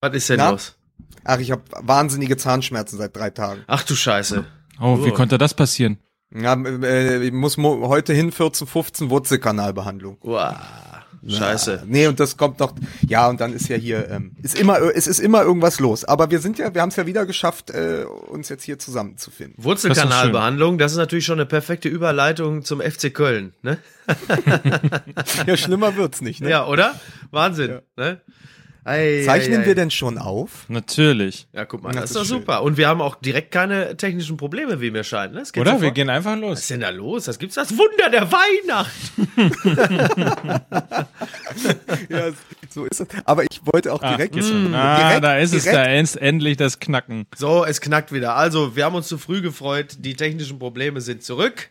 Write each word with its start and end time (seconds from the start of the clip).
Was 0.00 0.14
ist 0.14 0.28
denn 0.30 0.38
Na? 0.38 0.50
los? 0.50 0.76
Ach, 1.24 1.38
ich 1.38 1.50
habe 1.50 1.62
wahnsinnige 1.82 2.36
Zahnschmerzen 2.36 2.96
seit 2.98 3.14
drei 3.14 3.30
Tagen. 3.30 3.62
Ach 3.66 3.82
du 3.82 3.94
Scheiße. 3.94 4.44
Oh, 4.80 5.04
wie 5.04 5.10
Oh. 5.10 5.14
konnte 5.14 5.36
das 5.36 5.52
passieren? 5.54 5.98
Ja, 6.34 6.54
äh, 6.54 7.22
ich 7.26 7.32
muss 7.32 7.56
heute 7.58 8.14
hin 8.14 8.32
14, 8.32 8.66
15 8.66 9.10
Wurzelkanalbehandlung. 9.10 10.16
Uah, 10.22 10.58
Scheiße. 11.28 11.82
Nee, 11.86 12.06
und 12.06 12.18
das 12.18 12.36
kommt 12.38 12.60
noch, 12.60 12.72
ja, 13.06 13.28
und 13.28 13.40
dann 13.42 13.52
ist 13.52 13.68
ja 13.68 13.76
hier, 13.76 14.08
ähm, 14.08 14.36
ist 14.42 14.58
immer, 14.58 14.78
es 14.80 15.06
ist 15.06 15.18
immer 15.18 15.42
irgendwas 15.42 15.80
los. 15.80 16.04
Aber 16.04 16.30
wir 16.30 16.38
sind 16.38 16.56
ja, 16.58 16.72
wir 16.72 16.80
haben 16.80 16.88
es 16.90 16.96
ja 16.96 17.04
wieder 17.06 17.26
geschafft, 17.26 17.70
äh, 17.70 18.04
uns 18.04 18.48
jetzt 18.48 18.62
hier 18.62 18.78
zusammenzufinden. 18.78 19.62
Wurzelkanalbehandlung, 19.62 20.78
das 20.78 20.92
ist 20.92 20.98
natürlich 20.98 21.26
schon 21.26 21.38
eine 21.40 21.46
perfekte 21.46 21.88
Überleitung 21.90 22.64
zum 22.64 22.80
FC 22.80 23.12
Köln, 23.12 23.52
ne? 23.62 23.76
Ja, 25.46 25.56
schlimmer 25.58 25.96
wird's 25.96 26.20
nicht, 26.22 26.40
ne? 26.40 26.48
Ja, 26.48 26.66
oder? 26.66 26.98
Wahnsinn, 27.32 27.80
ne? 27.96 28.20
Ei, 28.84 29.22
Zeichnen 29.26 29.60
ei, 29.60 29.62
ei. 29.62 29.66
wir 29.66 29.74
denn 29.74 29.90
schon 29.90 30.16
auf? 30.18 30.64
Natürlich. 30.68 31.46
Ja, 31.52 31.64
guck 31.66 31.82
mal, 31.82 31.92
Das 31.92 32.00
das, 32.02 32.10
ist 32.10 32.16
doch 32.16 32.24
schön. 32.26 32.38
super. 32.40 32.62
Und 32.62 32.76
wir 32.78 32.88
haben 32.88 33.00
auch 33.02 33.16
direkt 33.16 33.50
keine 33.52 33.96
technischen 33.96 34.36
Probleme, 34.36 34.80
wie 34.80 34.90
mir 34.90 35.04
scheint. 35.04 35.34
Ne? 35.34 35.40
Das 35.40 35.52
geht 35.52 35.60
Oder? 35.60 35.72
Wir 35.72 35.78
sofort. 35.80 35.94
gehen 35.94 36.08
einfach 36.10 36.36
los. 36.36 36.52
Was 36.52 36.60
ist 36.60 36.70
denn 36.70 36.80
da 36.80 36.88
los? 36.90 37.24
Das 37.24 37.38
gibt's 37.38 37.56
das 37.56 37.70
Wunder 37.76 38.08
der 38.10 38.30
Weihnacht. 38.32 38.90
Ja, 42.08 42.30
so 42.68 42.84
ist 42.86 43.00
es. 43.00 43.06
Aber 43.24 43.42
ich 43.44 43.60
wollte 43.64 43.92
auch 43.92 44.00
direkt, 44.00 44.34
Ah, 44.36 44.98
direkt, 45.08 45.24
da 45.24 45.38
ist 45.38 45.52
es, 45.54 45.64
direkt, 45.64 45.78
da 45.78 45.92
ist 45.94 46.16
endlich 46.16 46.56
das 46.56 46.78
Knacken. 46.78 47.26
So, 47.36 47.64
es 47.64 47.80
knackt 47.80 48.12
wieder. 48.12 48.36
Also, 48.36 48.76
wir 48.76 48.84
haben 48.84 48.94
uns 48.94 49.08
zu 49.08 49.18
früh 49.18 49.42
gefreut. 49.42 49.96
Die 49.98 50.14
technischen 50.14 50.58
Probleme 50.58 51.00
sind 51.00 51.22
zurück. 51.22 51.68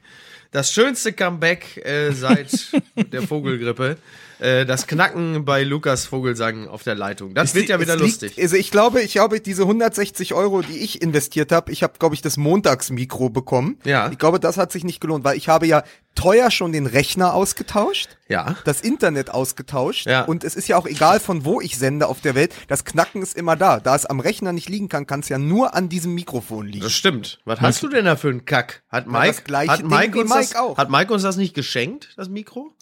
Das 0.51 0.71
schönste 0.73 1.13
Comeback 1.13 1.77
äh, 1.85 2.11
seit 2.11 2.49
der 3.11 3.21
Vogelgrippe. 3.21 3.97
Äh, 4.39 4.65
das 4.65 4.87
Knacken 4.87 5.45
bei 5.45 5.63
Lukas 5.63 6.05
Vogelsang 6.05 6.67
auf 6.67 6.83
der 6.83 6.95
Leitung. 6.95 7.33
Das 7.33 7.53
wird 7.55 7.69
ja 7.69 7.75
Es 7.75 7.81
wieder 7.81 7.95
liegt- 7.95 8.21
lustig. 8.21 8.41
Also 8.41 8.55
ich 8.55 8.71
glaube, 8.71 9.01
ich 9.01 9.13
glaube, 9.13 9.39
diese 9.41 9.63
160 9.63 10.33
Euro, 10.33 10.61
die 10.61 10.77
ich 10.79 11.01
investiert 11.01 11.51
habe, 11.51 11.71
ich 11.71 11.83
habe, 11.83 11.93
glaube 11.99 12.15
ich, 12.15 12.21
das 12.21 12.37
Montagsmikro 12.37 13.29
bekommen. 13.29 13.77
Ja. 13.83 14.09
Ich 14.11 14.17
glaube, 14.17 14.39
das 14.39 14.57
hat 14.57 14.71
sich 14.71 14.83
nicht 14.83 15.01
gelohnt, 15.01 15.23
weil 15.23 15.37
ich 15.37 15.49
habe 15.49 15.67
ja 15.67 15.83
teuer 16.15 16.51
schon 16.51 16.71
den 16.71 16.85
Rechner 16.85 17.33
ausgetauscht, 17.33 18.17
Ja. 18.27 18.55
das 18.65 18.81
Internet 18.81 19.29
ausgetauscht 19.29 20.05
Ja. 20.07 20.23
und 20.23 20.43
es 20.43 20.55
ist 20.55 20.67
ja 20.67 20.77
auch 20.77 20.85
egal, 20.87 21.19
von 21.19 21.45
wo 21.45 21.61
ich 21.61 21.77
sende 21.77 22.07
auf 22.07 22.19
der 22.19 22.35
Welt. 22.35 22.53
Das 22.67 22.83
Knacken 22.83 23.21
ist 23.21 23.37
immer 23.37 23.55
da. 23.55 23.79
Da 23.79 23.95
es 23.95 24.05
am 24.05 24.19
Rechner 24.19 24.51
nicht 24.51 24.67
liegen 24.69 24.89
kann, 24.89 25.07
kann 25.07 25.21
es 25.21 25.29
ja 25.29 25.37
nur 25.37 25.75
an 25.75 25.87
diesem 25.87 26.13
Mikrofon 26.15 26.67
liegen. 26.67 26.83
Das 26.83 26.93
stimmt. 26.93 27.39
Was 27.45 27.61
hast 27.61 27.83
du 27.83 27.87
denn 27.89 28.05
da 28.05 28.15
für 28.15 28.29
einen 28.29 28.43
Kack? 28.45 28.81
Hat 28.89 29.07
Mike, 29.07 29.43
gleiche 29.45 29.71
hat 29.71 29.83
Mike, 29.83 30.19
uns 30.19 30.29
Mike 30.29 30.41
das, 30.51 30.55
auch. 30.55 30.77
hat 30.77 30.89
Mike 30.89 31.13
uns 31.13 31.23
das 31.23 31.37
nicht 31.37 31.53
geschenkt, 31.53 32.09
das 32.17 32.27
Mikro? 32.27 32.73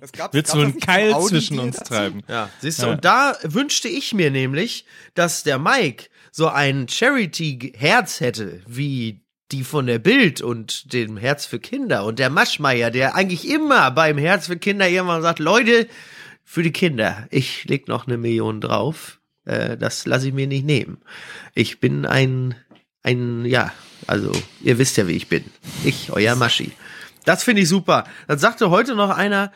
Es 0.00 0.12
gab- 0.12 0.32
Willst 0.34 0.54
du 0.54 0.60
einen 0.60 0.78
Keil 0.80 1.12
Audi 1.12 1.28
zwischen 1.28 1.58
uns 1.58 1.76
treiben? 1.78 2.22
Ja, 2.28 2.48
siehst 2.60 2.80
du, 2.82 2.86
Ja. 2.86 2.92
und 2.92 3.04
da 3.04 3.36
wünschte 3.42 3.88
ich 3.88 4.14
mir 4.14 4.30
nämlich, 4.30 4.84
dass 5.14 5.42
der 5.42 5.58
Mike 5.58 6.06
so 6.32 6.48
ein 6.48 6.88
Charity-Herz 6.88 8.20
hätte, 8.20 8.62
wie 8.66 9.22
die 9.52 9.64
von 9.64 9.86
der 9.86 9.98
Bild 10.00 10.40
und 10.42 10.92
dem 10.92 11.16
Herz 11.16 11.46
für 11.46 11.58
Kinder 11.60 12.04
und 12.04 12.18
der 12.18 12.30
Maschmeier, 12.30 12.90
der 12.90 13.14
eigentlich 13.14 13.48
immer 13.48 13.90
beim 13.92 14.18
Herz 14.18 14.46
für 14.48 14.56
Kinder 14.56 14.88
irgendwann 14.88 15.22
sagt, 15.22 15.38
Leute, 15.38 15.86
für 16.44 16.62
die 16.62 16.72
Kinder, 16.72 17.26
ich 17.30 17.64
leg 17.64 17.88
noch 17.88 18.06
eine 18.06 18.18
Million 18.18 18.60
drauf, 18.60 19.20
äh, 19.44 19.76
das 19.76 20.04
lasse 20.06 20.28
ich 20.28 20.34
mir 20.34 20.46
nicht 20.48 20.64
nehmen. 20.64 20.98
Ich 21.54 21.78
bin 21.80 22.06
ein, 22.06 22.54
ein, 23.02 23.44
ja, 23.44 23.72
also, 24.08 24.32
ihr 24.62 24.78
wisst 24.78 24.96
ja, 24.96 25.06
wie 25.08 25.12
ich 25.16 25.28
bin. 25.28 25.44
Ich, 25.84 26.10
euer 26.12 26.34
Maschi. 26.36 26.72
Das 27.26 27.42
finde 27.42 27.62
ich 27.62 27.68
super. 27.68 28.04
Dann 28.28 28.38
sagte 28.38 28.70
heute 28.70 28.94
noch 28.94 29.10
einer, 29.10 29.52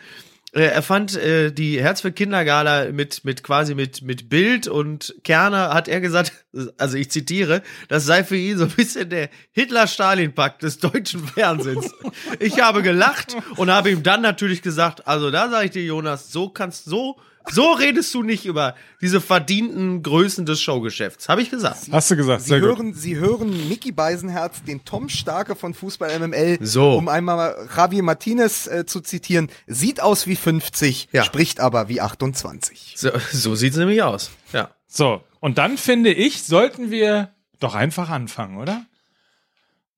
äh, 0.53 0.63
er 0.63 0.83
fand 0.83 1.17
äh, 1.17 1.53
die 1.53 1.81
Herz 1.81 2.01
für 2.01 2.11
Kindergala 2.11 2.91
mit 2.91 3.25
mit 3.25 3.45
quasi 3.45 3.77
mit 3.77 4.03
mit 4.03 4.29
Bild 4.29 4.67
und 4.67 5.15
Kerner 5.23 5.73
hat 5.73 5.87
er 5.87 6.01
gesagt, 6.01 6.33
also 6.77 6.97
ich 6.97 7.13
zitiere, 7.13 7.63
das 7.87 8.05
sei 8.05 8.25
für 8.25 8.37
ihn 8.37 8.59
so 8.59 8.65
ein 8.65 8.71
bisschen 8.71 9.09
der 9.09 9.31
Hitler-Stalin-Pakt 9.53 10.65
des 10.65 10.79
deutschen 10.79 11.25
Fernsehens. 11.29 11.95
Ich 12.41 12.61
habe 12.61 12.83
gelacht 12.83 13.37
und 13.57 13.71
habe 13.71 13.91
ihm 13.91 14.03
dann 14.03 14.21
natürlich 14.21 14.63
gesagt, 14.63 15.07
also 15.07 15.31
da 15.31 15.49
sage 15.49 15.67
ich 15.67 15.71
dir 15.71 15.85
Jonas, 15.85 16.33
so 16.33 16.49
kannst 16.49 16.87
so 16.87 17.21
so 17.49 17.73
redest 17.73 18.13
du 18.15 18.23
nicht 18.23 18.45
über 18.45 18.75
diese 19.01 19.21
verdienten 19.21 20.03
Größen 20.03 20.47
des 20.47 20.61
Showgeschäfts, 20.61 21.29
habe 21.29 21.43
ich 21.43 21.51
gesagt. 21.51 21.87
Hast 21.91 22.11
du 22.11 22.17
gesagt, 22.17 22.43
Sie 22.43 22.49
sehr 22.51 22.61
gut. 22.61 22.69
hören, 22.69 22.95
Sie 22.95 23.17
hören 23.17 23.69
Mickey 23.69 23.93
Beisenherz, 23.93 24.63
den 24.63 24.85
Tom 24.85 25.09
Starke 25.09 25.57
von 25.57 25.75
Fußball 25.75 26.19
MML, 26.19 26.59
So. 26.61 26.97
um 26.97 27.09
einmal 27.09 27.69
Javi 27.77 28.03
Martinez 28.03 28.67
äh, 28.67 28.85
zu 28.87 29.01
zitieren, 29.01 29.49
sieht 29.67 30.01
aus 30.03 30.27
wie 30.27 30.37
50, 30.37 31.09
Ja. 31.13 31.25
spricht 31.25 31.61
aber 31.61 31.89
wie 31.89 32.01
28. 32.01 32.95
So, 32.97 33.11
so 33.33 33.55
sieht's 33.55 33.77
nämlich 33.77 34.03
aus. 34.03 34.31
Ja. 34.53 34.71
So, 34.87 35.23
und 35.41 35.59
dann 35.59 35.79
finde 35.79 36.13
ich, 36.13 36.43
sollten 36.43 36.91
wir 36.91 37.33
doch 37.59 37.75
einfach 37.75 38.11
anfangen, 38.11 38.59
oder? 38.59 38.85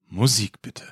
Musik 0.09 0.61
bitte. 0.63 0.85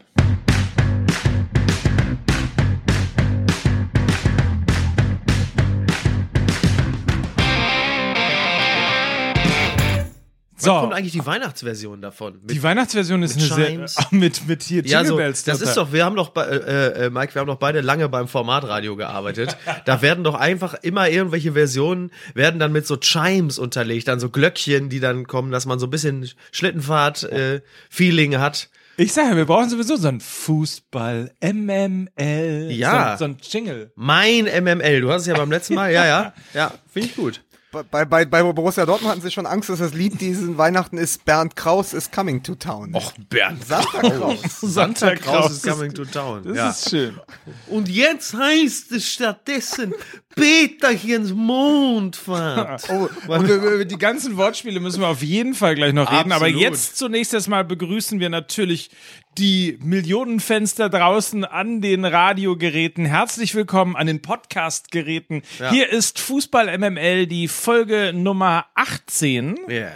So, 10.63 10.73
Kommt 10.81 10.93
eigentlich 10.95 11.13
die 11.13 11.25
Weihnachtsversion 11.25 12.03
davon. 12.03 12.35
Mit 12.43 12.51
die 12.51 12.63
Weihnachtsversion 12.63 13.23
ist 13.23 13.37
mit 13.41 13.51
eine 13.53 13.65
Chimes. 13.67 13.95
sehr, 13.95 14.07
mit, 14.11 14.47
mit 14.47 14.63
hier 14.63 14.83
Jingle 14.83 14.91
Ja, 14.93 15.05
so, 15.05 15.17
Bells. 15.17 15.45
das 15.45 15.61
ist 15.63 15.77
doch, 15.77 15.93
wir 15.93 16.05
haben 16.05 16.17
doch, 16.17 16.29
bei- 16.31 16.45
äh, 16.47 17.07
äh, 17.07 17.11
Mike, 17.11 17.35
wir 17.35 17.41
haben 17.41 17.49
doch 17.49 17.57
beide 17.59 17.81
lange 17.81 18.09
beim 18.09 18.29
Formatradio 18.29 18.95
gearbeitet. 18.97 19.57
da 19.87 20.03
werden 20.03 20.23
doch 20.23 20.35
einfach 20.35 20.75
immer 20.83 21.09
irgendwelche 21.09 21.53
Versionen, 21.55 22.11
werden 22.35 22.61
dann 22.61 22.73
mit 22.73 22.87
so 22.87 22.97
Chimes 22.99 23.59
unterlegt, 23.59 24.07
dann 24.09 24.21
so 24.21 24.29
Glöckchen, 24.29 24.89
die 24.91 25.01
dann 25.01 25.27
kommen, 25.27 25.51
dass 25.51 25.65
man 25.67 25.79
so 25.79 25.87
ein 25.87 25.91
bisschen 25.91 26.29
Schlittenfahrt-Feeling 26.53 28.39
hat. 28.39 28.69
Ich 28.97 29.13
sage, 29.15 29.35
wir 29.37 29.47
brauchen 29.47 29.71
sowieso 29.71 29.97
so 29.97 30.09
ein 30.09 30.21
Fußball, 30.21 31.31
MML, 31.41 32.69
Ja. 32.71 33.13
so, 33.17 33.25
so 33.25 33.31
ein 33.31 33.37
Jingle. 33.41 33.93
Mein 33.95 34.45
MML, 34.45 35.01
du 35.01 35.11
hast 35.11 35.23
es 35.23 35.29
ja 35.29 35.35
beim 35.37 35.51
letzten 35.51 35.75
Mal, 35.75 35.91
ja, 35.93 36.05
ja, 36.07 36.35
ja, 36.55 36.73
finde 36.93 37.09
ich 37.09 37.17
gut. 37.17 37.41
Bei, 37.73 38.05
bei, 38.05 38.25
bei 38.25 38.43
Borussia 38.43 38.85
Dortmund 38.85 39.13
hatten 39.13 39.23
sie 39.23 39.31
schon 39.31 39.47
Angst, 39.47 39.69
dass 39.69 39.79
das 39.79 39.95
Lied 39.95 40.21
diesen 40.21 40.59
Weihnachten 40.59 40.99
ist 40.99 41.25
Bernd 41.25 41.55
Kraus 41.55 41.93
is 41.93 42.11
coming 42.11 42.43
to 42.43 42.57
town. 42.57 42.93
Och, 42.95 43.13
Bernd. 43.29 43.65
Santa 43.65 44.01
Kraus. 44.01 44.61
Santa 44.61 45.15
Kraus 45.15 45.53
is 45.53 45.63
coming 45.63 45.95
to 45.95 46.05
town. 46.05 46.43
Das 46.43 46.57
ja. 46.57 46.71
ist 46.71 46.91
schön. 46.91 47.21
Und 47.69 47.89
jetzt 47.89 48.35
heißt 48.35 48.91
es 48.91 49.13
stattdessen 49.13 49.95
Peterchens 50.35 51.33
Mondfahrt. 51.33 52.89
Oh, 52.89 53.09
und 53.27 53.49
über 53.49 53.73
über 53.73 53.85
die 53.85 53.99
ganzen 53.99 54.37
Wortspiele 54.37 54.79
müssen 54.79 55.01
wir 55.01 55.09
auf 55.09 55.23
jeden 55.23 55.55
Fall 55.55 55.75
gleich 55.75 55.93
noch 55.93 56.11
reden. 56.11 56.31
Aber 56.31 56.47
Absolut. 56.47 56.63
jetzt 56.63 56.97
zunächst 56.97 57.35
erstmal 57.35 57.65
begrüßen 57.65 58.21
wir 58.21 58.31
natürlich 58.31 58.91
die 59.41 59.79
Millionenfenster 59.83 60.89
draußen 60.91 61.47
an 61.47 61.81
den 61.81 62.05
Radiogeräten. 62.05 63.07
Herzlich 63.07 63.55
willkommen 63.55 63.97
an 63.97 64.07
den 64.07 64.21
Podcast-Geräten. 64.21 65.41
Ja. 65.59 65.71
Hier 65.71 65.89
ist 65.89 66.21
Fußball 66.21 66.77
MML, 66.77 67.27
die 67.27 67.49
Folge 67.49 68.13
Nummer 68.15 68.67
18. 68.75 69.57
Ja. 69.69 69.93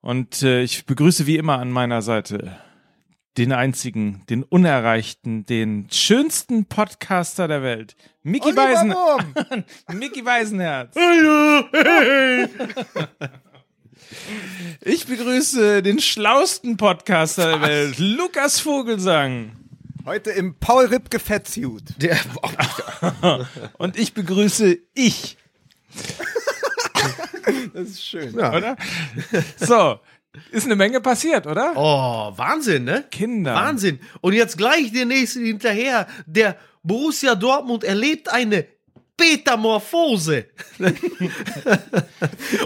Und 0.00 0.44
äh, 0.44 0.62
ich 0.62 0.86
begrüße 0.86 1.26
wie 1.26 1.38
immer 1.38 1.58
an 1.58 1.72
meiner 1.72 2.00
Seite 2.00 2.56
den 3.36 3.52
einzigen, 3.52 4.22
den 4.30 4.44
unerreichten, 4.44 5.44
den 5.44 5.88
schönsten 5.90 6.66
Podcaster 6.66 7.48
der 7.48 7.64
Welt. 7.64 7.96
Mickey 8.22 8.48
Oliver 8.48 8.64
Beisen, 8.64 8.92
Wurm. 8.92 9.34
Mickey 9.98 10.22
Beisenherz. 10.22 10.94
Ich 14.80 15.06
begrüße 15.06 15.82
den 15.82 16.00
schlausten 16.00 16.76
Podcaster 16.76 17.58
der 17.58 17.60
Welt, 17.62 17.98
Lukas 17.98 18.60
Vogelsang. 18.60 19.52
Heute 20.04 20.30
im 20.30 20.54
Paul 20.54 20.86
Ripke 20.86 21.18
Fettsuit. 21.18 21.82
Der, 21.98 22.18
Und 23.78 23.98
ich 23.98 24.14
begrüße 24.14 24.78
ich, 24.94 25.36
Das 27.74 27.88
ist 27.88 28.04
schön. 28.04 28.34
oder? 28.34 28.76
So, 29.58 30.00
ist 30.50 30.66
eine 30.66 30.76
Menge 30.76 31.00
passiert, 31.00 31.46
oder? 31.46 31.72
oh, 31.76 32.32
Wahnsinn, 32.36 32.84
ne? 32.84 33.04
Kinder. 33.10 33.54
Wahnsinn. 33.54 34.00
Und 34.20 34.32
jetzt 34.32 34.56
gleich 34.56 34.92
der 34.92 35.04
nächste 35.06 35.40
hinterher. 35.40 36.06
Der 36.26 36.56
Borussia 36.82 37.34
Dortmund 37.34 37.84
erlebt 37.84 38.28
eine 38.30 38.66
Petamorphose. 39.18 40.46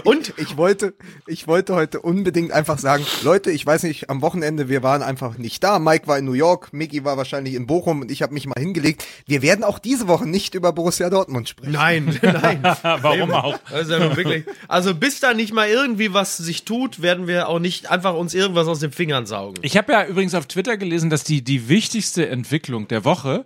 Und 0.03 0.33
Ich 0.37 0.55
wollte, 0.55 0.93
ich 1.27 1.47
wollte 1.47 1.73
heute 1.75 1.99
unbedingt 1.99 2.51
einfach 2.51 2.77
sagen, 2.77 3.05
Leute, 3.23 3.51
ich 3.51 3.65
weiß 3.65 3.83
nicht, 3.83 4.09
am 4.09 4.21
Wochenende, 4.21 4.69
wir 4.69 4.83
waren 4.83 5.01
einfach 5.01 5.37
nicht 5.37 5.63
da. 5.63 5.79
Mike 5.79 6.07
war 6.07 6.19
in 6.19 6.25
New 6.25 6.33
York, 6.33 6.71
Mickey 6.71 7.03
war 7.03 7.17
wahrscheinlich 7.17 7.55
in 7.55 7.65
Bochum 7.65 8.01
und 8.01 8.11
ich 8.11 8.21
habe 8.21 8.33
mich 8.33 8.45
mal 8.45 8.59
hingelegt. 8.59 9.05
Wir 9.25 9.41
werden 9.41 9.63
auch 9.63 9.79
diese 9.79 10.07
Woche 10.07 10.27
nicht 10.29 10.53
über 10.55 10.71
Borussia 10.71 11.09
Dortmund 11.09 11.49
sprechen. 11.49 11.73
nein, 11.73 12.19
nein. 12.21 12.61
Warum 13.01 13.31
auch? 13.31 13.59
Also, 13.71 13.99
wirklich, 14.15 14.45
also 14.67 14.93
bis 14.93 15.19
da 15.19 15.33
nicht 15.33 15.53
mal 15.53 15.67
irgendwie 15.67 16.13
was 16.13 16.37
sich 16.37 16.65
tut, 16.65 17.01
werden 17.01 17.27
wir 17.27 17.49
auch 17.49 17.59
nicht 17.59 17.89
einfach 17.89 18.13
uns 18.13 18.33
irgendwas 18.35 18.67
aus 18.67 18.79
den 18.79 18.91
Fingern 18.91 19.25
saugen. 19.25 19.55
Ich 19.63 19.75
habe 19.75 19.91
ja 19.91 20.05
übrigens 20.05 20.35
auf 20.35 20.45
Twitter 20.45 20.77
gelesen, 20.77 21.09
dass 21.09 21.23
die, 21.23 21.43
die 21.43 21.67
wichtigste 21.67 22.29
Entwicklung 22.29 22.87
der 22.87 23.03
Woche 23.05 23.45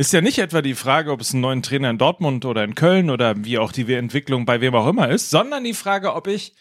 ist 0.00 0.14
ja 0.14 0.22
nicht 0.22 0.38
etwa 0.38 0.62
die 0.62 0.74
Frage, 0.74 1.12
ob 1.12 1.20
es 1.20 1.34
einen 1.34 1.42
neuen 1.42 1.62
Trainer 1.62 1.90
in 1.90 1.98
Dortmund 1.98 2.46
oder 2.46 2.64
in 2.64 2.74
Köln 2.74 3.10
oder 3.10 3.44
wie 3.44 3.58
auch 3.58 3.70
die 3.70 3.92
Entwicklung 3.92 4.46
bei 4.46 4.62
wem 4.62 4.74
auch 4.74 4.88
immer 4.88 5.10
ist, 5.10 5.28
sondern 5.28 5.62
die 5.62 5.74
Frage, 5.74 6.14
ob 6.14 6.26
ich 6.26 6.54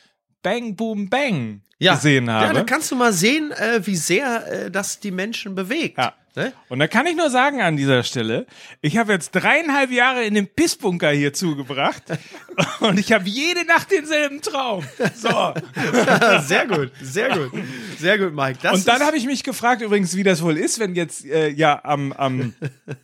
Bang 0.44 0.76
Boom 0.76 1.10
Bang 1.10 1.62
ja. 1.80 1.96
gesehen 1.96 2.30
habe. 2.30 2.46
Ja, 2.46 2.54
da 2.54 2.64
kannst 2.64 2.92
du 2.92 2.96
mal 2.96 3.14
sehen, 3.14 3.52
äh, 3.52 3.86
wie 3.86 3.96
sehr 3.96 4.66
äh, 4.66 4.72
das 4.72 5.00
die 5.00 5.12
Menschen 5.12 5.56
bewegt. 5.56 5.98
Ja. 5.98 6.14
Ne? 6.36 6.54
Und 6.70 6.80
da 6.80 6.88
kann 6.88 7.08
ich 7.08 7.16
nur 7.16 7.30
sagen 7.32 7.60
an 7.62 7.76
dieser 7.76 8.04
Stelle, 8.04 8.46
ich 8.82 8.98
habe 8.98 9.12
jetzt 9.14 9.32
dreieinhalb 9.32 9.92
Jahre 9.92 10.24
in 10.24 10.36
dem 10.36 10.48
Pissbunker 10.48 11.10
hier 11.10 11.34
zugebracht 11.34 12.04
und 12.82 13.00
ich 13.00 13.12
habe 13.12 13.28
jede 13.28 13.66
Nacht 13.66 13.92
denselben 13.92 14.40
Traum. 14.42 14.86
So. 15.16 15.54
sehr 16.42 16.68
gut, 16.68 16.92
sehr 17.02 17.36
gut, 17.36 17.52
sehr 17.98 18.20
gut, 18.20 18.34
Mike. 18.36 18.60
Das 18.62 18.74
und 18.74 18.88
dann 18.88 19.02
habe 19.02 19.18
ich 19.18 19.26
mich 19.26 19.44
gefragt 19.44 19.82
übrigens, 19.82 20.16
wie 20.16 20.24
das 20.24 20.44
wohl 20.44 20.58
ist, 20.58 20.80
wenn 20.80 20.94
jetzt 20.94 21.26
äh, 21.26 21.50
ja 21.50 21.82
am, 21.84 22.14
am, 22.14 22.54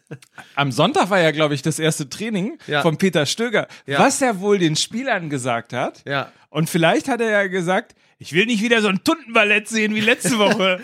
am 0.56 0.72
Sonntag 0.72 1.10
war 1.10 1.20
ja 1.20 1.32
glaube 1.32 1.56
ich 1.56 1.64
das 1.64 1.80
erste 1.80 2.08
Training 2.08 2.60
Ja. 2.68 2.84
von 2.84 2.98
Peter 2.98 3.26
Stöger, 3.26 3.68
Ja. 3.88 4.00
was 4.00 4.22
er 4.22 4.40
wohl 4.40 4.60
den 4.60 4.76
Spielern 4.76 5.32
gesagt 5.32 5.74
hat. 5.74 6.04
Ja. 6.06 6.32
Und 6.50 6.70
vielleicht 6.70 7.10
hat 7.10 7.22
er 7.22 7.32
ja 7.32 7.48
gesagt, 7.48 7.96
ich 8.18 8.32
will 8.34 8.46
nicht 8.46 8.62
wieder 8.64 8.82
so 8.82 8.88
ein 8.88 9.04
Tuntenballett 9.04 9.68
sehen 9.68 9.94
wie 9.94 10.00
letzte 10.00 10.38
Woche. 10.40 10.80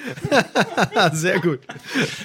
sehr 1.14 1.40
gut. 1.40 1.60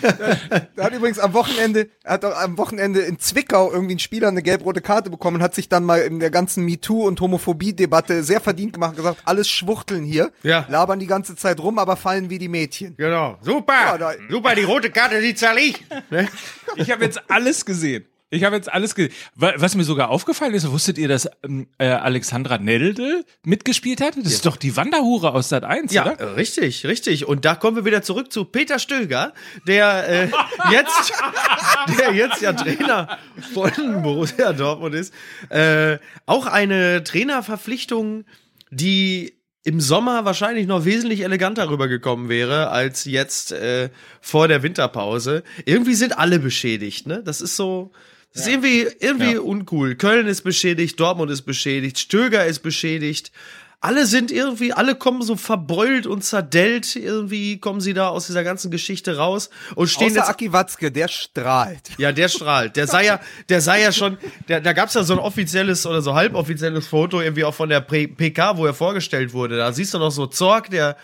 Er 0.03 0.85
hat 0.85 0.95
übrigens 0.95 1.19
am 1.19 1.33
Wochenende, 1.33 1.89
er 2.03 2.15
hat 2.15 2.25
auch 2.25 2.37
am 2.37 2.59
Wochenende 2.59 3.01
in 3.01 3.19
Zwickau 3.19 3.71
irgendwie 3.73 3.95
ein 3.95 3.99
Spieler 4.01 4.29
eine 4.29 4.43
gelb-rote 4.43 4.81
Karte 4.81 5.11
bekommen 5.11 5.37
und 5.37 5.43
hat 5.43 5.55
sich 5.55 5.69
dann 5.69 5.85
mal 5.85 6.01
in 6.01 6.19
der 6.21 6.31
ganzen 6.31 6.67
MeToo- 6.67 7.07
und 7.07 7.21
Homophobie-Debatte 7.21 8.23
sehr 8.25 8.41
verdient 8.41 8.73
gemacht 8.73 8.91
und 8.91 8.97
gesagt, 8.97 9.23
alles 9.25 9.49
Schwuchteln 9.49 10.05
hier, 10.05 10.33
Ja. 10.43 10.67
labern 10.69 10.99
die 10.99 11.07
ganze 11.07 11.37
Zeit 11.37 11.61
rum, 11.61 11.79
aber 11.79 11.97
fallen 11.97 12.29
wie 12.31 12.39
die 12.39 12.49
Mädchen. 12.49 12.97
Genau. 12.97 13.39
Super. 13.43 13.75
Ja, 13.75 13.99
da- 13.99 14.13
Super, 14.29 14.55
die 14.55 14.65
rote 14.65 14.91
Karte, 14.91 15.21
die 15.21 15.35
zahle 15.35 15.61
ich. 15.61 15.85
Ne? 16.11 16.29
Ich 16.77 16.91
habe 16.91 17.05
jetzt 17.05 17.21
alles 17.31 17.65
gesehen. 17.65 18.07
Ich 18.29 18.43
habe 18.43 18.57
jetzt 18.57 18.73
alles 18.73 18.97
gesehen. 18.97 19.13
Wa- 19.37 19.55
Was 19.57 19.77
mir 19.77 19.85
sogar 19.85 20.09
aufgefallen 20.11 20.53
ist, 20.55 20.69
wusstet 20.73 20.99
ihr, 20.99 21.07
dass 21.07 21.29
ähm, 21.45 21.69
äh, 21.79 21.87
Alexandra 21.87 22.59
Nelde 22.59 23.25
mitgespielt 23.45 24.01
hat? 24.01 24.17
Das 24.17 24.33
ist 24.33 24.47
doch 24.47 24.57
die 24.57 24.77
Wanderhure 24.77 25.33
aus 25.33 25.49
Sat 25.49 25.63
1, 25.63 25.93
Ja, 25.93 26.07
oder? 26.07 26.19
äh, 26.21 26.25
richtig, 26.35 26.85
richtig. 26.87 27.27
Und 27.29 27.45
da 27.45 27.55
kommen 27.55 27.77
wir 27.77 27.85
wieder 27.85 28.03
zurück 28.03 28.33
zu 28.33 28.45
Peter 28.45 28.81
Stöger, 28.81 29.33
der 29.69 30.09
äh, 30.09 30.29
jetzt, 30.73 31.13
der 32.01 32.13
jetzt 32.15 32.41
ja 32.43 32.53
Trainer 32.53 33.17
von 33.55 33.71
Borussia 34.03 34.53
Dortmund 34.53 34.97
ist. 34.97 35.15
Äh, 35.49 35.99
auch 36.27 36.47
eine 36.47 37.05
Trainerverpflichtung, 37.05 38.25
die 38.71 39.35
im 39.63 39.81
Sommer 39.81 40.25
wahrscheinlich 40.25 40.67
noch 40.67 40.85
wesentlich 40.85 41.23
eleganter 41.23 41.69
rübergekommen 41.71 42.29
wäre 42.29 42.71
als 42.71 43.05
jetzt 43.05 43.53
äh, 43.53 43.91
vor 44.21 44.49
der 44.49 44.63
Winterpause. 44.63 45.43
Irgendwie 45.65 45.95
sind 45.95 46.19
alle 46.19 46.39
beschädigt, 46.41 47.07
ne? 47.07 47.23
Das 47.25 47.41
ist 47.41 47.55
so. 47.57 47.93
Das 48.37 48.47
ist 48.47 48.53
irgendwie, 48.53 48.87
irgendwie 49.01 49.33
Ja. 49.35 49.41
uncool. 49.41 49.95
Köln 49.97 50.27
ist 50.27 50.43
beschädigt, 50.43 51.01
Dortmund 51.01 51.31
ist 51.31 51.43
beschädigt, 51.43 51.99
Stöger 51.99 52.45
ist 52.47 52.61
beschädigt. 52.61 53.33
Alle 53.81 54.07
sind 54.07 54.31
irgendwie, 54.33 54.73
alle 54.73 54.95
kommen 54.95 55.23
so 55.23 55.37
verbeult 55.37 56.07
und 56.07 56.25
zerdellt. 56.25 56.97
Irgendwie 56.97 57.59
kommen 57.59 57.81
sie 57.81 57.93
da 57.95 58.09
aus 58.09 58.27
dieser 58.27 58.43
ganzen 58.43 58.71
Geschichte 58.71 59.17
raus 59.19 59.51
und 59.75 59.89
stehen 59.89 60.09
Außer 60.09 60.17
jetzt 60.17 60.29
Aki 60.31 60.53
Watzke, 60.53 60.91
der 60.91 61.09
strahlt. 61.09 61.91
ja, 61.99 62.11
der 62.11 62.29
strahlt. 62.29 62.75
Der 62.77 62.87
sei 62.87 63.05
ja, 63.05 63.21
der 63.49 63.61
sei 63.61 63.83
ja 63.83 63.93
schon, 63.93 64.17
der, 64.49 64.61
da 64.61 64.73
gab's 64.73 64.95
ja 64.95 65.03
so 65.05 65.13
ein 65.13 65.19
offizielles 65.19 65.87
oder 65.87 66.01
so 66.03 66.15
halboffizielles 66.15 66.87
Foto 66.87 67.21
irgendwie 67.21 67.45
auch 67.45 67.55
von 67.55 67.69
der 67.69 67.81
PK, 67.83 68.57
wo 68.57 68.67
er 68.67 68.75
vorgestellt 68.75 69.33
wurde. 69.35 69.57
Da 69.59 69.73
siehst 69.73 69.93
du 69.95 69.99
noch 69.99 70.11
so 70.11 70.27
Zorg, 70.27 70.71
der 70.71 70.97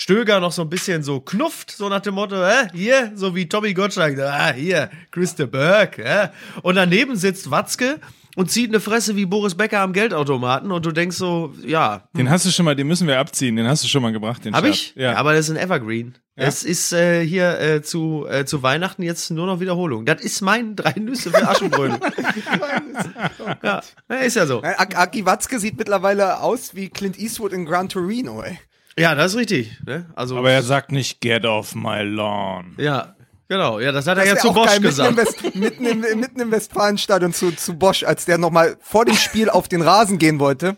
Stöger 0.00 0.40
noch 0.40 0.50
so 0.50 0.62
ein 0.62 0.70
bisschen 0.70 1.02
so 1.02 1.20
knufft, 1.20 1.72
so 1.72 1.90
nach 1.90 2.00
dem 2.00 2.14
Motto, 2.14 2.42
äh, 2.42 2.68
hier, 2.72 3.12
so 3.14 3.34
wie 3.34 3.46
Tommy 3.46 3.74
Gottschalk, 3.74 4.18
ah, 4.18 4.50
hier, 4.50 4.88
Christa 5.10 5.44
Berg, 5.44 5.98
äh. 5.98 6.28
Und 6.62 6.76
daneben 6.76 7.16
sitzt 7.16 7.50
Watzke 7.50 8.00
und 8.34 8.50
zieht 8.50 8.70
eine 8.70 8.80
Fresse 8.80 9.14
wie 9.16 9.26
Boris 9.26 9.56
Becker 9.56 9.80
am 9.80 9.92
Geldautomaten 9.92 10.72
und 10.72 10.86
du 10.86 10.92
denkst 10.92 11.18
so, 11.18 11.52
ja, 11.66 12.08
Den 12.16 12.30
hast 12.30 12.46
du 12.46 12.50
schon 12.50 12.64
mal, 12.64 12.74
den 12.74 12.86
müssen 12.86 13.06
wir 13.06 13.18
abziehen. 13.18 13.56
Den 13.56 13.68
hast 13.68 13.84
du 13.84 13.88
schon 13.88 14.00
mal 14.00 14.10
gebracht, 14.10 14.42
den 14.46 14.54
hab 14.54 14.64
Scherz. 14.64 14.74
ich? 14.74 14.94
Ja. 14.96 15.16
aber 15.16 15.34
das 15.34 15.50
ist 15.50 15.54
ein 15.54 15.62
Evergreen. 15.62 16.16
Es 16.34 16.64
ist 16.64 16.94
äh, 16.94 17.22
hier 17.22 17.60
äh, 17.60 17.82
zu, 17.82 18.26
äh, 18.26 18.46
zu 18.46 18.62
Weihnachten 18.62 19.02
jetzt 19.02 19.30
nur 19.30 19.44
noch 19.44 19.60
Wiederholung. 19.60 20.06
Das 20.06 20.22
ist 20.22 20.40
mein 20.40 20.76
drei 20.76 20.94
Nüsse 20.98 21.30
für 21.30 21.46
Aschenbrödel. 21.46 22.00
ja, 23.62 23.82
ja, 24.08 24.16
ist 24.16 24.36
ja 24.36 24.46
so. 24.46 24.62
Ak 24.62 24.96
Aki 24.96 25.26
Watzke 25.26 25.58
sieht 25.58 25.76
mittlerweile 25.76 26.40
aus 26.40 26.74
wie 26.74 26.88
Clint 26.88 27.18
Eastwood 27.18 27.52
in 27.52 27.66
Gran 27.66 27.90
Torino, 27.90 28.40
ey. 28.40 28.58
Ja, 28.98 29.14
das 29.14 29.32
ist 29.32 29.38
richtig. 29.38 29.78
Ne? 29.86 30.06
Also, 30.14 30.36
aber 30.36 30.50
er 30.50 30.62
sagt 30.62 30.92
nicht, 30.92 31.20
get 31.20 31.44
off 31.44 31.74
my 31.74 32.02
lawn. 32.02 32.74
ja, 32.78 33.14
genau. 33.48 33.78
Ja, 33.80 33.92
das 33.92 34.06
hat 34.06 34.18
er 34.18 34.24
Das 34.24 34.28
ja 34.28 34.34
wär 34.34 34.40
zu 34.42 34.52
Bosch 34.52 34.66
geil, 34.66 34.80
mitten 34.80 35.00
im, 35.00 35.16
gesagt. 35.16 35.16
West, 35.16 35.54
mitten, 35.54 35.86
im, 35.86 36.20
mitten 36.20 36.40
im 36.40 36.50
Westfalenstadion 36.50 37.32
zu, 37.32 37.52
zu 37.52 37.74
Bosch, 37.74 38.02
als 38.04 38.24
der 38.24 38.38
nochmal 38.38 38.76
vor 38.80 39.04
dem 39.04 39.16
Spiel 39.16 39.48
auf 39.48 39.68
den 39.68 39.82
Rasen 39.82 40.18
gehen 40.18 40.38
wollte. 40.40 40.76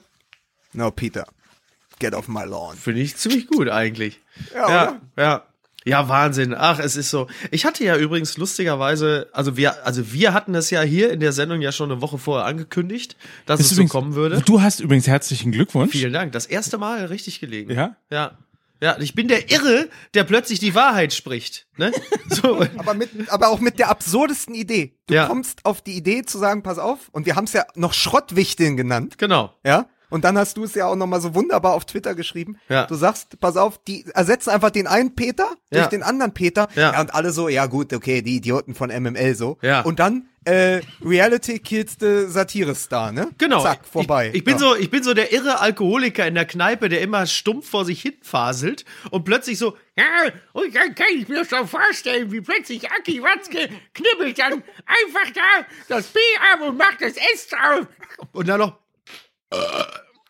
No, 0.73 0.91
Peter, 0.91 1.27
get 1.99 2.15
off 2.15 2.29
my 2.29 2.45
lawn. 2.45 2.77
Finde 2.77 3.01
ich 3.01 3.17
ziemlich 3.17 3.47
gut 3.47 3.69
eigentlich. 3.69 4.21
Ja, 4.55 4.69
ja, 4.69 4.83
oder? 4.89 5.01
ja. 5.17 5.43
Ja, 5.85 6.09
Wahnsinn. 6.09 6.55
Ach, 6.57 6.79
es 6.79 6.97
ist 6.97 7.11
so. 7.11 7.27
Ich 7.51 7.65
hatte 7.65 7.83
ja 7.85 7.97
übrigens 7.97 8.37
lustigerweise, 8.39 9.29
also 9.33 9.57
wir, 9.57 9.85
also 9.87 10.13
wir 10.13 10.33
hatten 10.33 10.53
das 10.53 10.71
ja 10.71 10.83
hier 10.83 11.11
in 11.11 11.21
der 11.21 11.33
Sendung 11.33 11.61
ja 11.61 11.73
schon 11.73 11.91
eine 11.91 12.01
Woche 12.01 12.19
vorher 12.19 12.47
angekündigt, 12.47 13.17
dass 13.47 13.61
es 13.61 13.71
so 13.71 13.85
kommen 13.87 14.15
würde. 14.15 14.41
Du 14.45 14.63
hast 14.63 14.81
übrigens 14.81 15.07
herzlichen 15.07 15.53
Glückwunsch. 15.53 15.93
Vielen 15.93 16.13
Dank. 16.13 16.33
Das 16.33 16.47
erste 16.47 16.79
Mal 16.79 17.07
richtig 17.07 17.41
gelegen. 17.41 17.71
Ja? 17.73 17.97
Ja. 18.11 18.39
Ja, 18.81 18.97
ich 18.99 19.15
bin 19.15 19.29
der 19.29 19.49
Irre, 19.49 19.89
der 20.15 20.25
plötzlich 20.25 20.59
die 20.59 20.75
Wahrheit 20.75 21.13
spricht. 21.15 21.67
Ne? 21.77 21.93
So. 22.29 22.67
Aber, 22.79 22.95
mit, 22.95 23.11
aber 23.31 23.49
auch 23.51 23.61
mit 23.61 23.79
der 23.79 23.91
absurdesten 23.91 24.55
Idee. 24.57 24.97
Du 25.07 25.15
Ja. 25.15 25.27
kommst 25.27 25.65
auf 25.65 25.83
die 25.83 25.93
Idee 25.93 26.23
zu 26.25 26.39
sagen, 26.39 26.63
pass 26.65 26.79
auf, 26.79 27.09
und 27.13 27.25
wir 27.27 27.37
haben 27.37 27.45
es 27.45 27.53
ja 27.53 27.65
noch 27.77 27.93
Schrottwichteln 27.93 28.77
genannt, 28.77 29.19
Genau. 29.19 29.55
ja? 29.65 29.87
Und 30.13 30.25
dann 30.25 30.37
hast 30.39 30.57
du 30.57 30.65
es 30.65 30.75
ja 30.75 30.87
auch 30.87 30.95
nochmal 30.97 31.21
so 31.21 31.35
wunderbar 31.35 31.73
auf 31.75 31.85
Twitter 31.87 32.15
geschrieben. 32.15 32.59
Ja. 32.69 32.87
Du 32.87 32.95
sagst, 32.95 33.41
pass 33.41 33.57
auf, 33.57 33.79
die 33.83 34.05
ersetzen 34.15 34.51
einfach 34.51 34.71
den 34.71 34.87
einen 34.87 35.15
Peter 35.15 35.49
durch 35.71 35.85
Ja. 35.85 35.89
den 35.89 36.03
anderen 36.03 36.35
Peter. 36.35 36.69
Ja. 36.75 37.01
und 37.01 37.15
alle 37.15 37.33
so, 37.33 37.49
ja 37.49 37.67
gut, 37.67 37.93
okay, 37.93 38.23
die 38.23 38.37
Idioten 38.37 38.75
von 38.75 38.91
MML 38.91 39.35
so. 39.35 39.59
Ja. 39.63 39.81
Und 39.81 39.99
dann 39.99 40.29
äh, 40.45 40.81
Reality 41.05 41.61
kills 41.61 41.97
the 42.01 42.27
Satire-Star, 42.27 43.13
ne? 43.13 43.31
Genau. 43.39 43.63
Zack, 43.63 43.87
vorbei. 43.87 44.29
Ich, 44.31 44.37
ich 44.39 44.45
bin 44.45 44.55
ja. 44.55 44.59
so, 44.59 44.75
ich 44.75 44.91
bin 44.91 45.03
so 45.05 45.15
der 45.15 45.33
irre 45.33 45.61
Alkoholiker 45.61 46.27
in 46.27 46.35
der 46.35 46.47
Kneipe, 46.47 46.89
der 46.89 47.01
immer 47.01 47.27
stumpf 47.27 47.71
vor 47.71 47.85
sich 47.85 48.03
hin 48.03 48.15
faselt 48.23 48.85
und 49.13 49.25
plötzlich 49.25 49.57
so, 49.59 49.77
ja, 49.97 50.05
und 50.53 50.75
dann 50.75 50.95
kann 50.97 51.07
ich 51.17 51.29
mir 51.29 51.45
schon 51.45 51.69
vorstellen, 51.69 52.33
wie 52.33 52.41
plötzlich 52.41 52.91
Aki 52.91 53.23
Watzke 53.23 53.69
knibbelt 53.95 54.39
dann 54.39 54.55
einfach 54.85 55.33
da 55.35 55.67
das 55.89 56.09
B 56.09 56.19
ab 56.53 56.69
und 56.69 56.77
macht 56.77 57.01
das 57.01 57.13
S 57.35 57.47
drauf. 57.49 57.87
Und 58.33 58.49
dann 58.49 58.59
noch, 58.59 58.79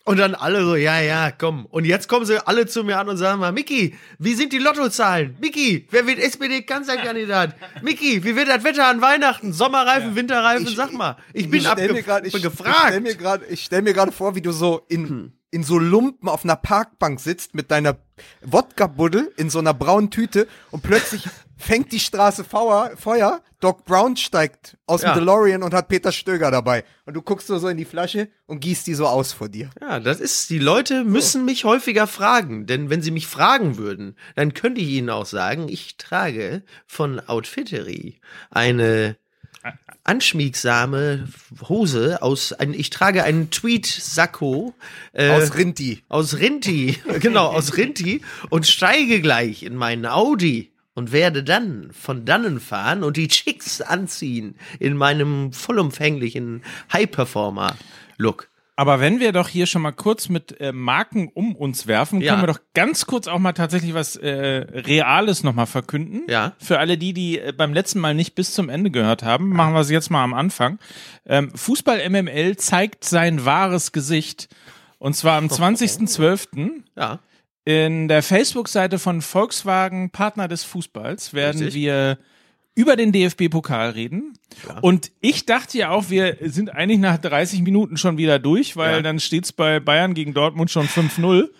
und 0.04 0.18
dann 0.18 0.34
alle 0.34 0.64
so, 0.64 0.74
ja, 0.74 1.00
ja, 1.00 1.30
komm. 1.30 1.66
Und 1.66 1.84
jetzt 1.84 2.08
kommen 2.08 2.26
sie 2.26 2.44
alle 2.44 2.66
zu 2.66 2.82
mir 2.82 2.98
an 2.98 3.08
und 3.08 3.16
sagen 3.16 3.38
mal, 3.40 3.52
Miki, 3.52 3.94
wie 4.18 4.34
sind 4.34 4.52
die 4.52 4.58
Lottozahlen? 4.58 5.36
Miki, 5.40 5.86
wer 5.90 6.06
wird 6.06 6.18
SPD-Kanzlerkandidat? 6.18 7.54
Miki, 7.82 8.24
wie 8.24 8.34
wird 8.34 8.48
das 8.48 8.64
Wetter 8.64 8.88
an 8.88 9.00
Weihnachten? 9.00 9.52
Sommerreifen, 9.52 10.16
Winterreifen, 10.16 10.66
sag 10.74 10.92
mal. 10.92 11.16
Ich 11.32 11.48
bin 11.48 11.60
ich 11.60 11.68
stell 11.68 11.84
abge 11.84 11.92
mir 11.92 12.02
grad, 12.02 12.26
ich, 12.26 12.34
Ich 12.34 12.42
gefragt. 12.42 12.76
stell 12.88 13.00
mir 13.00 13.14
gerade, 13.14 13.46
ich 13.46 13.62
stell 13.64 13.82
mir 13.82 13.92
gerade 13.92 14.12
vor, 14.12 14.34
wie 14.34 14.42
du 14.42 14.50
so 14.52 14.84
in 14.88 15.32
in 15.52 15.64
so 15.64 15.78
Lumpen 15.78 16.30
auf 16.30 16.44
einer 16.44 16.56
Parkbank 16.56 17.20
sitzt 17.20 17.54
mit 17.54 17.70
deiner 17.70 17.98
Wodka-Buddel 18.40 19.32
in 19.36 19.50
so 19.50 19.58
einer 19.58 19.74
braunen 19.74 20.10
Tüte 20.10 20.48
und 20.70 20.82
plötzlich 20.82 21.28
fängt 21.62 21.92
die 21.92 22.00
Straße 22.00 22.44
Feuer, 22.44 22.92
Feuer. 22.96 23.40
Doc 23.60 23.84
Brown 23.84 24.16
steigt 24.16 24.76
aus 24.86 25.02
Ja. 25.02 25.12
dem 25.14 25.20
DeLorean 25.20 25.62
und 25.62 25.72
hat 25.72 25.86
Peter 25.88 26.10
Stöger 26.10 26.50
dabei. 26.50 26.82
Und 27.06 27.14
du 27.14 27.22
guckst 27.22 27.46
so, 27.46 27.58
so 27.58 27.68
in 27.68 27.76
die 27.76 27.84
Flasche 27.84 28.28
und 28.46 28.58
gießt 28.60 28.86
die 28.88 28.94
so 28.94 29.06
aus 29.06 29.32
vor 29.32 29.48
dir. 29.48 29.70
Ja, 29.80 30.00
das 30.00 30.18
ist, 30.20 30.50
die 30.50 30.58
Leute 30.58 31.04
müssen 31.04 31.44
mich 31.44 31.64
häufiger 31.64 32.06
fragen, 32.08 32.66
denn 32.66 32.90
wenn 32.90 33.02
sie 33.02 33.12
mich 33.12 33.28
fragen 33.28 33.76
würden, 33.78 34.16
dann 34.34 34.52
könnte 34.52 34.80
ich 34.80 34.88
ihnen 34.88 35.10
auch 35.10 35.26
sagen, 35.26 35.68
ich 35.68 35.96
trage 35.96 36.62
von 36.86 37.20
Outfittery 37.20 38.18
eine 38.50 39.16
anschmiegsame 40.02 41.28
Hose 41.68 42.20
aus, 42.22 42.52
ein, 42.52 42.74
ich 42.74 42.90
trage 42.90 43.22
einen 43.22 43.50
Tweed-Sakko 43.50 44.74
äh, 45.12 45.30
Aus 45.30 45.54
Rinti. 45.56 46.02
aus 46.08 46.38
Rinti, 46.38 46.98
genau, 47.20 47.46
aus 47.46 47.76
Rinti 47.76 48.22
und 48.50 48.66
steige 48.66 49.20
gleich 49.20 49.62
in 49.62 49.76
meinen 49.76 50.06
Audi 50.06 50.71
und 50.94 51.12
werde 51.12 51.42
dann 51.42 51.90
von 51.92 52.24
dannen 52.24 52.60
fahren 52.60 53.02
und 53.04 53.16
die 53.16 53.28
Chicks 53.28 53.80
anziehen 53.80 54.56
in 54.78 54.96
meinem 54.96 55.52
vollumfänglichen 55.52 56.62
High-Performer-Look. 56.92 58.48
Aber 58.74 59.00
wenn 59.00 59.20
wir 59.20 59.32
doch 59.32 59.48
hier 59.48 59.66
schon 59.66 59.82
mal 59.82 59.92
kurz 59.92 60.30
mit 60.30 60.58
äh, 60.60 60.72
Marken 60.72 61.28
um 61.34 61.54
uns 61.54 61.86
werfen, 61.86 62.20
Ja. 62.22 62.32
können 62.32 62.42
wir 62.44 62.54
doch 62.54 62.60
ganz 62.74 63.04
kurz 63.06 63.28
auch 63.28 63.38
mal 63.38 63.52
tatsächlich 63.52 63.92
was 63.92 64.16
äh, 64.16 64.28
Reales 64.30 65.44
nochmal 65.44 65.66
verkünden. 65.66 66.22
Ja. 66.28 66.52
Für 66.58 66.78
alle 66.78 66.96
die, 66.96 67.12
die 67.12 67.38
äh, 67.38 67.52
beim 67.52 67.74
letzten 67.74 68.00
Mal 68.00 68.14
nicht 68.14 68.34
bis 68.34 68.54
zum 68.54 68.70
Ende 68.70 68.90
gehört 68.90 69.22
haben, 69.24 69.50
machen 69.50 69.74
wir 69.74 69.80
es 69.80 69.90
jetzt 69.90 70.10
mal 70.10 70.24
am 70.24 70.32
Anfang. 70.32 70.78
Ähm, 71.26 71.50
Fußball 71.54 72.08
MML 72.08 72.56
zeigt 72.56 73.04
sein 73.04 73.44
wahres 73.44 73.92
Gesicht. 73.92 74.48
Und 74.98 75.14
zwar 75.14 75.36
am 75.36 75.46
20.12. 75.48 76.70
Ja. 76.96 77.18
In 77.64 78.08
der 78.08 78.22
Facebook-Seite 78.22 78.98
von 78.98 79.22
Volkswagen 79.22 80.10
Partner 80.10 80.48
des 80.48 80.64
Fußballs 80.64 81.32
werden 81.32 81.62
Richtig. 81.62 81.74
wir 81.80 82.18
über 82.74 82.96
den 82.96 83.12
DFB-Pokal 83.12 83.90
reden. 83.90 84.32
Und 84.80 85.12
ich 85.20 85.46
dachte 85.46 85.78
ja 85.78 85.90
auch, 85.90 86.10
wir 86.10 86.38
sind 86.40 86.70
eigentlich 86.74 86.98
nach 86.98 87.18
30 87.18 87.62
Minuten 87.62 87.96
schon 87.96 88.16
wieder 88.16 88.38
durch, 88.38 88.76
weil 88.76 88.96
Ja. 88.96 89.02
dann 89.02 89.20
steht's 89.20 89.52
bei 89.52 89.78
Bayern 89.78 90.14
gegen 90.14 90.34
Dortmund 90.34 90.70
schon 90.70 90.88
5-0. 90.88 91.50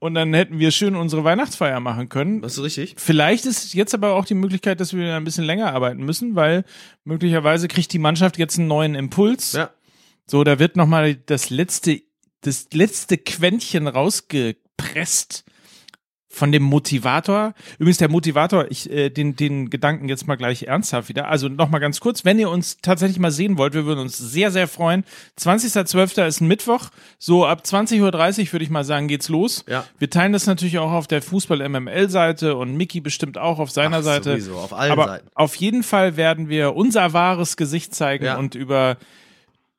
Und 0.00 0.14
dann 0.14 0.32
hätten 0.32 0.58
wir 0.60 0.70
schön 0.70 0.94
unsere 0.94 1.24
Weihnachtsfeier 1.24 1.80
machen 1.80 2.08
können. 2.08 2.40
Das 2.40 2.56
ist 2.56 2.62
richtig. 2.62 2.94
Vielleicht 2.98 3.46
ist 3.46 3.74
jetzt 3.74 3.94
aber 3.94 4.12
auch 4.14 4.24
die 4.24 4.34
Möglichkeit, 4.34 4.80
dass 4.80 4.94
wir 4.94 5.14
ein 5.16 5.24
bisschen 5.24 5.44
länger 5.44 5.72
arbeiten 5.72 6.04
müssen, 6.04 6.34
weil 6.36 6.64
möglicherweise 7.04 7.66
kriegt 7.68 7.92
die 7.92 7.98
Mannschaft 7.98 8.38
jetzt 8.38 8.58
einen 8.58 8.68
neuen 8.68 8.94
Impuls. 8.94 9.52
Ja. 9.52 9.70
So, 10.26 10.44
da 10.44 10.58
wird 10.58 10.76
nochmal 10.76 11.16
das 11.16 11.50
letzte, 11.50 12.00
das 12.42 12.68
letzte 12.72 13.18
Quäntchen 13.18 13.88
rausgepresst 14.78 15.44
von 16.30 16.52
dem 16.52 16.62
Motivator. 16.62 17.54
Übrigens, 17.78 17.96
der 17.96 18.10
Motivator, 18.10 18.66
ich 18.70 18.88
äh, 18.90 19.08
den, 19.10 19.34
den 19.34 19.70
Gedanken 19.70 20.08
jetzt 20.08 20.28
mal 20.28 20.36
gleich 20.36 20.64
ernsthaft 20.64 21.08
wieder. 21.08 21.26
Also 21.28 21.48
nochmal 21.48 21.80
ganz 21.80 21.98
kurz, 22.00 22.24
wenn 22.24 22.38
ihr 22.38 22.48
uns 22.50 22.76
tatsächlich 22.80 23.18
mal 23.18 23.32
sehen 23.32 23.56
wollt, 23.58 23.72
wir 23.74 23.86
würden 23.86 23.98
uns 24.00 24.18
sehr, 24.18 24.50
sehr 24.52 24.68
freuen. 24.68 25.04
20.12. 25.40 26.26
ist 26.26 26.40
ein 26.40 26.46
Mittwoch. 26.46 26.90
So 27.18 27.44
ab 27.46 27.62
20.30 27.64 28.02
Uhr 28.02 28.52
würde 28.52 28.62
ich 28.62 28.70
mal 28.70 28.84
sagen, 28.84 29.08
geht's 29.08 29.28
los. 29.30 29.64
Ja. 29.68 29.84
Wir 29.98 30.10
teilen 30.10 30.32
das 30.32 30.46
natürlich 30.46 30.78
auch 30.78 30.92
auf 30.92 31.08
der 31.08 31.22
Fußball-MML-Seite 31.22 32.54
und 32.56 32.76
Mickey 32.76 33.00
bestimmt 33.00 33.36
auch 33.38 33.58
auf 33.58 33.70
seiner 33.72 33.98
Ach, 33.98 34.02
Seite. 34.02 34.32
sowieso, 34.32 34.56
auf 34.58 34.74
allen 34.74 34.92
Aber 34.92 35.06
Seiten. 35.06 35.28
auf 35.34 35.54
jeden 35.56 35.82
Fall 35.82 36.16
werden 36.16 36.48
wir 36.50 36.76
unser 36.76 37.14
wahres 37.14 37.56
Gesicht 37.56 37.94
zeigen 37.96 38.26
Ja. 38.26 38.36
und 38.36 38.54
über 38.54 38.98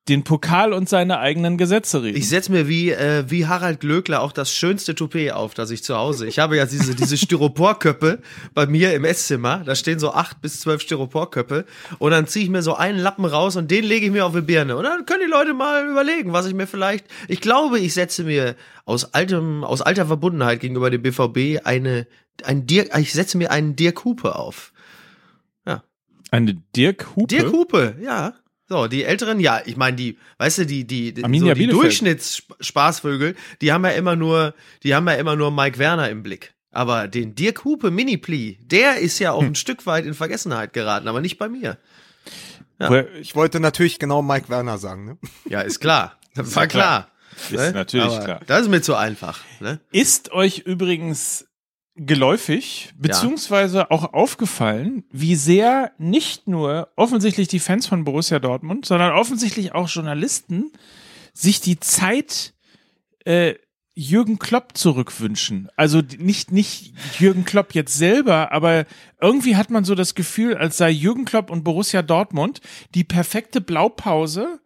den 0.10 0.24
Pokal 0.24 0.74
und 0.74 0.90
seine 0.90 1.20
eigenen 1.20 1.58
Gesetze 1.58 2.04
reden. 2.04 2.18
Ich 2.18 2.28
setz 2.28 2.50
mir 2.50 2.68
wie, 2.68 2.92
äh, 2.92 3.24
wie 3.28 3.48
Harald 3.48 3.80
Glöckler 3.80 4.22
auch 4.22 4.32
das 4.32 4.52
schönste 4.52 4.96
Toupet 4.96 5.32
auf, 5.32 5.54
das 5.54 5.72
ich 5.72 5.84
zu 5.84 5.96
Hause. 5.96 6.28
Ich 6.28 6.40
habe 6.40 6.58
ja 6.58 6.66
diese, 6.66 6.96
diese 6.96 7.18
Styroporköppe 7.18 8.20
bei 8.54 8.66
mir 8.66 8.94
im 8.94 9.06
Esszimmer. 9.06 9.64
Da 9.66 9.76
stehen 9.76 10.00
so 10.00 10.12
acht 10.12 10.42
bis 10.42 10.60
zwölf 10.60 10.82
Styroporköppe. 10.82 11.66
Und 12.00 12.12
dann 12.12 12.28
ziehe 12.28 12.44
ich 12.44 12.52
mir 12.52 12.62
so 12.62 12.76
einen 12.76 13.00
Lappen 13.00 13.26
raus 13.26 13.56
und 13.56 13.72
den 13.72 13.86
lege 13.86 14.08
ich 14.08 14.12
mir 14.12 14.26
auf 14.26 14.34
die 14.34 14.42
Birne. 14.42 14.76
Und 14.76 14.84
dann 14.84 15.06
können 15.06 15.22
die 15.26 15.32
Leute 15.32 15.54
mal 15.54 15.88
überlegen, 15.88 16.34
was 16.34 16.48
ich 16.48 16.54
mir 16.54 16.68
vielleicht. 16.68 17.06
Ich 17.28 17.42
glaube, 17.42 17.80
ich 17.80 17.94
setze 17.94 18.24
mir 18.24 18.56
aus 18.86 19.14
altem, 19.14 19.64
aus 19.64 19.82
alter 19.82 20.08
Verbundenheit 20.08 20.60
gegenüber 20.60 20.90
dem 20.90 21.04
BVB 21.04 21.66
eine, 21.66 22.08
ein 22.44 22.66
Dirk, 22.66 22.98
ich 22.98 23.14
setze 23.14 23.38
mir 23.38 23.52
einen 23.52 23.76
Dirk 23.76 24.04
Hupe 24.04 24.36
auf. 24.36 24.74
Eine 26.32 26.56
Dirk 26.76 27.16
Hupe. 27.16 27.28
Dirk 27.28 27.52
Hupe, 27.52 27.96
ja. 28.02 28.34
So, 28.72 28.88
die 28.88 29.04
Älteren, 29.04 29.40
ja, 29.40 29.62
ich 29.66 29.78
meine, 29.78 29.98
die, 29.98 30.18
weißt 30.38 30.60
du, 30.60 30.66
die, 30.68 30.86
die, 30.86 31.14
so 31.20 31.54
die. 31.56 31.66
Durchschnittsspaßvögel, 31.68 33.36
die 33.62 33.72
haben 33.74 33.84
ja 33.84 33.92
immer 33.92 34.16
nur, 34.16 34.54
die 34.84 34.94
haben 34.96 35.08
ja 35.08 35.16
immer 35.16 35.36
nur 35.36 35.52
Mike 35.52 35.78
Werner 35.80 36.10
im 36.10 36.22
Blick. 36.24 36.54
Aber 36.72 37.08
den 37.08 37.34
Dirk 37.34 37.66
Hupe 37.66 37.90
Mini-Plee, 37.90 38.58
der 38.62 39.00
ist 39.00 39.18
ja 39.20 39.32
auch 39.32 39.42
Hm. 39.42 39.50
ein 39.50 39.56
Stück 39.56 39.88
weit 39.88 40.06
in 40.06 40.14
Vergessenheit 40.14 40.74
geraten, 40.74 41.08
aber 41.08 41.20
nicht 41.20 41.40
bei 41.40 41.50
mir. 41.50 41.78
Woher- 42.78 43.12
Ich 43.16 43.36
wollte 43.36 43.60
natürlich 43.60 43.98
genau 43.98 44.22
Mike 44.22 44.50
Werner 44.50 44.78
sagen, 44.78 45.06
ne? 45.06 45.18
Ja, 45.50 45.62
ist 45.62 45.80
klar. 45.80 46.16
Das 46.36 46.56
war 46.56 46.68
klar. 46.68 47.10
klar. 47.50 47.66
Ist 47.68 47.74
natürlich 47.74 48.06
aber 48.06 48.24
klar. 48.24 48.42
Das 48.46 48.62
ist 48.62 48.68
mir 48.70 48.82
zu 48.84 48.96
einfach. 48.96 49.40
Ne? 49.60 49.80
Ist 49.92 50.32
euch 50.32 50.60
übrigens 50.60 51.48
geläufig, 52.06 52.94
beziehungsweise 52.98 53.92
auch 53.92 54.14
aufgefallen, 54.14 55.04
wie 55.12 55.36
sehr 55.36 55.92
nicht 55.98 56.48
nur 56.48 56.90
offensichtlich 56.96 57.48
die 57.48 57.60
Fans 57.60 57.88
von 57.88 58.06
Borussia 58.06 58.40
Dortmund, 58.40 58.86
sondern 58.86 59.14
offensichtlich 59.14 59.74
auch 59.74 59.90
Journalisten 59.90 60.72
sich 61.34 61.62
die 61.62 61.80
Zeit 61.80 62.54
äh, 63.26 63.56
Jürgen 63.94 64.40
Klopp 64.40 64.78
zurückwünschen. 64.78 65.68
Also 65.76 66.02
nicht, 66.18 66.54
nicht 66.54 66.94
Jürgen 67.20 67.44
Klopp 67.44 67.76
jetzt 67.76 67.98
selber, 67.98 68.54
aber 68.54 68.86
irgendwie 69.20 69.58
hat 69.58 69.70
man 69.70 69.84
so 69.84 69.94
das 69.94 70.16
Gefühl, 70.16 70.56
als 70.56 70.78
sei 70.78 70.90
Jürgen 70.90 71.26
Klopp 71.26 71.52
und 71.52 71.66
Borussia 71.66 72.02
Dortmund 72.02 72.62
die 72.96 73.04
perfekte 73.04 73.60
Blaupause 73.60 74.62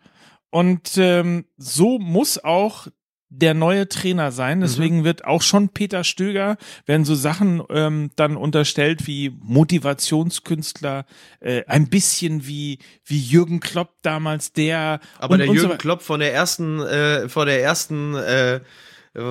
und 0.51 0.97
ähm, 0.97 1.45
so 1.57 1.97
muss 1.97 2.43
auch 2.43 2.87
der 3.35 3.53
neue 3.55 3.89
Trainer 3.89 4.31
sein. 4.31 4.61
Deswegen 4.61 5.03
wird 5.03 5.25
auch 5.25 5.41
schon 5.41 5.69
Peter 5.69 6.03
Stöger, 6.03 6.57
werden 6.85 7.03
so 7.03 7.15
Sachen 7.15 7.63
ähm, 7.69 8.11
dann 8.15 8.37
unterstellt 8.37 9.07
wie 9.07 9.31
Motivationskünstler, 9.41 11.05
äh, 11.39 11.63
ein 11.67 11.89
bisschen 11.89 12.45
wie, 12.45 12.79
wie 13.05 13.19
Jürgen 13.19 13.59
Klopp 13.59 13.89
damals, 14.03 14.53
der 14.53 14.99
Aber 15.17 15.33
und, 15.33 15.39
der 15.39 15.49
und 15.49 15.55
so 15.55 15.61
Jürgen 15.61 15.69
weiter. 15.71 15.77
Klopp 15.81 16.01
von 16.03 16.19
der 16.19 16.33
ersten, 16.33 16.79
äh, 16.81 17.27
von 17.27 17.47
der 17.47 17.61
ersten, 17.63 18.15
äh, 18.15 18.59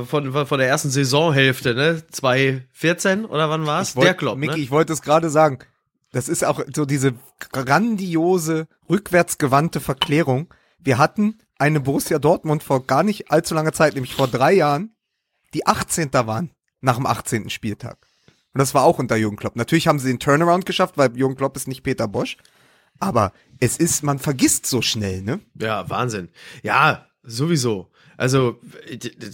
von, 0.06 0.32
von 0.46 0.58
der 0.58 0.68
ersten 0.68 0.90
Saisonhälfte, 0.90 1.74
ne? 1.74 2.02
2014 2.10 3.24
oder 3.24 3.50
wann 3.50 3.66
war's? 3.66 3.94
Wollt- 3.96 4.06
Der 4.06 4.14
Klopp, 4.14 4.36
Micky, 4.38 4.54
ne? 4.56 4.60
ich 4.62 4.70
wollte 4.70 4.92
es 4.92 5.02
gerade 5.02 5.30
sagen. 5.30 5.58
Das 6.12 6.28
ist 6.28 6.44
auch 6.44 6.60
so 6.74 6.84
diese 6.84 7.14
grandiose, 7.52 8.66
rückwärtsgewandte 8.90 9.80
Verklärung. 9.80 10.52
Wir 10.78 10.98
hatten 10.98 11.38
eine 11.62 11.78
Borussia 11.78 12.18
Dortmund 12.18 12.64
vor 12.64 12.84
gar 12.84 13.04
nicht 13.04 13.30
allzu 13.30 13.54
langer 13.54 13.72
Zeit, 13.72 13.94
nämlich 13.94 14.16
vor 14.16 14.26
drei 14.26 14.52
Jahren, 14.52 14.96
die 15.54 15.64
18. 15.64 16.12
waren 16.12 16.50
nach 16.80 16.96
dem 16.96 17.06
18. 17.06 17.50
Spieltag. 17.50 17.98
Und 18.52 18.58
das 18.58 18.74
war 18.74 18.82
auch 18.82 18.98
unter 18.98 19.14
Jürgen 19.14 19.36
Klopp. 19.36 19.54
Natürlich 19.54 19.86
haben 19.86 20.00
sie 20.00 20.08
den 20.08 20.18
Turnaround 20.18 20.66
geschafft, 20.66 20.98
weil 20.98 21.16
Jürgen 21.16 21.36
Klopp 21.36 21.56
ist 21.56 21.68
nicht 21.68 21.84
Peter 21.84 22.08
Bosch. 22.08 22.36
Aber 22.98 23.32
es 23.60 23.76
ist, 23.76 24.02
man 24.02 24.18
vergisst 24.18 24.66
so 24.66 24.82
schnell, 24.82 25.22
ne? 25.22 25.38
Ja, 25.54 25.88
Wahnsinn. 25.88 26.30
Ja, 26.64 27.06
sowieso. 27.22 27.92
Also 28.16 28.58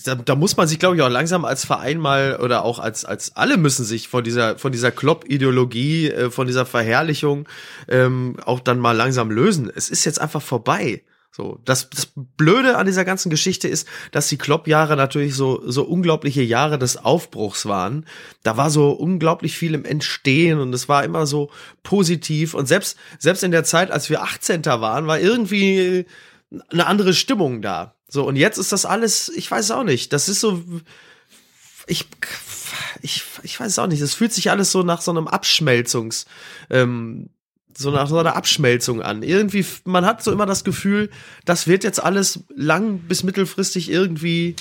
da, 0.05 0.15
da 0.15 0.35
muss 0.35 0.57
man 0.57 0.69
sich, 0.69 0.79
glaube 0.79 0.97
ich, 0.97 1.03
auch 1.03 1.09
langsam 1.09 1.47
als 1.47 1.65
Verein 1.65 1.99
mal 1.99 2.39
oder 2.43 2.63
auch 2.63 2.79
als 2.79 3.05
als 3.05 3.37
alle 3.37 3.57
müssen 3.57 3.85
sich 3.85 4.07
von 4.09 4.23
dieser 4.23 4.59
von 4.59 4.71
dieser 4.71 4.93
Klopp-Ideologie, 4.93 6.11
äh, 6.11 6.31
von 6.31 6.47
dieser 6.47 6.65
Verherrlichung 6.65 7.49
ähm, 7.89 8.37
auch 8.45 8.61
dann 8.61 8.79
mal 8.79 8.97
langsam 8.97 9.31
lösen. 9.31 9.71
Es 9.75 9.91
ist 9.91 10.05
jetzt 10.05 10.21
einfach 10.21 10.43
vorbei. 10.43 11.03
So, 11.39 11.61
das, 11.65 11.89
das 11.89 12.09
Blöde 12.17 12.77
an 12.79 12.87
dieser 12.87 13.05
ganzen 13.05 13.31
Geschichte 13.31 13.69
ist, 13.69 13.87
dass 14.11 14.29
die 14.29 14.39
Klopp-Jahre 14.39 14.97
natürlich 14.97 15.37
so, 15.37 15.63
so 15.65 15.85
unglaubliche 15.85 16.43
Jahre 16.43 16.81
des 16.81 16.97
Aufbruchs 16.97 17.67
waren. 17.67 18.07
Da 18.43 18.57
war 18.57 18.71
so 18.71 18.91
unglaublich 18.91 19.57
viel 19.57 19.75
im 19.75 19.85
Entstehen 19.85 20.59
und 20.59 20.75
es 20.75 20.89
war 20.89 21.05
immer 21.05 21.29
so 21.29 21.53
positiv. 21.85 22.55
Und 22.55 22.67
selbst, 22.67 22.99
selbst 23.21 23.45
in 23.45 23.53
der 23.53 23.63
Zeit, 23.63 23.93
als 23.93 24.11
wir 24.11 24.25
18. 24.25 24.65
waren, 24.65 25.07
war 25.07 25.21
irgendwie 25.21 26.07
eine 26.73 26.87
andere 26.89 27.15
Stimmung 27.15 27.63
da. 27.63 27.95
So, 28.09 28.27
und 28.27 28.35
jetzt 28.35 28.59
ist 28.59 28.73
das 28.73 28.85
alles, 28.85 29.29
ich 29.29 29.49
weiß 29.49 29.67
es 29.67 29.71
auch 29.71 29.85
nicht. 29.85 30.13
Das 30.13 30.29
ist 30.29 30.41
so, 30.41 30.61
ich, 31.87 32.09
ich, 33.01 33.23
ich 33.45 33.61
weiß 33.61 33.69
es 33.69 33.79
auch 33.79 33.87
nicht. 33.87 34.03
Das 34.03 34.15
fühlt 34.15 34.33
sich 34.33 34.51
alles 34.51 34.73
so 34.73 34.83
nach 34.83 35.03
so 35.03 35.13
einem 35.13 35.29
Abschmelzungs, 35.29 36.27
ähm, 36.69 37.31
so 37.79 37.93
nach 37.93 38.09
so 38.09 38.19
einer 38.19 38.35
Abschmelzung 38.35 39.03
an. 39.03 39.23
Irgendwie, 39.23 39.65
man 39.85 40.05
hat 40.05 40.23
so 40.23 40.33
immer 40.33 40.47
das 40.47 40.65
Gefühl, 40.65 41.11
das 41.45 41.69
wird 41.69 41.85
jetzt 41.85 42.03
alles 42.03 42.41
lang 42.55 42.99
bis 42.99 43.23
mittelfristig 43.23 43.89
irgendwie, 43.89 44.57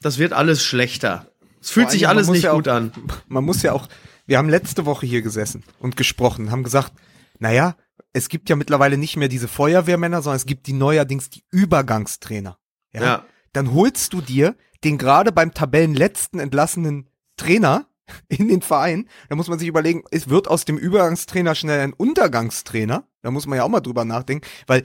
das 0.00 0.18
wird 0.18 0.34
alles 0.34 0.62
schlechter. 0.62 1.26
Es 1.60 1.70
fühlt 1.70 1.90
sich 1.90 2.06
alles 2.06 2.28
nicht 2.28 2.42
ja 2.44 2.52
auch- 2.52 2.56
gut 2.56 2.68
an. 2.68 2.92
Man 3.28 3.44
muss 3.44 3.62
ja 3.62 3.72
auch, 3.72 3.88
wir 4.26 4.36
haben 4.36 4.50
letzte 4.50 4.84
Woche 4.84 5.06
hier 5.06 5.22
gesessen 5.22 5.64
und 5.78 5.96
gesprochen, 5.96 6.50
haben 6.50 6.62
gesagt, 6.62 6.92
naja, 7.38 7.76
es 8.12 8.28
gibt 8.28 8.50
ja 8.50 8.56
mittlerweile 8.56 8.98
nicht 8.98 9.16
mehr 9.16 9.28
diese 9.28 9.48
Feuerwehrmänner, 9.48 10.20
sondern 10.20 10.36
es 10.36 10.46
gibt 10.46 10.66
die 10.66 10.74
neuerdings 10.74 11.30
die 11.30 11.44
Übergangstrainer. 11.50 12.58
Ja. 12.92 13.02
Ja. 13.02 13.24
Dann 13.52 13.72
holst 13.72 14.12
du 14.12 14.20
dir 14.20 14.54
den 14.84 14.98
gerade 14.98 15.32
beim 15.32 15.54
Tabellenletzten 15.54 16.40
entlassenen 16.40 17.08
Trainer 17.38 17.86
in 18.28 18.48
den 18.48 18.62
Verein. 18.62 19.08
Da 19.28 19.36
muss 19.36 19.48
man 19.48 19.58
sich 19.58 19.68
überlegen, 19.68 20.04
es 20.10 20.28
wird 20.28 20.48
aus 20.48 20.64
dem 20.64 20.78
Übergangstrainer 20.78 21.54
schnell 21.54 21.80
ein 21.80 21.92
Untergangstrainer. 21.92 23.06
Da 23.22 23.30
muss 23.30 23.46
man 23.46 23.58
ja 23.58 23.64
auch 23.64 23.68
mal 23.68 23.80
drüber 23.80 24.04
nachdenken, 24.04 24.46
weil 24.66 24.84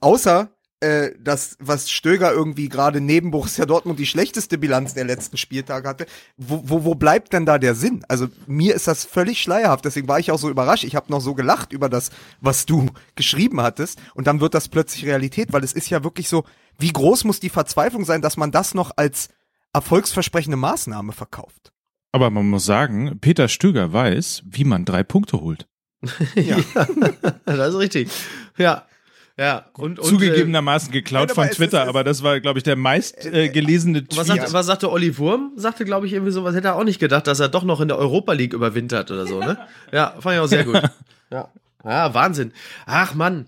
außer 0.00 0.50
äh, 0.80 1.10
das, 1.18 1.56
was 1.58 1.90
Stöger 1.90 2.32
irgendwie 2.32 2.68
gerade 2.68 3.00
neben 3.00 3.32
Borussia 3.32 3.66
Dortmund 3.66 3.98
die 3.98 4.06
schlechteste 4.06 4.58
Bilanz 4.58 4.94
der 4.94 5.04
letzten 5.04 5.36
Spieltage 5.36 5.88
hatte, 5.88 6.06
wo, 6.36 6.62
wo, 6.64 6.84
wo 6.84 6.94
bleibt 6.94 7.32
denn 7.32 7.46
da 7.46 7.58
der 7.58 7.74
Sinn? 7.74 8.04
Also 8.06 8.28
mir 8.46 8.76
ist 8.76 8.86
das 8.86 9.04
völlig 9.04 9.42
schleierhaft, 9.42 9.84
deswegen 9.84 10.06
war 10.06 10.20
ich 10.20 10.30
auch 10.30 10.38
so 10.38 10.48
überrascht. 10.48 10.84
Ich 10.84 10.94
habe 10.94 11.10
noch 11.10 11.20
so 11.20 11.34
gelacht 11.34 11.72
über 11.72 11.88
das, 11.88 12.10
was 12.40 12.64
du 12.64 12.86
geschrieben 13.16 13.60
hattest 13.60 13.98
und 14.14 14.28
dann 14.28 14.40
wird 14.40 14.54
das 14.54 14.68
plötzlich 14.68 15.04
Realität, 15.04 15.52
weil 15.52 15.64
es 15.64 15.72
ist 15.72 15.90
ja 15.90 16.04
wirklich 16.04 16.28
so, 16.28 16.44
wie 16.78 16.92
groß 16.92 17.24
muss 17.24 17.40
die 17.40 17.50
Verzweiflung 17.50 18.04
sein, 18.04 18.22
dass 18.22 18.36
man 18.36 18.52
das 18.52 18.74
noch 18.74 18.92
als 18.96 19.30
erfolgsversprechende 19.72 20.56
Maßnahme 20.56 21.12
verkauft? 21.12 21.72
Aber 22.12 22.30
man 22.30 22.48
muss 22.48 22.64
sagen, 22.64 23.18
Peter 23.20 23.48
Stöger 23.48 23.92
weiß, 23.92 24.42
wie 24.46 24.64
man 24.64 24.84
drei 24.84 25.02
Punkte 25.02 25.40
holt. 25.40 25.66
Ja. 26.34 26.56
das 27.44 27.74
ist 27.74 27.78
richtig. 27.78 28.08
Ja. 28.56 28.86
Ja. 29.38 29.66
Und, 29.74 30.00
und 30.00 30.06
äh, 30.06 30.08
Zugegebenermaßen 30.08 30.90
geklaut 30.90 31.28
Nein, 31.28 31.36
aber 31.36 31.46
von 31.46 31.54
Twitter, 31.54 31.86
aber 31.86 32.02
das 32.02 32.22
war, 32.24 32.40
glaube 32.40 32.58
ich, 32.58 32.64
der 32.64 32.74
meist 32.74 33.24
äh, 33.24 33.48
gelesene 33.48 34.04
Tweet. 34.04 34.18
Was, 34.18 34.26
sagte, 34.26 34.52
was 34.52 34.66
sagte 34.66 34.90
Olli 34.90 35.16
Wurm? 35.16 35.52
Sagte, 35.54 35.84
glaube 35.84 36.06
ich, 36.06 36.12
irgendwie 36.12 36.32
sowas. 36.32 36.54
Hätte 36.56 36.68
er 36.68 36.76
auch 36.76 36.84
nicht 36.84 36.98
gedacht, 36.98 37.26
dass 37.28 37.38
er 37.38 37.48
doch 37.48 37.62
noch 37.62 37.80
in 37.80 37.88
der 37.88 37.98
Europa 37.98 38.32
League 38.32 38.52
überwintert 38.52 39.10
oder 39.10 39.26
so, 39.26 39.38
ne? 39.38 39.58
Ja, 39.92 40.14
fand 40.18 40.36
ich 40.36 40.40
auch 40.40 40.46
sehr 40.46 40.64
gut. 40.64 40.82
Ja. 41.30 41.50
Ja, 41.84 42.14
Wahnsinn. 42.14 42.52
Ach, 42.86 43.14
Mann. 43.14 43.46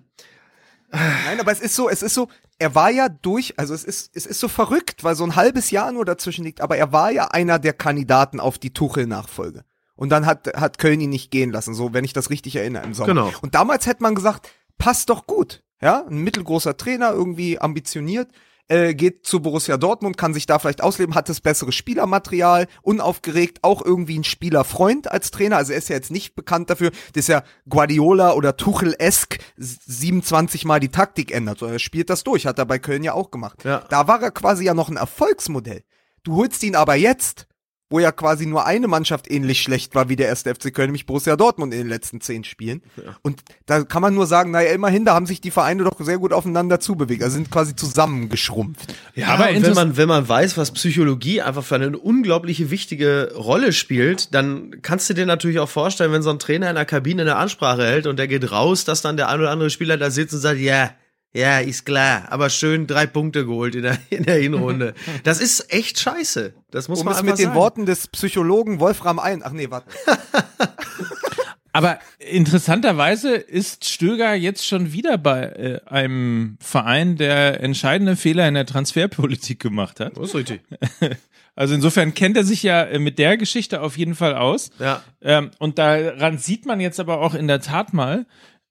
Nein, 0.93 1.41
aber 1.41 1.51
es 1.51 1.61
ist 1.61 1.75
so, 1.75 1.89
es 1.89 2.03
ist 2.03 2.13
so, 2.13 2.29
er 2.61 2.75
war 2.75 2.91
ja 2.91 3.09
durch, 3.09 3.59
also 3.59 3.73
es 3.73 3.85
ist, 3.85 4.15
es 4.15 4.27
ist 4.27 4.39
so 4.39 4.47
verrückt, 4.47 5.03
weil 5.03 5.17
so 5.17 5.25
ein 5.25 5.35
halbes 5.35 5.71
Jahr 5.71 5.93
nur 5.93 6.05
dazwischen 6.05 6.45
liegt, 6.45 6.61
aber 6.61 6.77
er 6.77 6.93
war 6.93 7.11
ja 7.11 7.29
einer 7.29 7.59
der 7.59 7.73
Kandidaten 7.73 8.39
auf 8.39 8.59
die 8.59 8.73
Tuchel-Nachfolge. 8.73 9.65
Und 9.97 10.11
dann 10.11 10.27
hat, 10.27 10.47
hat 10.55 10.79
Köln 10.79 11.01
ihn 11.01 11.11
nicht 11.11 11.31
gehen 11.31 11.51
lassen, 11.51 11.75
so 11.75 11.95
wenn 11.95 12.05
ich 12.05 12.13
das 12.13 12.29
richtig 12.29 12.57
erinnere 12.57 12.85
im 12.85 12.93
Sommer. 12.93 13.09
Genau. 13.09 13.33
Und 13.41 13.55
damals 13.55 13.87
hätte 13.87 14.03
man 14.03 14.15
gesagt, 14.15 14.51
passt 14.77 15.09
doch 15.09 15.27
gut. 15.27 15.63
Ja, 15.81 16.05
ein 16.07 16.19
mittelgroßer 16.19 16.77
Trainer, 16.77 17.13
irgendwie 17.13 17.59
ambitioniert, 17.59 18.29
äh, 18.71 18.95
geht 18.95 19.27
zu 19.27 19.41
Borussia 19.41 19.77
Dortmund, 19.77 20.17
kann 20.17 20.33
sich 20.33 20.47
da 20.47 20.59
vielleicht 20.59 20.83
ausleben, 20.83 21.15
hat 21.15 21.29
das 21.29 21.41
bessere 21.41 21.73
Spielermaterial, 21.73 22.69
unaufgeregt, 22.83 23.59
auch 23.63 23.85
irgendwie 23.85 24.19
ein 24.19 24.25
Spielerfreund 24.25 25.11
als 25.11 25.31
Trainer. 25.31 25.57
Also 25.57 25.73
er 25.73 25.79
ist 25.79 25.89
ja 25.89 25.97
jetzt 25.97 26.11
nicht 26.11 26.35
bekannt 26.35 26.71
dafür, 26.71 26.93
dass 27.15 27.29
er 27.29 27.43
Guardiola 27.69 28.33
oder 28.33 28.57
Tuchel-esk 28.57 29.39
27 29.57 30.65
Mal 30.65 30.81
die 30.81 30.89
Taktik 30.89 31.33
ändert, 31.33 31.59
sondern 31.59 31.77
er 31.77 31.81
spielt 31.81 32.11
das 32.11 32.25
durch, 32.25 32.47
hat 32.47 32.59
er 32.59 32.67
bei 32.67 32.79
Köln 32.79 33.03
ja 33.03 33.13
auch 33.13 33.31
gemacht. 33.31 33.65
Ja. 33.65 33.85
Da 33.89 34.07
war 34.07 34.23
er 34.23 34.31
quasi 34.31 34.65
ja 34.65 34.75
noch 34.75 34.89
ein 34.89 34.97
Erfolgsmodell. 34.97 35.83
Du 36.23 36.37
holst 36.37 36.63
ihn 36.63 36.77
aber 36.77 36.95
jetzt, 36.95 37.47
wo 37.91 37.99
ja 37.99 38.13
quasi 38.13 38.47
nur 38.47 38.67
eine 38.67 38.87
Mannschaft 38.87 39.29
ähnlich 39.29 39.61
schlecht 39.61 39.97
war 39.97 40.09
wie 40.09 40.15
der 40.15 40.29
erste 40.29 40.55
FC 40.55 40.73
Köln, 40.73 40.87
nämlich 40.87 41.07
Borussia 41.07 41.35
Dortmund 41.35 41.75
in 41.75 41.81
den 41.81 41.89
letzten 41.89 42.21
zehn 42.21 42.45
Spielen. 42.45 42.83
Und 43.23 43.41
da 43.67 43.83
kann 43.83 44.01
man 44.01 44.15
nur 44.15 44.27
sagen, 44.27 44.53
naja, 44.53 44.73
immerhin, 44.73 45.05
da 45.05 45.15
haben 45.15 45.27
sich 45.27 45.41
die 45.41 45.51
Vereine 45.51 45.83
doch 45.83 45.99
sehr 45.99 46.19
gut 46.19 46.33
aufeinander 46.33 46.79
zubewegt, 46.79 47.25
also 47.25 47.35
sind 47.35 47.51
quasi 47.51 47.75
zusammengeschrumpft. 47.75 48.95
Ja, 49.17 49.29
Aber 49.29 49.49
wenn 49.53 49.75
man, 49.75 49.97
wenn 49.97 50.09
man 50.09 50.29
weiß, 50.29 50.57
was 50.57 50.71
Psychologie 50.71 51.43
einfach 51.43 51.65
für 51.65 51.75
eine 51.75 51.99
unglaubliche 51.99 52.71
wichtige 52.71 53.33
Rolle 53.35 53.73
spielt, 53.73 54.35
dann 54.35 54.83
kannst 54.83 55.11
du 55.11 55.15
dir 55.15 55.27
natürlich 55.27 55.59
auch 55.59 55.69
vorstellen, 55.69 56.13
wenn 56.13 56.23
so 56.23 56.31
ein 56.31 56.39
Trainer 56.39 56.71
in 56.71 56.77
der 56.77 56.85
Kabine 56.85 57.23
eine 57.23 57.37
Ansprache 57.37 57.83
hält 57.85 58.07
und 58.07 58.19
der 58.19 58.29
geht 58.29 58.53
raus, 58.53 58.85
dass 58.85 59.03
dann 59.03 59.17
der 59.17 59.29
ein 59.29 59.41
oder 59.41 59.51
andere 59.51 59.71
Spieler 59.71 59.97
da 59.97 60.11
sitzt 60.11 60.35
und 60.35 60.41
sagt, 60.41 60.61
ja, 60.61 60.91
ja, 61.33 61.61
ist 61.61 61.87
klar, 61.87 62.27
aber 62.31 62.51
schön 62.51 62.87
drei 62.87 63.07
Punkte 63.07 63.47
geholt 63.47 63.75
in 63.75 63.83
der, 63.83 63.99
in 64.11 64.25
der 64.25 64.37
Hinrunde. 64.37 64.95
Das 65.25 65.41
ist 65.41 65.73
echt 65.73 65.99
scheiße. 66.01 66.55
Das 66.71 66.89
muss 66.89 67.01
Um 67.01 67.07
man 67.07 67.15
es 67.15 67.23
mit 67.23 67.39
den 67.39 67.47
sagen. 67.47 67.57
Worten 67.57 67.87
des 67.87 68.09
Psychologen 68.09 68.81
Wolfram 68.81 69.19
ein, 69.19 69.43
ach 69.43 69.53
nee, 69.53 69.71
warte. 69.71 69.89
Aber 71.73 72.01
interessanterweise 72.19 73.35
ist 73.35 73.89
Stöger 73.89 74.35
jetzt 74.35 74.67
schon 74.67 74.93
wieder 74.93 75.19
bei 75.19 75.43
äh, 75.43 75.81
einem 75.87 76.59
Verein, 76.61 77.17
der 77.17 77.61
entscheidende 77.61 78.17
Fehler 78.17 78.49
in 78.49 78.55
der 78.55 78.67
Transferpolitik 78.67 79.61
gemacht 79.61 80.01
hat. 80.01 80.17
Das 80.17 80.31
ist 80.31 80.35
richtig. 80.35 80.63
Also 81.55 81.75
insofern 81.75 82.15
kennt 82.15 82.37
er 82.37 82.45
sich 82.45 82.63
ja 82.63 82.83
äh, 82.85 82.99
mit 82.99 83.19
der 83.19 83.37
Geschichte 83.37 83.83
auf 83.83 83.99
jeden 83.99 84.15
Fall 84.15 84.35
aus. 84.35 84.71
Ja. 84.79 85.03
Ähm, 85.21 85.51
und 85.59 85.79
daran 85.79 86.39
sieht 86.39 86.67
man 86.67 86.81
jetzt 86.81 86.99
aber 86.99 87.21
auch 87.21 87.35
in 87.35 87.49
der 87.49 87.61
Tat 87.61 87.93
mal, 87.93 88.27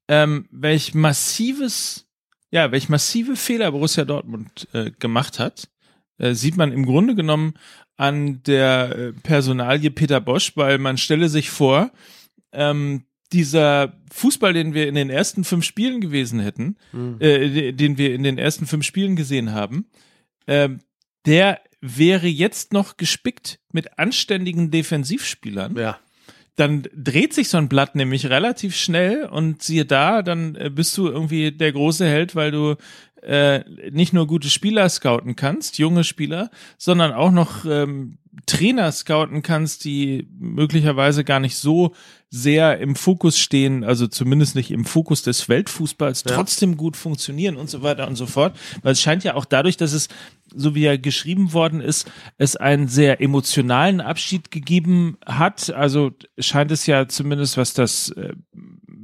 ähm, 0.08 0.48
welch 0.52 0.96
massives, 0.96 2.09
ja, 2.52 2.72
welch 2.72 2.90
massive 2.90 3.36
Fehler 3.36 3.72
Borussia 3.72 4.06
Dortmund 4.06 4.68
äh, 4.74 4.92
gemacht 4.92 5.40
hat. 5.40 5.70
Äh, 6.18 6.34
sieht 6.34 6.58
man 6.58 6.72
im 6.72 6.86
Grunde 6.86 7.16
genommen 7.16 7.54
an 7.98 8.42
der 8.44 8.96
äh, 8.96 9.14
Personalie 9.14 9.92
Peter 9.92 10.22
Bosch, 10.22 10.54
weil 10.56 10.78
man 10.78 10.98
stelle 10.98 11.30
sich 11.30 11.50
vor, 11.50 11.92
ähm, 12.52 13.04
dieser 13.32 13.94
Fußball, 14.12 14.54
den 14.54 14.74
wir 14.74 14.88
in 14.88 14.96
den 14.96 15.10
ersten 15.10 15.44
fünf 15.44 15.64
Spielen 15.64 16.02
gewesen 16.02 16.40
hätten, 16.40 16.78
äh, 17.20 17.74
den 17.74 17.98
wir 17.98 18.16
in 18.16 18.24
den 18.24 18.38
ersten 18.38 18.66
fünf 18.66 18.86
Spielen 18.86 19.16
gesehen 19.16 19.54
haben, 19.54 19.86
ähm, 20.48 20.80
der 21.26 21.62
wäre 21.82 22.28
jetzt 22.28 22.74
noch 22.74 22.98
gespickt 22.98 23.60
mit 23.72 24.00
anständigen 24.00 24.72
Defensivspielern. 24.72 25.78
Ja. 25.78 26.00
Dann 26.60 26.84
dreht 26.94 27.34
sich 27.34 27.48
so 27.48 27.58
ein 27.58 27.70
Blatt 27.70 27.96
nämlich 27.96 28.30
relativ 28.30 28.76
schnell 28.76 29.26
und 29.26 29.64
siehe 29.64 29.86
da, 29.86 30.22
dann 30.22 30.56
äh, 30.56 30.70
bist 30.70 30.98
du 30.98 31.08
irgendwie 31.08 31.52
der 31.54 31.72
große 31.72 32.06
Held, 32.06 32.36
weil 32.36 32.52
du 32.52 32.76
äh, 33.22 33.64
nicht 33.92 34.12
nur 34.12 34.28
gute 34.28 34.50
Spieler 34.50 34.88
scouten 34.90 35.36
kannst, 35.38 35.78
junge 35.78 36.04
Spieler, 36.04 36.50
sondern 36.78 37.14
auch 37.14 37.32
noch 37.32 37.64
ähm, 37.66 38.18
Trainer 38.46 38.92
scouten 38.92 39.42
kannst, 39.42 39.86
die 39.86 40.28
möglicherweise 40.38 41.24
gar 41.24 41.40
nicht 41.40 41.56
so 41.56 41.94
sehr 42.30 42.80
im 42.80 42.96
Fokus 42.96 43.40
stehen, 43.40 43.84
also 43.84 44.06
zumindest 44.08 44.56
nicht 44.56 44.70
im 44.72 44.86
Fokus 44.86 45.24
des 45.24 45.50
Weltfußballs, 45.50 46.24
Ja. 46.28 46.36
trotzdem 46.36 46.78
gut 46.78 46.96
funktionieren 46.96 47.56
und 47.56 47.70
so 47.70 47.82
weiter 47.82 48.08
und 48.08 48.16
so 48.16 48.26
fort. 48.26 48.56
Weil 48.84 48.92
es 48.94 49.02
scheint 49.02 49.24
ja 49.24 49.34
auch 49.34 49.46
dadurch, 49.46 49.78
dass 49.78 49.94
es, 49.94 50.10
so 50.56 50.76
wie 50.76 50.86
er 50.86 50.98
geschrieben 50.98 51.54
worden 51.54 51.82
ist, 51.82 52.12
es 52.38 52.56
einen 52.56 52.88
sehr 52.88 53.22
emotionalen 53.22 54.02
Abschied 54.02 54.52
gegeben 54.52 55.18
hat. 55.26 55.72
Also 55.74 56.12
scheint 56.38 56.72
es 56.72 56.86
ja 56.86 57.08
zumindest, 57.08 57.58
was 57.58 57.74
das 57.74 58.10
äh, 58.12 58.34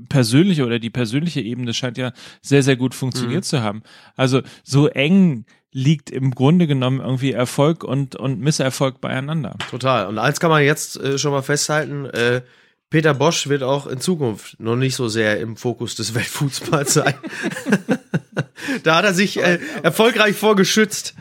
persönliche 0.10 0.66
oder 0.66 0.80
die 0.80 0.90
persönliche 0.90 1.42
Ebene 1.42 1.74
scheint 1.74 1.98
ja 1.98 2.12
sehr, 2.42 2.64
sehr 2.64 2.76
gut 2.76 2.94
funktioniert 2.94 3.46
zu 3.46 3.62
haben. 3.62 3.84
Also 4.16 4.42
so 4.64 4.88
eng 4.88 5.46
liegt 5.72 6.10
im 6.10 6.32
Grunde 6.32 6.68
genommen 6.68 7.02
irgendwie 7.02 7.34
Erfolg 7.34 7.84
und, 7.84 8.16
und 8.16 8.40
Misserfolg 8.40 9.02
beieinander. 9.02 9.58
Total. 9.70 10.08
Und 10.08 10.20
eins 10.20 10.40
kann 10.40 10.50
man 10.50 10.64
jetzt 10.64 10.98
äh, 10.98 11.18
schon 11.18 11.32
mal 11.32 11.42
festhalten, 11.42 12.06
äh, 12.06 12.42
Peter 12.90 13.14
Bosch 13.14 13.48
wird 13.48 13.64
auch 13.64 13.88
in 13.88 14.00
Zukunft 14.00 14.60
noch 14.60 14.78
nicht 14.78 14.96
so 14.96 15.10
sehr 15.10 15.40
im 15.42 15.58
Fokus 15.58 15.96
des 15.96 16.14
Weltfußballs 16.16 16.94
sein. 16.94 17.16
da 18.84 18.96
hat 18.98 19.06
er 19.06 19.14
sich 19.14 19.38
äh, 19.42 19.60
erfolgreich 19.84 20.36
vorgeschützt. 20.36 21.16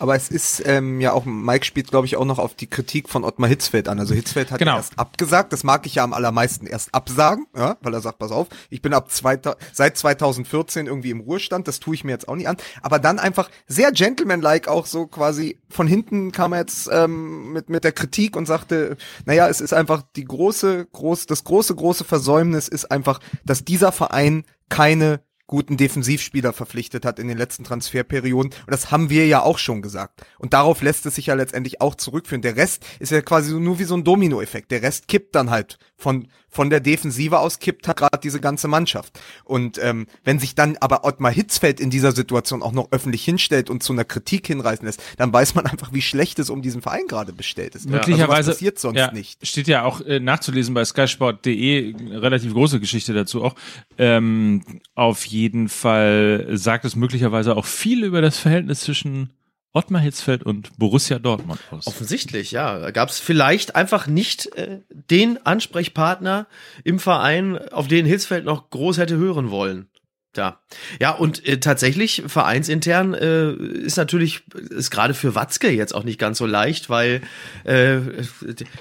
Aber 0.00 0.14
es 0.14 0.28
ist 0.28 0.62
ähm, 0.64 1.00
ja 1.00 1.12
auch, 1.12 1.24
Mike 1.24 1.64
spielt, 1.64 1.90
glaube 1.90 2.06
ich, 2.06 2.16
auch 2.16 2.24
noch 2.24 2.38
auf 2.38 2.54
die 2.54 2.68
Kritik 2.68 3.08
von 3.08 3.24
Ottmar 3.24 3.48
Hitzfeld 3.48 3.88
an. 3.88 3.98
Also 3.98 4.14
Hitzfeld 4.14 4.52
hat 4.52 4.60
Genau. 4.60 4.72
ja 4.72 4.76
erst 4.76 4.96
abgesagt. 4.96 5.52
Das 5.52 5.64
mag 5.64 5.86
ich 5.86 5.96
ja 5.96 6.04
am 6.04 6.12
allermeisten 6.12 6.66
erst 6.68 6.94
absagen, 6.94 7.46
ja, 7.56 7.76
weil 7.80 7.94
er 7.94 8.00
sagt, 8.00 8.20
pass 8.20 8.30
auf, 8.30 8.46
ich 8.70 8.80
bin 8.80 8.94
ab 8.94 9.10
zweita 9.10 9.56
seit 9.72 9.98
2014 9.98 10.86
irgendwie 10.86 11.10
im 11.10 11.18
Ruhestand, 11.20 11.66
das 11.66 11.80
tue 11.80 11.96
ich 11.96 12.04
mir 12.04 12.12
jetzt 12.12 12.28
auch 12.28 12.36
nicht 12.36 12.48
an. 12.48 12.56
Aber 12.80 13.00
dann 13.00 13.18
einfach 13.18 13.50
sehr 13.66 13.90
gentlemanlike 13.90 14.70
auch 14.70 14.86
so 14.86 15.08
quasi 15.08 15.58
von 15.68 15.88
hinten 15.88 16.30
kam 16.30 16.52
er 16.52 16.60
jetzt 16.60 16.88
ähm, 16.92 17.52
mit, 17.52 17.68
mit 17.68 17.82
der 17.82 17.92
Kritik 17.92 18.36
und 18.36 18.46
sagte, 18.46 18.96
naja, 19.24 19.48
es 19.48 19.60
ist 19.60 19.74
einfach 19.74 20.02
die 20.14 20.24
große, 20.24 20.86
groß, 20.92 21.26
das 21.26 21.42
große, 21.42 21.74
große 21.74 22.04
Versäumnis 22.04 22.68
ist 22.68 22.90
einfach, 22.92 23.18
dass 23.44 23.64
dieser 23.64 23.90
Verein 23.90 24.44
keine 24.68 25.22
guten 25.48 25.76
Defensivspieler 25.76 26.52
verpflichtet 26.52 27.04
hat 27.04 27.18
in 27.18 27.26
den 27.26 27.38
letzten 27.38 27.64
Transferperioden. 27.64 28.52
Und 28.52 28.70
das 28.70 28.92
haben 28.92 29.10
wir 29.10 29.26
ja 29.26 29.42
auch 29.42 29.58
schon 29.58 29.82
gesagt. 29.82 30.20
Und 30.38 30.52
darauf 30.52 30.82
lässt 30.82 31.06
es 31.06 31.16
sich 31.16 31.26
ja 31.26 31.34
letztendlich 31.34 31.80
auch 31.80 31.96
zurückführen. 31.96 32.42
Der 32.42 32.54
Rest 32.54 32.84
ist 33.00 33.10
ja 33.10 33.22
quasi 33.22 33.58
nur 33.58 33.80
wie 33.80 33.84
so 33.84 33.96
ein 33.96 34.04
Dominoeffekt. 34.04 34.70
Der 34.70 34.82
Rest 34.82 35.08
kippt 35.08 35.34
dann 35.34 35.50
halt 35.50 35.78
von, 35.96 36.28
von 36.48 36.70
der 36.70 36.80
Defensive 36.80 37.38
aus 37.38 37.58
kippt 37.58 37.88
halt 37.88 37.96
gerade 37.96 38.18
diese 38.22 38.40
ganze 38.40 38.68
Mannschaft. 38.68 39.18
Und 39.44 39.78
ähm, 39.82 40.06
wenn 40.22 40.38
sich 40.38 40.54
dann 40.54 40.76
aber 40.76 41.04
Ottmar 41.04 41.32
Hitzfeld 41.32 41.80
in 41.80 41.90
dieser 41.90 42.12
Situation 42.12 42.62
auch 42.62 42.72
noch 42.72 42.92
öffentlich 42.92 43.24
hinstellt 43.24 43.68
und 43.68 43.82
zu 43.82 43.94
einer 43.94 44.04
Kritik 44.04 44.46
hinreißen 44.46 44.86
lässt, 44.86 45.02
dann 45.16 45.32
weiß 45.32 45.54
man 45.54 45.66
einfach, 45.66 45.92
wie 45.92 46.02
schlecht 46.02 46.38
es 46.38 46.50
um 46.50 46.62
diesen 46.62 46.82
Verein 46.82 47.06
gerade 47.08 47.32
bestellt 47.32 47.74
ist. 47.74 47.88
Möglicherweise 47.88 48.36
also 48.36 48.50
passiert 48.52 48.78
sonst 48.78 48.98
ja, 48.98 49.12
nicht. 49.12 49.44
Steht 49.46 49.66
ja 49.66 49.82
auch 49.84 50.00
äh, 50.02 50.20
nachzulesen 50.20 50.74
bei 50.74 50.84
skysport.de, 50.84 51.94
relativ 52.12 52.52
große 52.52 52.78
Geschichte 52.80 53.14
dazu 53.14 53.42
auch. 53.42 53.54
Ähm, 53.96 54.62
auf 54.94 55.24
jeden 55.24 55.37
Fall 55.68 56.46
sagt 56.52 56.84
es 56.84 56.96
möglicherweise 56.96 57.56
auch 57.56 57.64
viel 57.64 58.04
über 58.04 58.20
das 58.20 58.38
Verhältnis 58.38 58.80
zwischen 58.80 59.30
Ottmar 59.72 60.00
Hitzfeld 60.00 60.42
und 60.42 60.76
Borussia 60.78 61.18
Dortmund 61.18 61.60
aus. 61.70 61.86
Offensichtlich, 61.86 62.50
ja. 62.52 62.78
Da 62.78 62.90
gab 62.90 63.10
es 63.10 63.20
vielleicht 63.20 63.76
einfach 63.76 64.06
nicht 64.06 64.46
äh, 64.56 64.80
den 64.90 65.44
Ansprechpartner 65.44 66.46
im 66.84 66.98
Verein, 66.98 67.58
auf 67.70 67.86
den 67.86 68.06
Hitzfeld 68.06 68.44
noch 68.44 68.70
groß 68.70 68.98
hätte 68.98 69.16
hören 69.16 69.50
wollen. 69.50 69.88
Ja, 70.36 70.60
ja 71.00 71.10
und 71.10 71.46
äh, 71.46 71.58
tatsächlich 71.58 72.22
vereinsintern 72.26 73.14
äh, 73.14 73.52
ist 73.52 73.96
natürlich 73.96 74.42
ist 74.70 74.90
gerade 74.90 75.14
für 75.14 75.34
Watzke 75.34 75.70
jetzt 75.70 75.94
auch 75.94 76.04
nicht 76.04 76.18
ganz 76.18 76.38
so 76.38 76.46
leicht, 76.46 76.90
weil 76.90 77.22
äh, 77.64 77.98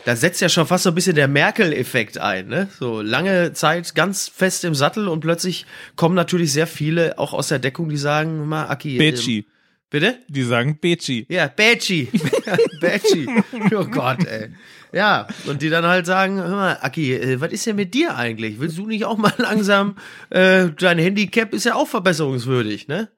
da 0.06 0.16
setzt 0.16 0.42
ja 0.42 0.50
schon 0.50 0.68
fast 0.68 0.84
so 0.84 0.90
ein 0.90 0.96
bisschen 0.96 1.16
der 1.16 1.28
Merkel-Effekt 1.28 2.18
ein. 2.18 2.48
Ne? 2.48 2.68
So 2.78 3.02
lange 3.02 3.54
Zeit 3.54 3.96
ganz 3.96 4.28
fest 4.28 4.66
im 4.66 4.76
Sattel 4.76 5.08
und 5.08 5.22
plötzlich 5.22 5.66
kommen 5.96 6.16
natürlich 6.16 6.52
sehr 6.52 6.68
viele 6.68 7.18
auch 7.18 7.34
aus 7.34 7.48
der 7.48 7.60
Deckung, 7.60 7.90
die 7.90 7.98
sagen, 7.98 8.48
mal 8.48 8.66
Aki, 8.68 8.98
Betschi. 8.98 9.40
ähm, 9.40 9.46
bitte? 9.89 10.19
Die 10.28 10.43
sagen 10.43 10.80
Betschi. 10.80 11.26
Ja, 11.30 11.47
Betschi. 11.47 12.10
Betschi. 12.82 13.28
Oh 13.76 13.86
Gott, 13.86 14.26
ey. 14.26 14.50
Ja, 14.93 15.28
und 15.47 15.62
die 15.62 15.69
dann 15.69 15.86
halt 15.86 16.06
sagen, 16.06 16.38
hör 16.38 16.50
mal, 16.50 16.78
Aki, 16.82 17.13
äh, 17.13 17.41
was 17.41 17.52
ist 17.52 17.65
denn 17.65 17.76
mit 17.76 17.93
dir 17.93 18.15
eigentlich? 18.15 18.60
Willst 18.60 18.78
du 18.78 18.86
nicht 18.88 19.06
auch 19.06 19.17
mal 19.17 19.34
langsam, 19.38 19.97
äh, 20.30 20.69
dein 20.78 20.97
Handicap 20.97 21.54
ist 21.54 21.65
ja 21.65 21.76
auch 21.76 21.88
verbesserungswürdig, 21.88 22.88
ne? 22.88 23.10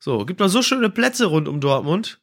So, 0.00 0.24
gibt 0.26 0.40
noch 0.40 0.48
so 0.48 0.62
schöne 0.62 0.90
Plätze 0.90 1.26
rund 1.26 1.46
um 1.46 1.60
Dortmund. 1.60 2.18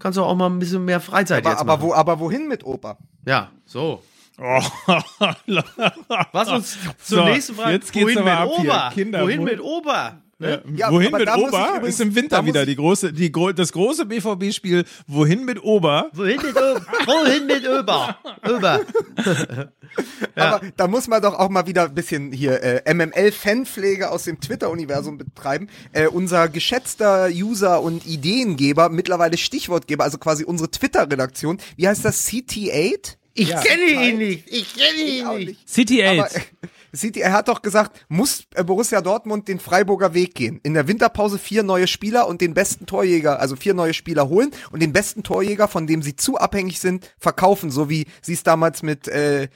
Kannst 0.00 0.16
du 0.16 0.22
auch 0.24 0.34
mal 0.34 0.46
ein 0.50 0.58
bisschen 0.58 0.84
mehr 0.84 1.00
Freizeit 1.00 1.44
Aber, 1.44 1.50
jetzt 1.50 1.60
aber, 1.60 1.76
machen. 1.76 1.88
wo, 1.88 1.94
aber 1.94 2.18
wohin 2.20 2.48
mit 2.48 2.64
Opa? 2.64 2.98
Ja, 3.26 3.52
so. 3.66 4.02
Oh. 4.40 4.62
Was 6.32 6.48
uns 6.48 6.78
zur 7.02 7.18
So, 7.18 7.24
nächsten 7.24 7.54
Frage. 7.56 7.72
jetzt 7.72 7.92
geht's 7.92 8.04
wohin 8.06 8.18
aber 8.18 8.30
mit 8.30 8.38
ab 8.38 8.48
hier. 8.60 8.70
Ober? 8.70 8.90
Kinder, 8.94 9.22
wohin 9.22 9.40
wo- 9.40 9.44
mit 9.44 9.60
Ober? 9.60 10.22
Ne? 10.40 10.62
Ja, 10.76 10.92
Wohin 10.92 11.08
aber 11.08 11.18
mit 11.18 11.28
Ober 11.36 11.68
übrigens- 11.78 11.88
ist 11.96 12.00
im 12.00 12.14
Winter 12.14 12.46
wieder 12.46 12.64
die 12.64 12.76
große, 12.76 13.12
die, 13.12 13.32
das 13.56 13.72
große 13.72 14.06
BVB-Spiel. 14.06 14.84
Wohin 15.08 15.44
mit 15.44 15.60
Ober? 15.64 16.10
Wohin 16.12 16.36
mit 16.36 16.56
Ober? 16.56 16.86
Wohin 17.06 17.46
mit 17.46 17.66
Ober? 17.68 18.16
Ober. 18.48 18.80
Aber 20.36 20.60
da 20.76 20.86
muss 20.86 21.08
man 21.08 21.20
doch 21.22 21.34
auch 21.34 21.48
mal 21.48 21.66
wieder 21.66 21.84
ein 21.86 21.94
bisschen 21.94 22.30
hier 22.30 22.62
äh, 22.62 22.94
MML-Fanpflege 22.94 24.10
aus 24.10 24.24
dem 24.24 24.40
Twitter-Universum 24.40 25.18
betreiben. 25.18 25.68
Äh, 25.92 26.06
unser 26.06 26.48
geschätzter 26.48 27.28
User 27.32 27.82
und 27.82 28.06
Ideengeber, 28.06 28.90
mittlerweile 28.90 29.36
Stichwortgeber, 29.36 30.04
also 30.04 30.18
quasi 30.18 30.44
unsere 30.44 30.70
Twitter-Redaktion, 30.70 31.58
wie 31.76 31.88
heißt 31.88 32.04
das? 32.04 32.28
CT8? 32.28 33.16
Ich 33.34 33.48
Ja, 33.48 33.60
kenne 33.60 33.82
ihn 34.08 34.18
nicht. 34.18 34.44
Ich 34.48 34.74
kenne 34.74 34.98
ihn 35.10 35.28
nicht. 35.36 35.48
nicht. 35.48 35.68
City 35.68 36.04
Aber, 36.04 36.24
8. 36.26 36.36
äh, 36.36 36.40
City, 36.94 37.20
er 37.20 37.32
hat 37.32 37.48
doch 37.48 37.62
gesagt, 37.62 38.04
muss 38.08 38.44
äh, 38.54 38.64
Borussia 38.64 39.00
Dortmund 39.00 39.48
den 39.48 39.58
Freiburger 39.60 40.14
Weg 40.14 40.34
gehen. 40.34 40.60
In 40.62 40.74
der 40.74 40.88
Winterpause 40.88 41.38
vier 41.38 41.62
neue 41.62 41.86
Spieler 41.86 42.26
und 42.28 42.40
den 42.40 42.54
besten 42.54 42.86
Torjäger, 42.86 43.40
also 43.40 43.56
vier 43.56 43.74
neue 43.74 43.94
Spieler 43.94 44.28
holen 44.28 44.50
und 44.70 44.80
den 44.80 44.92
besten 44.92 45.22
Torjäger, 45.22 45.68
von 45.68 45.86
dem 45.86 46.02
sie 46.02 46.16
zu 46.16 46.38
abhängig 46.38 46.80
sind, 46.80 47.14
verkaufen, 47.18 47.70
so 47.70 47.88
wie 47.90 48.06
sie 48.22 48.32
es 48.34 48.42
damals 48.42 48.82
mit, 48.82 49.08
äh, 49.08 49.48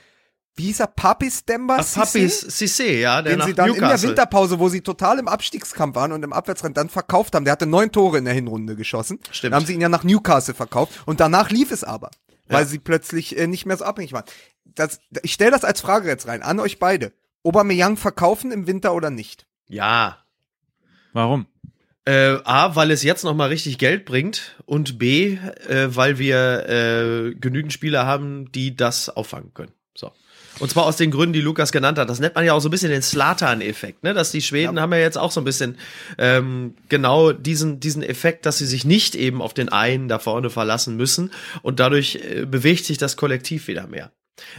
wie 0.55 0.65
hieß 0.65 0.81
er, 0.81 0.87
Papis 0.87 1.45
Demba? 1.45 1.77
Papis 1.77 2.45
Cissé, 2.47 2.99
ja, 2.99 3.23
der 3.23 3.31
den 3.33 3.39
nach 3.39 3.47
sie 3.47 3.53
dann 3.55 3.69
in 3.69 3.73
der 3.73 3.81
Newcastle. 3.83 4.09
Winterpause, 4.09 4.59
wo 4.59 4.69
sie 4.69 4.81
total 4.81 5.17
im 5.17 5.27
Abstiegskampf 5.27 5.95
waren 5.95 6.11
und 6.11 6.21
im 6.23 6.31
Abwärtsrennen 6.31 6.75
dann 6.75 6.89
verkauft 6.89 7.33
haben. 7.33 7.43
Der 7.43 7.53
hatte 7.53 7.65
neun 7.65 7.91
Tore 7.91 8.19
in 8.19 8.25
der 8.25 8.35
Hinrunde 8.35 8.75
geschossen. 8.75 9.17
Stimmt. 9.31 9.51
Dann 9.53 9.59
haben 9.61 9.65
sie 9.65 9.73
ihn 9.73 9.81
ja 9.81 9.89
nach 9.89 10.03
Newcastle 10.03 10.53
verkauft 10.53 10.93
und 11.07 11.19
danach 11.19 11.49
lief 11.49 11.71
es 11.71 11.83
aber, 11.83 12.11
weil 12.47 12.61
Ja. 12.63 12.67
sie 12.67 12.77
plötzlich 12.77 13.35
äh, 13.35 13.47
nicht 13.47 13.65
mehr 13.65 13.77
so 13.77 13.83
abhängig 13.85 14.13
waren. 14.13 14.25
Das, 14.63 14.99
ich 15.23 15.33
stelle 15.33 15.49
das 15.49 15.63
als 15.63 15.81
Frage 15.81 16.07
jetzt 16.07 16.27
rein 16.27 16.43
an 16.43 16.59
euch 16.59 16.77
beide. 16.77 17.13
Aubameyang 17.43 17.97
verkaufen 17.97 18.51
im 18.51 18.67
Winter 18.67 18.93
oder 18.93 19.09
nicht? 19.09 19.45
Ja. 19.67 20.17
Warum? 21.13 21.45
Äh, 22.05 22.37
A, 22.43 22.75
weil 22.75 22.91
es 22.91 23.03
jetzt 23.03 23.23
noch 23.23 23.33
mal 23.35 23.47
richtig 23.49 23.77
Geld 23.77 24.03
bringt 24.05 24.57
und 24.65 24.99
B, 24.99 25.37
äh, 25.67 25.87
weil 25.95 26.19
wir 26.19 26.67
äh, 26.67 27.33
genügend 27.35 27.71
Spieler 27.71 28.05
haben, 28.05 28.51
die 28.51 28.75
das 28.75 29.09
auffangen 29.09 29.53
können. 29.53 29.71
So. 29.95 30.11
Und 30.59 30.69
zwar 30.69 30.85
aus 30.85 30.97
den 30.97 31.11
Gründen, 31.11 31.33
die 31.33 31.41
Lukas 31.41 31.71
genannt 31.71 31.97
hat. 31.97 32.09
Das 32.09 32.19
nennt 32.19 32.35
man 32.35 32.45
ja 32.45 32.53
auch 32.53 32.59
so 32.59 32.67
ein 32.67 32.71
bisschen 32.71 32.91
den 32.91 33.01
Slatan-Effekt, 33.01 34.03
ne? 34.03 34.13
Dass 34.13 34.31
die 34.31 34.41
Schweden 34.41 34.75
Ja. 34.75 34.81
haben 34.81 34.91
ja 34.91 34.99
jetzt 34.99 35.17
auch 35.17 35.31
so 35.31 35.39
ein 35.39 35.45
bisschen 35.45 35.77
ähm, 36.17 36.75
genau 36.89 37.31
diesen, 37.31 37.79
diesen 37.79 38.03
Effekt, 38.03 38.45
dass 38.45 38.57
sie 38.57 38.65
sich 38.65 38.83
nicht 38.83 39.15
eben 39.15 39.41
auf 39.41 39.53
den 39.53 39.69
einen 39.69 40.09
da 40.09 40.19
vorne 40.19 40.49
verlassen 40.49 40.97
müssen 40.97 41.31
und 41.61 41.79
dadurch 41.79 42.15
äh, 42.15 42.45
bewegt 42.45 42.83
sich 42.85 42.97
das 42.97 43.15
Kollektiv 43.17 43.67
wieder 43.67 43.87
mehr. 43.87 44.11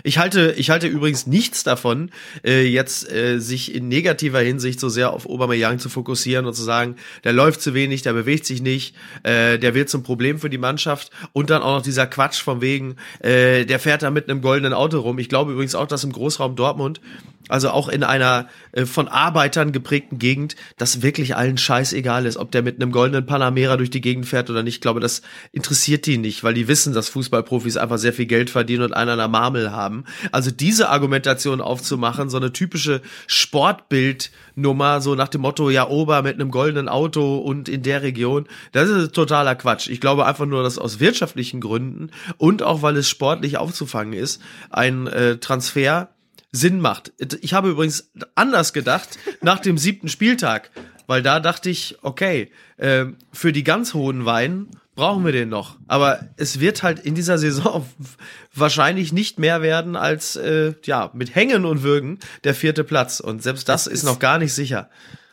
Ich 0.05 0.19
halte, 0.19 0.55
ich 0.57 0.71
halte 0.71 0.87
übrigens 0.87 1.27
nichts 1.27 1.65
davon, 1.65 2.11
äh, 2.45 2.63
jetzt 2.63 3.11
äh, 3.11 3.41
sich 3.41 3.75
in 3.75 3.89
negativer 3.89 4.39
Hinsicht 4.39 4.79
so 4.79 4.89
sehr 4.89 5.13
auf 5.13 5.29
Aubameyang 5.29 5.81
zu 5.81 5.89
fokussieren 5.89 6.47
und 6.47 6.55
zu 6.55 6.63
sagen, 6.63 6.95
der 7.25 7.33
läuft 7.33 7.61
zu 7.61 7.75
wenig, 7.75 8.03
der 8.03 8.13
bewegt 8.13 8.47
sich 8.47 8.63
nicht, 8.63 8.95
äh, 9.25 9.59
der 9.59 9.75
wird 9.75 9.89
zum 9.89 10.05
Problem 10.05 10.39
für 10.39 10.49
die 10.49 10.59
Mannschaft 10.59 11.11
und 11.33 11.51
dann 11.51 11.63
auch 11.63 11.79
noch 11.79 11.83
dieser 11.83 12.07
Quatsch 12.07 12.41
von 12.41 12.61
wegen, 12.61 12.97
äh, 13.19 13.65
der 13.65 13.81
fährt 13.81 14.05
da 14.05 14.11
mit 14.11 14.29
einem 14.29 14.43
goldenen 14.43 14.75
Auto 14.75 15.01
rum. 15.01 15.19
Ich 15.19 15.29
glaube 15.29 15.53
übrigens 15.53 15.75
auch, 15.75 15.89
dass 15.89 16.05
im 16.05 16.13
Großraum 16.13 16.55
Dortmund 16.55 17.01
also 17.49 17.71
auch 17.71 17.89
in 17.89 18.03
einer 18.03 18.49
äh, 18.73 18.87
von 18.87 19.09
Arbeitern 19.09 19.73
geprägten 19.73 20.19
Gegend, 20.19 20.57
das 20.79 21.03
wirklich 21.03 21.37
allen 21.37 21.59
scheißegal 21.59 22.27
ist, 22.27 22.37
ob 22.37 22.51
der 22.51 22.63
mit 22.63 22.81
einem 22.81 22.91
goldenen 22.91 23.27
Panamera 23.27 23.77
durch 23.77 23.91
die 23.91 24.01
Gegend 24.01 24.27
fährt 24.27 24.51
oder 24.51 24.63
nicht. 24.63 24.77
Ich 24.77 24.81
glaube, 24.81 25.01
das 25.01 25.23
interessiert 25.53 26.07
die 26.07 26.19
nicht, 26.19 26.43
weil 26.43 26.55
die 26.55 26.69
wissen, 26.69 26.95
dass 26.95 27.09
Fußballprofis 27.11 27.77
einfach 27.77 27.99
sehr 27.99 28.13
viel 28.13 28.27
Geld 28.27 28.51
verdienen 28.51 28.85
und 28.85 28.93
einen 28.95 29.11
an 29.11 29.19
der 29.19 29.29
Marmel 29.65 29.73
haben. 29.73 30.05
Also 30.33 30.51
diese 30.51 30.89
Argumentation 30.89 31.61
aufzumachen, 31.61 32.29
so 32.29 32.37
eine 32.37 32.53
typische 32.53 33.01
Sportbildnummer, 33.27 35.01
so 35.01 35.15
nach 35.15 35.29
dem 35.29 35.43
Motto, 35.43 35.71
ja, 35.71 35.89
Ober 35.89 36.23
mit 36.23 36.35
einem 36.35 36.51
goldenen 36.51 36.89
Auto 36.89 37.39
und 37.39 37.69
in 37.69 37.83
der 37.83 38.03
Region, 38.03 38.47
das 38.73 38.89
ist 38.89 39.15
totaler 39.15 39.55
Quatsch. 39.55 39.89
Ich 39.89 40.01
glaube 40.01 40.27
einfach 40.27 40.47
nur, 40.47 40.63
dass 40.63 40.79
aus 40.79 41.01
wirtschaftlichen 41.01 41.61
Gründen 41.61 42.11
und 42.39 42.63
auch 42.63 42.83
weil 42.83 42.97
es 42.97 43.09
sportlich 43.09 43.57
aufzufangen 43.57 44.13
ist, 44.13 44.41
ein 44.71 45.07
äh, 45.07 45.39
Transfer 45.39 46.09
Sinn 46.53 46.79
macht. 46.79 47.13
Ich 47.41 47.53
habe 47.53 47.71
übrigens 47.71 48.13
anders 48.37 48.73
gedacht 48.73 49.19
nach 49.43 49.59
dem 49.59 49.77
siebten 49.77 50.09
Spieltag, 50.09 50.71
weil 51.09 51.21
da 51.21 51.41
dachte 51.41 51.69
ich, 51.69 51.97
okay, 52.03 52.53
äh, 52.77 53.07
für 53.33 53.53
die 53.53 53.65
ganz 53.65 53.93
hohen 53.93 54.25
Weinen 54.25 54.71
brauchen 54.95 55.25
wir 55.25 55.33
den 55.33 55.49
noch. 55.49 55.77
Aber 55.87 56.29
es 56.37 56.61
wird 56.61 56.83
halt 56.83 57.01
in 57.01 57.15
dieser 57.15 57.39
Saison 57.39 57.87
wahrscheinlich 58.55 59.13
nicht 59.13 59.39
mehr 59.39 59.63
werden 59.63 59.97
als 59.97 60.37
äh, 60.37 60.75
ja 60.85 61.11
mit 61.15 61.35
Hängen 61.35 61.65
und 61.65 61.83
Würgen 61.83 62.19
der 62.45 62.55
vierte 62.55 62.85
Platz. 62.85 63.21
Und 63.21 63.43
selbst 63.43 63.69
das 63.69 63.87
ist 63.87 64.05
noch 64.05 64.19
gar 64.19 64.39
nicht 64.39 64.55
sicher. 64.55 64.91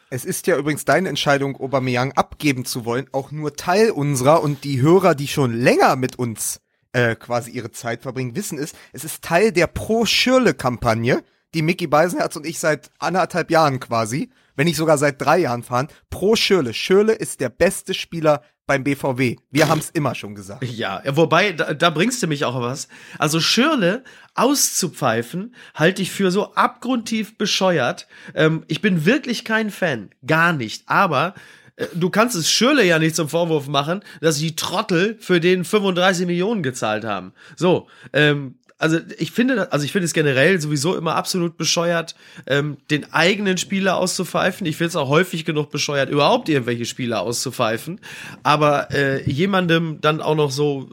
Es 0.10 0.26
ist 0.26 0.45
ja 0.47 0.58
übrigens 0.58 0.84
deine 0.84 1.08
Entscheidung, 1.08 1.56
Aubameyang 1.56 2.12
abgeben 2.13 2.65
zu 2.65 2.84
wollen, 2.84 3.08
auch 3.13 3.32
nur 3.32 3.56
Teil 3.56 3.91
unserer 3.91 4.43
und 4.43 4.65
die 4.65 4.82
Hörer, 4.82 5.15
die 5.15 5.30
schon 5.30 5.54
länger 5.54 5.95
mit 5.95 6.19
uns 6.19 6.60
äh, 6.91 7.15
quasi 7.15 7.52
ihre 7.52 7.71
Zeit 7.71 8.02
verbringen, 8.02 8.36
wissen 8.36 8.60
es. 8.60 8.74
Es 8.91 9.06
ist 9.06 9.24
Teil 9.24 9.54
der 9.54 9.67
Pro-Schirle-Kampagne, 9.67 11.24
die 11.54 11.62
Mickey 11.62 11.88
Beisenherz 11.88 12.36
und 12.36 12.45
ich 12.45 12.60
seit 12.60 12.91
anderthalb 13.00 13.52
Jahren 13.52 13.80
quasi, 13.80 14.30
wenn 14.58 14.67
nicht 14.67 14.76
sogar 14.76 14.97
seit 14.97 15.21
drei 15.21 15.38
Jahren 15.38 15.63
fahren. 15.63 15.88
Pro 16.10 16.36
Schirle. 16.36 16.74
Schirle 16.74 17.13
ist 17.13 17.39
der 17.39 17.50
beste 17.50 17.93
Spieler 17.93 18.41
beim 18.71 18.86
BVW. 18.86 19.36
Wir 19.51 19.67
haben 19.67 19.79
es 19.79 19.89
immer 19.89 20.15
schon 20.15 20.34
gesagt. 20.34 20.63
Ja, 20.63 21.03
wobei, 21.05 21.51
da, 21.51 21.73
da 21.73 21.89
bringst 21.89 22.23
du 22.23 22.27
mich 22.27 22.45
auch 22.45 22.62
was. 22.62 22.88
Also 23.17 23.41
Schirle 23.41 24.05
auszupfeifen, 24.34 25.53
halte 25.75 26.01
ich 26.01 26.10
für 26.12 26.31
so 26.31 26.53
abgrundtief 26.53 27.38
bescheuert. 27.38 28.07
Ähm, 28.34 28.63
ich 28.67 28.79
bin 28.79 29.05
wirklich 29.05 29.43
kein 29.43 29.71
Fan. 29.71 30.12
Gar 30.25 30.53
nicht. 30.53 30.84
Aber 30.86 31.34
äh, 31.75 31.88
du 31.95 32.10
kannst 32.10 32.38
es 32.38 32.49
Schirle 32.49 32.86
ja 32.86 32.97
nicht 32.97 33.13
zum 33.13 33.27
Vorwurf 33.27 33.67
machen, 33.67 34.05
dass 34.21 34.38
die 34.38 34.55
Trottel 34.55 35.17
für 35.19 35.41
den 35.41 35.65
35 35.65 36.25
Millionen 36.25 36.63
gezahlt 36.63 37.03
haben. 37.03 37.34
So, 37.57 37.89
ähm, 38.13 38.55
also 38.82 38.98
ich 39.20 39.32
finde, 39.32 39.72
also 39.72 39.86
ich 39.86 39.91
finde 39.91 40.06
es 40.06 40.13
generell 40.13 40.60
sowieso 40.60 40.96
immer 40.98 41.15
absolut 41.15 41.56
bescheuert, 41.56 42.15
ähm, 42.48 42.78
den 42.89 43.13
eigenen 43.13 43.58
Spieler 43.60 43.98
auszupfeifen. 43.98 44.65
Ich 44.65 44.78
finde 44.78 44.89
es 44.89 44.96
auch 44.96 45.08
häufig 45.08 45.46
genug 45.46 45.70
bescheuert, 45.70 46.10
überhaupt 46.10 46.50
irgendwelche 46.50 46.86
Spieler 46.86 47.22
auszupfeifen. 47.22 48.00
Aber 48.41 48.91
äh, 48.91 49.24
jemandem 49.30 50.02
dann 50.02 50.20
auch 50.20 50.36
noch 50.36 50.50
so 50.50 50.89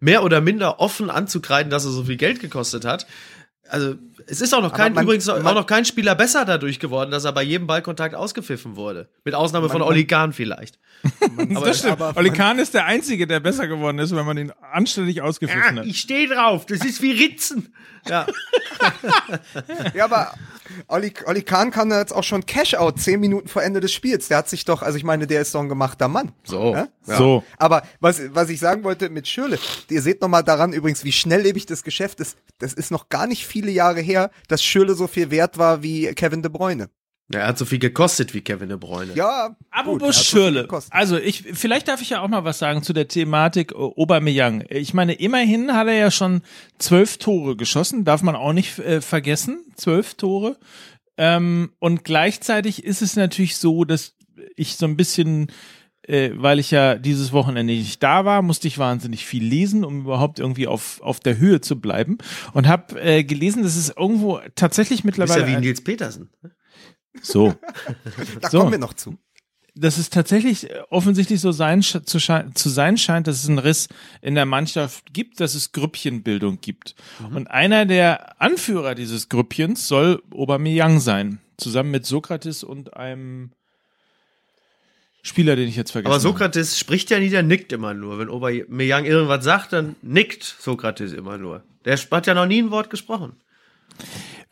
mehr 0.00 0.24
oder 0.24 0.40
minder 0.40 0.80
offen 0.80 1.10
anzukreiden, 1.10 1.70
dass 1.70 1.84
er 1.84 1.92
so 1.92 2.04
viel 2.04 2.16
Geld 2.16 2.40
gekostet 2.40 2.84
hat. 2.84 3.06
Also 3.72 3.94
es 4.26 4.42
ist 4.42 4.52
auch 4.54 4.60
noch 4.60 4.74
kein, 4.74 4.92
man- 4.92 5.04
übrigens 5.04 5.26
auch 5.30 5.42
man- 5.42 5.54
noch 5.54 5.66
kein 5.66 5.86
Spieler 5.86 6.14
besser 6.14 6.44
dadurch 6.44 6.78
geworden, 6.78 7.10
dass 7.10 7.24
er 7.24 7.32
bei 7.32 7.42
jedem 7.42 7.66
Ballkontakt 7.66 8.14
ausgepfiffen 8.14 8.76
wurde. 8.76 9.08
Mit 9.24 9.34
Ausnahme 9.34 9.70
von 9.70 9.80
man- 9.80 9.88
Oli 9.88 10.06
Kahn 10.06 10.34
vielleicht. 10.34 10.78
Aber, 11.54 11.64
das 11.66 11.78
stimmt. 11.78 11.94
aber 12.00 12.14
Oli 12.18 12.30
Kahn 12.30 12.58
ist 12.58 12.74
der 12.74 12.84
Einzige, 12.84 13.26
der 13.26 13.40
besser 13.40 13.66
geworden 13.68 13.98
ist, 13.98 14.14
wenn 14.14 14.26
man 14.26 14.36
ihn 14.36 14.52
anständig 14.72 15.22
ausgepfiffen 15.22 15.78
hat. 15.78 15.86
stehe 15.96 16.28
drauf. 16.28 16.66
Das 16.66 16.84
ist 16.84 17.00
wie 17.00 17.12
Ritzen. 17.12 17.74
Ja. 18.06 18.26
Ja, 19.94 20.04
aber 20.04 20.32
Olli, 20.88 21.12
Olli 21.26 21.42
Kahn 21.42 21.70
kann 21.70 21.90
da 21.90 21.98
jetzt 22.00 22.12
auch 22.12 22.24
schon 22.24 22.44
Cash-Out 22.46 22.98
zehn 23.00 23.20
Minuten 23.20 23.48
vor 23.48 23.62
Ende 23.62 23.80
des 23.80 23.92
Spiels. 23.92 24.28
Der 24.28 24.38
hat 24.38 24.48
sich 24.48 24.64
doch, 24.64 24.82
also 24.82 24.96
ich 24.96 25.04
meine, 25.04 25.26
der 25.26 25.40
ist 25.42 25.54
doch 25.54 25.60
ein 25.60 25.68
gemachter 25.68 26.08
Mann. 26.08 26.32
So. 26.44 26.74
Ja? 26.74 26.88
So. 27.02 27.44
Aber 27.58 27.82
was, 28.00 28.20
was 28.34 28.48
ich 28.48 28.58
sagen 28.60 28.82
wollte 28.84 29.10
mit 29.10 29.28
Schürle, 29.28 29.58
ihr 29.90 30.02
seht 30.02 30.20
noch 30.20 30.28
mal 30.28 30.42
daran 30.42 30.72
übrigens, 30.72 31.04
wie 31.04 31.12
schnelllebig 31.12 31.66
das 31.66 31.82
Geschäft 31.84 32.20
ist. 32.20 32.36
Das 32.58 32.72
ist 32.72 32.90
noch 32.90 33.08
gar 33.08 33.26
nicht 33.26 33.46
viele 33.62 33.72
Jahre 33.72 34.00
her, 34.00 34.30
dass 34.48 34.62
Schürle 34.62 34.94
so 34.94 35.06
viel 35.06 35.30
wert 35.30 35.56
war 35.58 35.82
wie 35.82 36.06
Kevin 36.14 36.42
De 36.42 36.50
Bruyne. 36.50 36.88
Er 37.32 37.46
hat 37.46 37.56
so 37.56 37.64
viel 37.64 37.78
gekostet 37.78 38.34
wie 38.34 38.40
Kevin 38.42 38.68
De 38.68 38.76
Bruyne. 38.76 39.12
Ja, 39.14 39.48
gut, 39.48 39.56
Apropos 39.70 40.00
so 40.00 40.12
viel 40.22 40.24
Schürle. 40.24 40.62
gekostet. 40.62 40.92
Also 40.92 41.16
ich, 41.16 41.44
vielleicht 41.54 41.88
darf 41.88 42.02
ich 42.02 42.10
ja 42.10 42.20
auch 42.20 42.28
mal 42.28 42.44
was 42.44 42.58
sagen 42.58 42.82
zu 42.82 42.92
der 42.92 43.08
Thematik 43.08 43.72
äh, 43.72 43.74
Aubameyang. 43.76 44.64
Ich 44.68 44.92
meine, 44.92 45.14
immerhin 45.14 45.72
hat 45.74 45.86
er 45.86 45.94
ja 45.94 46.10
schon 46.10 46.42
zwölf 46.78 47.18
Tore 47.18 47.56
geschossen, 47.56 48.04
darf 48.04 48.22
man 48.22 48.34
auch 48.36 48.52
nicht 48.52 48.78
äh, 48.80 49.00
vergessen. 49.00 49.64
Zwölf 49.76 50.14
Tore. 50.14 50.56
Ähm, 51.16 51.70
und 51.78 52.04
gleichzeitig 52.04 52.84
ist 52.84 53.00
es 53.00 53.16
natürlich 53.16 53.56
so, 53.56 53.84
dass 53.84 54.14
ich 54.56 54.76
so 54.76 54.86
ein 54.86 54.96
bisschen 54.96 55.52
äh, 56.02 56.30
weil 56.34 56.58
ich 56.58 56.70
ja 56.70 56.96
dieses 56.96 57.32
Wochenende 57.32 57.72
nicht 57.72 58.02
da 58.02 58.24
war, 58.24 58.42
musste 58.42 58.68
ich 58.68 58.78
wahnsinnig 58.78 59.24
viel 59.26 59.44
lesen, 59.44 59.84
um 59.84 60.00
überhaupt 60.02 60.38
irgendwie 60.38 60.66
auf, 60.66 61.00
auf 61.02 61.20
der 61.20 61.38
Höhe 61.38 61.60
zu 61.60 61.80
bleiben. 61.80 62.18
Und 62.52 62.66
habe 62.68 63.00
äh, 63.00 63.24
gelesen, 63.24 63.62
dass 63.62 63.76
es 63.76 63.90
irgendwo 63.90 64.40
tatsächlich 64.54 65.02
Du 65.02 65.06
bist 65.08 65.18
mittlerweile. 65.18 65.50
ja 65.52 65.56
wie 65.58 65.60
Nils 65.60 65.82
Petersen. 65.82 66.30
so. 67.22 67.54
Da 68.40 68.50
so. 68.50 68.58
kommen 68.58 68.72
wir 68.72 68.78
noch 68.78 68.94
zu. 68.94 69.16
dass 69.74 69.96
es 69.96 70.10
tatsächlich 70.10 70.68
äh, 70.70 70.80
offensichtlich 70.90 71.40
so 71.40 71.52
sein, 71.52 71.82
zu, 71.82 72.18
schei- 72.18 72.44
zu 72.54 72.68
sein 72.68 72.98
scheint, 72.98 73.26
dass 73.26 73.42
es 73.42 73.48
einen 73.48 73.58
Riss 73.58 73.88
in 74.20 74.34
der 74.34 74.44
Mannschaft 74.46 75.14
gibt, 75.14 75.40
dass 75.40 75.54
es 75.54 75.72
Grüppchenbildung 75.72 76.60
gibt. 76.60 76.94
Und 77.32 77.46
einer 77.50 77.86
der 77.86 78.40
Anführer 78.40 78.94
dieses 78.94 79.28
Grüppchens 79.28 79.86
soll 79.88 80.22
Aubameyang 80.32 81.00
sein, 81.00 81.40
zusammen 81.56 81.90
mit 81.90 82.04
Sokrates 82.06 82.64
und 82.64 82.96
einem 82.96 83.52
Spieler, 85.22 85.54
den 85.54 85.68
ich 85.68 85.76
jetzt 85.76 85.92
vergessen 85.92 86.08
Aber 86.08 86.14
habe. 86.14 86.22
Sokrates 86.22 86.78
spricht 86.78 87.10
ja 87.10 87.20
nie, 87.20 87.30
der 87.30 87.44
nickt 87.44 87.72
immer 87.72 87.94
nur. 87.94 88.18
Wenn 88.18 88.28
Aubameyang 88.28 89.04
irgendwas 89.04 89.44
sagt, 89.44 89.72
dann 89.72 89.94
nickt 90.02 90.42
Sokrates 90.42 91.12
immer 91.12 91.38
nur. 91.38 91.62
Der 91.84 91.96
hat 91.96 92.26
ja 92.26 92.34
noch 92.34 92.46
nie 92.46 92.60
ein 92.60 92.70
Wort 92.70 92.90
gesprochen. 92.90 93.36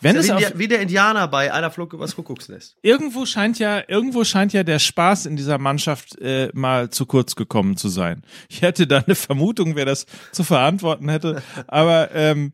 Wenn 0.00 0.16
Ist 0.16 0.22
es 0.22 0.28
ja 0.28 0.36
auf, 0.36 0.40
wie, 0.40 0.44
der, 0.44 0.58
wie 0.58 0.68
der 0.68 0.80
Indianer 0.80 1.28
bei 1.28 1.52
einer 1.52 1.70
Flug 1.70 1.92
übers 1.92 2.16
Kuckucksnest. 2.16 2.76
irgendwo 2.82 3.26
scheint 3.26 3.58
ja, 3.58 3.82
irgendwo 3.86 4.24
scheint 4.24 4.52
ja 4.52 4.62
der 4.62 4.78
Spaß 4.78 5.26
in 5.26 5.36
dieser 5.36 5.58
Mannschaft 5.58 6.18
äh, 6.20 6.50
mal 6.54 6.88
zu 6.88 7.04
kurz 7.04 7.36
gekommen 7.36 7.76
zu 7.76 7.88
sein. 7.88 8.22
Ich 8.48 8.62
hätte 8.62 8.86
da 8.86 8.98
eine 8.98 9.14
Vermutung, 9.14 9.76
wer 9.76 9.84
das 9.84 10.06
zu 10.32 10.42
verantworten 10.42 11.08
hätte. 11.10 11.42
Aber 11.66 12.14
ähm, 12.14 12.52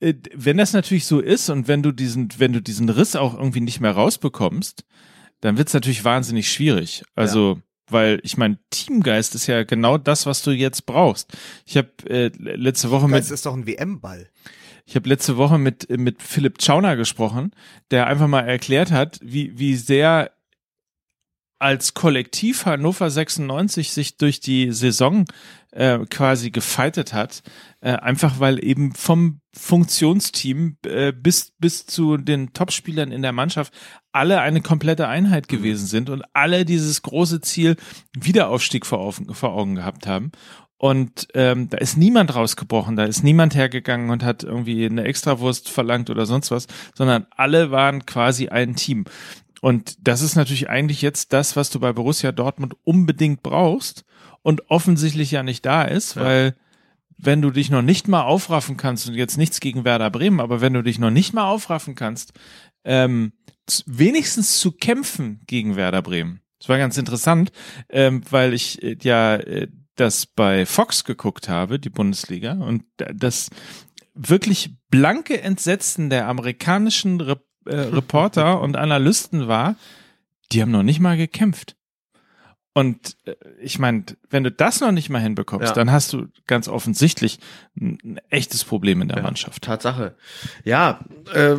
äh, 0.00 0.14
wenn 0.34 0.56
das 0.56 0.72
natürlich 0.72 1.04
so 1.06 1.20
ist 1.20 1.50
und 1.50 1.68
wenn 1.68 1.82
du 1.82 1.92
diesen, 1.92 2.28
wenn 2.38 2.54
du 2.54 2.62
diesen 2.62 2.88
Riss 2.88 3.14
auch 3.14 3.34
irgendwie 3.34 3.60
nicht 3.60 3.80
mehr 3.80 3.92
rausbekommst, 3.92 4.84
dann 5.40 5.58
wird's 5.58 5.74
natürlich 5.74 6.04
wahnsinnig 6.04 6.50
schwierig. 6.50 7.04
Also 7.14 7.60
weil 7.88 8.20
ich 8.24 8.36
meine, 8.36 8.58
Teamgeist 8.70 9.34
ist 9.34 9.46
ja 9.46 9.62
genau 9.62 9.98
das, 9.98 10.26
was 10.26 10.42
du 10.42 10.50
jetzt 10.50 10.86
brauchst. 10.86 11.36
Ich 11.64 11.76
habe 11.76 11.90
äh, 12.08 12.30
letzte 12.36 12.90
Woche 12.90 13.06
mit 13.06 13.18
Das 13.18 13.30
ist 13.30 13.46
doch 13.46 13.54
ein 13.54 13.66
WM-Ball. 13.66 14.28
ich 14.86 14.96
habe 14.96 15.08
letzte 15.08 15.36
Woche 15.36 15.58
mit, 15.58 15.88
mit 15.90 16.22
Philipp 16.22 16.62
Schauner 16.62 16.96
gesprochen, 16.96 17.52
der 17.90 18.06
einfach 18.06 18.26
mal 18.26 18.40
erklärt 18.40 18.90
hat, 18.90 19.20
wie, 19.22 19.58
wie 19.58 19.76
sehr 19.76 20.32
als 21.58 21.94
Kollektiv 21.94 22.66
Hannover 22.66 23.08
96 23.08 23.92
sich 23.92 24.16
durch 24.16 24.40
die 24.40 24.72
Saison 24.72 25.24
äh, 25.76 25.98
quasi 26.08 26.50
gefeitet 26.50 27.12
hat, 27.12 27.42
äh, 27.80 27.90
einfach 27.92 28.40
weil 28.40 28.64
eben 28.64 28.94
vom 28.94 29.40
Funktionsteam 29.52 30.78
äh, 30.86 31.12
bis 31.12 31.52
bis 31.58 31.86
zu 31.86 32.16
den 32.16 32.52
Topspielern 32.54 33.12
in 33.12 33.22
der 33.22 33.32
Mannschaft 33.32 33.74
alle 34.10 34.40
eine 34.40 34.62
komplette 34.62 35.06
Einheit 35.06 35.48
gewesen 35.48 35.86
sind 35.86 36.08
und 36.08 36.22
alle 36.32 36.64
dieses 36.64 37.02
große 37.02 37.42
Ziel 37.42 37.76
Wiederaufstieg 38.18 38.86
vor 38.86 39.00
Augen, 39.00 39.34
vor 39.34 39.52
Augen 39.52 39.74
gehabt 39.74 40.06
haben. 40.06 40.32
Und 40.78 41.28
ähm, 41.34 41.68
da 41.70 41.78
ist 41.78 41.96
niemand 41.96 42.34
rausgebrochen, 42.34 42.96
da 42.96 43.04
ist 43.04 43.22
niemand 43.22 43.54
hergegangen 43.54 44.10
und 44.10 44.22
hat 44.22 44.44
irgendwie 44.44 44.86
eine 44.86 45.04
Extrawurst 45.04 45.68
verlangt 45.68 46.10
oder 46.10 46.26
sonst 46.26 46.50
was, 46.50 46.66
sondern 46.94 47.26
alle 47.30 47.70
waren 47.70 48.06
quasi 48.06 48.48
ein 48.48 48.76
Team. 48.76 49.04
Und 49.60 49.96
das 50.00 50.22
ist 50.22 50.36
natürlich 50.36 50.70
eigentlich 50.70 51.02
jetzt 51.02 51.32
das, 51.32 51.56
was 51.56 51.70
du 51.70 51.80
bei 51.80 51.92
Borussia 51.92 52.32
Dortmund 52.32 52.76
unbedingt 52.84 53.42
brauchst 53.42 54.05
und 54.46 54.70
offensichtlich 54.70 55.32
ja 55.32 55.42
nicht 55.42 55.66
da 55.66 55.82
ist, 55.82 56.14
ja. 56.14 56.22
weil 56.22 56.54
wenn 57.18 57.42
du 57.42 57.50
dich 57.50 57.68
noch 57.68 57.82
nicht 57.82 58.06
mal 58.06 58.22
aufraffen 58.22 58.76
kannst 58.76 59.08
und 59.08 59.16
jetzt 59.16 59.38
nichts 59.38 59.58
gegen 59.58 59.84
Werder 59.84 60.08
Bremen, 60.08 60.38
aber 60.38 60.60
wenn 60.60 60.72
du 60.72 60.82
dich 60.82 61.00
noch 61.00 61.10
nicht 61.10 61.32
mal 61.32 61.50
aufraffen 61.50 61.96
kannst, 61.96 62.32
ähm, 62.84 63.32
wenigstens 63.86 64.60
zu 64.60 64.70
kämpfen 64.70 65.40
gegen 65.48 65.74
Werder 65.74 66.00
Bremen. 66.00 66.42
Das 66.60 66.68
war 66.68 66.78
ganz 66.78 66.96
interessant, 66.96 67.50
ähm, 67.88 68.22
weil 68.30 68.54
ich 68.54 68.80
äh, 68.84 68.96
ja 69.02 69.34
äh, 69.34 69.66
das 69.96 70.26
bei 70.26 70.64
Fox 70.64 71.02
geguckt 71.02 71.48
habe, 71.48 71.80
die 71.80 71.90
Bundesliga, 71.90 72.52
und 72.52 72.84
das 72.96 73.50
wirklich 74.14 74.76
blanke 74.90 75.42
Entsetzen 75.42 76.08
der 76.08 76.28
amerikanischen 76.28 77.20
Re 77.20 77.40
äh, 77.64 77.74
Reporter 77.74 78.60
und 78.62 78.76
Analysten 78.76 79.48
war, 79.48 79.74
die 80.52 80.62
haben 80.62 80.70
noch 80.70 80.84
nicht 80.84 81.00
mal 81.00 81.16
gekämpft. 81.16 81.76
Und 82.76 83.16
äh, 83.24 83.34
ich 83.58 83.78
meine, 83.78 84.04
wenn 84.28 84.44
du 84.44 84.50
das 84.50 84.82
noch 84.82 84.92
nicht 84.92 85.08
mal 85.08 85.22
hinbekommst, 85.22 85.68
ja. 85.68 85.72
dann 85.72 85.90
hast 85.90 86.12
du 86.12 86.26
ganz 86.46 86.68
offensichtlich 86.68 87.38
ein, 87.74 87.96
ein 88.04 88.20
echtes 88.28 88.64
Problem 88.64 89.00
in 89.00 89.08
der 89.08 89.16
ja, 89.16 89.22
Mannschaft. 89.22 89.64
Tatsache. 89.64 90.14
Ja, 90.62 91.00
äh, 91.32 91.54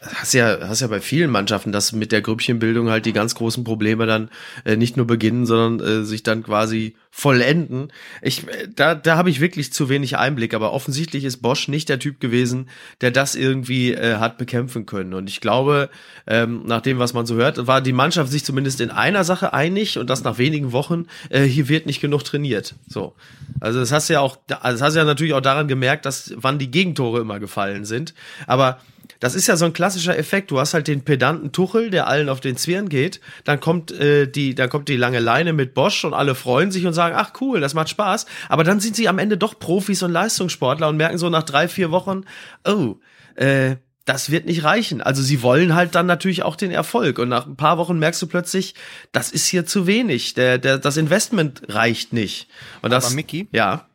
hast 0.00 0.32
ja, 0.32 0.58
hast 0.68 0.80
ja 0.80 0.86
bei 0.86 1.00
vielen 1.00 1.30
Mannschaften, 1.30 1.72
dass 1.72 1.92
mit 1.92 2.12
der 2.12 2.22
Grüppchenbildung 2.22 2.88
halt 2.88 3.04
die 3.04 3.12
ganz 3.12 3.34
großen 3.34 3.64
Probleme 3.64 4.06
dann 4.06 4.30
äh, 4.64 4.76
nicht 4.76 4.96
nur 4.96 5.06
beginnen, 5.06 5.44
sondern 5.44 5.86
äh, 5.86 6.04
sich 6.04 6.22
dann 6.22 6.44
quasi 6.44 6.94
vollenden. 7.10 7.92
Ich, 8.22 8.46
äh, 8.46 8.68
da, 8.74 8.94
da 8.94 9.16
habe 9.16 9.28
ich 9.28 9.40
wirklich 9.40 9.72
zu 9.72 9.88
wenig 9.88 10.16
Einblick, 10.16 10.54
aber 10.54 10.72
offensichtlich 10.72 11.24
ist 11.24 11.38
Bosch 11.38 11.66
nicht 11.66 11.88
der 11.88 11.98
Typ 11.98 12.20
gewesen, 12.20 12.68
der 13.00 13.10
das 13.10 13.34
irgendwie 13.34 13.92
äh, 13.92 14.16
hat 14.16 14.38
bekämpfen 14.38 14.86
können. 14.86 15.14
Und 15.14 15.28
ich 15.28 15.40
glaube, 15.40 15.90
ähm, 16.28 16.62
nach 16.64 16.80
dem, 16.80 17.00
was 17.00 17.12
man 17.12 17.26
so 17.26 17.34
hört, 17.34 17.66
war 17.66 17.80
die 17.80 17.92
Mannschaft 17.92 18.30
sich 18.30 18.44
zumindest 18.44 18.80
in 18.80 18.90
einer 18.90 19.24
Sache 19.24 19.52
einig 19.52 19.98
und 19.98 20.08
das 20.08 20.22
nach 20.22 20.38
wenigen 20.38 20.70
Wochen, 20.70 21.06
äh, 21.30 21.42
hier 21.42 21.68
wird 21.68 21.86
nicht 21.86 22.00
genug 22.00 22.22
trainiert. 22.22 22.76
So. 22.86 23.14
Also 23.58 23.80
das 23.80 23.90
hast 23.90 24.08
du 24.08 24.12
ja 24.12 24.20
auch, 24.20 24.36
das 24.46 24.80
hast 24.80 24.94
du 24.94 25.00
ja 25.00 25.04
natürlich 25.04 25.34
auch 25.34 25.40
daran 25.40 25.66
gemerkt, 25.66 26.06
dass 26.06 26.32
wann 26.36 26.60
die 26.60 26.70
Gegentore 26.70 27.20
immer 27.20 27.40
gefallen 27.40 27.84
sind. 27.84 28.14
Aber 28.46 28.78
das 29.20 29.34
ist 29.34 29.48
ja 29.48 29.56
so 29.56 29.64
ein 29.64 29.72
klassischer 29.72 30.16
Effekt. 30.16 30.50
Du 30.50 30.60
hast 30.60 30.74
halt 30.74 30.86
den 30.86 31.02
pedanten 31.02 31.50
Tuchel, 31.50 31.90
der 31.90 32.06
allen 32.06 32.28
auf 32.28 32.40
den 32.40 32.56
Zwirn 32.56 32.88
geht. 32.88 33.20
Dann 33.44 33.60
kommt 33.60 33.90
äh, 33.90 34.26
die, 34.26 34.54
dann 34.54 34.68
kommt 34.68 34.88
die 34.88 34.96
lange 34.96 35.18
Leine 35.18 35.52
mit 35.52 35.74
Bosch 35.74 36.04
und 36.04 36.14
alle 36.14 36.34
freuen 36.34 36.70
sich 36.70 36.86
und 36.86 36.92
sagen, 36.92 37.16
ach 37.18 37.32
cool, 37.40 37.60
das 37.60 37.74
macht 37.74 37.88
Spaß. 37.88 38.26
Aber 38.48 38.64
dann 38.64 38.80
sind 38.80 38.94
sie 38.94 39.08
am 39.08 39.18
Ende 39.18 39.36
doch 39.36 39.58
Profis 39.58 40.02
und 40.02 40.12
Leistungssportler 40.12 40.88
und 40.88 40.96
merken 40.96 41.18
so 41.18 41.28
nach 41.30 41.42
drei, 41.42 41.68
vier 41.68 41.90
Wochen, 41.90 42.24
oh, 42.64 42.96
äh, 43.34 43.76
das 44.04 44.30
wird 44.30 44.46
nicht 44.46 44.64
reichen. 44.64 45.02
Also 45.02 45.22
sie 45.22 45.42
wollen 45.42 45.74
halt 45.74 45.94
dann 45.94 46.06
natürlich 46.06 46.42
auch 46.42 46.56
den 46.56 46.70
Erfolg. 46.70 47.18
Und 47.18 47.28
nach 47.28 47.46
ein 47.46 47.56
paar 47.56 47.76
Wochen 47.76 47.98
merkst 47.98 48.22
du 48.22 48.26
plötzlich, 48.26 48.74
das 49.12 49.30
ist 49.30 49.46
hier 49.46 49.66
zu 49.66 49.86
wenig. 49.86 50.34
Der, 50.34 50.58
der, 50.58 50.78
das 50.78 50.96
Investment 50.96 51.62
reicht 51.68 52.12
nicht. 52.12 52.48
Und 52.80 52.90
das, 52.90 53.06
Aber 53.06 53.16
Mickey? 53.16 53.48
Ja. 53.52 53.86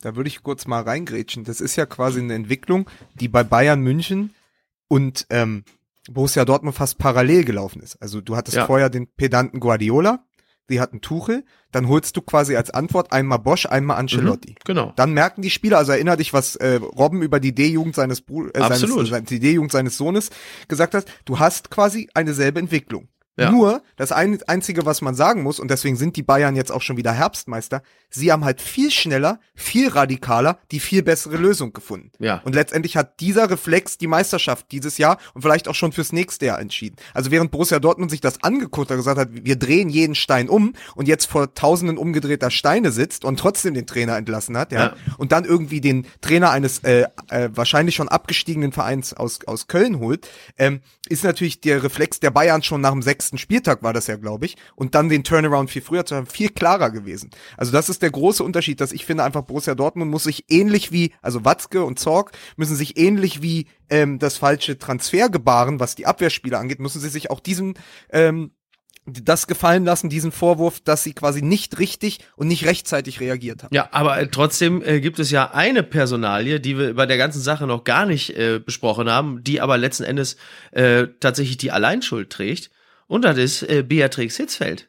Da 0.00 0.16
würde 0.16 0.28
ich 0.28 0.42
kurz 0.42 0.66
mal 0.66 0.82
reingrätschen. 0.82 1.44
Das 1.44 1.60
ist 1.60 1.76
ja 1.76 1.86
quasi 1.86 2.20
eine 2.20 2.34
Entwicklung, 2.34 2.88
die 3.14 3.28
bei 3.28 3.44
Bayern 3.44 3.80
München 3.80 4.34
und 4.90 5.26
ähm, 5.30 5.64
Borussia 6.10 6.44
Dortmund 6.44 6.76
fast 6.76 6.98
parallel 6.98 7.44
gelaufen 7.44 7.80
ist. 7.80 7.96
Also 8.02 8.20
du 8.20 8.36
hattest 8.36 8.56
ja. 8.56 8.66
vorher 8.66 8.90
den 8.90 9.06
pedanten 9.06 9.60
Guardiola, 9.60 10.24
die 10.68 10.80
hatten 10.80 11.00
Tuchel, 11.00 11.44
dann 11.70 11.88
holst 11.88 12.16
du 12.16 12.22
quasi 12.22 12.56
als 12.56 12.70
Antwort 12.70 13.12
einmal 13.12 13.38
Bosch, 13.38 13.66
einmal 13.66 13.98
Ancelotti. 13.98 14.50
Mhm, 14.50 14.56
genau. 14.64 14.92
Dann 14.96 15.12
merken 15.12 15.42
die 15.42 15.50
Spieler, 15.50 15.78
also 15.78 15.92
erinner 15.92 16.16
dich, 16.16 16.32
was 16.32 16.56
äh, 16.56 16.80
Robben 16.82 17.22
über 17.22 17.38
die 17.38 17.54
D-Jugend 17.54 17.94
seines, 17.94 18.20
Bru 18.20 18.48
äh, 18.48 18.58
seines, 18.58 19.12
äh, 19.12 19.22
die 19.22 19.38
D-Jugend 19.38 19.70
seines 19.70 19.96
Sohnes 19.96 20.30
gesagt 20.66 20.94
hat, 20.94 21.06
du 21.24 21.38
hast 21.38 21.70
quasi 21.70 22.08
eine 22.14 22.34
selbe 22.34 22.58
Entwicklung. 22.58 23.08
Ja. 23.40 23.50
Nur, 23.50 23.82
das 23.96 24.12
ein, 24.12 24.38
Einzige, 24.46 24.86
was 24.86 25.00
man 25.00 25.14
sagen 25.14 25.42
muss, 25.42 25.60
und 25.60 25.70
deswegen 25.70 25.96
sind 25.96 26.16
die 26.16 26.22
Bayern 26.22 26.56
jetzt 26.56 26.70
auch 26.70 26.82
schon 26.82 26.96
wieder 26.96 27.12
Herbstmeister, 27.12 27.82
sie 28.10 28.30
haben 28.30 28.44
halt 28.44 28.60
viel 28.60 28.90
schneller, 28.90 29.40
viel 29.54 29.88
radikaler 29.88 30.58
die 30.70 30.80
viel 30.80 31.02
bessere 31.02 31.36
Lösung 31.36 31.72
gefunden. 31.72 32.10
Ja. 32.18 32.40
Und 32.44 32.54
letztendlich 32.54 32.96
hat 32.96 33.20
dieser 33.20 33.50
Reflex 33.50 33.98
die 33.98 34.06
Meisterschaft 34.06 34.66
dieses 34.72 34.98
Jahr 34.98 35.18
und 35.34 35.42
vielleicht 35.42 35.68
auch 35.68 35.74
schon 35.74 35.92
fürs 35.92 36.12
nächste 36.12 36.46
Jahr 36.46 36.60
entschieden. 36.60 36.96
Also 37.14 37.30
während 37.30 37.50
Borussia 37.50 37.78
Dortmund 37.78 38.10
sich 38.10 38.20
das 38.20 38.42
angeguckt 38.42 38.90
hat, 38.90 38.96
gesagt 38.96 39.18
hat, 39.18 39.28
wir 39.32 39.56
drehen 39.56 39.88
jeden 39.88 40.14
Stein 40.14 40.48
um 40.48 40.74
und 40.94 41.08
jetzt 41.08 41.26
vor 41.26 41.54
tausenden 41.54 41.98
umgedrehter 41.98 42.50
Steine 42.50 42.92
sitzt 42.92 43.24
und 43.24 43.38
trotzdem 43.38 43.74
den 43.74 43.86
Trainer 43.86 44.16
entlassen 44.16 44.56
hat, 44.56 44.72
ja, 44.72 44.80
ja. 44.80 44.96
und 45.18 45.32
dann 45.32 45.44
irgendwie 45.44 45.80
den 45.80 46.06
Trainer 46.20 46.50
eines 46.50 46.80
äh, 46.80 47.06
äh, 47.28 47.48
wahrscheinlich 47.52 47.94
schon 47.94 48.08
abgestiegenen 48.08 48.72
Vereins 48.72 49.14
aus, 49.14 49.40
aus 49.46 49.66
Köln 49.66 49.98
holt, 49.98 50.28
ähm, 50.58 50.80
ist 51.08 51.24
natürlich 51.24 51.60
der 51.60 51.82
Reflex 51.82 52.20
der 52.20 52.30
Bayern 52.30 52.62
schon 52.62 52.80
nach 52.80 52.92
dem 52.92 53.02
sechsten 53.02 53.29
Spieltag 53.38 53.82
war 53.82 53.92
das 53.92 54.06
ja, 54.06 54.16
glaube 54.16 54.46
ich, 54.46 54.56
und 54.74 54.94
dann 54.94 55.08
den 55.08 55.24
Turnaround 55.24 55.70
viel 55.70 55.82
früher 55.82 56.06
zu 56.06 56.16
haben, 56.16 56.26
viel 56.26 56.50
klarer 56.50 56.90
gewesen. 56.90 57.30
Also 57.56 57.72
das 57.72 57.88
ist 57.88 58.02
der 58.02 58.10
große 58.10 58.42
Unterschied, 58.44 58.80
dass 58.80 58.92
ich 58.92 59.04
finde 59.04 59.24
einfach 59.24 59.42
Borussia 59.42 59.74
Dortmund 59.74 60.10
muss 60.10 60.24
sich 60.24 60.44
ähnlich 60.48 60.92
wie, 60.92 61.12
also 61.22 61.44
Watzke 61.44 61.84
und 61.84 61.98
Zorg 61.98 62.32
müssen 62.56 62.76
sich 62.76 62.96
ähnlich 62.96 63.42
wie 63.42 63.66
ähm, 63.88 64.18
das 64.18 64.36
falsche 64.36 64.78
Transfer 64.78 65.28
gebaren, 65.28 65.80
was 65.80 65.94
die 65.94 66.06
Abwehrspieler 66.06 66.58
angeht, 66.58 66.80
müssen 66.80 67.00
sie 67.00 67.08
sich 67.08 67.30
auch 67.30 67.40
diesen 67.40 67.74
ähm, 68.10 68.52
das 69.06 69.46
gefallen 69.46 69.84
lassen, 69.84 70.10
diesen 70.10 70.30
Vorwurf, 70.32 70.80
dass 70.80 71.02
sie 71.02 71.14
quasi 71.14 71.42
nicht 71.42 71.78
richtig 71.78 72.18
und 72.36 72.48
nicht 72.48 72.66
rechtzeitig 72.66 73.20
reagiert 73.20 73.62
haben. 73.62 73.74
Ja, 73.74 73.88
aber 73.92 74.18
äh, 74.18 74.28
trotzdem 74.28 74.82
äh, 74.82 75.00
gibt 75.00 75.18
es 75.18 75.30
ja 75.30 75.52
eine 75.52 75.82
Personalie, 75.82 76.60
die 76.60 76.78
wir 76.78 76.94
bei 76.94 77.06
der 77.06 77.16
ganzen 77.16 77.40
Sache 77.40 77.66
noch 77.66 77.84
gar 77.84 78.06
nicht 78.06 78.36
äh, 78.36 78.60
besprochen 78.64 79.08
haben, 79.08 79.42
die 79.42 79.60
aber 79.60 79.78
letzten 79.78 80.04
Endes 80.04 80.36
äh, 80.72 81.06
tatsächlich 81.18 81.56
die 81.56 81.72
Alleinschuld 81.72 82.30
trägt. 82.30 82.70
Und 83.10 83.24
das 83.24 83.38
ist 83.38 83.62
äh, 83.64 83.82
Beatrix 83.82 84.36
Hitzfeld, 84.36 84.88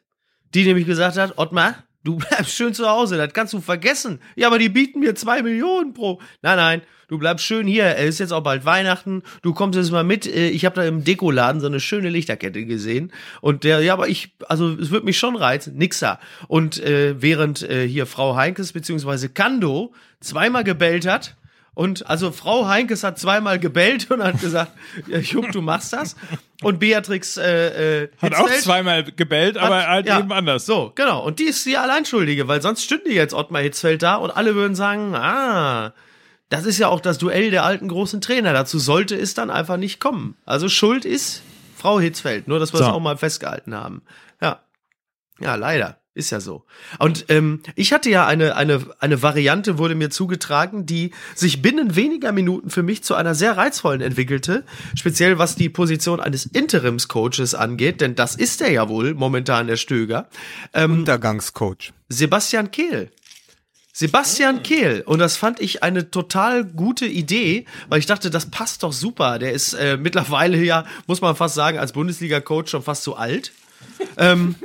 die 0.54 0.62
nämlich 0.62 0.86
gesagt 0.86 1.16
hat, 1.16 1.38
Ottmar, 1.38 1.82
du 2.04 2.16
bleibst 2.18 2.54
schön 2.54 2.72
zu 2.72 2.88
Hause, 2.88 3.16
das 3.16 3.32
kannst 3.32 3.52
du 3.52 3.60
vergessen. 3.60 4.20
Ja, 4.36 4.46
aber 4.46 4.60
die 4.60 4.68
bieten 4.68 5.00
mir 5.00 5.16
zwei 5.16 5.42
Millionen 5.42 5.92
pro. 5.92 6.20
Nein, 6.40 6.56
nein, 6.56 6.82
du 7.08 7.18
bleibst 7.18 7.44
schön 7.44 7.66
hier. 7.66 7.96
Es 7.96 8.10
ist 8.10 8.18
jetzt 8.20 8.32
auch 8.32 8.44
bald 8.44 8.64
Weihnachten. 8.64 9.24
Du 9.42 9.52
kommst 9.52 9.76
jetzt 9.76 9.90
mal 9.90 10.04
mit. 10.04 10.24
Äh, 10.28 10.50
ich 10.50 10.64
habe 10.64 10.76
da 10.76 10.84
im 10.84 11.02
Dekoladen 11.02 11.60
so 11.60 11.66
eine 11.66 11.80
schöne 11.80 12.10
Lichterkette 12.10 12.64
gesehen. 12.64 13.12
Und 13.40 13.64
der, 13.64 13.80
ja, 13.80 13.92
aber 13.92 14.06
ich, 14.06 14.36
also 14.48 14.70
es 14.70 14.92
wird 14.92 15.02
mich 15.02 15.18
schon 15.18 15.34
reizen. 15.34 15.76
Nixer. 15.76 16.20
Und 16.46 16.80
äh, 16.80 17.20
während 17.20 17.68
äh, 17.68 17.88
hier 17.88 18.06
Frau 18.06 18.36
Heinkes 18.36 18.72
beziehungsweise 18.72 19.30
Kando 19.30 19.94
zweimal 20.20 20.62
gebellt 20.62 21.08
hat, 21.08 21.34
und 21.74 22.08
also 22.08 22.32
Frau 22.32 22.66
Heinkes 22.66 23.02
hat 23.02 23.18
zweimal 23.18 23.58
gebellt 23.58 24.10
und 24.10 24.22
hat 24.22 24.40
gesagt, 24.40 24.72
Jupp, 25.06 25.52
du 25.52 25.62
machst 25.62 25.92
das. 25.94 26.16
Und 26.62 26.78
Beatrix 26.78 27.38
äh, 27.38 28.02
äh, 28.02 28.08
hat 28.20 28.34
auch 28.34 28.50
zweimal 28.50 29.04
gebellt, 29.04 29.58
hat, 29.58 29.64
aber 29.64 29.88
halt 29.88 30.06
ja, 30.06 30.18
eben 30.18 30.32
anders. 30.32 30.66
So, 30.66 30.92
genau. 30.94 31.24
Und 31.24 31.38
die 31.38 31.44
ist 31.44 31.64
die 31.64 31.78
Alleinschuldige, 31.78 32.46
weil 32.46 32.60
sonst 32.60 32.84
stünde 32.84 33.10
jetzt 33.10 33.32
Ottmar 33.32 33.62
Hitzfeld 33.62 34.02
da 34.02 34.16
und 34.16 34.30
alle 34.30 34.54
würden 34.54 34.74
sagen, 34.74 35.14
ah, 35.14 35.94
das 36.50 36.66
ist 36.66 36.78
ja 36.78 36.88
auch 36.88 37.00
das 37.00 37.16
Duell 37.16 37.50
der 37.50 37.64
alten 37.64 37.88
großen 37.88 38.20
Trainer. 38.20 38.52
Dazu 38.52 38.78
sollte 38.78 39.16
es 39.16 39.32
dann 39.32 39.50
einfach 39.50 39.78
nicht 39.78 39.98
kommen. 39.98 40.36
Also 40.44 40.68
Schuld 40.68 41.06
ist 41.06 41.42
Frau 41.74 41.98
Hitzfeld, 41.98 42.48
nur 42.48 42.58
dass 42.58 42.74
wir 42.74 42.78
so. 42.78 42.84
das 42.84 42.92
auch 42.92 43.00
mal 43.00 43.16
festgehalten 43.16 43.74
haben. 43.74 44.02
Ja. 44.42 44.60
Ja, 45.40 45.54
leider. 45.54 46.01
Ist 46.14 46.30
ja 46.30 46.40
so. 46.40 46.64
Und 46.98 47.24
ähm, 47.30 47.60
ich 47.74 47.94
hatte 47.94 48.10
ja 48.10 48.26
eine, 48.26 48.54
eine, 48.54 48.84
eine 48.98 49.22
Variante, 49.22 49.78
wurde 49.78 49.94
mir 49.94 50.10
zugetragen, 50.10 50.84
die 50.84 51.12
sich 51.34 51.62
binnen 51.62 51.96
weniger 51.96 52.32
Minuten 52.32 52.68
für 52.68 52.82
mich 52.82 53.02
zu 53.02 53.14
einer 53.14 53.34
sehr 53.34 53.56
reizvollen 53.56 54.02
entwickelte. 54.02 54.64
Speziell 54.94 55.38
was 55.38 55.56
die 55.56 55.70
Position 55.70 56.20
eines 56.20 56.44
Interimscoaches 56.44 57.54
angeht, 57.54 58.02
denn 58.02 58.14
das 58.14 58.34
ist 58.34 58.60
er 58.60 58.70
ja 58.70 58.90
wohl 58.90 59.14
momentan 59.14 59.68
der 59.68 59.76
Stöger. 59.76 60.28
Ähm, 60.74 60.98
Untergangscoach. 60.98 61.94
Sebastian 62.10 62.70
Kehl. 62.70 63.10
Sebastian 63.94 64.62
Kehl. 64.62 65.02
Und 65.06 65.18
das 65.18 65.38
fand 65.38 65.60
ich 65.60 65.82
eine 65.82 66.10
total 66.10 66.64
gute 66.64 67.06
Idee, 67.06 67.64
weil 67.88 68.00
ich 68.00 68.06
dachte, 68.06 68.28
das 68.28 68.50
passt 68.50 68.82
doch 68.82 68.92
super. 68.92 69.38
Der 69.38 69.52
ist 69.52 69.72
äh, 69.72 69.96
mittlerweile 69.96 70.58
ja, 70.58 70.84
muss 71.06 71.22
man 71.22 71.36
fast 71.36 71.54
sagen, 71.54 71.78
als 71.78 71.92
Bundesliga-Coach 71.92 72.70
schon 72.70 72.82
fast 72.82 73.02
zu 73.02 73.16
alt. 73.16 73.52
ähm, 74.18 74.56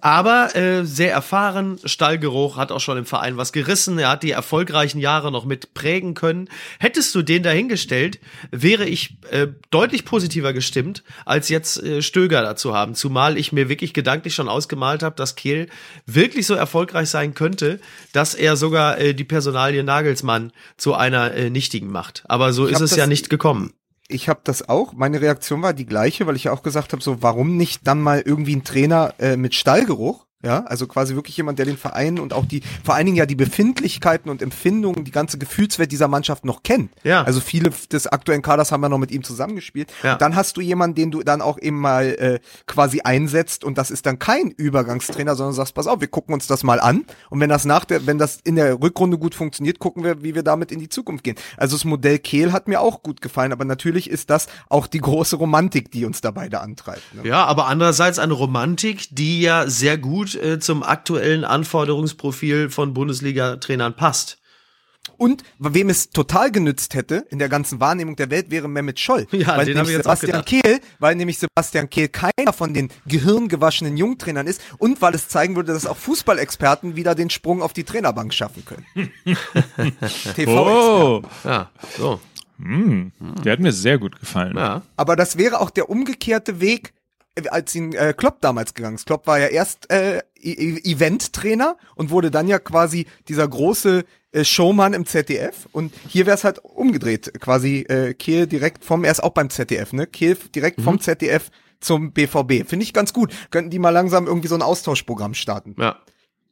Aber 0.00 0.54
äh, 0.54 0.84
sehr 0.84 1.12
erfahren, 1.12 1.78
Stallgeruch, 1.84 2.56
hat 2.56 2.72
auch 2.72 2.80
schon 2.80 2.98
im 2.98 3.06
Verein 3.06 3.36
was 3.36 3.52
gerissen, 3.52 3.98
er 3.98 4.10
hat 4.10 4.22
die 4.22 4.30
erfolgreichen 4.30 4.98
Jahre 4.98 5.32
noch 5.32 5.44
mit 5.44 5.74
prägen 5.74 6.14
können. 6.14 6.48
Hättest 6.78 7.14
du 7.14 7.22
den 7.22 7.42
dahingestellt, 7.42 8.20
wäre 8.50 8.84
ich 8.84 9.18
äh, 9.30 9.48
deutlich 9.70 10.04
positiver 10.04 10.52
gestimmt, 10.52 11.02
als 11.24 11.48
jetzt 11.48 11.82
äh, 11.82 12.02
Stöger 12.02 12.42
dazu 12.42 12.74
haben. 12.74 12.94
Zumal 12.94 13.36
ich 13.36 13.52
mir 13.52 13.68
wirklich 13.68 13.94
gedanklich 13.94 14.34
schon 14.34 14.48
ausgemalt 14.48 15.02
habe, 15.02 15.16
dass 15.16 15.36
Kehl 15.36 15.68
wirklich 16.06 16.46
so 16.46 16.54
erfolgreich 16.54 17.08
sein 17.10 17.34
könnte, 17.34 17.80
dass 18.12 18.34
er 18.34 18.56
sogar 18.56 18.98
äh, 18.98 19.14
die 19.14 19.24
Personalie 19.24 19.82
Nagelsmann 19.82 20.52
zu 20.76 20.94
einer 20.94 21.32
äh, 21.34 21.50
nichtigen 21.50 21.90
macht. 21.90 22.24
Aber 22.28 22.52
so 22.52 22.66
Ich 22.66 22.74
ist 22.74 22.80
es 22.80 22.96
ja 22.96 23.06
nicht 23.06 23.30
gekommen. 23.30 23.72
Ich 24.08 24.28
habe 24.28 24.40
das 24.42 24.68
auch. 24.68 24.94
Meine 24.94 25.20
Reaktion 25.20 25.62
war 25.62 25.74
die 25.74 25.86
gleiche, 25.86 26.26
weil 26.26 26.36
ich 26.36 26.44
ja 26.44 26.52
auch 26.52 26.62
gesagt 26.62 26.92
habe, 26.92 27.02
so 27.02 27.22
warum 27.22 27.56
nicht 27.56 27.86
dann 27.86 28.00
mal 28.00 28.22
irgendwie 28.24 28.56
ein 28.56 28.64
Trainer 28.64 29.14
äh, 29.18 29.36
mit 29.36 29.54
Stallgeruch? 29.54 30.26
Ja, 30.40 30.64
also 30.66 30.86
quasi 30.86 31.16
wirklich 31.16 31.36
jemand, 31.36 31.58
der 31.58 31.66
den 31.66 31.76
Verein 31.76 32.20
und 32.20 32.32
auch 32.32 32.46
die, 32.46 32.62
vor 32.84 32.94
allen 32.94 33.06
Dingen 33.06 33.16
ja 33.16 33.26
die 33.26 33.34
Befindlichkeiten 33.34 34.30
und 34.30 34.40
Empfindungen, 34.40 35.04
die 35.04 35.10
ganze 35.10 35.36
Gefühlswelt 35.36 35.90
dieser 35.90 36.06
Mannschaft 36.06 36.44
noch 36.44 36.62
kennt. 36.62 36.92
Ja. 37.02 37.24
Also 37.24 37.40
viele 37.40 37.70
des 37.90 38.06
aktuellen 38.06 38.40
Kaders 38.40 38.70
haben 38.70 38.80
ja 38.82 38.88
noch 38.88 38.98
mit 38.98 39.10
ihm 39.10 39.24
zusammengespielt. 39.24 39.92
Ja. 40.04 40.12
Und 40.12 40.22
dann 40.22 40.36
hast 40.36 40.56
du 40.56 40.60
jemanden, 40.60 40.94
den 40.94 41.10
du 41.10 41.24
dann 41.24 41.42
auch 41.42 41.58
eben 41.58 41.80
mal 41.80 42.06
äh, 42.06 42.38
quasi 42.66 43.00
einsetzt 43.00 43.64
und 43.64 43.78
das 43.78 43.90
ist 43.90 44.06
dann 44.06 44.20
kein 44.20 44.52
Übergangstrainer, 44.52 45.34
sondern 45.34 45.54
sagst, 45.54 45.74
pass 45.74 45.88
auf, 45.88 46.00
wir 46.00 46.06
gucken 46.06 46.34
uns 46.34 46.46
das 46.46 46.62
mal 46.62 46.78
an 46.78 47.04
und 47.30 47.40
wenn 47.40 47.50
das 47.50 47.64
nach 47.64 47.84
der, 47.84 48.06
wenn 48.06 48.18
das 48.18 48.38
in 48.44 48.54
der 48.54 48.80
Rückrunde 48.80 49.18
gut 49.18 49.34
funktioniert, 49.34 49.80
gucken 49.80 50.04
wir, 50.04 50.22
wie 50.22 50.36
wir 50.36 50.44
damit 50.44 50.70
in 50.70 50.78
die 50.78 50.88
Zukunft 50.88 51.24
gehen. 51.24 51.36
Also 51.56 51.76
das 51.76 51.84
Modell 51.84 52.20
Kehl 52.20 52.52
hat 52.52 52.68
mir 52.68 52.80
auch 52.80 53.02
gut 53.02 53.22
gefallen, 53.22 53.50
aber 53.50 53.64
natürlich 53.64 54.08
ist 54.08 54.30
das 54.30 54.46
auch 54.68 54.86
die 54.86 55.00
große 55.00 55.34
Romantik, 55.34 55.90
die 55.90 56.04
uns 56.04 56.20
da 56.20 56.30
beide 56.30 56.60
antreibt. 56.60 57.02
Ne? 57.12 57.28
Ja, 57.28 57.44
aber 57.44 57.66
andererseits 57.66 58.20
eine 58.20 58.34
Romantik, 58.34 59.08
die 59.10 59.40
ja 59.40 59.68
sehr 59.68 59.98
gut 59.98 60.27
äh, 60.36 60.58
zum 60.60 60.82
aktuellen 60.82 61.44
Anforderungsprofil 61.44 62.70
von 62.70 62.94
Bundesliga-Trainern 62.94 63.94
passt. 63.96 64.38
Und 65.16 65.42
wem 65.58 65.88
es 65.88 66.10
total 66.10 66.52
genützt 66.52 66.94
hätte 66.94 67.24
in 67.30 67.38
der 67.38 67.48
ganzen 67.48 67.80
Wahrnehmung 67.80 68.14
der 68.16 68.30
Welt 68.30 68.50
wäre 68.50 68.68
Mehmet 68.68 69.00
Scholl. 69.00 69.26
Ja, 69.32 69.56
weil 69.56 69.72
nämlich 69.72 69.96
Sebastian. 69.96 70.44
Kehl, 70.44 70.80
weil 70.98 71.14
nämlich 71.14 71.38
Sebastian 71.38 71.88
Kehl 71.88 72.08
keiner 72.08 72.52
von 72.52 72.74
den 72.74 72.90
gehirngewaschenen 73.06 73.96
Jungtrainern 73.96 74.46
ist 74.46 74.60
und 74.78 75.00
weil 75.00 75.14
es 75.14 75.28
zeigen 75.28 75.56
würde, 75.56 75.72
dass 75.72 75.86
auch 75.86 75.96
Fußballexperten 75.96 76.96
wieder 76.96 77.14
den 77.14 77.30
Sprung 77.30 77.62
auf 77.62 77.72
die 77.72 77.84
Trainerbank 77.84 78.34
schaffen 78.34 78.64
können. 78.64 78.86
TV-Experten. 80.34 80.48
Oh, 80.48 81.22
Ja, 81.44 81.70
so. 81.96 82.20
der 82.58 83.52
hat 83.52 83.60
mir 83.60 83.72
sehr 83.72 83.98
gut 83.98 84.18
gefallen. 84.18 84.56
Ja. 84.56 84.82
Aber 84.96 85.16
das 85.16 85.38
wäre 85.38 85.60
auch 85.60 85.70
der 85.70 85.88
umgekehrte 85.88 86.60
Weg, 86.60 86.92
als 87.50 87.74
ihn 87.74 87.92
äh, 87.94 88.14
Klopp 88.16 88.40
damals 88.40 88.74
gegangen 88.74 88.96
ist. 88.96 89.06
Klopp 89.06 89.26
war 89.26 89.38
ja 89.38 89.46
erst 89.48 89.90
äh, 89.90 90.18
E- 90.40 90.52
E- 90.52 90.92
Event-Trainer 90.92 91.76
und 91.96 92.10
wurde 92.10 92.30
dann 92.30 92.48
ja 92.48 92.58
quasi 92.58 93.06
dieser 93.28 93.46
große 93.48 94.04
äh, 94.32 94.44
Showman 94.44 94.94
im 94.94 95.06
ZDF. 95.06 95.68
Und 95.72 95.92
hier 96.08 96.26
wäre 96.26 96.36
es 96.36 96.44
halt 96.44 96.58
umgedreht, 96.62 97.32
quasi 97.40 97.80
äh, 97.88 98.14
Kehl 98.14 98.46
direkt 98.46 98.84
vom, 98.84 99.04
er 99.04 99.12
ist 99.12 99.22
auch 99.22 99.32
beim 99.32 99.50
ZDF, 99.50 99.92
ne? 99.92 100.06
Kehl 100.06 100.36
direkt 100.54 100.80
vom 100.80 101.00
ZDF 101.00 101.50
zum 101.80 102.12
BVB. 102.12 102.68
Finde 102.68 102.82
ich 102.82 102.92
ganz 102.92 103.12
gut. 103.12 103.32
Könnten 103.50 103.70
die 103.70 103.78
mal 103.78 103.90
langsam 103.90 104.26
irgendwie 104.26 104.48
so 104.48 104.54
ein 104.54 104.62
Austauschprogramm 104.62 105.34
starten. 105.34 105.74
Ja. 105.78 105.98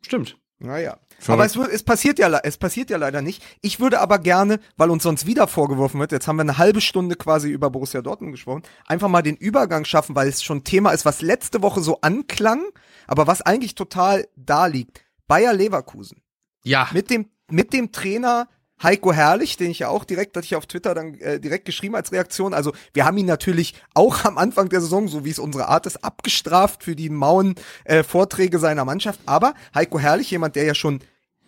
Stimmt. 0.03 0.37
Naja. 0.59 0.99
Aber 1.26 1.44
es, 1.44 1.57
es 1.57 1.83
passiert 1.83 2.18
ja, 2.18 2.29
es 2.42 2.59
passiert 2.59 2.90
ja 2.90 2.98
leider 2.98 3.22
nicht. 3.22 3.42
Ich 3.62 3.81
würde 3.81 4.00
aber 4.00 4.18
gerne, 4.18 4.61
weil 4.76 4.90
uns 4.90 5.02
sonst 5.02 5.26
wieder 5.26 5.46
vorgeworfen 5.48 5.98
wird, 5.98 6.12
jetzt 6.12 6.29
haben 6.29 6.37
wir 6.37 6.42
eine 6.42 6.59
halbe 6.59 6.81
Stunde 6.81 7.16
quasi 7.16 7.50
über 7.50 7.70
Borussia 7.70 8.02
Dortmund 8.02 8.33
gesprochen, 8.33 8.62
einfach 8.87 9.09
mal 9.09 9.22
den 9.22 9.37
Übergang 9.37 9.85
schaffen, 9.85 10.14
weil 10.14 10.29
es 10.29 10.42
schon 10.42 10.64
Thema 10.64 10.90
ist, 10.90 11.05
was 11.05 11.22
letzte 11.22 11.62
Woche 11.62 11.81
so 11.81 12.00
anklang, 12.00 12.62
aber 13.07 13.26
was 13.26 13.42
eigentlich 13.42 13.74
total 13.74 14.29
da 14.37 14.66
liegt. 14.66 15.05
Bayer 15.26 15.52
Leverkusen. 15.52 16.22
Ja. 16.64 16.88
Mit 16.92 17.11
dem, 17.11 17.31
mit 17.50 17.72
dem 17.72 17.92
Trainer 17.92 18.48
Heiko 18.83 19.12
Herrlich, 19.12 19.57
den 19.57 19.71
ich 19.71 19.81
ja 19.81 19.89
auch 19.89 20.05
direkt, 20.05 20.37
hatte 20.37 20.45
ich 20.45 20.57
auf 20.57 20.67
Twitter 20.67 20.95
dann 20.95 21.15
äh, 21.15 21.41
direkt 21.41 21.65
geschrieben 21.65 21.95
als 21.95 22.12
Reaktion. 22.12 22.53
Also 22.53 22.73
wir 22.93 23.05
haben 23.05 23.17
ihn 23.17 23.27
natürlich 23.27 23.75
auch 23.95 24.25
am 24.25 24.37
Anfang 24.39 24.69
der 24.69 24.81
Saison, 24.81 25.09
so 25.09 25.25
wie 25.25 25.31
es 25.31 25.39
unsere 25.39 25.69
Art 25.69 25.87
ist, 25.87 26.05
abgestraft 26.05 26.85
für 26.85 26.95
die 26.95 27.09
mauen 27.09 27.55
äh, 27.85 28.03
Vorträge 28.03 28.59
seiner 28.59 28.85
Mannschaft. 28.85 29.21
Aber 29.27 29.55
Heiko 29.75 29.99
Herrlich, 29.99 30.31
jemand, 30.31 30.57
der 30.57 30.65
ja 30.65 30.75
schon 30.75 31.01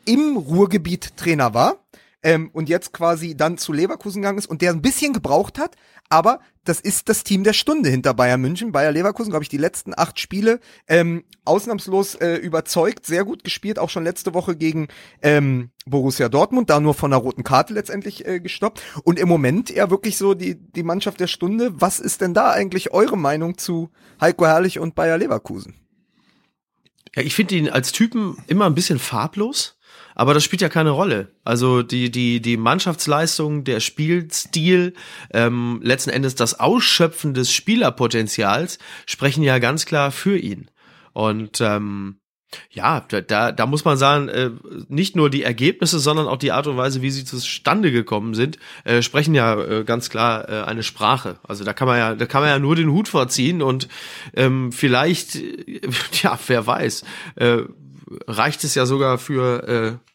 im 0.06 0.36
Ruhrgebiet 0.36 1.16
Trainer 1.16 1.52
war 1.52 1.76
ähm, 2.22 2.50
und 2.52 2.68
jetzt 2.68 2.92
quasi 2.92 3.36
dann 3.36 3.58
zu 3.58 3.72
Leverkusen 3.72 4.22
gegangen 4.22 4.38
ist 4.38 4.46
und 4.46 4.62
der 4.62 4.72
ein 4.72 4.82
bisschen 4.82 5.12
gebraucht 5.12 5.58
hat, 5.58 5.76
aber 6.08 6.40
das 6.64 6.80
ist 6.80 7.08
das 7.08 7.24
Team 7.24 7.44
der 7.44 7.52
Stunde 7.54 7.88
hinter 7.88 8.12
Bayern 8.12 8.40
München. 8.40 8.72
Bayer 8.72 8.92
Leverkusen, 8.92 9.30
glaube 9.30 9.42
ich, 9.42 9.48
die 9.48 9.56
letzten 9.56 9.94
acht 9.96 10.20
Spiele 10.20 10.60
ähm, 10.86 11.24
ausnahmslos 11.44 12.14
äh, 12.16 12.34
überzeugt, 12.36 13.06
sehr 13.06 13.24
gut 13.24 13.42
gespielt, 13.44 13.78
auch 13.78 13.88
schon 13.88 14.04
letzte 14.04 14.34
Woche 14.34 14.56
gegen 14.56 14.88
ähm, 15.22 15.70
Borussia 15.86 16.28
Dortmund, 16.28 16.68
da 16.68 16.80
nur 16.80 16.94
von 16.94 17.12
einer 17.12 17.22
roten 17.22 17.44
Karte 17.44 17.72
letztendlich 17.72 18.26
äh, 18.26 18.40
gestoppt. 18.40 18.82
Und 19.04 19.18
im 19.18 19.28
Moment 19.28 19.70
eher 19.70 19.90
wirklich 19.90 20.18
so 20.18 20.34
die, 20.34 20.56
die 20.56 20.82
Mannschaft 20.82 21.20
der 21.20 21.26
Stunde. 21.26 21.70
Was 21.74 22.00
ist 22.00 22.20
denn 22.20 22.34
da 22.34 22.50
eigentlich 22.50 22.92
eure 22.92 23.16
Meinung 23.16 23.56
zu 23.56 23.90
Heiko 24.20 24.46
Herrlich 24.46 24.78
und 24.78 24.94
Bayer 24.94 25.16
Leverkusen? 25.16 25.74
Ja, 27.16 27.22
ich 27.22 27.34
finde 27.34 27.54
ihn 27.54 27.70
als 27.70 27.92
Typen 27.92 28.36
immer 28.46 28.66
ein 28.66 28.74
bisschen 28.74 28.98
farblos, 28.98 29.77
aber 30.18 30.34
das 30.34 30.42
spielt 30.42 30.60
ja 30.60 30.68
keine 30.68 30.90
Rolle. 30.90 31.28
Also 31.44 31.82
die, 31.82 32.10
die, 32.10 32.42
die 32.42 32.56
Mannschaftsleistung, 32.56 33.62
der 33.62 33.78
Spielstil, 33.78 34.94
ähm, 35.32 35.78
letzten 35.80 36.10
Endes 36.10 36.34
das 36.34 36.58
Ausschöpfen 36.58 37.34
des 37.34 37.52
Spielerpotenzials 37.52 38.80
sprechen 39.06 39.44
ja 39.44 39.60
ganz 39.60 39.86
klar 39.86 40.10
für 40.10 40.36
ihn. 40.36 40.72
Und 41.12 41.60
ähm, 41.60 42.18
ja, 42.70 43.00
da, 43.00 43.52
da, 43.52 43.66
muss 43.66 43.84
man 43.84 43.96
sagen, 43.96 44.28
äh, 44.28 44.50
nicht 44.88 45.14
nur 45.14 45.30
die 45.30 45.44
Ergebnisse, 45.44 46.00
sondern 46.00 46.26
auch 46.26 46.38
die 46.38 46.50
Art 46.50 46.66
und 46.66 46.76
Weise, 46.76 47.00
wie 47.00 47.10
sie 47.10 47.24
zustande 47.24 47.92
gekommen 47.92 48.34
sind, 48.34 48.58
äh, 48.82 49.02
sprechen 49.02 49.34
ja 49.34 49.54
äh, 49.60 49.84
ganz 49.84 50.10
klar 50.10 50.48
äh, 50.48 50.64
eine 50.64 50.82
Sprache. 50.82 51.38
Also 51.46 51.62
da 51.62 51.72
kann 51.74 51.86
man 51.86 51.98
ja, 51.98 52.14
da 52.16 52.26
kann 52.26 52.40
man 52.42 52.50
ja 52.50 52.58
nur 52.58 52.74
den 52.74 52.90
Hut 52.90 53.06
vorziehen 53.06 53.62
und 53.62 53.86
ähm, 54.34 54.72
vielleicht, 54.72 55.36
äh, 55.36 55.80
ja, 56.22 56.36
wer 56.48 56.66
weiß, 56.66 57.04
äh, 57.36 57.58
reicht 58.26 58.64
es 58.64 58.74
ja 58.74 58.86
sogar 58.86 59.18
für 59.18 59.68
äh, 59.68 60.08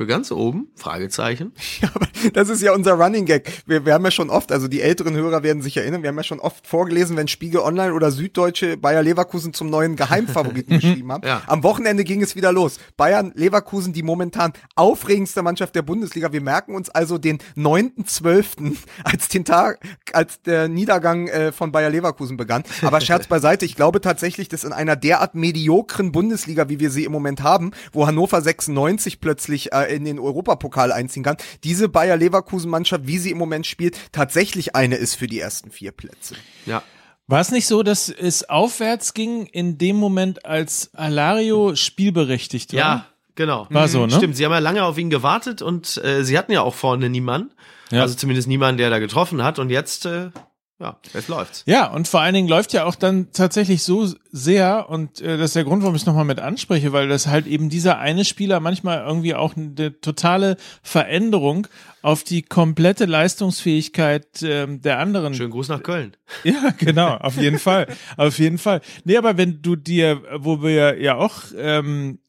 für 0.00 0.06
ganz 0.06 0.32
oben? 0.32 0.68
Fragezeichen. 0.76 1.52
Ja, 1.80 1.88
aber 1.94 2.08
das 2.34 2.50
ist 2.50 2.60
ja 2.60 2.74
unser 2.74 2.92
Running 2.92 3.24
Gag. 3.24 3.50
Wir, 3.66 3.86
wir 3.86 3.94
haben 3.94 4.04
ja 4.04 4.10
schon 4.10 4.28
oft, 4.28 4.52
also 4.52 4.68
die 4.68 4.82
älteren 4.82 5.14
Hörer 5.14 5.42
werden 5.42 5.62
sich 5.62 5.78
erinnern, 5.78 6.02
wir 6.02 6.08
haben 6.08 6.16
ja 6.16 6.22
schon 6.22 6.40
oft 6.40 6.66
vorgelesen, 6.66 7.16
wenn 7.16 7.26
Spiegel 7.26 7.60
Online 7.60 7.94
oder 7.94 8.10
Süddeutsche 8.10 8.76
Bayer 8.76 9.02
Leverkusen 9.02 9.54
zum 9.54 9.70
neuen 9.70 9.96
Geheimfavoriten 9.96 10.74
geschrieben 10.80 11.10
haben. 11.10 11.26
Ja. 11.26 11.42
Am 11.46 11.62
Wochenende 11.62 12.04
ging 12.04 12.22
es 12.22 12.36
wieder 12.36 12.52
los. 12.52 12.78
Bayern 12.98 13.32
Leverkusen, 13.34 13.94
die 13.94 14.02
momentan 14.02 14.52
aufregendste 14.74 15.42
Mannschaft 15.42 15.74
der 15.74 15.82
Bundesliga. 15.82 16.32
Wir 16.32 16.42
merken 16.42 16.74
uns 16.74 16.90
also 16.90 17.16
den 17.16 17.38
9.12., 17.56 18.76
als 19.04 19.28
den 19.28 19.46
Tag, 19.46 19.80
als 20.12 20.42
der 20.42 20.68
Niedergang 20.68 21.28
äh, 21.28 21.52
von 21.52 21.72
Bayer 21.72 21.90
Leverkusen 21.90 22.36
begann. 22.36 22.62
Aber 22.82 23.00
Scherz 23.00 23.26
beiseite, 23.26 23.64
ich 23.64 23.76
glaube 23.76 24.02
tatsächlich, 24.02 24.48
dass 24.48 24.64
in 24.64 24.72
einer 24.72 24.96
derart 24.96 25.34
mediokren 25.34 26.12
Bundesliga, 26.12 26.68
wie 26.68 26.80
wir 26.80 26.90
sie 26.90 27.04
im 27.04 27.12
Moment 27.12 27.42
haben, 27.42 27.70
wo 27.92 28.06
Hannover 28.06 28.42
96 28.42 29.20
plötzlich 29.20 29.72
äh, 29.72 29.89
in 29.90 30.04
den 30.04 30.18
Europapokal 30.18 30.92
einziehen 30.92 31.22
kann, 31.22 31.36
diese 31.64 31.88
Bayer 31.88 32.16
Leverkusen 32.16 32.70
Mannschaft, 32.70 33.06
wie 33.06 33.18
sie 33.18 33.30
im 33.30 33.38
Moment 33.38 33.66
spielt, 33.66 33.96
tatsächlich 34.12 34.74
eine 34.74 34.96
ist 34.96 35.14
für 35.14 35.26
die 35.26 35.40
ersten 35.40 35.70
vier 35.70 35.92
Plätze. 35.92 36.34
Ja. 36.66 36.82
War 37.26 37.40
es 37.40 37.52
nicht 37.52 37.68
so, 37.68 37.84
dass 37.84 38.08
es 38.08 38.48
aufwärts 38.50 39.14
ging 39.14 39.46
in 39.46 39.78
dem 39.78 39.94
Moment, 39.94 40.44
als 40.44 40.90
Alario 40.94 41.76
spielberechtigt 41.76 42.72
war? 42.72 42.78
Ja, 42.78 43.06
genau. 43.36 43.68
War 43.70 43.86
so, 43.86 44.04
ne? 44.04 44.12
Stimmt, 44.12 44.36
sie 44.36 44.44
haben 44.44 44.52
ja 44.52 44.58
lange 44.58 44.82
auf 44.82 44.98
ihn 44.98 45.10
gewartet 45.10 45.62
und 45.62 46.02
äh, 46.02 46.24
sie 46.24 46.36
hatten 46.36 46.50
ja 46.50 46.62
auch 46.62 46.74
vorne 46.74 47.08
niemanden. 47.08 47.52
Ja. 47.92 48.02
Also 48.02 48.14
zumindest 48.16 48.48
niemanden, 48.48 48.78
der 48.78 48.90
da 48.90 48.98
getroffen 48.98 49.44
hat. 49.44 49.60
Und 49.60 49.70
jetzt, 49.70 50.06
äh, 50.06 50.30
ja, 50.80 50.96
jetzt 51.12 51.28
läuft's. 51.28 51.62
Ja, 51.66 51.88
und 51.88 52.08
vor 52.08 52.20
allen 52.20 52.32
Dingen 52.32 52.48
läuft 52.48 52.72
ja 52.72 52.86
auch 52.86 52.94
dann 52.94 53.32
tatsächlich 53.32 53.82
so 53.82 54.08
sehr, 54.32 54.88
und 54.88 55.20
äh, 55.20 55.36
das 55.36 55.50
ist 55.50 55.56
der 55.56 55.64
Grund, 55.64 55.82
warum 55.82 55.94
ich 55.94 56.02
es 56.02 56.06
nochmal 56.06 56.24
mit 56.24 56.40
anspreche, 56.40 56.92
weil 56.92 57.06
das 57.06 57.26
halt 57.26 57.46
eben 57.46 57.68
dieser 57.68 57.98
eine 57.98 58.24
Spieler 58.24 58.60
manchmal 58.60 59.04
irgendwie 59.06 59.34
auch 59.34 59.56
eine 59.56 60.00
totale 60.00 60.56
Veränderung 60.82 61.66
auf 62.00 62.24
die 62.24 62.40
komplette 62.40 63.04
Leistungsfähigkeit 63.04 64.42
ähm, 64.42 64.80
der 64.80 64.98
anderen 64.98 65.34
Schönen 65.34 65.50
Gruß 65.50 65.68
nach 65.68 65.82
Köln. 65.82 66.16
Ja, 66.44 66.72
genau, 66.78 67.16
auf 67.16 67.36
jeden 67.36 67.58
Fall. 67.58 67.88
Auf 68.16 68.38
jeden 68.38 68.58
Fall. 68.58 68.80
Nee, 69.04 69.16
aber 69.16 69.36
wenn 69.36 69.60
du 69.62 69.76
dir, 69.76 70.22
wo 70.38 70.62
wir 70.62 70.98
ja 71.02 71.16
auch 71.16 71.42
ähm, 71.56 72.20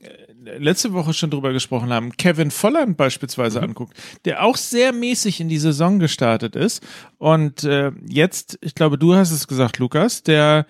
letzte 0.43 0.93
Woche 0.93 1.13
schon 1.13 1.29
drüber 1.29 1.53
gesprochen 1.53 1.91
haben, 1.93 2.11
Kevin 2.17 2.51
Volland 2.51 2.97
beispielsweise 2.97 3.59
Mhm. 3.59 3.65
anguckt, 3.69 3.97
der 4.25 4.43
auch 4.43 4.57
sehr 4.57 4.91
mäßig 4.93 5.39
in 5.39 5.49
die 5.49 5.57
Saison 5.59 5.99
gestartet 5.99 6.55
ist. 6.55 6.81
Und 7.17 7.63
äh, 7.63 7.91
jetzt, 8.07 8.57
ich 8.61 8.73
glaube, 8.75 8.97
du 8.97 9.13
hast 9.15 9.31
es 9.31 9.47
gesagt, 9.47 9.77
Lukas, 9.77 10.23
der 10.23 10.65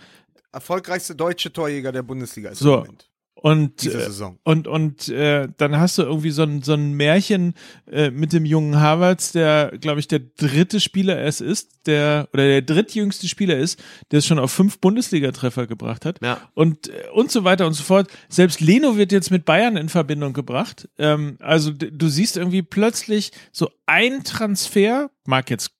Erfolgreichste 0.51 1.15
deutsche 1.15 1.53
Torjäger 1.53 1.91
der 1.91 2.03
Bundesliga 2.03 2.49
ist 2.49 2.59
So. 2.59 2.73
im 2.73 2.79
Moment. 2.81 3.09
Und, 3.43 3.87
äh, 3.87 4.07
und, 4.43 4.67
und 4.67 5.09
äh, 5.09 5.47
dann 5.57 5.79
hast 5.79 5.97
du 5.97 6.03
irgendwie 6.03 6.29
so 6.29 6.43
ein, 6.43 6.61
so 6.61 6.73
ein 6.73 6.93
Märchen 6.93 7.55
äh, 7.91 8.11
mit 8.11 8.33
dem 8.33 8.45
jungen 8.45 8.79
Havertz, 8.79 9.31
der, 9.31 9.73
glaube 9.81 9.99
ich, 9.99 10.07
der 10.07 10.19
dritte 10.19 10.79
Spieler 10.79 11.19
es 11.19 11.41
ist, 11.41 11.87
der, 11.87 12.29
oder 12.33 12.45
der 12.45 12.61
drittjüngste 12.61 13.27
Spieler 13.27 13.57
ist, 13.57 13.81
der 14.11 14.19
es 14.19 14.27
schon 14.27 14.37
auf 14.37 14.51
fünf 14.51 14.77
Bundesliga-Treffer 14.79 15.65
gebracht 15.65 16.05
hat. 16.05 16.21
Ja. 16.21 16.39
Und, 16.53 16.89
äh, 16.89 17.09
und 17.15 17.31
so 17.31 17.43
weiter 17.43 17.65
und 17.65 17.73
so 17.73 17.81
fort. 17.81 18.11
Selbst 18.29 18.61
Leno 18.61 18.95
wird 18.95 19.11
jetzt 19.11 19.31
mit 19.31 19.43
Bayern 19.43 19.75
in 19.75 19.89
Verbindung 19.89 20.33
gebracht. 20.33 20.87
Ähm, 20.99 21.37
also 21.39 21.71
du 21.71 22.09
siehst 22.09 22.37
irgendwie 22.37 22.61
plötzlich 22.61 23.31
so 23.51 23.71
ein 23.87 24.23
Transfer, 24.23 25.09
mag 25.25 25.49
jetzt 25.49 25.71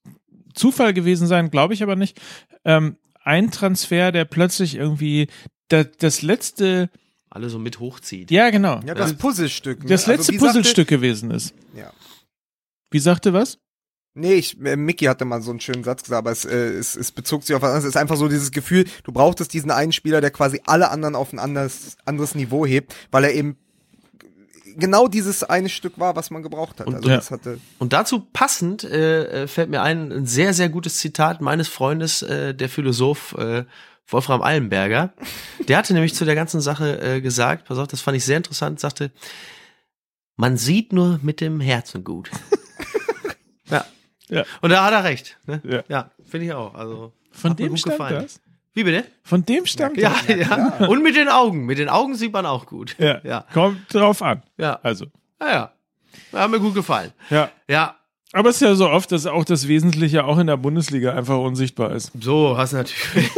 Zufall 0.55 0.95
gewesen 0.95 1.27
sein, 1.27 1.51
glaube 1.51 1.75
ich 1.75 1.83
aber 1.83 1.95
nicht, 1.95 2.19
ähm, 2.65 2.97
ein 3.23 3.51
Transfer, 3.51 4.11
der 4.11 4.25
plötzlich 4.25 4.73
irgendwie 4.73 5.27
da, 5.67 5.83
das 5.83 6.21
letzte, 6.21 6.89
Alle 7.33 7.49
so 7.49 7.57
mit 7.59 7.79
hochzieht. 7.79 8.29
ja 8.29 8.49
genau, 8.49 8.81
Ja, 8.85 8.93
das 8.93 9.13
Puzzlestück. 9.15 9.83
ne? 9.83 9.89
das 9.89 10.01
Also, 10.01 10.11
letzte 10.11 10.33
sagte- 10.33 10.45
Puzzlestück 10.45 10.87
gewesen 10.89 11.31
ist. 11.31 11.53
Ja. 11.75 11.91
Wie 12.91 12.99
sagte 12.99 13.31
was? 13.33 13.57
Nee, 14.13 14.33
ich, 14.33 14.59
äh, 14.61 14.75
Mickey 14.75 15.05
hatte 15.05 15.23
mal 15.23 15.41
so 15.41 15.51
einen 15.51 15.61
schönen 15.61 15.85
Satz 15.85 16.03
gesagt, 16.03 16.17
aber 16.19 16.31
es, 16.31 16.43
äh, 16.43 16.53
es, 16.73 16.97
es 16.97 17.13
bezog 17.13 17.43
sich 17.43 17.55
auf 17.55 17.61
was 17.61 17.69
anderes. 17.69 17.85
Es 17.85 17.91
ist 17.91 17.97
einfach 17.97 18.17
so 18.17 18.27
dieses 18.27 18.51
Gefühl, 18.51 18.83
du 19.05 19.13
brauchtest 19.13 19.53
diesen 19.53 19.71
einen 19.71 19.93
Spieler, 19.93 20.19
der 20.19 20.31
quasi 20.31 20.59
alle 20.65 20.91
anderen 20.91 21.15
auf 21.15 21.31
ein 21.31 21.39
anderes, 21.39 21.95
anderes 22.03 22.35
Niveau 22.35 22.65
hebt, 22.65 22.93
weil 23.11 23.23
er 23.23 23.33
eben 23.33 23.55
genau 24.75 25.07
dieses 25.07 25.43
eine 25.43 25.69
Stück 25.69 25.97
war, 25.99 26.17
was 26.17 26.29
man 26.31 26.43
gebraucht 26.43 26.81
hat. 26.81 26.87
Und- 26.87 26.95
also 26.95 27.09
ja. 27.09 27.15
das 27.15 27.31
hatte, 27.31 27.59
Und 27.79 27.93
dazu 27.93 28.19
passend 28.33 28.83
äh, 28.83 29.43
äh, 29.43 29.47
fällt 29.47 29.69
mir 29.69 29.81
ein, 29.81 30.11
ein 30.11 30.25
sehr, 30.25 30.53
sehr 30.53 30.67
gutes 30.67 30.97
Zitat 30.97 31.39
meines 31.39 31.69
Freundes, 31.69 32.21
äh, 32.21 32.53
der 32.53 32.67
Philosoph 32.67 33.33
äh, 33.37 33.63
Wolfram 34.07 34.41
Eilenberger. 34.41 35.13
Der 35.67 35.77
hatte 35.77 35.93
nämlich 35.93 36.13
zu 36.15 36.25
der 36.25 36.35
ganzen 36.35 36.61
Sache 36.61 36.99
äh, 37.01 37.21
gesagt, 37.21 37.65
pass 37.67 37.77
auf, 37.77 37.87
das 37.87 38.01
fand 38.01 38.17
ich 38.17 38.25
sehr 38.25 38.37
interessant, 38.37 38.79
sagte, 38.79 39.11
man 40.35 40.57
sieht 40.57 40.91
nur 40.91 41.19
mit 41.21 41.39
dem 41.41 41.59
Herzen 41.61 42.03
gut. 42.03 42.29
ja. 43.69 43.85
Ja. 44.29 44.43
Und 44.61 44.69
da 44.71 44.83
hat 44.85 44.93
er 44.93 45.03
recht. 45.03 45.37
Ne? 45.45 45.61
Ja. 45.63 45.83
Ja, 45.87 46.11
finde 46.27 46.45
ich 46.47 46.53
auch. 46.53 46.73
Also, 46.73 47.13
Von 47.31 47.55
dem 47.55 47.69
gut 47.69 47.79
stammt 47.79 47.97
gefallen. 47.97 48.21
das? 48.23 48.41
Wie 48.73 48.83
bitte? 48.83 49.05
Von 49.23 49.45
dem 49.45 49.65
stammt 49.65 49.97
Ja, 49.97 50.15
das? 50.27 50.37
ja. 50.49 50.87
Und 50.87 51.03
mit 51.03 51.15
den 51.15 51.27
Augen. 51.27 51.65
Mit 51.65 51.77
den 51.77 51.89
Augen 51.89 52.15
sieht 52.15 52.31
man 52.33 52.45
auch 52.45 52.65
gut. 52.65 52.95
Ja. 52.97 53.19
Ja. 53.23 53.45
Kommt 53.53 53.93
drauf 53.93 54.21
an. 54.21 54.43
Ja. 54.57 54.79
Also. 54.81 55.07
Ja, 55.39 55.51
ja. 55.51 56.39
Hat 56.39 56.49
mir 56.51 56.59
gut 56.59 56.73
gefallen. 56.73 57.11
Ja. 57.29 57.49
Ja. 57.67 57.97
Aber 58.33 58.49
es 58.49 58.55
ist 58.55 58.61
ja 58.61 58.75
so 58.75 58.89
oft, 58.89 59.11
dass 59.11 59.25
auch 59.25 59.43
das 59.43 59.67
Wesentliche 59.67 60.23
auch 60.23 60.37
in 60.37 60.47
der 60.47 60.55
Bundesliga 60.55 61.13
einfach 61.13 61.37
unsichtbar 61.37 61.91
ist. 61.91 62.11
So, 62.19 62.57
hast 62.57 62.71
natürlich. 62.71 63.29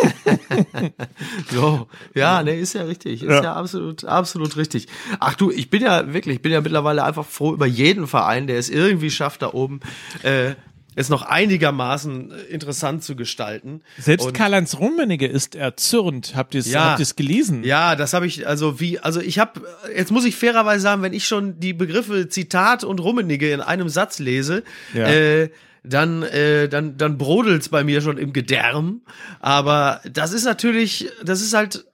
so, 1.51 1.87
ja, 2.13 2.43
nee, 2.43 2.59
ist 2.59 2.73
ja 2.73 2.83
richtig. 2.83 3.23
Ist 3.23 3.29
ja. 3.29 3.43
Ja. 3.43 3.53
absolut, 3.55 4.05
absolut 4.05 4.55
richtig. 4.55 4.87
Ach 5.19 5.33
du, 5.33 5.49
ich 5.49 5.71
bin 5.71 5.81
ja 5.81 6.13
wirklich, 6.13 6.35
ich 6.35 6.41
bin 6.43 6.51
ja 6.51 6.61
mittlerweile 6.61 7.03
einfach 7.03 7.25
froh 7.25 7.53
über 7.53 7.65
jeden 7.65 8.05
Verein, 8.05 8.45
der 8.45 8.59
es 8.59 8.69
irgendwie 8.69 9.09
schafft, 9.09 9.41
da 9.41 9.53
oben 9.53 9.79
äh, 10.21 10.53
es 10.95 11.09
noch 11.09 11.21
einigermaßen 11.23 12.31
äh, 12.31 12.35
interessant 12.43 13.03
zu 13.03 13.15
gestalten. 13.15 13.81
Selbst 13.97 14.33
Karl-Heinz 14.33 14.77
Rummenigge 14.79 15.27
ist 15.27 15.55
erzürnt. 15.55 16.33
Habt 16.35 16.53
ihr 16.53 16.59
es 16.61 16.71
Ja. 16.71 16.91
habt 16.91 16.99
ihr's 16.99 17.15
gelesen? 17.15 17.63
Ja, 17.63 17.95
das 17.95 18.13
habe 18.13 18.25
ich, 18.27 18.47
also 18.47 18.79
wie, 18.79 18.99
also 18.99 19.19
ich 19.21 19.39
habe, 19.39 19.61
jetzt 19.95 20.11
muss 20.11 20.25
ich 20.25 20.35
fairerweise 20.35 20.81
sagen, 20.83 21.01
wenn 21.01 21.13
ich 21.13 21.25
schon 21.27 21.59
die 21.59 21.73
Begriffe 21.73 22.29
Zitat 22.29 22.83
und 22.83 22.99
Rummenigge 22.99 23.51
in 23.51 23.61
einem 23.61 23.89
Satz 23.89 24.19
lese, 24.19 24.63
Ja. 24.93 25.07
äh, 25.07 25.49
dann, 25.83 26.23
äh, 26.23 26.69
dann, 26.69 26.97
dann 26.97 27.17
brodelt's 27.17 27.67
bei 27.69 27.83
mir 27.83 28.01
schon 28.01 28.17
im 28.17 28.31
Gedärm. 28.31 29.01
Aber 29.41 29.99
das 30.09 30.31
ist 30.31 30.45
natürlich, 30.45 31.09
das 31.23 31.41
ist 31.41 31.53
halt 31.53 31.85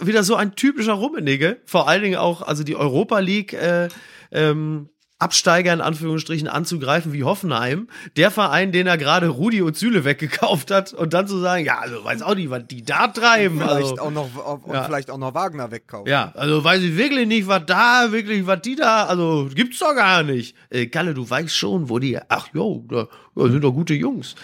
wieder 0.00 0.22
so 0.22 0.36
ein 0.36 0.54
typischer 0.54 0.92
Rummenigge. 0.92 1.58
Vor 1.64 1.88
allen 1.88 2.02
Dingen 2.02 2.16
auch, 2.16 2.42
also 2.42 2.62
die 2.64 2.76
Europa 2.76 3.18
League, 3.18 3.52
äh, 3.52 3.88
ähm, 4.30 4.88
Absteiger 5.22 5.72
in 5.72 5.80
Anführungsstrichen 5.80 6.48
anzugreifen 6.48 7.12
wie 7.12 7.22
Hoffenheim, 7.22 7.88
der 8.16 8.32
Verein, 8.32 8.72
den 8.72 8.88
er 8.88 8.98
gerade 8.98 9.28
Rudi 9.28 9.62
und 9.62 9.76
Süle 9.76 10.04
weggekauft 10.04 10.70
hat 10.72 10.92
und 10.92 11.14
dann 11.14 11.28
zu 11.28 11.38
sagen, 11.38 11.64
ja, 11.64 11.78
also 11.78 12.04
weiß 12.04 12.22
auch 12.22 12.34
nicht, 12.34 12.50
was 12.50 12.66
die 12.66 12.84
da 12.84 13.06
treiben. 13.06 13.60
vielleicht 13.60 13.92
also, 13.92 14.02
auch 14.02 14.10
noch 14.10 14.62
und 14.64 14.74
ja. 14.74 14.82
vielleicht 14.82 15.10
auch 15.10 15.18
noch 15.18 15.34
Wagner 15.34 15.70
wegkaufen. 15.70 16.10
ja, 16.10 16.32
also 16.34 16.64
weiß 16.64 16.82
ich 16.82 16.96
wirklich 16.96 17.28
nicht, 17.28 17.46
was 17.46 17.62
da, 17.66 18.10
wirklich, 18.10 18.46
was 18.46 18.62
die 18.62 18.74
da, 18.74 19.04
also 19.04 19.48
gibt's 19.54 19.78
doch 19.78 19.94
gar 19.94 20.24
nicht. 20.24 20.56
Äh, 20.70 20.86
Kalle, 20.86 21.14
du 21.14 21.28
weißt 21.28 21.56
schon, 21.56 21.88
wo 21.88 21.98
die, 22.00 22.18
ach 22.28 22.48
jo, 22.52 22.84
da 22.88 23.06
ja, 23.34 23.48
sind 23.50 23.62
doch 23.64 23.72
gute 23.72 23.94
Jungs. 23.94 24.34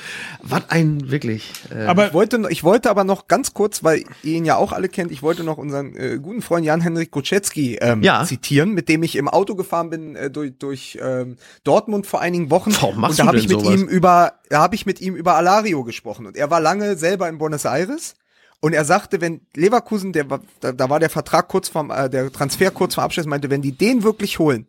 Was 0.42 0.62
ein, 0.70 1.10
wirklich. 1.10 1.52
Äh, 1.70 1.84
Aber 1.86 2.06
Ich 2.08 2.12
wollte, 2.14 2.42
ich 2.48 2.64
wollte 2.64 2.88
aber 2.90 3.04
noch 3.04 3.28
ganz 3.28 3.52
kurz, 3.54 3.84
weil 3.84 4.04
ihr 4.22 4.36
ihn 4.36 4.44
ja 4.44 4.56
auch 4.56 4.72
alle 4.72 4.88
kennt, 4.88 5.10
ich 5.12 5.22
wollte 5.22 5.44
noch 5.44 5.58
unseren 5.58 5.94
äh, 5.96 6.18
guten 6.22 6.40
Freund 6.42 6.64
Jan-Henrik 6.64 7.10
Goczewski 7.10 7.76
ähm, 7.80 8.02
Ja. 8.02 8.24
zitieren, 8.24 8.72
mit 8.72 8.88
dem 8.88 9.02
ich 9.02 9.16
im 9.16 9.28
Auto 9.28 9.54
gefahren 9.54 9.90
bin 9.90 10.16
äh, 10.16 10.30
durch, 10.30 10.52
durch 10.58 10.98
ähm, 11.02 11.36
Dortmund 11.64 12.06
vor 12.06 12.20
einigen 12.20 12.50
Wochen. 12.50 12.72
Warum 12.80 13.00
machst 13.00 13.12
und 13.12 13.18
da 13.18 13.22
du 13.24 13.28
habe 13.28 13.38
ich 13.38 13.48
mit 13.48 13.60
sowas? 13.60 13.74
ihm 13.74 13.86
über, 13.88 14.32
da 14.48 14.60
habe 14.60 14.74
ich 14.74 14.86
mit 14.86 15.00
ihm 15.00 15.14
über 15.16 15.34
Alario 15.34 15.84
gesprochen 15.84 16.26
und 16.26 16.36
er 16.36 16.50
war 16.50 16.60
lange 16.60 16.96
selber 16.96 17.28
in 17.28 17.38
Buenos 17.38 17.64
Aires. 17.64 18.14
Und 18.60 18.72
er 18.72 18.84
sagte, 18.84 19.20
wenn 19.20 19.42
Leverkusen, 19.54 20.12
der 20.12 20.28
war, 20.30 20.40
da, 20.58 20.72
da 20.72 20.90
war 20.90 20.98
der 20.98 21.10
Vertrag 21.10 21.46
kurz 21.46 21.68
vorm, 21.68 21.92
äh, 21.92 22.10
der 22.10 22.32
Transfer 22.32 22.72
kurz 22.72 22.94
vorm 22.96 23.04
Abschluss, 23.04 23.26
meinte, 23.26 23.50
wenn 23.50 23.62
die 23.62 23.70
den 23.70 24.02
wirklich 24.02 24.40
holen, 24.40 24.66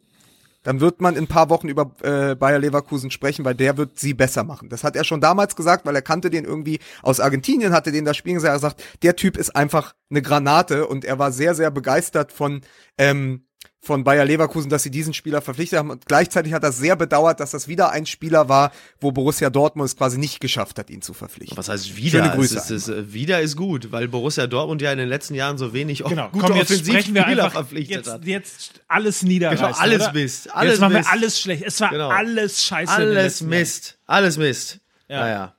dann 0.64 0.80
wird 0.82 1.02
man 1.02 1.16
in 1.16 1.24
ein 1.24 1.28
paar 1.28 1.50
Wochen 1.50 1.70
über 1.70 1.92
äh, 2.02 2.36
Bayer 2.36 2.60
Leverkusen 2.60 3.12
sprechen, 3.12 3.46
weil 3.46 3.56
der 3.56 3.78
wird 3.78 3.98
sie 3.98 4.14
besser 4.14 4.44
machen. 4.44 4.70
Das 4.70 4.84
hat 4.84 4.96
er 4.96 5.04
schon 5.04 5.22
damals 5.22 5.56
gesagt, 5.56 5.86
weil 5.86 5.96
er 5.96 6.02
kannte 6.02 6.30
den 6.30 6.46
irgendwie 6.46 6.80
aus 7.02 7.20
Argentinien, 7.20 7.74
hatte 7.74 7.92
den 7.92 8.06
da 8.06 8.14
spielen 8.14 8.36
gesehen. 8.36 8.52
Er 8.52 8.60
sagt, 8.60 8.84
der 9.02 9.16
Typ 9.16 9.38
ist 9.38 9.56
einfach 9.56 9.96
eine 10.10 10.22
Granate 10.22 10.88
und 10.88 11.06
er 11.06 11.20
war 11.20 11.32
sehr, 11.32 11.56
sehr 11.56 11.72
begeistert 11.72 12.32
von 12.32 12.62
ähm, 12.98 13.46
von 13.82 14.04
Bayer 14.04 14.26
Leverkusen, 14.26 14.70
dass 14.70 14.84
sie 14.84 14.92
diesen 14.92 15.14
Spieler 15.14 15.42
verpflichtet 15.42 15.80
haben. 15.80 15.90
Und 15.90 16.06
gleichzeitig 16.06 16.54
hat 16.54 16.64
er 16.64 16.72
sehr 16.72 16.96
bedauert, 16.96 17.40
dass 17.40 17.52
das 17.52 17.68
wieder 17.68 17.92
ein 17.92 18.06
Spieler 18.06 18.50
war, 18.50 18.72
wo 19.00 19.12
Borussia 19.12 19.50
Dortmund 19.50 19.88
es 19.90 19.96
quasi 19.96 20.18
nicht 20.18 20.40
geschafft 20.42 20.78
hat, 20.78 20.90
ihn 20.90 21.02
zu 21.02 21.14
verpflichten. 21.14 21.58
was 21.58 21.70
heißt 21.70 21.96
wieder? 21.96 22.24
Schöne 22.24 22.36
Grüße 22.36 22.58
Es 22.58 22.70
ist, 22.70 22.88
es 22.88 22.98
ist, 22.98 23.14
wieder 23.14 23.40
ist 23.42 23.56
gut, 23.56 23.92
weil 23.92 24.08
Borussia 24.08 24.48
Dortmund 24.48 24.82
ja 24.82 24.92
in 24.92 24.98
den 24.98 25.10
letzten 25.10 25.34
Jahren 25.34 25.58
so 25.58 25.74
wenig 25.74 26.04
genau, 26.04 26.30
gute 26.30 26.48
komm, 26.48 26.58
jetzt 26.58 26.78
sprechen 26.78 27.16
wir 27.16 27.26
einfach 27.26 27.52
verpflichtet 27.52 27.98
jetzt, 27.98 28.08
hat. 28.10 28.26
jetzt 28.26 28.82
alles 28.88 29.24
niederreißen. 29.24 29.66
Genau, 29.66 29.78
alles 29.80 30.02
oder? 30.02 30.14
Mist, 30.14 30.56
alles 30.56 30.72
jetzt 30.74 30.80
machen 30.82 30.94
Mist. 30.94 31.08
wir 31.08 31.14
alles 31.14 31.40
schlecht. 31.40 31.64
Es 31.66 31.82
war 31.82 31.90
Genau. 31.90 32.10
alles 32.10 32.64
scheiße. 32.64 32.92
Alles. 32.92 33.42
Mist. 33.42 33.98
Alles 34.06 34.38
Mist. 34.38 34.80
Ja. 35.08 35.20
Naja. 35.22 35.56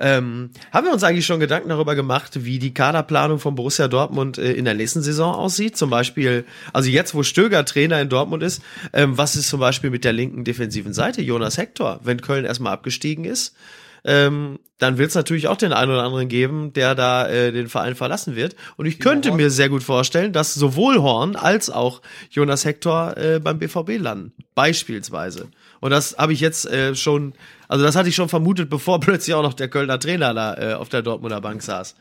Ähm, 0.00 0.50
haben 0.72 0.86
wir 0.86 0.92
uns 0.92 1.02
eigentlich 1.02 1.26
schon 1.26 1.40
Gedanken 1.40 1.68
darüber 1.68 1.94
gemacht, 1.94 2.44
wie 2.44 2.58
die 2.58 2.72
Kaderplanung 2.72 3.38
von 3.38 3.54
Borussia 3.54 3.88
Dortmund 3.88 4.38
äh, 4.38 4.52
in 4.52 4.64
der 4.64 4.74
nächsten 4.74 5.02
Saison 5.02 5.34
aussieht? 5.34 5.76
Zum 5.76 5.90
Beispiel, 5.90 6.44
also 6.72 6.88
jetzt, 6.88 7.14
wo 7.14 7.22
Stöger 7.22 7.64
Trainer 7.64 8.00
in 8.00 8.08
Dortmund 8.08 8.42
ist, 8.42 8.62
ähm, 8.92 9.18
was 9.18 9.36
ist 9.36 9.48
zum 9.48 9.60
Beispiel 9.60 9.90
mit 9.90 10.04
der 10.04 10.12
linken 10.12 10.44
defensiven 10.44 10.92
Seite? 10.92 11.22
Jonas 11.22 11.58
Hector, 11.58 12.00
wenn 12.04 12.20
Köln 12.20 12.44
erstmal 12.44 12.72
abgestiegen 12.72 13.24
ist, 13.24 13.54
ähm, 14.08 14.58
dann 14.78 14.96
wird 14.96 15.10
es 15.10 15.14
natürlich 15.14 15.48
auch 15.48 15.56
den 15.56 15.74
einen 15.74 15.90
oder 15.92 16.02
anderen 16.02 16.28
geben, 16.28 16.72
der 16.72 16.94
da 16.94 17.28
äh, 17.28 17.52
den 17.52 17.68
Verein 17.68 17.94
verlassen 17.94 18.36
wird. 18.36 18.56
Und 18.76 18.86
ich 18.86 19.00
könnte 19.00 19.32
mir 19.32 19.50
sehr 19.50 19.68
gut 19.68 19.82
vorstellen, 19.82 20.32
dass 20.32 20.54
sowohl 20.54 21.02
Horn 21.02 21.36
als 21.36 21.68
auch 21.68 22.00
Jonas 22.30 22.64
Hector 22.64 23.16
äh, 23.18 23.38
beim 23.38 23.58
BVB 23.58 23.98
landen. 23.98 24.32
Beispielsweise. 24.54 25.48
Und 25.80 25.90
das 25.90 26.16
habe 26.16 26.32
ich 26.32 26.40
jetzt 26.40 26.64
äh, 26.66 26.94
schon, 26.94 27.34
also 27.68 27.84
das 27.84 27.96
hatte 27.96 28.08
ich 28.08 28.14
schon 28.14 28.30
vermutet, 28.30 28.70
bevor 28.70 28.98
plötzlich 28.98 29.34
auch 29.34 29.42
noch 29.42 29.54
der 29.54 29.68
Kölner 29.68 30.00
Trainer 30.00 30.32
da 30.32 30.54
äh, 30.54 30.74
auf 30.74 30.88
der 30.88 31.02
Dortmunder 31.02 31.42
Bank 31.42 31.62
saß. 31.62 31.94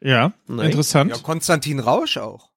Ja, 0.00 0.34
Nein. 0.46 0.66
interessant. 0.66 1.10
Ja, 1.10 1.22
Konstantin 1.22 1.78
Rausch 1.80 2.18
auch. 2.18 2.50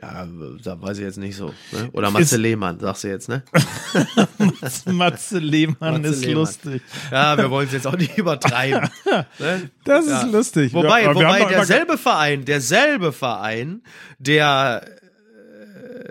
Ja, 0.00 0.26
da 0.62 0.80
weiß 0.80 0.98
ich 0.98 1.04
jetzt 1.04 1.18
nicht 1.18 1.36
so. 1.36 1.52
Ne? 1.72 1.88
Oder 1.92 2.10
Matze 2.10 2.36
Ist- 2.36 2.40
Lehmann, 2.42 2.78
sagst 2.78 3.04
du 3.04 3.08
jetzt, 3.08 3.28
ne? 3.28 3.42
Matze 4.86 5.38
Lehmann 5.38 6.00
Matze 6.02 6.08
ist 6.14 6.20
Lehmann. 6.20 6.34
lustig. 6.36 6.82
Ja, 7.10 7.36
wir 7.36 7.50
wollen 7.50 7.66
es 7.66 7.72
jetzt 7.72 7.86
auch 7.86 7.96
nicht 7.96 8.16
übertreiben. 8.18 8.88
ne? 9.38 9.70
Das 9.84 10.06
Ja. 10.06 10.22
ist 10.22 10.32
lustig. 10.32 10.72
Wobei, 10.74 11.02
Ja, 11.02 11.14
wobei 11.14 11.44
derselbe 11.44 11.98
Verein, 11.98 12.44
derselbe 12.44 13.12
Verein, 13.12 13.82
der 14.18 14.82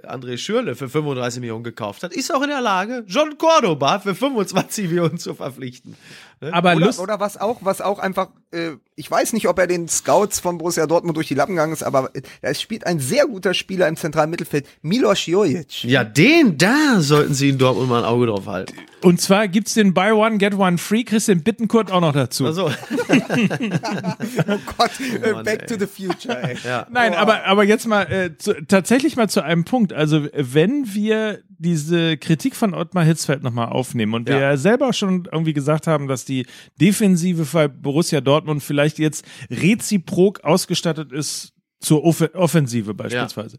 äh, 0.03 0.07
André 0.07 0.37
Schürle 0.37 0.75
für 0.75 0.89
35 0.89 1.39
Millionen 1.39 1.63
gekauft 1.63 2.03
hat, 2.03 2.13
ist 2.13 2.33
auch 2.33 2.41
in 2.41 2.49
der 2.49 2.61
Lage, 2.61 3.03
John 3.07 3.37
Cordoba 3.37 3.99
für 3.99 4.15
25 4.15 4.87
Millionen 4.87 5.17
zu 5.17 5.33
verpflichten. 5.33 5.95
Ge- 6.39 6.51
aber 6.51 6.75
Oder, 6.75 6.85
Lust, 6.85 6.99
oder 6.99 7.19
was 7.19 7.37
auch, 7.37 7.57
was 7.61 7.81
auch 7.81 7.99
einfach, 7.99 8.29
äh, 8.51 8.71
ich 8.95 9.09
weiß 9.09 9.33
nicht, 9.33 9.47
ob 9.47 9.57
er 9.59 9.67
den 9.67 9.87
Scouts 9.87 10.39
von 10.39 10.57
Borussia 10.57 10.87
Dortmund 10.87 11.15
durch 11.17 11.27
die 11.27 11.33
Lappen 11.35 11.53
gegangen 11.55 11.73
ist, 11.73 11.83
aber 11.83 12.09
äh, 12.15 12.21
es 12.41 12.61
spielt 12.61 12.85
ein 12.85 12.99
sehr 12.99 13.25
guter 13.27 13.53
Spieler 13.53 13.87
im 13.87 13.97
zentralen 13.97 14.29
Mittelfeld, 14.29 14.65
Milos 14.81 15.25
Jojic. 15.25 15.83
Ja, 15.83 16.03
den, 16.03 16.57
da 16.57 16.99
sollten 16.99 17.33
sie 17.33 17.49
in 17.49 17.57
Dortmund 17.57 17.89
mal 17.89 17.99
ein 17.99 18.05
Auge 18.05 18.27
drauf 18.27 18.45
halten. 18.47 18.73
und 19.03 19.21
zwar 19.21 19.47
gibt's 19.47 19.73
den 19.73 19.93
Buy 19.93 20.11
One, 20.11 20.37
Get 20.37 20.55
One 20.55 20.77
Free, 20.77 21.03
Christian 21.03 21.41
Bittenkurt 21.43 21.91
auch 21.91 22.01
noch 22.01 22.13
dazu. 22.13 22.45
Also, 22.45 22.71
Oh 24.47 24.57
Gott, 24.77 24.91
äh, 25.23 25.31
Mann, 25.33 25.43
Back 25.45 25.63
ey. 25.63 25.67
to 25.67 25.75
the 25.79 25.87
Future, 25.87 26.41
ey. 26.41 26.57
ja. 26.63 26.87
Nein, 26.91 27.13
aber, 27.13 27.45
aber 27.45 27.63
jetzt 27.63 27.87
mal 27.87 28.03
äh, 28.11 28.37
zu, 28.37 28.53
tatsächlich 28.65 29.15
mal 29.15 29.29
zu 29.29 29.41
einem 29.43 29.65
Punkt. 29.65 29.93
Also 29.93 30.27
wenn 30.33 30.93
wir 30.93 31.39
diese 31.59 32.17
Kritik 32.17 32.55
von 32.55 32.73
Ottmar 32.73 33.03
Hitzfeld 33.03 33.43
nochmal 33.43 33.69
aufnehmen 33.69 34.13
und 34.13 34.27
wir 34.27 34.35
Ja. 34.35 34.41
ja 34.51 34.57
selber 34.57 34.93
schon 34.93 35.27
irgendwie 35.31 35.53
gesagt 35.53 35.87
haben, 35.87 36.07
dass 36.07 36.25
die 36.25 36.45
Defensive 36.79 37.45
bei 37.51 37.67
Borussia 37.67 38.21
Dortmund 38.21 38.63
vielleicht 38.63 38.99
jetzt 38.99 39.25
reziprok 39.49 40.43
ausgestattet 40.43 41.11
ist 41.11 41.53
zur 41.79 42.03
Off 42.03 42.21
Offensive 42.33 42.93
beispielsweise. 42.93 43.57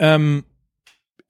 Ja. 0.00 0.14
Ähm, 0.14 0.44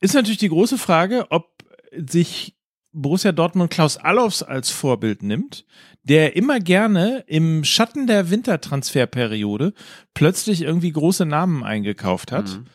ist 0.01 0.15
natürlich 0.15 0.39
die 0.39 0.49
große 0.49 0.79
Frage, 0.79 1.27
ob 1.31 1.63
sich 1.95 2.57
Borussia 2.93 3.33
Dortmund 3.33 3.71
Klaus 3.71 3.97
Allofs 3.97 4.43
als 4.43 4.71
Vorbild 4.71 5.23
nimmt, 5.23 5.65
der 6.03 6.37
immer 6.37 6.61
gerne 6.61 7.25
im 7.27 7.65
Schatten 7.65 8.07
der 8.07 8.31
Wintertransferperiode 8.31 9.73
plötzlich 10.15 10.63
irgendwie 10.63 10.93
große 10.93 11.25
Namen 11.25 11.63
eingekauft 11.65 12.33
hat 12.33 12.49
mhm. 12.49 12.67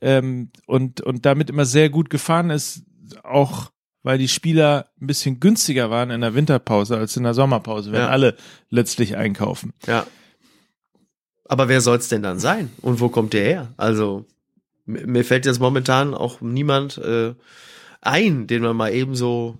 Ähm, 0.00 0.50
und, 0.66 1.00
und 1.00 1.26
damit 1.26 1.50
immer 1.50 1.64
sehr 1.64 1.90
gut 1.90 2.10
gefahren 2.10 2.50
ist, 2.50 2.82
auch 3.22 3.70
weil 4.02 4.18
die 4.18 4.28
Spieler 4.28 4.86
ein 5.00 5.06
bisschen 5.06 5.40
günstiger 5.40 5.90
waren 5.90 6.10
in 6.10 6.22
der 6.22 6.34
Winterpause 6.34 6.96
als 6.96 7.16
in 7.16 7.24
der 7.24 7.34
Sommerpause, 7.34 7.92
wenn 7.92 8.00
ja. 8.00 8.08
alle 8.08 8.36
letztlich 8.70 9.16
einkaufen. 9.16 9.72
Ja. 9.86 10.06
Aber 11.44 11.68
wer 11.68 11.80
soll's 11.80 12.08
denn 12.08 12.22
dann 12.22 12.38
sein? 12.38 12.70
Und 12.80 13.00
wo 13.00 13.08
kommt 13.08 13.32
der 13.32 13.44
her? 13.44 13.74
Also, 13.76 14.24
mir 14.86 15.24
fällt 15.24 15.46
jetzt 15.46 15.60
momentan 15.60 16.14
auch 16.14 16.40
niemand 16.40 16.96
äh, 16.98 17.34
ein, 18.00 18.46
den 18.46 18.62
man 18.62 18.76
mal 18.76 18.92
eben 18.92 19.14
so 19.14 19.58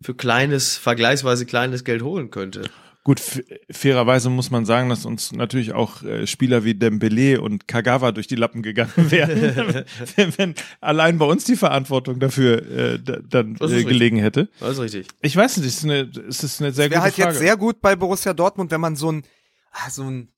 für 0.00 0.14
kleines, 0.14 0.76
vergleichsweise 0.76 1.46
kleines 1.46 1.84
Geld 1.84 2.02
holen 2.02 2.30
könnte. 2.30 2.62
Gut, 3.04 3.20
fairerweise 3.68 4.30
muss 4.30 4.52
man 4.52 4.64
sagen, 4.64 4.88
dass 4.88 5.04
uns 5.04 5.32
natürlich 5.32 5.72
auch 5.72 6.04
äh, 6.04 6.24
Spieler 6.28 6.62
wie 6.62 6.74
Dembele 6.74 7.40
und 7.40 7.66
Kagawa 7.66 8.12
durch 8.12 8.28
die 8.28 8.36
Lappen 8.36 8.62
gegangen 8.62 8.92
wären, 8.96 9.84
wenn, 10.16 10.38
wenn, 10.38 10.54
allein 10.80 11.18
bei 11.18 11.24
uns 11.24 11.42
die 11.42 11.56
Verantwortung 11.56 12.20
dafür 12.20 12.62
äh, 12.70 12.98
dann 13.00 13.56
äh, 13.60 13.84
gelegen 13.84 14.18
hätte. 14.18 14.48
Das 14.60 14.72
ist 14.72 14.80
richtig. 14.80 15.08
Ich 15.20 15.34
weiß 15.34 15.56
nicht, 15.56 15.66
es 15.66 15.78
ist 15.78 15.84
eine, 15.84 16.10
es 16.28 16.44
ist 16.44 16.60
eine 16.60 16.70
sehr 16.70 16.88
gute 16.88 17.02
halt 17.02 17.14
Frage. 17.14 17.30
jetzt 17.30 17.40
sehr 17.40 17.56
gut 17.56 17.80
bei 17.80 17.96
Borussia 17.96 18.34
Dortmund, 18.34 18.70
wenn 18.70 18.80
man 18.80 18.94
so 18.94 19.10
ein, 19.10 19.24
ah, 19.72 19.90
so 19.90 20.04
ein, 20.04 20.28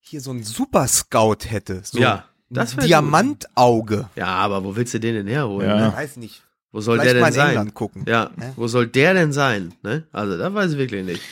hier 0.00 0.20
so 0.20 0.30
ein 0.30 0.44
Super 0.44 0.86
Scout 0.86 1.38
hätte. 1.48 1.80
So 1.82 1.98
ja. 1.98 2.24
Das 2.50 2.76
Diamantauge. 2.76 4.10
Ja, 4.14 4.26
aber 4.26 4.62
wo 4.62 4.76
willst 4.76 4.94
du 4.94 5.00
den 5.00 5.14
denn 5.14 5.26
herholen? 5.26 5.68
Ja. 5.68 5.88
Ne? 5.88 5.92
Weiß 5.96 6.18
nicht. 6.18 6.42
Wo 6.70 6.80
soll 6.80 6.98
Vielleicht 6.98 7.16
der 7.16 7.24
denn 7.24 7.32
sein? 7.32 7.48
England 7.48 7.74
gucken. 7.74 8.04
Ja, 8.06 8.30
ne? 8.36 8.52
wo 8.56 8.68
soll 8.68 8.86
der 8.86 9.14
denn 9.14 9.32
sein? 9.32 9.74
Ne? 9.82 10.04
Also, 10.12 10.38
da 10.38 10.52
weiß 10.52 10.72
ich 10.72 10.78
wirklich 10.78 11.04
nicht. 11.04 11.22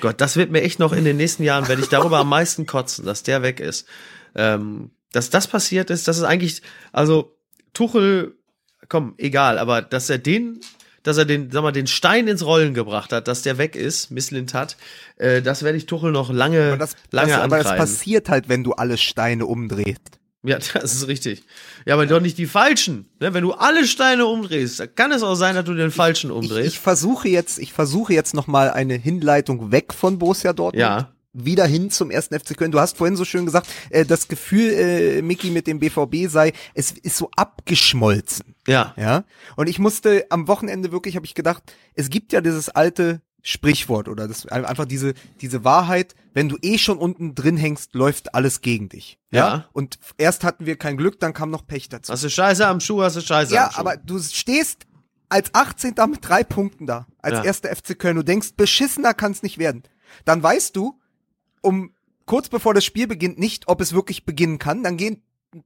Gott, 0.00 0.20
das 0.20 0.36
wird 0.36 0.50
mir 0.50 0.62
echt 0.62 0.78
noch 0.78 0.92
in 0.92 1.04
den 1.04 1.16
nächsten 1.16 1.42
Jahren, 1.42 1.68
werde 1.68 1.82
ich 1.82 1.88
darüber 1.88 2.18
am 2.18 2.28
meisten 2.28 2.66
kotzen, 2.66 3.04
dass 3.04 3.22
der 3.22 3.42
weg 3.42 3.60
ist. 3.60 3.86
Ähm, 4.34 4.90
dass 5.12 5.30
das 5.30 5.46
passiert 5.48 5.90
ist, 5.90 6.08
das 6.08 6.18
ist 6.18 6.24
eigentlich, 6.24 6.62
also 6.92 7.36
Tuchel, 7.72 8.36
komm, 8.88 9.14
egal, 9.18 9.58
aber 9.58 9.82
dass 9.82 10.08
er 10.08 10.18
den, 10.18 10.60
dass 11.02 11.16
er 11.16 11.24
den, 11.24 11.50
sag 11.50 11.62
mal, 11.62 11.72
den 11.72 11.86
Stein 11.86 12.28
ins 12.28 12.44
Rollen 12.44 12.74
gebracht 12.74 13.12
hat, 13.12 13.26
dass 13.26 13.42
der 13.42 13.58
weg 13.58 13.74
ist, 13.74 14.10
Misslint 14.10 14.54
hat, 14.54 14.76
äh, 15.16 15.42
das 15.42 15.62
werde 15.62 15.78
ich 15.78 15.86
Tuchel 15.86 16.12
noch 16.12 16.30
lange, 16.30 16.68
aber 16.68 16.76
das, 16.76 16.94
lange 17.10 17.32
das, 17.32 17.40
Aber 17.40 17.58
das 17.58 17.76
passiert 17.76 18.28
halt, 18.28 18.48
wenn 18.48 18.62
du 18.62 18.72
alle 18.72 18.98
Steine 18.98 19.46
umdrehst. 19.46 20.19
Ja, 20.42 20.58
das 20.74 20.94
ist 20.94 21.06
richtig. 21.06 21.44
Ja, 21.86 21.94
aber 21.94 22.06
doch 22.06 22.20
nicht 22.20 22.38
die 22.38 22.46
falschen. 22.46 23.10
Ne? 23.20 23.34
Wenn 23.34 23.42
du 23.42 23.52
alle 23.52 23.86
Steine 23.86 24.26
umdrehst, 24.26 24.96
kann 24.96 25.12
es 25.12 25.22
auch 25.22 25.34
sein, 25.34 25.54
dass 25.54 25.64
du 25.64 25.74
den 25.74 25.90
falschen 25.90 26.30
umdrehst. 26.30 26.68
Ich, 26.68 26.74
ich 26.74 26.78
versuche 26.78 27.28
jetzt, 27.28 27.58
ich 27.58 27.72
versuche 27.72 28.14
jetzt 28.14 28.34
noch 28.34 28.46
mal 28.46 28.70
eine 28.70 28.94
Hinleitung 28.94 29.72
weg 29.72 29.92
von 29.92 30.18
Borussia 30.18 30.52
Dortmund. 30.52 30.80
Ja. 30.80 31.12
Wieder 31.32 31.64
hin 31.64 31.90
zum 31.90 32.10
ersten 32.10 32.38
FC 32.38 32.56
Köln. 32.56 32.72
Du 32.72 32.80
hast 32.80 32.96
vorhin 32.96 33.16
so 33.16 33.24
schön 33.24 33.44
gesagt, 33.44 33.68
äh, 33.90 34.04
das 34.04 34.26
Gefühl, 34.26 34.72
äh, 34.72 35.22
Mickey 35.22 35.50
mit 35.50 35.68
dem 35.68 35.78
BVB 35.78 36.28
sei, 36.28 36.52
es 36.74 36.90
ist 36.90 37.16
so 37.16 37.30
abgeschmolzen. 37.36 38.56
Ja. 38.66 38.94
Ja. 38.96 39.24
Und 39.54 39.68
ich 39.68 39.78
musste 39.78 40.26
am 40.30 40.48
Wochenende 40.48 40.90
wirklich, 40.90 41.14
habe 41.14 41.26
ich 41.26 41.34
gedacht, 41.34 41.62
es 41.94 42.10
gibt 42.10 42.32
ja 42.32 42.40
dieses 42.40 42.68
alte 42.68 43.20
Sprichwort 43.42 44.08
oder 44.08 44.28
das 44.28 44.46
einfach 44.46 44.84
diese 44.84 45.14
diese 45.40 45.64
Wahrheit, 45.64 46.14
wenn 46.34 46.48
du 46.48 46.58
eh 46.62 46.78
schon 46.78 46.98
unten 46.98 47.34
drin 47.34 47.56
hängst, 47.56 47.94
läuft 47.94 48.34
alles 48.34 48.60
gegen 48.60 48.88
dich. 48.88 49.18
Ja? 49.30 49.38
ja? 49.38 49.64
Und 49.72 49.98
erst 50.18 50.44
hatten 50.44 50.66
wir 50.66 50.76
kein 50.76 50.96
Glück, 50.96 51.20
dann 51.20 51.32
kam 51.32 51.50
noch 51.50 51.66
Pech 51.66 51.88
dazu. 51.88 52.12
Hast 52.12 52.24
du 52.24 52.30
Scheiße 52.30 52.66
am 52.66 52.80
Schuh, 52.80 53.02
hast 53.02 53.16
du 53.16 53.20
Scheiße 53.20 53.54
ja, 53.54 53.66
am 53.66 53.70
Schuh. 53.70 53.76
Ja, 53.76 53.80
aber 53.80 53.96
du 53.96 54.18
stehst 54.18 54.86
als 55.30 55.54
18. 55.54 55.94
mit 56.08 56.18
drei 56.22 56.44
Punkten 56.44 56.86
da, 56.86 57.06
als 57.22 57.38
ja. 57.38 57.44
erster 57.44 57.74
FC 57.74 57.98
Köln. 57.98 58.16
Du 58.16 58.22
denkst, 58.22 58.54
beschissener 58.56 59.14
kann 59.14 59.32
es 59.32 59.42
nicht 59.42 59.58
werden. 59.58 59.84
Dann 60.24 60.42
weißt 60.42 60.76
du, 60.76 60.98
um 61.62 61.94
kurz 62.26 62.48
bevor 62.48 62.74
das 62.74 62.84
Spiel 62.84 63.06
beginnt, 63.06 63.38
nicht, 63.38 63.68
ob 63.68 63.80
es 63.80 63.92
wirklich 63.92 64.24
beginnen 64.24 64.58
kann. 64.58 64.82
Dann 64.82 64.96
gehen 64.96 65.22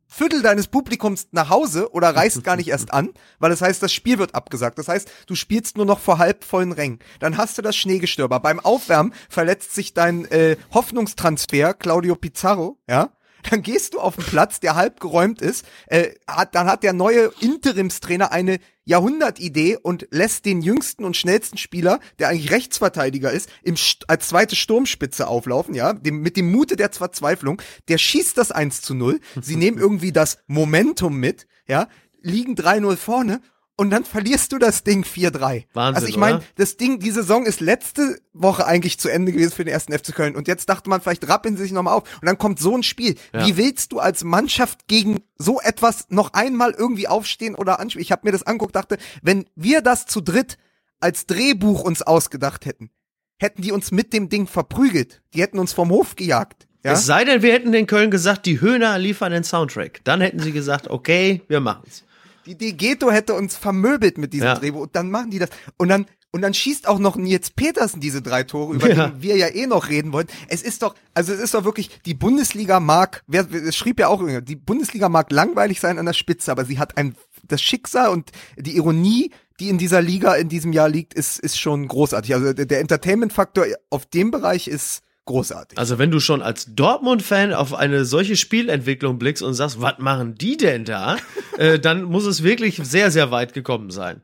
Viertel 0.07 0.41
deines 0.43 0.68
Publikums 0.68 1.28
nach 1.32 1.51
Hause 1.51 1.93
oder 1.93 2.16
reist 2.16 2.43
gar 2.43 2.57
nicht 2.57 2.68
erst 2.68 2.93
an, 2.93 3.11
weil 3.39 3.51
das 3.51 3.61
heißt, 3.61 3.82
das 3.82 3.93
Spiel 3.93 4.18
wird 4.18 4.35
abgesagt. 4.35 4.78
Das 4.78 4.89
heißt, 4.89 5.11
du 5.26 5.35
spielst 5.35 5.76
nur 5.76 5.85
noch 5.85 5.99
vor 5.99 6.18
halb 6.18 6.43
vollen 6.45 6.72
Rängen. 6.72 7.01
Dann 7.20 7.37
hast 7.37 7.59
du 7.59 7.62
das 7.62 7.76
Schneegestöber. 7.76 8.41
Beim 8.41 8.61
Aufwärmen 8.61 9.12
verletzt 9.28 9.74
sich 9.74 9.93
dein 9.93 10.24
äh, 10.26 10.57
Hoffnungstransfer 10.72 11.74
Claudio 11.74 12.16
Pizarro, 12.16 12.78
ja? 12.89 13.11
Dann 13.51 13.61
gehst 13.61 13.93
du 13.93 14.01
auf 14.01 14.16
den 14.16 14.24
Platz, 14.24 14.61
der 14.61 14.74
halb 14.74 15.01
geräumt 15.01 15.43
ist. 15.43 15.66
Äh, 15.87 16.14
hat, 16.26 16.55
dann 16.55 16.66
hat 16.66 16.82
der 16.82 16.95
neue 16.95 17.30
Interimstrainer 17.41 18.32
eine 18.32 18.59
Jahrhundertidee 18.85 19.76
und 19.76 20.07
lässt 20.11 20.45
den 20.45 20.62
jüngsten 20.62 21.05
und 21.05 21.16
schnellsten 21.16 21.59
Spieler, 21.59 22.01
der 22.18 22.28
eigentlich 22.28 22.51
Rechtsverteidiger 22.51 23.30
ist, 23.30 23.49
im, 23.62 23.76
als 24.09 24.28
zweite 24.28 24.57
Sturmspitze 24.57 25.26
auflaufen, 25.26 25.74
ja, 25.74 25.93
dem, 25.93 26.20
mit 26.20 26.37
dem 26.37 26.51
Mute 26.51 26.76
der 26.76 26.91
Verzweiflung. 26.91 27.61
Der 27.89 27.99
schießt 27.99 28.37
das 28.37 28.53
1 28.53 28.82
zu 28.82 28.95
0. 28.95 29.20
Sie 29.41 29.57
nehmen 29.57 29.78
irgendwie 29.85 30.12
das 30.12 30.39
Momentum 30.47 31.16
mit, 31.16 31.47
ja, 31.66 31.89
liegen 32.20 32.55
3-0 32.55 32.97
vorne 32.97 33.41
und 33.77 33.91
dann 33.91 34.05
verlierst 34.05 34.53
du 34.53 34.59
das 34.59 34.85
Ding 34.85 35.05
4-3. 35.05 35.64
Wahnsinn. 35.72 35.95
Also 35.97 36.07
ich 36.07 36.16
meine, 36.16 36.43
das 36.57 36.77
Ding, 36.77 37.01
die 37.01 37.11
Saison 37.11 37.45
ist 37.45 37.61
letzte 37.61 38.20
Woche 38.33 38.66
eigentlich 38.66 38.99
zu 38.99 39.09
Ende 39.09 39.33
gewesen 39.33 39.53
für 39.53 39.64
den 39.64 39.72
ersten 39.72 39.93
FC 39.93 40.14
Köln 40.14 40.37
und 40.37 40.49
jetzt 40.49 40.68
dachte 40.68 40.89
man, 40.89 41.01
vielleicht 41.01 41.29
rappeln 41.29 41.57
sie 41.57 41.64
sich 41.64 41.72
nochmal 41.72 41.95
auf 41.95 42.05
und 42.20 42.27
dann 42.27 42.39
kommt 42.39 42.61
so 42.61 42.77
ein 42.77 42.83
Spiel. 42.83 43.16
Ja. 43.33 43.47
Wie 43.47 43.57
willst 43.57 43.93
du 43.93 43.99
als 43.99 44.22
Mannschaft 44.25 44.87
gegen 44.87 45.20
so 45.39 45.61
etwas 45.61 46.07
noch 46.09 46.33
einmal 46.35 46.72
irgendwie 46.72 47.09
aufstehen 47.09 47.55
oder 47.55 47.81
anspielen? 47.81 48.03
Ich 48.03 48.12
habe 48.12 48.22
mir 48.25 48.33
das 48.33 48.45
anguckt, 48.45 48.77
dachte, 48.77 48.99
wenn 49.22 49.47
wir 49.57 49.81
das 49.81 50.07
zu 50.07 50.20
dritt 50.20 50.59
als 51.01 51.27
Drehbuch 51.27 51.83
uns 51.83 52.03
ausgedacht 52.03 52.66
hätten, 52.66 52.91
hätten 53.39 53.62
die 53.62 53.72
uns 53.72 53.91
mit 53.91 54.12
dem 54.12 54.29
Ding 54.29 54.47
verprügelt. 54.47 55.22
Die 55.35 55.43
hätten 55.43 55.59
uns 55.59 55.72
vom 55.72 55.91
Hof 55.91 56.16
gejagt. 56.16 56.66
Ja? 56.85 56.93
Es 56.93 57.07
sei 57.07 57.25
denn, 57.25 57.43
wir 57.43 57.53
hätten 57.53 57.72
den 57.72 57.87
Köln 57.87 58.11
gesagt, 58.11 58.47
die 58.47 58.61
Höhner 58.61 58.99
liefern 58.99 59.33
den 59.33 59.45
Soundtrack. 59.45 60.01
Dann 60.05 60.20
hätten 60.20 60.39
sie 60.39 60.53
gesagt, 60.53 60.89
okay, 60.89 61.43
wir 61.49 61.61
machen's. 61.61 62.05
Die 62.47 62.57
Degeto 62.57 63.11
hätte 63.11 63.34
uns 63.34 63.57
vermöbelt 63.57 64.18
mit 64.18 64.32
diesem 64.32 64.47
ja. 64.47 64.55
Drehbuch. 64.55 64.82
Und 64.82 64.97
dann 64.97 65.11
machen 65.11 65.30
die 65.30 65.38
das. 65.38 65.51
Und 65.76 65.88
dann, 65.88 66.07
und 66.30 66.42
dann 66.42 66.53
schießt 66.53 66.88
auch 66.88 66.99
noch 66.99 67.16
Nils 67.16 67.51
Petersen 67.51 68.01
diese 68.01 68.20
drei 68.20 68.42
Tore, 68.42 68.74
über 68.74 68.92
ja. 68.92 69.09
die 69.09 69.22
wir 69.22 69.36
ja 69.36 69.49
eh 69.49 69.66
noch 69.66 69.88
reden 69.88 70.12
wollen. 70.12 70.26
Es 70.49 70.62
ist 70.62 70.82
doch, 70.82 70.95
also 71.14 71.32
es 71.32 71.40
ist 71.40 71.55
doch 71.55 71.64
wirklich, 71.64 71.90
die 72.07 72.14
Bundesliga 72.14 72.80
mag, 72.80 73.22
wer, 73.26 73.47
es 73.53 73.76
schrieb 73.76 74.01
ja 74.01 74.09
auch, 74.09 74.22
die 74.42 74.57
Bundesliga 74.57 75.09
mag 75.09 75.30
langweilig 75.30 75.80
sein 75.80 75.99
an 75.99 76.07
der 76.07 76.12
Spitze, 76.12 76.51
aber 76.51 76.64
sie 76.64 76.78
hat 76.78 76.97
ein, 76.97 77.14
das 77.45 77.62
Schicksal 77.62 78.09
und 78.09 78.30
die 78.57 78.76
Ironie, 78.76 79.30
die 79.61 79.68
in 79.68 79.78
dieser 79.78 80.03
Liga 80.03 80.34
in 80.34 80.49
diesem 80.49 80.72
Jahr 80.72 80.88
liegt, 80.88 81.14
ist, 81.14 81.38
ist 81.38 81.59
schon 81.59 81.86
großartig. 81.86 82.34
Also 82.34 82.53
der, 82.53 82.66
der 82.66 82.80
Entertainment-Faktor 82.80 83.66
auf 83.90 84.07
dem 84.07 84.32
Bereich 84.32 84.66
ist, 84.66 85.03
großartig. 85.25 85.79
Also 85.79 85.99
wenn 85.99 86.11
du 86.11 86.20
schon 86.20 86.43
als 86.43 86.75
Dortmund-Fan 86.75 87.53
auf 87.53 87.75
eine 87.75 88.05
solche 88.05 88.37
Spielentwicklung 88.37 89.18
blickst 89.18 89.43
und 89.43 89.55
sagst, 89.55 89.81
was 89.81 89.99
machen 89.99 90.35
die 90.35 90.57
denn 90.57 90.85
da, 90.85 91.16
äh, 91.59 91.79
dann 91.79 92.05
muss 92.05 92.27
es 92.27 92.43
wirklich 92.43 92.77
sehr, 92.83 93.11
sehr 93.11 93.31
weit 93.31 93.55
gekommen 93.55 93.91
sein. 93.91 94.22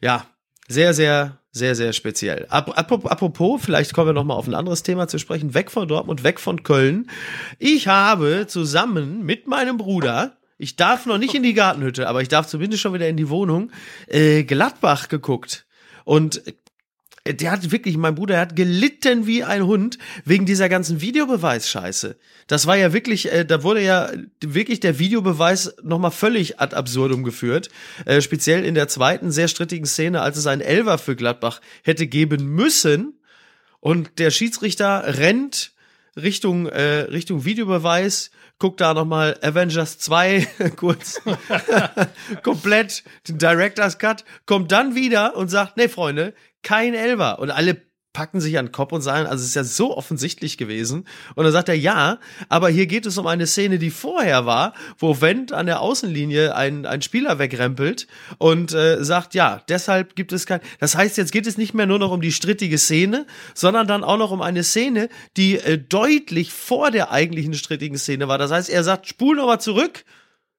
Ja, 0.00 0.26
sehr, 0.68 0.94
sehr, 0.94 1.38
sehr, 1.50 1.74
sehr 1.74 1.92
speziell. 1.92 2.46
Apropos, 2.48 3.60
vielleicht 3.62 3.92
kommen 3.94 4.08
wir 4.08 4.14
noch 4.14 4.24
mal 4.24 4.34
auf 4.34 4.46
ein 4.46 4.54
anderes 4.54 4.82
Thema 4.82 5.08
zu 5.08 5.18
sprechen. 5.18 5.54
Weg 5.54 5.70
von 5.70 5.86
Dortmund, 5.86 6.24
weg 6.24 6.40
von 6.40 6.62
Köln. 6.62 7.10
Ich 7.58 7.88
habe 7.88 8.46
zusammen 8.48 9.24
mit 9.24 9.46
meinem 9.46 9.76
Bruder 9.76 10.36
ich 10.62 10.76
darf 10.76 11.06
noch 11.06 11.18
nicht 11.18 11.34
in 11.34 11.42
die 11.42 11.54
Gartenhütte, 11.54 12.08
aber 12.08 12.22
ich 12.22 12.28
darf 12.28 12.46
zumindest 12.46 12.82
schon 12.82 12.94
wieder 12.94 13.08
in 13.08 13.16
die 13.16 13.28
Wohnung. 13.30 13.72
Äh, 14.06 14.44
Gladbach 14.44 15.08
geguckt. 15.08 15.66
Und 16.04 16.40
der 17.24 17.52
hat 17.52 17.70
wirklich, 17.70 17.96
mein 17.96 18.16
Bruder 18.16 18.38
hat 18.38 18.56
gelitten 18.56 19.26
wie 19.26 19.44
ein 19.44 19.64
Hund 19.64 19.98
wegen 20.24 20.44
dieser 20.44 20.68
ganzen 20.68 21.00
Videobeweis-Scheiße. 21.00 22.16
Das 22.48 22.66
war 22.66 22.76
ja 22.76 22.92
wirklich, 22.92 23.30
äh, 23.30 23.44
da 23.44 23.62
wurde 23.62 23.82
ja 23.82 24.10
wirklich 24.40 24.80
der 24.80 24.98
Videobeweis 24.98 25.76
nochmal 25.84 26.10
völlig 26.10 26.58
ad 26.58 26.74
absurdum 26.74 27.22
geführt. 27.22 27.68
Äh, 28.06 28.20
speziell 28.22 28.64
in 28.64 28.74
der 28.74 28.88
zweiten 28.88 29.30
sehr 29.30 29.46
strittigen 29.46 29.86
Szene, 29.86 30.20
als 30.20 30.36
es 30.36 30.48
einen 30.48 30.62
Elver 30.62 30.98
für 30.98 31.14
Gladbach 31.14 31.60
hätte 31.84 32.08
geben 32.08 32.46
müssen. 32.54 33.20
Und 33.78 34.18
der 34.18 34.30
Schiedsrichter 34.30 35.18
rennt 35.18 35.72
Richtung, 36.16 36.66
äh, 36.66 37.02
Richtung 37.02 37.44
Videobeweis, 37.44 38.32
guckt 38.58 38.80
da 38.80 38.94
nochmal 38.94 39.38
Avengers 39.42 39.98
2 39.98 40.46
kurz 40.76 41.20
komplett, 42.42 43.04
den 43.28 43.38
Director's 43.38 43.98
Cut, 43.98 44.24
kommt 44.46 44.72
dann 44.72 44.94
wieder 44.94 45.36
und 45.36 45.48
sagt, 45.48 45.76
nee, 45.76 45.88
Freunde, 45.88 46.34
kein 46.62 46.94
Elver. 46.94 47.38
Und 47.38 47.50
alle 47.50 47.91
packen 48.12 48.40
sich 48.40 48.58
an 48.58 48.66
den 48.66 48.72
Kopf 48.72 48.92
und 48.92 49.00
sagen, 49.00 49.26
also 49.26 49.42
es 49.42 49.48
ist 49.48 49.54
ja 49.54 49.64
so 49.64 49.96
offensichtlich 49.96 50.58
gewesen. 50.58 51.06
Und 51.34 51.44
dann 51.44 51.52
sagt 51.52 51.68
er, 51.68 51.76
ja, 51.76 52.18
aber 52.48 52.68
hier 52.68 52.86
geht 52.86 53.06
es 53.06 53.16
um 53.16 53.26
eine 53.26 53.46
Szene, 53.46 53.78
die 53.78 53.90
vorher 53.90 54.44
war, 54.44 54.74
wo 54.98 55.20
Wendt 55.20 55.52
an 55.52 55.66
der 55.66 55.80
Außenlinie 55.80 56.54
einen, 56.54 56.84
einen 56.86 57.02
Spieler 57.02 57.38
wegrempelt 57.38 58.06
und 58.38 58.72
äh, 58.72 59.02
sagt, 59.02 59.34
ja, 59.34 59.62
deshalb 59.68 60.14
gibt 60.14 60.32
es 60.32 60.46
kein. 60.46 60.60
Das 60.78 60.96
heißt, 60.96 61.16
jetzt 61.16 61.32
geht 61.32 61.46
es 61.46 61.56
nicht 61.56 61.74
mehr 61.74 61.86
nur 61.86 61.98
noch 61.98 62.10
um 62.10 62.20
die 62.20 62.32
strittige 62.32 62.78
Szene, 62.78 63.26
sondern 63.54 63.86
dann 63.86 64.04
auch 64.04 64.18
noch 64.18 64.30
um 64.30 64.42
eine 64.42 64.62
Szene, 64.62 65.08
die 65.36 65.56
äh, 65.58 65.78
deutlich 65.78 66.52
vor 66.52 66.90
der 66.90 67.10
eigentlichen 67.12 67.54
strittigen 67.54 67.98
Szene 67.98 68.28
war. 68.28 68.38
Das 68.38 68.50
heißt, 68.50 68.68
er 68.68 68.84
sagt, 68.84 69.06
spul 69.06 69.36
nochmal 69.36 69.60
zurück. 69.60 70.04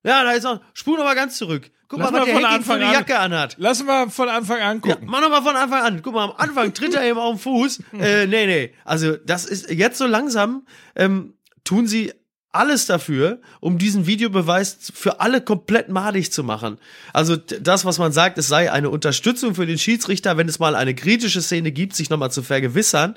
Ja, 0.04 0.24
da 0.24 0.32
ist 0.32 0.44
noch, 0.44 0.60
spul 0.74 0.98
nochmal 0.98 1.16
ganz 1.16 1.38
zurück. 1.38 1.72
Guck 1.94 2.00
Lass 2.02 2.12
mal, 2.12 2.20
was 2.22 2.26
der 2.26 2.34
von 2.34 2.44
Hecking 2.44 2.50
für 2.50 2.56
Anfang 2.56 2.76
eine 2.78 2.86
an- 2.88 2.94
Jacke 2.94 3.20
anhat. 3.20 3.56
Lass 3.60 3.84
mal 3.84 4.10
von 4.10 4.28
Anfang 4.30 4.62
an 4.62 4.82
Ja, 4.84 4.94
gucken. 4.96 5.08
mach 5.12 5.22
noch 5.22 5.30
mal 5.30 5.44
von 5.44 5.56
Anfang 5.56 5.82
an. 5.84 6.02
Guck 6.02 6.14
mal, 6.16 6.24
am 6.24 6.34
Anfang 6.38 6.74
tritt 6.74 6.96
er 6.96 7.04
eben 7.04 7.20
auf 7.20 7.36
den 7.36 7.40
Fuß. 7.40 7.84
Äh, 8.00 8.26
nee, 8.26 8.48
nee. 8.48 8.74
Also 8.84 9.16
das 9.18 9.46
ist 9.46 9.70
jetzt 9.70 10.00
so 10.00 10.08
langsam 10.08 10.66
ähm, 10.96 11.36
tun 11.64 11.86
sie 11.86 12.12
alles 12.52 12.86
dafür, 12.88 13.42
um 13.62 13.78
diesen 13.78 14.06
Videobeweis 14.08 14.78
für 14.94 15.20
alle 15.20 15.42
komplett 15.42 15.90
madig 15.90 16.32
zu 16.32 16.44
machen. 16.44 16.78
Also 17.12 17.36
das, 17.36 17.84
was 17.86 17.98
man 18.00 18.12
sagt, 18.12 18.38
es 18.38 18.48
sei 18.48 18.72
eine 18.72 18.90
Unterstützung 18.92 19.54
für 19.56 19.66
den 19.66 19.78
Schiedsrichter, 19.80 20.36
wenn 20.38 20.48
es 20.48 20.60
mal 20.60 20.76
eine 20.76 20.94
kritische 20.96 21.42
Szene 21.42 21.72
gibt, 21.72 21.96
sich 21.96 22.10
nochmal 22.10 22.32
zu 22.32 22.42
vergewissern. 22.44 23.16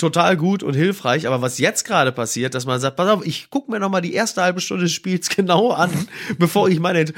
Total 0.00 0.34
gut 0.36 0.62
und 0.62 0.72
hilfreich, 0.72 1.26
aber 1.26 1.42
was 1.42 1.58
jetzt 1.58 1.84
gerade 1.84 2.10
passiert, 2.10 2.54
dass 2.54 2.64
man 2.64 2.80
sagt, 2.80 2.96
pass 2.96 3.08
auf, 3.08 3.26
ich 3.26 3.48
guck 3.50 3.68
mir 3.68 3.78
noch 3.78 3.90
mal 3.90 4.00
die 4.00 4.14
erste 4.14 4.40
halbe 4.42 4.62
Stunde 4.62 4.84
des 4.84 4.92
Spiels 4.92 5.28
genau 5.36 5.72
an, 5.72 5.90
bevor 6.38 6.70
ich 6.70 6.80
meine, 6.80 7.00
äh, 7.00 7.12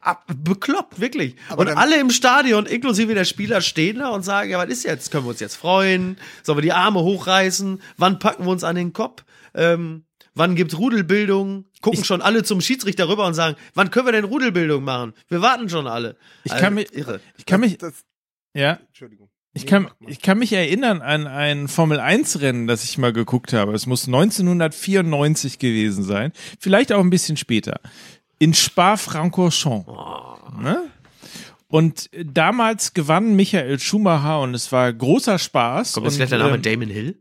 ab, 0.00 0.24
bekloppt, 0.44 1.00
wirklich. 1.00 1.34
Aber 1.48 1.62
und 1.62 1.68
alle 1.76 1.98
im 1.98 2.10
Stadion, 2.10 2.66
inklusive 2.66 3.12
der 3.14 3.24
Spieler, 3.24 3.60
stehen 3.60 3.98
da 3.98 4.10
und 4.10 4.24
sagen, 4.24 4.50
ja, 4.50 4.58
was 4.58 4.68
ist 4.68 4.84
jetzt? 4.84 5.10
Können 5.10 5.24
wir 5.24 5.30
uns 5.30 5.40
jetzt 5.40 5.56
freuen? 5.56 6.16
Sollen 6.44 6.58
wir 6.58 6.62
die 6.62 6.72
Arme 6.72 7.00
hochreißen? 7.00 7.82
Wann 7.96 8.20
packen 8.20 8.44
wir 8.44 8.50
uns 8.52 8.62
an 8.62 8.76
den 8.76 8.92
Kopf? 8.92 9.24
Ähm, 9.54 10.04
wann 10.36 10.54
gibt's 10.54 10.78
Rudelbildung? 10.78 11.64
Gucken 11.80 12.04
schon 12.04 12.22
alle 12.22 12.44
zum 12.44 12.60
Schiedsrichter 12.60 13.08
rüber 13.08 13.26
und 13.26 13.34
sagen, 13.34 13.56
wann 13.74 13.90
können 13.90 14.06
wir 14.06 14.12
denn 14.12 14.24
Rudelbildung 14.24 14.84
machen? 14.84 15.12
Wir 15.26 15.42
warten 15.42 15.68
schon 15.68 15.88
alle. 15.88 16.16
Ich 16.44 16.52
kann 16.54 16.74
mich- 16.74 16.92
irre. 16.94 17.20
Ich 17.36 17.46
kann 17.46 17.60
mich, 17.60 17.78
Das, 17.78 17.94
ja, 18.54 18.78
Entschuldigung. 18.86 19.27
Ich 19.58 19.66
kann, 19.66 19.90
ich 20.06 20.22
kann 20.22 20.38
mich 20.38 20.52
erinnern 20.52 21.02
an 21.02 21.26
ein 21.26 21.66
Formel 21.66 21.98
1 21.98 22.40
Rennen, 22.40 22.68
das 22.68 22.84
ich 22.84 22.96
mal 22.96 23.12
geguckt 23.12 23.52
habe. 23.52 23.74
Es 23.74 23.86
muss 23.86 24.06
1994 24.06 25.58
gewesen 25.58 26.04
sein. 26.04 26.32
Vielleicht 26.60 26.92
auch 26.92 27.00
ein 27.00 27.10
bisschen 27.10 27.36
später. 27.36 27.80
In 28.38 28.54
Spa-Francorchamps. 28.54 29.88
Ne? 30.62 30.84
Und 31.66 32.08
damals 32.24 32.94
gewann 32.94 33.34
Michael 33.34 33.80
Schumacher 33.80 34.40
und 34.42 34.54
es 34.54 34.70
war 34.70 34.92
großer 34.92 35.40
Spaß. 35.40 35.94
Kommt 35.94 36.06
jetzt 36.06 36.18
gleich 36.18 36.28
der 36.28 36.38
Name 36.38 36.54
ähm, 36.54 36.62
Damon 36.62 36.88
Hill? 36.88 37.18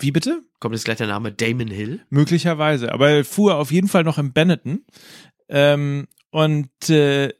Wie 0.00 0.10
bitte? 0.10 0.42
Kommt 0.58 0.74
jetzt 0.74 0.84
gleich 0.84 0.98
der 0.98 1.06
Name 1.06 1.30
Damon 1.30 1.68
Hill? 1.68 2.00
Möglicherweise. 2.10 2.92
Aber 2.92 3.10
er 3.10 3.24
fuhr 3.24 3.54
auf 3.54 3.70
jeden 3.70 3.86
Fall 3.86 4.02
noch 4.02 4.18
im 4.18 4.32
Benetton. 4.32 4.84
Ähm, 5.48 6.08
und 6.30 6.90
äh, 6.90 7.32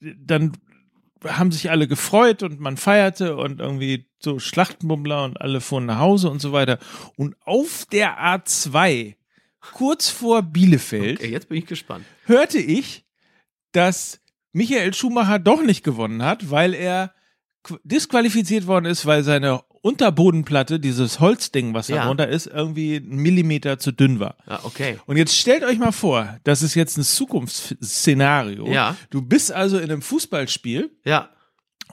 dann 0.00 0.54
haben 1.26 1.52
sich 1.52 1.70
alle 1.70 1.86
gefreut 1.88 2.42
und 2.42 2.60
man 2.60 2.76
feierte 2.76 3.36
und 3.36 3.60
irgendwie 3.60 4.06
so 4.20 4.38
Schlachtenbummler 4.38 5.24
und 5.24 5.40
alle 5.40 5.60
fuhren 5.60 5.86
nach 5.86 5.98
Hause 5.98 6.30
und 6.30 6.40
so 6.40 6.52
weiter. 6.52 6.78
Und 7.16 7.36
auf 7.44 7.86
der 7.92 8.18
A2, 8.18 9.14
kurz 9.72 10.08
vor 10.08 10.42
Bielefeld, 10.42 11.20
Okay, 11.20 11.30
jetzt 11.30 11.48
bin 11.48 11.58
ich 11.58 11.66
gespannt. 11.66 12.04
hörte 12.26 12.58
ich, 12.58 13.04
dass 13.72 14.20
Michael 14.52 14.94
Schumacher 14.94 15.38
doch 15.38 15.62
nicht 15.62 15.84
gewonnen 15.84 16.22
hat, 16.24 16.50
weil 16.50 16.74
er 16.74 17.14
qu- 17.64 17.78
disqualifiziert 17.84 18.66
worden 18.66 18.86
ist, 18.86 19.06
weil 19.06 19.22
seine 19.22 19.62
Unterbodenplatte, 19.82 20.78
dieses 20.78 21.20
Holzding, 21.20 21.72
was 21.74 21.86
da 21.86 21.96
Ja. 21.96 22.06
drunter 22.06 22.28
ist, 22.28 22.46
irgendwie 22.46 22.96
einen 22.96 23.16
Millimeter 23.16 23.78
zu 23.78 23.92
dünn 23.92 24.20
war. 24.20 24.36
Ja, 24.46 24.60
okay. 24.64 24.98
Und 25.06 25.16
jetzt 25.16 25.34
stellt 25.36 25.64
euch 25.64 25.78
mal 25.78 25.92
vor, 25.92 26.38
das 26.44 26.62
ist 26.62 26.74
jetzt 26.74 26.98
ein 26.98 27.02
Zukunftsszenario. 27.04 28.66
Ja. 28.70 28.96
Du 29.10 29.22
bist 29.22 29.52
also 29.52 29.78
in 29.78 29.84
einem 29.90 30.02
Fußballspiel 30.02 30.90
Ja, 31.04 31.30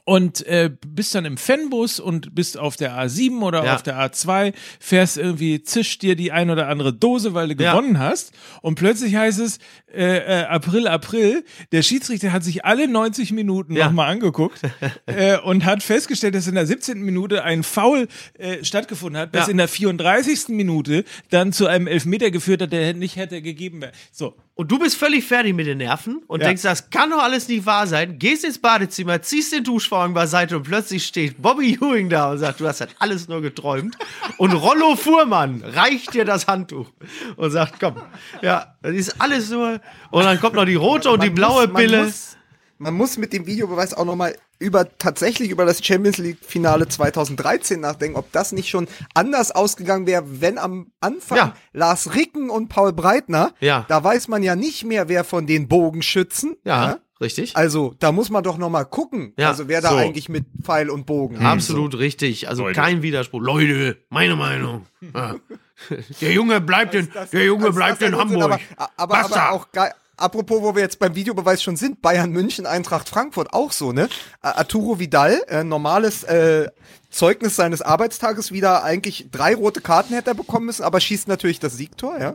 und 0.04 0.46
äh, 0.48 0.70
bist 0.86 1.16
dann 1.16 1.26
im 1.26 1.38
Fanbus 1.38 2.00
und 2.00 2.34
bist 2.34 2.58
auf 2.58 2.76
der 2.78 2.98
A7 2.98 3.42
oder 3.42 3.66
Ja. 3.66 3.76
auf 3.76 3.84
der 3.84 3.98
A2, 4.00 4.54
fährst 4.80 5.18
irgendwie, 5.18 5.64
zischt 5.64 6.02
dir 6.02 6.16
die 6.16 6.32
ein 6.32 6.50
oder 6.50 6.68
andere 6.70 6.94
Dose, 6.94 7.34
weil 7.34 7.54
du 7.56 7.62
Ja. 7.64 7.72
gewonnen 7.72 8.00
hast 8.00 8.32
und 8.62 8.76
plötzlich 8.76 9.16
heißt 9.16 9.40
es 9.40 9.60
äh, 9.94 10.18
äh, 10.42 10.44
April, 10.46 10.88
April, 10.88 11.46
der 11.72 11.82
Schiedsrichter 11.82 12.34
hat 12.34 12.44
sich 12.44 12.66
alle 12.66 12.88
90 12.88 13.32
Minuten 13.32 13.74
Ja. 13.76 13.86
nochmal 13.86 14.10
angeguckt 14.12 14.60
äh, 15.06 15.38
und 15.40 15.64
hat 15.66 15.82
festgestellt, 15.82 16.36
dass 16.36 16.48
in 16.48 16.56
der 16.56 16.66
17. 16.66 17.02
Minute 17.02 17.44
ein 17.44 17.64
Foul 17.64 18.08
äh, 18.38 18.64
stattgefunden 18.66 19.20
hat, 19.22 19.34
das 19.34 19.48
Ja. 19.48 19.52
in 19.52 19.58
der 19.58 19.68
34. 19.70 20.50
Minute 20.50 21.06
dann 21.30 21.54
zu 21.54 21.68
einem 21.68 21.88
Elfmeter 21.88 22.32
geführt 22.32 22.62
hat, 22.62 22.72
der 22.74 22.94
nicht 22.94 23.16
hätte 23.16 23.42
gegeben 23.42 23.82
werden. 23.82 23.96
So, 24.12 24.36
Und 24.56 24.72
du 24.72 24.80
bist 24.80 24.98
völlig 24.98 25.24
fertig 25.24 25.54
mit 25.54 25.68
den 25.68 25.78
Nerven 25.78 26.22
und 26.28 26.42
Ja. 26.42 26.48
denkst, 26.48 26.64
das 26.64 26.90
kann 26.90 27.12
doch 27.12 27.22
alles 27.22 27.48
nicht 27.48 27.66
wahr 27.66 27.86
sein. 27.88 28.18
Gehst 28.20 28.44
ins 28.44 28.58
Badezimmer, 28.60 29.22
ziehst 29.22 29.54
den 29.54 29.64
Duschvorhang 29.64 30.14
beiseite 30.16 30.58
und 30.58 30.64
plötzlich 30.64 31.06
steht 31.06 31.42
Bobby 31.42 31.76
Ewing 31.80 32.10
da 32.10 32.32
und 32.32 32.40
sagt, 32.40 32.60
du 32.60 32.68
hast 32.68 32.82
das 32.82 32.90
alles 33.00 33.28
nur 33.28 33.42
geträumt. 33.42 33.96
Und 34.38 34.52
Rollo 34.54 34.96
Fuhrmann 34.96 35.62
reicht 35.64 36.14
dir 36.16 36.26
das 36.26 36.48
Handtuch 36.48 36.92
und 37.38 37.52
sagt, 37.52 37.80
komm, 37.80 37.96
ja, 38.42 38.76
das 38.82 38.94
ist 38.96 39.22
alles 39.22 39.50
nur. 39.52 39.77
Und 40.12 40.24
dann 40.24 40.40
kommt 40.40 40.56
noch 40.56 40.66
die 40.66 40.76
rote 40.76 41.10
und 41.12 41.22
die 41.24 41.28
Man 41.28 41.36
blaue 41.36 41.64
muss, 41.68 41.74
man 41.74 41.82
Pille. 41.82 42.04
Muss, 42.06 42.38
man 42.80 42.94
muss 42.94 43.18
mit 43.18 43.34
dem 43.34 43.46
Videobeweis 43.48 43.94
auch 43.94 44.06
nochmal 44.06 44.36
über 44.60 44.98
tatsächlich 44.98 45.50
über 45.52 45.66
das 45.66 45.84
Champions 45.86 46.18
League 46.18 46.40
Finale 46.42 46.88
2013 46.88 47.80
nachdenken, 47.80 48.18
ob 48.18 48.32
das 48.32 48.52
nicht 48.52 48.70
schon 48.70 48.88
anders 49.14 49.52
ausgegangen 49.52 50.08
wäre, 50.08 50.24
wenn 50.42 50.58
am 50.58 50.88
Anfang 51.00 51.38
Ja. 51.38 51.54
Lars 51.74 52.16
Ricken 52.16 52.50
und 52.50 52.68
Paul 52.70 52.94
Breitner, 52.94 53.54
Ja. 53.60 53.86
da 53.88 54.04
weiß 54.04 54.28
man 54.30 54.42
ja 54.44 54.56
nicht 54.56 54.84
mehr, 54.84 55.10
wer 55.10 55.24
von 55.24 55.46
den 55.46 55.68
Bogenschützen. 55.68 56.56
Ja, 56.64 56.98
richtig. 57.22 57.56
Also, 57.56 57.94
da 58.00 58.12
muss 58.12 58.32
man 58.32 58.44
doch 58.44 58.58
noch 58.58 58.70
mal 58.72 58.84
gucken, 58.86 59.34
Ja, 59.38 59.50
also 59.50 59.68
wer 59.68 59.82
da 59.82 59.90
so. 59.92 59.96
eigentlich 59.98 60.28
mit 60.30 60.46
Pfeil 60.64 60.90
und 60.90 61.06
Bogen. 61.06 61.38
Absolut 61.38 61.98
richtig. 62.00 62.48
Also 62.50 62.64
Leute. 62.64 62.80
kein 62.80 63.04
Widerspruch. 63.04 63.42
Leute, 63.42 63.98
meine 64.10 64.36
Meinung. 64.36 64.88
Ja. 65.14 65.36
Der 66.22 66.32
Junge 66.32 66.60
bleibt 66.62 66.96
in, 66.96 67.12
der 67.32 67.46
Junge 67.46 67.72
bleibt 67.72 68.02
in 68.02 68.16
Hamburg. 68.16 68.60
Aber, 68.76 68.90
aber, 68.96 69.18
aber 69.26 69.52
auch 69.52 69.72
geil. 69.72 69.94
Apropos, 70.20 70.64
wo 70.64 70.74
wir 70.74 70.82
jetzt 70.82 70.98
beim 70.98 71.14
Videobeweis 71.14 71.62
schon 71.62 71.76
sind, 71.76 72.02
Bayern 72.02 72.32
München, 72.32 72.66
Eintracht 72.66 73.08
Frankfurt 73.08 73.54
auch 73.54 73.72
so, 73.72 73.92
ne? 73.92 74.10
Arturo 74.42 74.98
Vidal, 74.98 75.44
äh, 75.48 75.64
normales 75.64 76.24
äh, 76.24 76.70
Zeugnis 77.12 77.56
seines 77.56 77.84
Arbeitstages 77.84 78.52
wieder 78.52 78.84
eigentlich 78.84 79.28
drei 79.32 79.54
rote 79.54 79.80
Karten 79.80 80.16
hätte 80.16 80.32
er 80.32 80.34
bekommen 80.34 80.66
müssen, 80.66 80.82
aber 80.84 81.00
schießt 81.00 81.28
natürlich 81.28 81.60
das 81.60 81.78
Siegtor, 81.78 82.20
ja. 82.20 82.34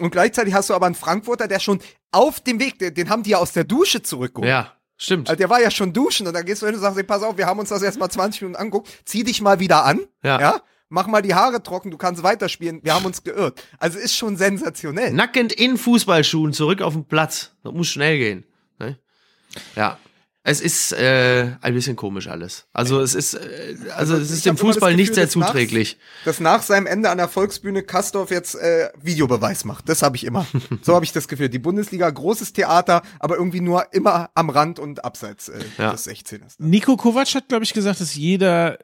Und 0.00 0.10
gleichzeitig 0.10 0.54
hast 0.54 0.70
du 0.70 0.74
aber 0.74 0.86
einen 0.86 0.96
Frankfurter, 0.96 1.46
der 1.46 1.60
schon 1.60 1.80
auf 2.10 2.40
dem 2.40 2.58
Weg, 2.58 2.80
den, 2.80 2.94
den 2.94 3.08
haben 3.08 3.22
die 3.22 3.30
ja 3.30 3.38
aus 3.38 3.52
der 3.52 3.62
Dusche 3.62 4.02
zurückgeholt. 4.02 4.48
Ja, 4.48 4.72
stimmt. 4.96 5.28
Also 5.28 5.38
der 5.38 5.48
war 5.50 5.60
ja 5.60 5.70
schon 5.70 5.92
duschen 5.92 6.26
und 6.26 6.34
dann 6.34 6.44
gehst 6.44 6.62
du 6.62 6.66
hin 6.66 6.74
und 6.74 6.80
sagst, 6.80 6.98
ey, 6.98 7.04
pass 7.04 7.22
auf, 7.22 7.36
wir 7.38 7.46
haben 7.46 7.60
uns 7.60 7.68
das 7.68 7.82
erst 7.82 8.00
mal 8.00 8.10
20 8.10 8.42
Minuten 8.42 8.60
angeguckt, 8.60 8.88
zieh 9.04 9.22
dich 9.22 9.40
mal 9.40 9.60
wieder 9.60 9.84
an, 9.84 10.00
Ja. 10.24 10.40
ja, 10.40 10.60
mach 10.90 11.06
mal 11.06 11.22
die 11.22 11.34
Haare 11.34 11.62
trocken, 11.62 11.90
du 11.90 11.96
kannst 11.96 12.22
weiterspielen, 12.22 12.80
wir 12.82 12.94
haben 12.94 13.06
uns 13.06 13.24
geirrt. 13.24 13.62
Also 13.78 13.98
ist 13.98 14.14
schon 14.14 14.36
sensationell. 14.36 15.12
Nackend 15.12 15.52
in 15.54 15.78
Fußballschuhen 15.78 16.52
zurück 16.52 16.82
auf 16.82 16.92
den 16.92 17.06
Platz. 17.06 17.52
Das 17.64 17.72
muss 17.72 17.88
schnell 17.88 18.18
gehen. 18.18 18.44
Ne? 18.78 18.98
Ja. 19.76 19.96
Es 20.42 20.62
ist 20.62 20.92
äh, 20.92 21.50
ein 21.60 21.74
bisschen 21.74 21.96
komisch 21.96 22.26
alles. 22.26 22.66
Also 22.72 23.00
es 23.02 23.14
ist, 23.14 23.34
äh, 23.34 23.76
also 23.94 24.16
es 24.16 24.30
ist 24.30 24.46
dem 24.46 24.56
Fußball 24.56 24.92
nicht 24.96 25.08
Gefühl, 25.10 25.14
sehr 25.16 25.24
dass 25.26 25.36
nach- 25.36 25.46
zuträglich. 25.48 25.98
Dass 26.24 26.40
nach 26.40 26.62
seinem 26.62 26.86
Ende 26.86 27.10
an 27.10 27.18
der 27.18 27.28
Volksbühne 27.28 27.82
Kastorf 27.82 28.30
jetzt 28.30 28.54
äh, 28.54 28.88
Videobeweis 29.02 29.66
macht. 29.66 29.86
Das 29.90 30.00
habe 30.00 30.16
ich 30.16 30.24
immer. 30.24 30.46
so 30.82 30.94
habe 30.94 31.04
ich 31.04 31.12
das 31.12 31.28
Gefühl. 31.28 31.50
Die 31.50 31.58
Bundesliga, 31.58 32.08
großes 32.08 32.54
Theater, 32.54 33.02
aber 33.18 33.36
irgendwie 33.36 33.60
nur 33.60 33.92
immer 33.92 34.30
am 34.34 34.48
Rand 34.48 34.78
und 34.78 35.04
abseits 35.04 35.50
äh, 35.50 35.60
Ja. 35.76 35.92
des 35.92 36.08
16ers. 36.08 36.54
Nico 36.56 36.96
Kovac 36.96 37.34
hat, 37.34 37.48
glaube 37.48 37.64
ich, 37.64 37.74
gesagt, 37.74 38.00
dass 38.00 38.14
jeder 38.14 38.78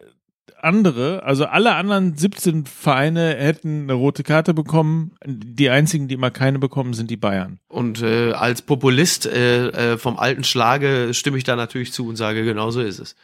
andere, 0.61 1.23
also 1.23 1.47
alle 1.47 1.75
anderen 1.75 2.17
17 2.17 2.67
Vereine 2.67 3.35
hätten 3.37 3.83
eine 3.83 3.93
rote 3.95 4.23
Karte 4.23 4.55
bekommen. 4.55 5.13
Die 5.25 5.71
einzigen, 5.71 6.09
die 6.09 6.15
immer 6.15 6.31
keine 6.31 6.59
bekommen, 6.59 6.95
sind 6.95 7.11
die 7.11 7.17
Bayern. 7.17 7.59
Und 7.69 8.03
äh, 8.03 8.33
als 8.33 8.63
Populist 8.63 9.27
äh, 9.27 9.69
äh, 9.69 9.99
vom 9.99 10.19
alten 10.19 10.45
Schlage 10.45 11.15
stimme 11.15 11.39
ich 11.39 11.45
da 11.45 11.57
natürlich 11.57 11.93
zu 11.93 12.09
und 12.09 12.17
sage, 12.17 12.45
genau 12.45 12.71
so 12.71 12.81
ist 12.81 12.99
es. 12.99 13.17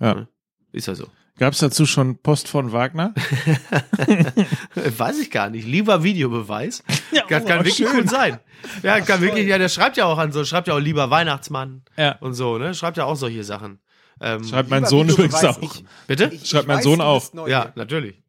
Ja. 0.00 0.26
Ist 0.72 0.86
ja 0.86 0.94
so. 0.94 1.06
Gab 1.38 1.52
es 1.52 1.60
dazu 1.60 1.86
schon 1.86 2.18
Post 2.18 2.48
von 2.48 2.72
Wagner? 2.72 3.14
Weiß 4.74 5.20
ich 5.20 5.30
gar 5.30 5.50
nicht. 5.50 5.66
Lieber 5.66 6.02
Videobeweis. 6.02 6.82
Ja, 7.10 7.22
das 7.26 7.46
kann 7.46 7.60
oh, 7.60 7.64
wirklich 7.64 7.76
schön. 7.76 8.00
gut 8.02 8.10
sein. 8.10 8.38
Ja, 8.82 9.00
kann 9.00 9.22
wirklich, 9.22 9.48
ja, 9.48 9.56
der 9.56 9.70
schreibt 9.70 9.96
ja 9.96 10.04
auch 10.04 10.18
an 10.18 10.30
so, 10.30 10.44
schreibt 10.44 10.68
ja 10.68 10.74
auch 10.74 10.78
lieber 10.78 11.08
Weihnachtsmann 11.10 11.82
Ja. 11.96 12.16
und 12.20 12.34
so, 12.34 12.58
ne? 12.58 12.74
Schreibt 12.74 12.98
ja 12.98 13.06
auch 13.06 13.16
solche 13.16 13.44
Sachen. 13.44 13.80
Ähm, 14.20 14.44
Schreibt 14.44 14.68
mein 14.70 14.84
Sohn 14.86 15.08
übrigens 15.08 15.44
auch. 15.44 15.60
ich- 15.62 15.84
bitte? 16.06 16.30
ich- 16.32 16.48
Schreibt 16.48 16.64
ich 16.64 16.68
mein 16.68 16.76
weiß, 16.78 16.84
Sohn 16.84 17.00
auch. 17.00 17.48
Ja, 17.48 17.72
natürlich. 17.76 18.20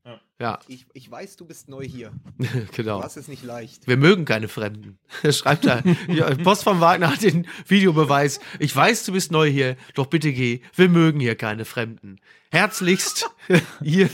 Ja, 0.42 0.58
Ich, 0.68 0.86
ich 0.94 1.12
weiß, 1.12 1.36
du 1.36 1.46
bist 1.46 1.68
neu 1.68 1.84
hier. 1.86 2.12
genau. 2.74 3.04
Hast 3.04 3.18
es 3.18 3.28
nicht 3.28 3.44
leicht. 3.44 3.88
Wir 3.88 3.98
mögen 3.98 4.24
keine 4.24 4.48
Fremden. 4.48 4.98
Schreibt 5.32 5.66
da. 5.66 5.82
Ja, 6.08 6.34
Post 6.36 6.64
vom 6.64 6.80
Wagner 6.80 7.12
hat 7.12 7.24
den 7.24 7.46
Videobeweis. 7.68 8.40
Ich 8.58 8.74
weiß, 8.74 9.04
du 9.06 9.12
bist 9.12 9.34
neu 9.34 9.50
hier, 9.52 9.76
doch 9.96 10.06
bitte 10.06 10.32
geh. 10.32 10.62
Wir 10.76 10.88
mögen 10.88 11.20
hier 11.20 11.36
keine 11.36 11.66
Fremden. 11.66 12.22
Herzlichst 12.52 13.30
hier. 13.84 14.10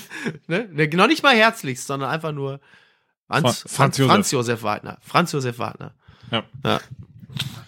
Ne? 0.48 0.68
Ne, 0.72 0.88
Noch 0.96 1.06
nicht 1.08 1.22
mal 1.22 1.36
herzlichst, 1.36 1.86
sondern 1.86 2.10
einfach 2.10 2.32
nur 2.32 2.60
Franz, 3.28 3.60
Fra- 3.62 3.70
Franz 3.70 3.76
Franz, 3.76 3.98
Josef. 4.00 4.08
Franz 4.10 4.32
Josef 4.32 4.64
Wagner. 4.64 4.98
Franz 5.02 5.32
Josef 5.32 5.60
Wagner. 5.60 5.94
Ja. 6.32 6.44
Ja. 6.64 6.80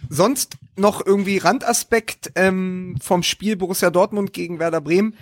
Sonst 0.09 0.57
noch 0.77 1.05
irgendwie 1.05 1.37
Randaspekt 1.37 2.31
ähm, 2.35 2.95
vom 3.01 3.23
Spiel 3.23 3.55
Borussia 3.55 3.89
Dortmund 3.89 4.33
gegen 4.33 4.59
Werder 4.59 4.81
Bremen. 4.81 5.15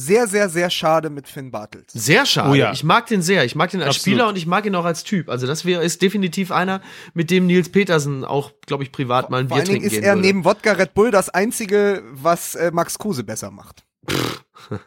Sehr, 0.00 0.28
sehr, 0.28 0.48
sehr 0.48 0.70
schade 0.70 1.10
mit 1.10 1.26
Finn 1.26 1.50
Bartels. 1.50 1.92
Sehr 1.92 2.24
schade. 2.24 2.50
Oh 2.50 2.54
ja. 2.54 2.72
Ich 2.72 2.84
mag 2.84 3.06
den 3.06 3.20
sehr. 3.20 3.44
Ich 3.44 3.56
mag 3.56 3.70
den 3.70 3.80
als 3.80 3.96
Absolut. 3.96 4.02
Spieler 4.02 4.28
und 4.28 4.38
ich 4.38 4.46
mag 4.46 4.64
ihn 4.64 4.76
auch 4.76 4.84
als 4.84 5.02
Typ. 5.02 5.28
Also 5.28 5.48
das 5.48 5.64
wäre 5.64 5.82
ist 5.82 6.02
definitiv 6.02 6.52
einer, 6.52 6.80
mit 7.14 7.32
dem 7.32 7.46
Nils 7.46 7.68
Petersen 7.68 8.24
auch, 8.24 8.52
glaube 8.64 8.84
ich, 8.84 8.92
privat 8.92 9.28
mal 9.28 9.40
ein 9.40 9.48
Vor 9.48 9.56
Bier 9.56 9.62
allen 9.62 9.64
Dingen 9.66 9.80
trinken 9.80 9.86
ist 9.86 9.92
gehen 9.94 10.04
er 10.04 10.14
würde. 10.14 10.26
neben 10.26 10.44
Wodka 10.44 10.72
Red 10.72 10.94
Bull 10.94 11.10
das 11.10 11.30
einzige, 11.30 12.04
was 12.12 12.54
äh, 12.54 12.70
Max 12.72 12.96
Kruse 12.98 13.24
besser 13.24 13.50
macht. 13.50 13.84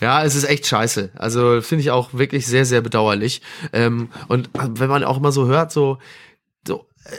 Ja, 0.00 0.24
es 0.24 0.34
ist 0.34 0.44
echt 0.44 0.66
scheiße. 0.66 1.10
Also 1.14 1.60
finde 1.60 1.82
ich 1.82 1.90
auch 1.90 2.14
wirklich 2.14 2.46
sehr, 2.46 2.64
sehr 2.64 2.80
bedauerlich. 2.80 3.42
Ähm, 3.72 4.08
und 4.28 4.48
wenn 4.54 4.88
man 4.88 5.04
auch 5.04 5.20
mal 5.20 5.32
so 5.32 5.46
hört, 5.46 5.72
so, 5.72 5.98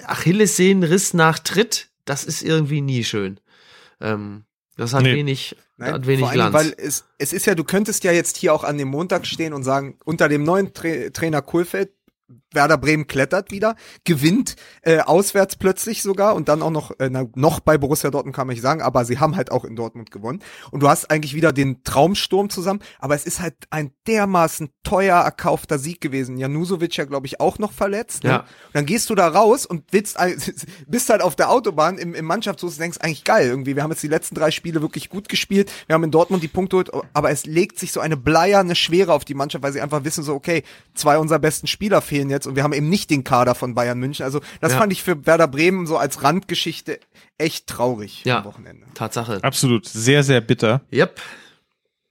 Achillessehnenriss 0.06 1.14
nach 1.14 1.40
Tritt, 1.40 1.90
das 2.06 2.24
ist 2.24 2.42
irgendwie 2.42 2.82
nie 2.82 3.04
schön. 3.04 3.40
Ähm, 4.00 4.46
das 4.78 4.94
hat 4.94 5.04
Nee. 5.04 5.16
wenig, 5.16 5.56
Nein, 5.78 5.94
hat 5.94 6.08
wenig 6.08 6.22
vor 6.22 6.30
allem, 6.30 6.52
Glanz. 6.52 6.54
weil 6.54 6.74
es, 6.78 7.06
es 7.18 7.34
ist 7.34 7.46
ja, 7.46 7.56
du 7.56 7.64
könntest 7.64 8.04
ja 8.04 8.12
jetzt 8.12 8.38
hier 8.38 8.54
auch 8.54 8.64
an 8.64 8.78
dem 8.78 8.88
Montag 8.88 9.26
stehen 9.28 9.54
und 9.54 9.64
sagen, 9.64 9.98
unter 10.06 10.30
dem 10.30 10.44
neuen 10.44 10.74
Tra 10.74 11.10
Trainer 11.12 11.42
Kohlfeld, 11.42 11.92
Werder 12.52 12.78
Bremen 12.78 13.08
klettert 13.08 13.52
wieder, 13.52 13.76
gewinnt 14.04 14.56
äh, 14.82 15.00
auswärts 15.00 15.56
plötzlich 15.56 16.02
sogar 16.02 16.36
und 16.36 16.50
dann 16.50 16.62
auch 16.62 16.70
noch, 16.70 16.92
äh, 17.00 17.10
na, 17.10 17.26
noch 17.36 17.62
bei 17.62 17.78
Borussia 17.78 18.12
Dortmund 18.12 18.36
kann 18.36 18.48
man 18.48 18.56
nicht 18.56 18.62
sagen, 18.62 18.82
aber 18.82 19.06
sie 19.06 19.20
haben 19.20 19.36
halt 19.38 19.52
auch 19.52 19.64
in 19.64 19.76
Dortmund 19.76 20.12
gewonnen. 20.12 20.42
Und 20.72 20.82
du 20.82 20.90
hast 20.90 21.10
eigentlich 21.10 21.34
wieder 21.34 21.54
den 21.54 21.84
Traumsturm 21.84 22.50
zusammen, 22.50 22.82
aber 23.00 23.16
es 23.16 23.26
ist 23.26 23.40
halt 23.40 23.56
ein 23.70 23.92
dermaßen 24.08 24.70
teuer 24.84 25.18
erkaufter 25.18 25.80
Sieg 25.80 26.02
gewesen. 26.02 26.38
Janusovic 26.38 26.98
ja, 26.98 27.06
glaube 27.06 27.28
ich, 27.28 27.40
auch 27.40 27.58
noch 27.58 27.72
verletzt. 27.72 28.26
Ne? 28.26 28.32
Ja. 28.32 28.40
Und 28.40 28.74
dann 28.74 28.86
gehst 28.86 29.10
du 29.10 29.16
da 29.16 29.30
raus 29.30 29.66
und 29.66 29.86
willst, 29.92 30.18
bist 30.88 31.10
halt 31.10 31.22
auf 31.22 31.38
der 31.38 31.50
Autobahn 31.50 31.98
im, 31.98 32.14
im 32.14 32.26
Mannschaftsbus 32.26 32.74
und 32.74 32.82
denkst 32.82 32.98
eigentlich 33.00 33.24
geil 33.24 33.48
irgendwie. 33.48 33.76
Wir 33.76 33.84
haben 33.84 33.92
jetzt 33.92 34.04
die 34.04 34.10
letzten 34.10 34.36
drei 34.36 34.52
Spiele 34.52 34.82
wirklich 34.82 35.10
gut 35.10 35.30
gespielt. 35.30 35.72
Wir 35.88 35.94
haben 35.94 36.04
in 36.04 36.12
Dortmund 36.12 36.44
die 36.44 36.48
Punkte 36.50 36.72
geholt, 36.72 37.06
aber 37.14 37.32
es 37.32 37.46
legt 37.46 37.80
sich 37.80 37.92
so 37.92 38.00
eine 38.00 38.18
bleierne 38.18 38.76
Schwere 38.76 39.14
auf 39.14 39.26
die 39.26 39.34
Mannschaft, 39.34 39.64
weil 39.64 39.74
sie 39.74 39.82
einfach 39.82 40.04
wissen 40.04 40.24
so, 40.24 40.34
okay, 40.34 40.64
zwei 40.94 41.18
unserer 41.18 41.40
besten 41.40 41.68
Spieler 41.68 42.02
fehlen 42.02 42.21
jetzt 42.30 42.46
und 42.48 42.56
wir 42.56 42.64
haben 42.64 42.74
eben 42.74 42.90
nicht 42.90 43.10
den 43.10 43.24
Kader 43.24 43.56
von 43.56 43.74
Bayern 43.76 44.00
München. 44.00 44.24
Also 44.24 44.42
das 44.60 44.74
Ja. 44.74 44.78
fand 44.80 44.92
ich 44.94 45.02
für 45.04 45.26
Werder 45.26 45.48
Bremen 45.48 45.88
so 45.88 45.98
als 45.98 46.24
Randgeschichte 46.24 47.00
echt 47.38 47.68
traurig 47.68 48.24
Ja. 48.26 48.40
am 48.40 48.46
Wochenende. 48.46 48.86
Tatsache. 48.94 49.40
Absolut. 49.44 49.86
Sehr, 49.88 50.24
sehr 50.24 50.42
bitter. 50.42 50.82
Yep. 50.94 51.20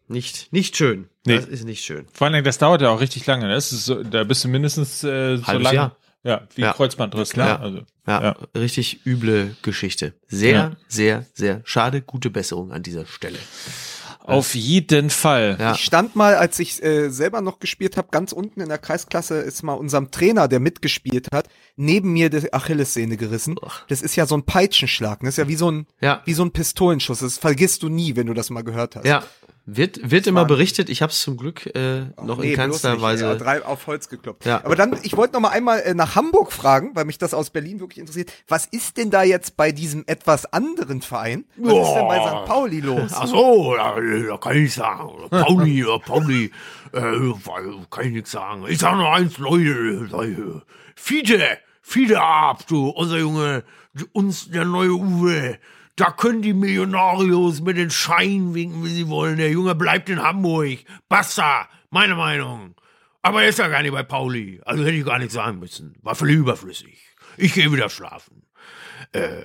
Nicht, 0.09 0.53
nicht 0.53 0.77
schön. 0.77 1.09
Nee. 1.25 1.37
Das 1.37 1.47
ist 1.47 1.65
nicht 1.65 1.85
schön. 1.85 2.07
Vor 2.13 2.25
allen 2.27 2.33
Dingen, 2.35 2.45
das 2.45 2.59
dauert 2.59 2.83
ja 2.83 2.91
auch 2.91 3.01
richtig 3.01 3.27
lange. 3.27 3.47
ne? 3.47 3.55
Das 3.55 3.71
ist 3.73 3.85
so, 3.85 4.03
da 4.03 4.25
bist 4.25 4.43
du 4.43 4.49
mindestens 4.49 5.05
äh, 5.05 5.37
so 5.37 5.53
lange. 5.53 5.75
Jahr. 5.75 5.97
Ja, 6.23 6.43
wie 6.55 6.63
Ja. 6.63 6.73
Kreuzbandriss, 6.73 7.37
ne? 7.37 7.45
Ja. 7.45 7.61
Also, 7.61 7.81
Ja, 8.07 8.23
Ja. 8.23 8.37
richtig 8.57 9.07
üble 9.07 9.55
Geschichte. 9.63 10.15
Sehr, 10.27 10.53
Ja. 10.53 10.77
sehr, 10.89 11.27
sehr 11.33 11.61
schade. 11.65 12.03
Gute 12.03 12.29
Besserung 12.31 12.73
an 12.73 12.83
dieser 12.83 13.07
Stelle. 13.07 13.39
Auf 14.23 14.55
jeden 14.55 15.11
Fall. 15.11 15.57
Ja. 15.59 15.73
Ich 15.73 15.85
stand 15.85 16.15
mal, 16.15 16.35
als 16.37 16.59
ich 16.59 16.83
äh, 16.83 17.09
selber 17.11 17.41
noch 17.41 17.59
gespielt 17.59 17.97
habe, 17.97 18.09
ganz 18.11 18.33
unten 18.33 18.61
in 18.61 18.69
der 18.69 18.79
Kreisklasse 18.79 19.37
ist 19.39 19.63
mal 19.63 19.73
unserem 19.75 20.11
Trainer, 20.11 20.47
der 20.47 20.61
mitgespielt 20.61 21.29
hat, 21.33 21.49
neben 21.77 22.13
mir 22.13 22.31
die 22.31 22.53
Achillessehne 22.53 23.17
gerissen. 23.17 23.57
Ach. 23.65 23.87
Das 23.89 24.03
ist 24.03 24.17
ja 24.17 24.27
so 24.27 24.37
ein 24.37 24.43
Peitschenschlag. 24.45 25.21
Das 25.21 25.31
ist 25.31 25.37
ja 25.39 25.49
wie 25.49 25.57
so 25.57 25.71
ein, 25.71 25.87
Ja. 26.01 26.23
wie 26.27 26.35
so 26.35 26.45
ein 26.45 26.51
Pistolenschuss. 26.53 27.21
Das 27.21 27.39
vergisst 27.39 27.83
du 27.83 27.89
nie, 27.89 28.15
wenn 28.17 28.27
du 28.27 28.35
das 28.35 28.51
mal 28.51 28.63
gehört 28.63 28.97
hast. 28.97 29.07
Ja. 29.07 29.25
Wird, 29.73 30.11
wird 30.11 30.27
immer 30.27 30.45
berichtet. 30.45 30.89
Ich 30.91 31.01
habe 31.03 31.13
es 31.13 31.21
zum 31.21 31.37
Glück 31.37 31.67
äh, 31.77 32.01
noch 32.23 32.39
Nee, 32.39 32.51
in 32.51 32.57
keinster. 32.57 33.01
Weise. 33.01 33.25
Ja, 33.27 33.35
drei 33.37 33.65
auf 33.65 33.87
Holz 33.87 34.09
gekloppt. 34.09 34.45
Ja. 34.45 34.65
Aber 34.65 34.75
dann, 34.75 34.97
ich 35.03 35.17
wollte 35.17 35.35
noch 35.35 35.41
mal 35.41 35.51
einmal 35.51 35.81
äh, 35.81 35.95
nach 35.95 36.17
Hamburg 36.17 36.51
fragen, 36.53 36.91
weil 36.95 37.05
mich 37.05 37.19
das 37.19 37.35
aus 37.35 37.51
Berlin 37.51 37.79
wirklich 37.79 37.99
interessiert. 37.99 38.33
Was 38.49 38.67
ist 38.67 38.97
denn 38.97 39.11
da 39.11 39.23
jetzt 39.23 39.57
bei 39.57 39.71
diesem 39.71 40.05
etwas 40.07 40.53
anderen 40.53 41.03
Verein? 41.03 41.45
Was 41.57 41.89
ist 41.89 41.95
denn 41.95 42.09
bei 42.09 42.19
St. 42.19 42.45
Pauli 42.47 42.81
los? 42.81 43.13
Ach 43.15 43.27
so, 43.27 43.75
da, 43.77 43.97
da 44.01 44.37
kann 44.39 44.57
ich 44.57 44.75
sagen. 44.75 45.11
Pauli, 45.31 45.85
Pauli, 46.05 46.51
äh, 46.93 47.01
weil- 47.01 47.87
kann 47.91 48.07
ich 48.07 48.13
nichts 48.13 48.31
sagen. 48.33 48.65
Ich 48.69 48.79
sag 48.79 48.97
nur 48.97 49.13
eins, 49.15 49.39
Leute, 49.39 50.09
Leute. 50.11 50.63
Fiete, 50.97 51.43
Fiete 51.83 52.21
ab, 52.21 52.67
du, 52.69 52.89
unser 52.89 53.19
Junge, 53.19 53.63
uns, 54.13 54.51
der 54.51 54.65
neue 54.65 54.93
Uwe. 54.93 55.59
Da 56.01 56.11
können 56.11 56.41
die 56.41 56.55
Millionarios 56.55 57.61
mit 57.61 57.77
den 57.77 57.91
Scheinen 57.91 58.55
winken, 58.55 58.83
wie 58.83 58.89
sie 58.89 59.09
wollen. 59.09 59.37
Der 59.37 59.51
Junge 59.51 59.75
bleibt 59.75 60.09
in 60.09 60.23
Hamburg. 60.23 60.79
Basta, 61.11 61.69
meine 61.91 62.15
Meinung. 62.15 62.75
Aber 63.21 63.43
er 63.43 63.51
ist 63.51 63.59
ja 63.59 63.69
gar 63.69 63.83
nicht 63.83 63.93
bei 63.93 64.03
Pauli. 64.03 64.63
Also 64.65 64.83
hätte 64.83 64.97
ich 64.97 65.05
gar 65.05 65.19
nichts 65.19 65.35
sagen 65.35 65.59
müssen. 65.59 65.95
War 66.01 66.15
völlig 66.15 66.37
überflüssig. 66.37 67.07
Ich 67.37 67.53
gehe 67.53 67.71
wieder 67.71 67.91
schlafen. 67.91 68.47
Äh, 69.13 69.43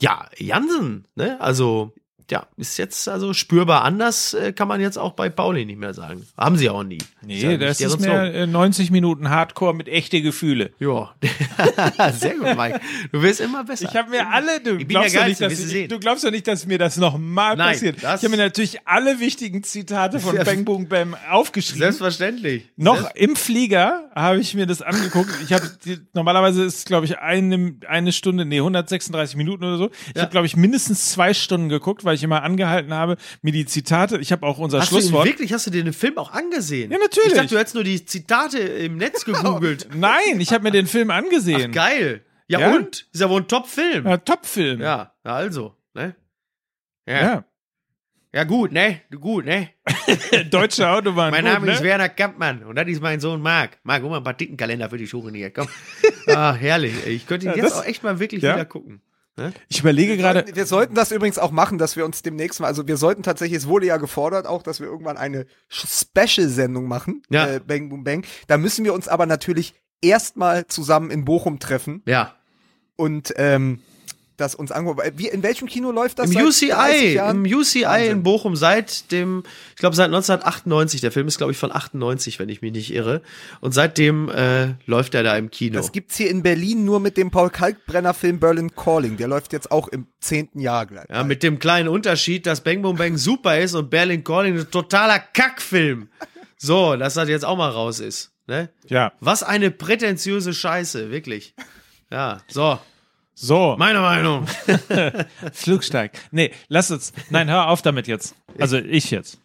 ja, 0.00 0.28
Jansen, 0.36 1.08
ne? 1.16 1.40
Also, 1.40 1.92
ja, 2.30 2.46
ist 2.56 2.78
jetzt 2.78 3.08
also 3.08 3.32
spürbar 3.34 3.82
anders, 3.84 4.34
äh, 4.34 4.52
kann 4.52 4.68
man 4.68 4.80
jetzt 4.80 4.98
auch 4.98 5.12
bei 5.12 5.28
Pauli 5.28 5.64
nicht 5.64 5.78
mehr 5.78 5.94
sagen. 5.94 6.26
Haben 6.36 6.56
sie 6.56 6.70
auch 6.70 6.82
nie. 6.82 6.98
Nee, 7.22 7.40
ja 7.40 7.56
das 7.56 7.80
ist 7.80 8.00
mehr 8.00 8.34
äh, 8.34 8.46
90 8.46 8.90
Minuten 8.90 9.30
Hardcore 9.30 9.74
mit 9.74 9.88
echte 9.88 10.22
Gefühle. 10.22 10.70
Ja, 10.78 11.10
sehr 12.12 12.34
gut, 12.36 12.56
Mike. 12.56 12.80
Du 13.12 13.22
wirst 13.22 13.40
immer 13.40 13.64
besser. 13.64 13.86
Ich 13.88 13.96
habe 13.96 14.10
mir 14.10 14.28
alle, 14.30 14.60
du 14.60 14.78
glaubst, 14.78 15.16
doch 15.16 15.26
nicht, 15.26 15.40
dass 15.40 15.58
ich, 15.58 15.88
du 15.88 15.98
glaubst 15.98 16.24
doch 16.24 16.30
nicht, 16.30 16.46
dass 16.46 16.66
mir 16.66 16.78
das 16.78 16.96
nochmal 16.96 17.56
passiert. 17.56 17.98
Ich 17.98 18.04
habe 18.04 18.28
mir 18.28 18.36
natürlich 18.36 18.86
alle 18.86 19.20
wichtigen 19.20 19.62
Zitate 19.62 20.20
von 20.20 20.36
Ja. 20.36 20.44
Bang 20.44 20.64
Boom 20.64 20.88
Bam 20.88 21.16
aufgeschrieben. 21.30 21.80
Selbstverständlich. 21.80 22.68
Noch 22.76 22.96
Selbst- 23.00 23.16
im 23.16 23.36
Flieger 23.36 24.10
habe 24.14 24.38
ich 24.40 24.54
mir 24.54 24.66
das 24.66 24.82
angeguckt. 24.82 25.30
Ich 25.44 25.52
habe 25.52 25.68
normalerweise 26.14 26.64
ist 26.64 26.86
glaube 26.86 27.06
ich 27.06 27.18
eine 27.18 27.74
eine 27.88 28.12
Stunde, 28.12 28.44
nee 28.44 28.58
136 28.58 29.36
Minuten 29.36 29.64
oder 29.64 29.76
so. 29.78 29.90
Ich 30.08 30.16
Ja. 30.16 30.22
habe 30.22 30.30
glaube 30.30 30.46
ich 30.46 30.56
mindestens 30.56 31.10
zwei 31.10 31.34
Stunden 31.34 31.68
geguckt, 31.68 32.04
weil 32.04 32.14
ich 32.14 32.19
immer 32.22 32.42
angehalten 32.42 32.92
habe 32.94 33.16
mir 33.42 33.52
die 33.52 33.66
Zitate. 33.66 34.18
Ich 34.18 34.32
habe 34.32 34.46
auch 34.46 34.58
unser 34.58 34.80
Hast 34.80 34.90
du 34.92 34.96
Schlusswort. 35.00 35.26
wirklich, 35.26 35.52
hast 35.52 35.66
du 35.66 35.70
dir 35.70 35.82
den 35.84 35.92
Film 35.92 36.18
auch 36.18 36.32
angesehen? 36.32 36.90
Ja, 36.90 36.98
natürlich. 36.98 37.28
Ich 37.32 37.34
dachte, 37.36 37.48
du 37.54 37.58
hättest 37.58 37.74
nur 37.74 37.84
die 37.84 38.04
Zitate 38.04 38.58
im 38.58 38.96
Netz 38.96 39.24
gegoogelt. 39.24 39.88
Nein, 39.94 40.40
ich 40.40 40.52
habe 40.52 40.62
mir 40.64 40.70
den 40.70 40.86
Film 40.86 41.10
angesehen. 41.10 41.72
Geil. 41.72 42.24
Ja, 42.48 42.60
Ja? 42.60 42.74
und? 42.74 43.06
Ist 43.12 43.20
ja 43.20 43.30
wohl 43.30 43.42
ein 43.42 43.48
Top-Film. 43.48 44.06
Ja, 44.06 44.16
Top-Film. 44.16 44.80
Ja, 44.80 45.14
also, 45.22 45.76
ne? 45.94 46.16
Ja. 47.06 47.22
Ja. 47.22 47.44
ja. 48.32 48.44
gut, 48.44 48.72
ne? 48.72 49.00
Du 49.10 49.20
gut, 49.20 49.44
ne? 49.44 49.70
Deutsche 50.50 50.88
Autobahn. 50.88 51.30
Mein 51.30 51.44
gut, 51.44 51.52
Name 51.52 51.66
ne? 51.66 51.72
ist 51.74 51.82
Werner 51.82 52.08
Kampmann 52.08 52.64
und 52.64 52.74
das 52.76 52.88
ist 52.88 53.00
mein 53.00 53.20
Sohn 53.20 53.40
Marc. 53.40 53.78
Marc, 53.84 54.02
hol 54.02 54.10
mal 54.10 54.16
ein 54.18 54.24
paar 54.24 54.36
Tittenkalender 54.36 54.90
für 54.90 54.98
die 54.98 55.06
Schuhe 55.06 55.30
hier. 55.32 55.50
Komm. 55.50 55.68
ah, 56.26 56.52
herrlich. 56.54 57.06
Ich 57.06 57.26
könnte 57.26 57.46
ihn 57.46 57.50
Ja, 57.50 57.56
jetzt 57.56 57.70
das- 57.72 57.80
auch 57.80 57.84
echt 57.84 58.02
mal 58.02 58.18
wirklich 58.18 58.42
ja. 58.42 58.54
wieder 58.54 58.64
gucken. 58.64 59.00
Ne? 59.36 59.52
Ich 59.68 59.80
überlege 59.80 60.16
gerade. 60.16 60.44
Wir 60.54 60.66
sollten 60.66 60.94
das 60.94 61.12
übrigens 61.12 61.38
auch 61.38 61.50
machen, 61.50 61.78
dass 61.78 61.96
wir 61.96 62.04
uns 62.04 62.22
demnächst 62.22 62.60
mal, 62.60 62.66
also 62.66 62.86
wir 62.86 62.96
sollten 62.96 63.22
tatsächlich, 63.22 63.58
es 63.58 63.66
wurde 63.68 63.86
ja 63.86 63.96
gefordert 63.96 64.46
auch, 64.46 64.62
dass 64.62 64.80
wir 64.80 64.86
irgendwann 64.86 65.16
eine 65.16 65.46
Special-Sendung 65.68 66.86
machen, 66.88 67.22
Ja. 67.30 67.46
äh, 67.46 67.60
Bang 67.60 67.88
Boom 67.88 68.04
Bang. 68.04 68.24
Da 68.46 68.58
müssen 68.58 68.84
wir 68.84 68.94
uns 68.94 69.08
aber 69.08 69.26
natürlich 69.26 69.74
erstmal 70.02 70.66
zusammen 70.66 71.10
in 71.10 71.24
Bochum 71.24 71.58
treffen 71.58 72.02
Ja. 72.06 72.34
und 72.96 73.32
ähm, 73.36 73.80
das 74.40 74.54
uns 74.54 74.72
angucken. 74.72 75.00
Wie, 75.16 75.28
in 75.28 75.42
welchem 75.42 75.68
Kino 75.68 75.90
läuft 75.90 76.18
das? 76.18 76.26
Im 76.30 76.32
seit 76.32 76.70
30 76.70 76.70
UCI, 76.70 77.16
im 77.30 77.42
UCI 77.44 77.84
Wahnsinn. 77.84 78.10
in 78.10 78.22
Bochum 78.22 78.56
seit 78.56 79.12
dem, 79.12 79.42
ich 79.70 79.76
glaube 79.76 79.96
seit 79.96 80.06
1998. 80.06 81.00
Der 81.00 81.12
Film 81.12 81.28
ist 81.28 81.38
glaube 81.38 81.52
ich 81.52 81.58
von 81.58 81.72
98, 81.72 82.38
wenn 82.38 82.48
ich 82.48 82.62
mich 82.62 82.72
nicht 82.72 82.92
irre. 82.92 83.22
Und 83.60 83.72
seitdem 83.72 84.28
äh, 84.28 84.74
läuft 84.86 85.14
er 85.14 85.22
da 85.22 85.36
im 85.36 85.50
Kino. 85.50 85.76
Das 85.76 85.92
gibt's 85.92 86.16
hier 86.16 86.30
in 86.30 86.42
Berlin 86.42 86.84
nur 86.84 87.00
mit 87.00 87.16
dem 87.16 87.30
Paul 87.30 87.50
Kalkbrenner-Film 87.50 88.40
Berlin 88.40 88.74
Calling. 88.74 89.16
Der 89.16 89.28
läuft 89.28 89.52
jetzt 89.52 89.70
auch 89.70 89.88
im 89.88 90.06
zehnten 90.20 90.60
Jahr 90.60 90.86
gleich. 90.86 91.06
Ja, 91.10 91.24
mit 91.24 91.42
dem 91.42 91.58
kleinen 91.58 91.88
Unterschied, 91.88 92.46
dass 92.46 92.62
Bang 92.62 92.82
Boom 92.82 92.96
Bang 92.96 93.16
super 93.16 93.58
ist 93.58 93.74
und 93.74 93.90
Berlin 93.90 94.24
Calling 94.24 94.58
ein 94.58 94.70
totaler 94.70 95.18
Kackfilm. 95.18 96.08
So, 96.56 96.96
dass 96.96 97.14
das 97.14 97.28
jetzt 97.28 97.44
auch 97.44 97.56
mal 97.56 97.70
raus 97.70 98.00
ist. 98.00 98.32
Ne? 98.46 98.68
Ja. 98.88 99.12
Was 99.20 99.42
eine 99.42 99.70
prätentiöse 99.70 100.52
Scheiße, 100.52 101.10
wirklich. 101.10 101.54
Ja, 102.10 102.42
so, 102.48 102.78
So. 103.40 103.76
meine 103.78 104.00
Meinung. 104.00 104.46
Flugsteig. 105.52 106.12
Nee, 106.30 106.50
lass 106.68 106.90
uns. 106.90 107.12
Nein, 107.30 107.48
hör 107.48 107.68
auf 107.68 107.82
damit 107.82 108.06
jetzt. 108.06 108.34
Also 108.58 108.76
ich 108.78 109.10
jetzt. 109.10 109.38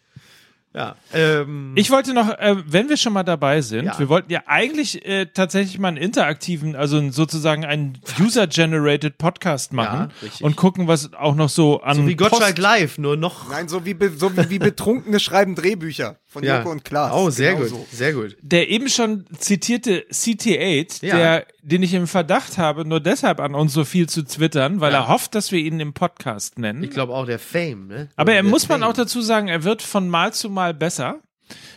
Ja, 0.73 0.97
ähm, 1.13 1.71
Ich 1.77 1.89
wollte 1.89 2.13
noch, 2.13 2.29
äh, 2.37 2.57
wenn 2.67 2.89
wir 2.89 2.97
schon 2.97 3.13
mal 3.13 3.23
dabei 3.23 3.61
sind, 3.61 3.85
Ja. 3.85 3.97
wir 3.97 4.09
wollten 4.09 4.29
ja 4.29 4.41
eigentlich 4.45 5.05
äh, 5.05 5.27
tatsächlich 5.27 5.79
mal 5.79 5.87
einen 5.87 5.95
interaktiven, 5.95 6.75
also 6.75 7.11
sozusagen 7.11 7.63
einen 7.63 7.97
User-Generated 8.19 9.17
Podcast 9.17 9.71
machen 9.71 10.11
richtig. 10.21 10.43
und 10.43 10.57
gucken, 10.57 10.89
was 10.89 11.13
auch 11.13 11.35
noch 11.35 11.47
so 11.47 11.81
an 11.81 11.95
so 11.95 12.07
wie 12.07 12.17
Gottschalk 12.17 12.41
Post- 12.55 12.57
live, 12.57 12.97
nur 12.97 13.15
noch. 13.15 13.49
Nein, 13.49 13.69
so 13.69 13.85
wie, 13.85 13.93
be- 13.93 14.11
so 14.17 14.35
wie, 14.35 14.49
wie 14.49 14.59
Betrunkene 14.59 15.21
schreiben 15.21 15.55
Drehbücher. 15.55 16.17
Von 16.36 16.43
ja. 16.43 16.57
Joko 16.57 16.71
und 16.71 16.83
Klaas. 16.83 17.13
Oh, 17.13 17.29
sehr 17.29 17.53
genau 17.53 17.69
gut, 17.69 17.69
so. 17.69 17.88
sehr 17.91 18.11
gut. 18.11 18.36
Der 18.41 18.69
eben 18.69 18.89
schon 18.89 19.25
zitierte 19.39 20.05
CT8, 20.11 21.05
ja. 21.05 21.15
der, 21.15 21.47
den 21.63 21.81
ich 21.81 21.93
im 21.93 22.07
Verdacht 22.07 22.57
habe, 22.57 22.83
nur 22.83 22.99
deshalb 22.99 23.39
an 23.39 23.55
uns 23.55 23.71
so 23.71 23.86
viel 23.86 24.09
zu 24.09 24.21
twittern, 24.23 24.81
weil 24.81 24.91
ja. 24.91 25.03
er 25.03 25.07
hofft, 25.07 25.33
dass 25.33 25.53
wir 25.53 25.59
ihn 25.59 25.79
im 25.79 25.93
Podcast 25.93 26.59
nennen. 26.59 26.83
Ich 26.83 26.89
glaube 26.89 27.13
auch 27.13 27.25
der 27.25 27.39
Fame, 27.39 27.88
ne? 27.88 28.09
Aber 28.17 28.33
er 28.33 28.43
muss 28.43 28.65
Fame. 28.65 28.81
man 28.81 28.89
auch 28.89 28.93
dazu 28.93 29.21
sagen, 29.21 29.47
er 29.47 29.63
wird 29.63 29.81
von 29.81 30.09
Mal 30.09 30.33
zu 30.33 30.49
Mal 30.49 30.73
besser 30.73 31.21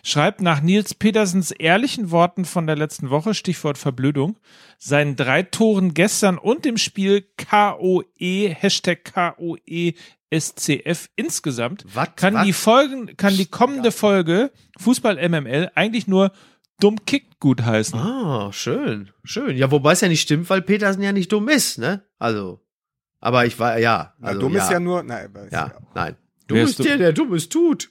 schreibt 0.03 0.41
nach 0.41 0.61
Nils 0.61 0.95
Petersens 0.95 1.51
ehrlichen 1.51 2.11
Worten 2.11 2.45
von 2.45 2.67
der 2.67 2.77
letzten 2.77 3.11
Woche, 3.11 3.35
Stichwort 3.35 3.79
Verblödung, 3.79 4.39
seinen 4.79 5.17
drei 5.17 5.43
Toren 5.43 5.95
gestern 5.95 6.39
und 6.39 6.65
dem 6.65 6.77
Spiel 6.77 7.27
KOE, 7.37 8.05
Hashtag 8.21 9.13
KOE 9.13 9.95
SCF 10.33 11.09
insgesamt, 11.17 11.85
wat, 11.95 12.17
kann 12.17 12.35
wat? 12.35 12.47
die 12.47 12.53
Folgen, 12.53 13.17
kann 13.17 13.37
die 13.37 13.47
kommende 13.47 13.93
Folge 13.93 14.51
Fußball 14.79 15.17
MML 15.29 15.71
eigentlich 15.75 16.07
nur 16.07 16.33
dumm 16.81 17.05
kickt 17.07 17.41
gut 17.41 17.63
heißen. 17.63 17.99
Ah, 17.99 18.53
schön, 18.53 19.11
schön. 19.25 19.57
Ja, 19.57 19.71
wobei 19.71 19.93
es 19.93 20.01
ja 20.01 20.09
nicht 20.09 20.21
stimmt, 20.21 20.49
weil 20.51 20.63
Petersen 20.63 21.03
ja 21.03 21.13
nicht 21.13 21.33
dumm 21.33 21.49
ist, 21.49 21.79
ne? 21.79 22.05
Also, 22.19 22.61
aber 23.21 23.47
ich 23.47 23.59
war, 23.59 23.79
ja. 23.79 24.15
Also, 24.21 24.35
ja 24.35 24.41
dumm 24.41 24.55
ja. 24.55 24.63
ist 24.63 24.71
ja 24.71 24.81
nur, 24.81 25.03
nein, 25.03 25.31
ja, 25.51 25.67
ja, 25.69 25.73
nein. 25.95 26.17
Dumm 26.49 26.59
ist 26.59 26.83
der, 26.83 26.97
der 26.97 27.13
Dummes 27.13 27.49
tut. 27.49 27.91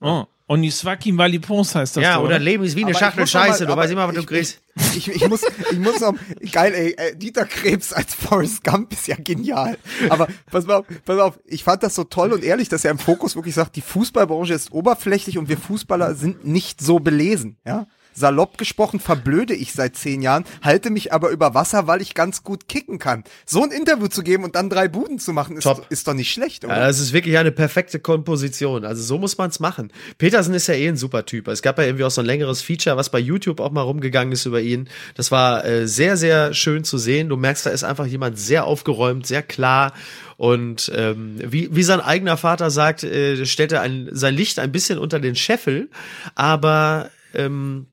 Oh. 0.00 0.24
Oniswaki 0.50 1.12
Malipons 1.12 1.76
heißt 1.76 1.96
das. 1.96 2.02
Ja, 2.02 2.16
doch, 2.16 2.24
oder 2.24 2.40
Leben 2.40 2.64
ist 2.64 2.74
wie 2.74 2.84
eine 2.84 2.94
Schachtel 2.94 3.24
Scheiße. 3.24 3.64
Mal, 3.64 3.70
du 3.70 3.76
weißt 3.76 3.92
immer, 3.92 4.08
was 4.08 4.16
du 4.16 4.24
kriegst. 4.24 4.60
Ich, 4.96 5.06
ich, 5.08 5.28
muss, 5.28 5.42
ich 5.70 5.78
muss 5.78 6.00
noch, 6.00 6.14
geil, 6.50 6.72
ey, 6.74 6.94
äh, 6.96 7.14
Dieter 7.14 7.44
Krebs 7.44 7.92
als 7.92 8.14
Forrest 8.14 8.64
Gump 8.64 8.92
ist 8.92 9.06
ja 9.06 9.14
genial. 9.16 9.78
Aber 10.08 10.26
pass 10.50 10.66
mal 10.66 10.76
auf, 10.76 10.86
pass 11.04 11.20
auf, 11.20 11.38
ich 11.44 11.62
fand 11.62 11.84
das 11.84 11.94
so 11.94 12.02
toll 12.02 12.32
und 12.32 12.42
ehrlich, 12.42 12.68
dass 12.68 12.84
er 12.84 12.90
im 12.90 12.98
Fokus 12.98 13.36
wirklich 13.36 13.54
sagt, 13.54 13.76
die 13.76 13.80
Fußballbranche 13.80 14.54
ist 14.54 14.72
oberflächlich 14.72 15.38
und 15.38 15.48
wir 15.48 15.56
Fußballer 15.56 16.16
sind 16.16 16.44
nicht 16.44 16.80
so 16.80 16.98
belesen, 16.98 17.56
ja 17.64 17.86
salopp 18.12 18.58
gesprochen 18.58 19.00
verblöde 19.00 19.54
ich 19.54 19.72
seit 19.72 19.96
zehn 19.96 20.22
Jahren, 20.22 20.44
halte 20.62 20.90
mich 20.90 21.12
aber 21.12 21.30
über 21.30 21.54
Wasser, 21.54 21.86
weil 21.86 22.00
ich 22.00 22.14
ganz 22.14 22.42
gut 22.42 22.68
kicken 22.68 22.98
kann. 22.98 23.24
So 23.46 23.62
ein 23.62 23.70
Interview 23.70 24.08
zu 24.08 24.22
geben 24.22 24.44
und 24.44 24.54
dann 24.54 24.70
drei 24.70 24.88
Buden 24.88 25.18
zu 25.18 25.32
machen, 25.32 25.56
ist, 25.56 25.68
ist 25.88 26.06
doch 26.06 26.14
nicht 26.14 26.32
schlecht, 26.32 26.64
oder? 26.64 26.76
Ja, 26.76 26.86
das 26.86 27.00
ist 27.00 27.12
wirklich 27.12 27.38
eine 27.38 27.52
perfekte 27.52 28.00
Komposition. 28.00 28.84
Also 28.84 29.02
so 29.02 29.18
muss 29.18 29.38
man 29.38 29.50
es 29.50 29.60
machen. 29.60 29.92
Petersen 30.18 30.54
ist 30.54 30.66
ja 30.66 30.74
eh 30.74 30.88
ein 30.88 30.96
super 30.96 31.26
Typ. 31.26 31.48
Es 31.48 31.62
gab 31.62 31.78
ja 31.78 31.84
irgendwie 31.84 32.04
auch 32.04 32.10
so 32.10 32.20
ein 32.20 32.26
längeres 32.26 32.62
Feature, 32.62 32.96
was 32.96 33.10
bei 33.10 33.18
YouTube 33.18 33.60
auch 33.60 33.70
mal 33.70 33.82
rumgegangen 33.82 34.32
ist 34.32 34.46
über 34.46 34.60
ihn. 34.60 34.88
Das 35.14 35.30
war 35.30 35.64
äh, 35.64 35.86
sehr, 35.86 36.16
sehr 36.16 36.54
schön 36.54 36.84
zu 36.84 36.98
sehen. 36.98 37.28
Du 37.28 37.36
merkst, 37.36 37.66
da 37.66 37.70
ist 37.70 37.84
einfach 37.84 38.06
jemand 38.06 38.38
sehr 38.38 38.64
aufgeräumt, 38.64 39.26
sehr 39.26 39.42
klar 39.42 39.92
und 40.40 40.90
ähm, 40.94 41.36
wie, 41.38 41.68
wie 41.76 41.82
sein 41.82 42.00
eigener 42.00 42.38
Vater 42.38 42.70
sagt, 42.70 43.04
äh, 43.04 43.44
stellt 43.44 43.72
er 43.72 43.82
ein, 43.82 44.08
sein 44.10 44.34
Licht 44.34 44.58
ein 44.58 44.72
bisschen 44.72 44.98
unter 44.98 45.20
den 45.20 45.36
Scheffel, 45.36 45.90
aber 46.34 47.10
ähm, 47.34 47.88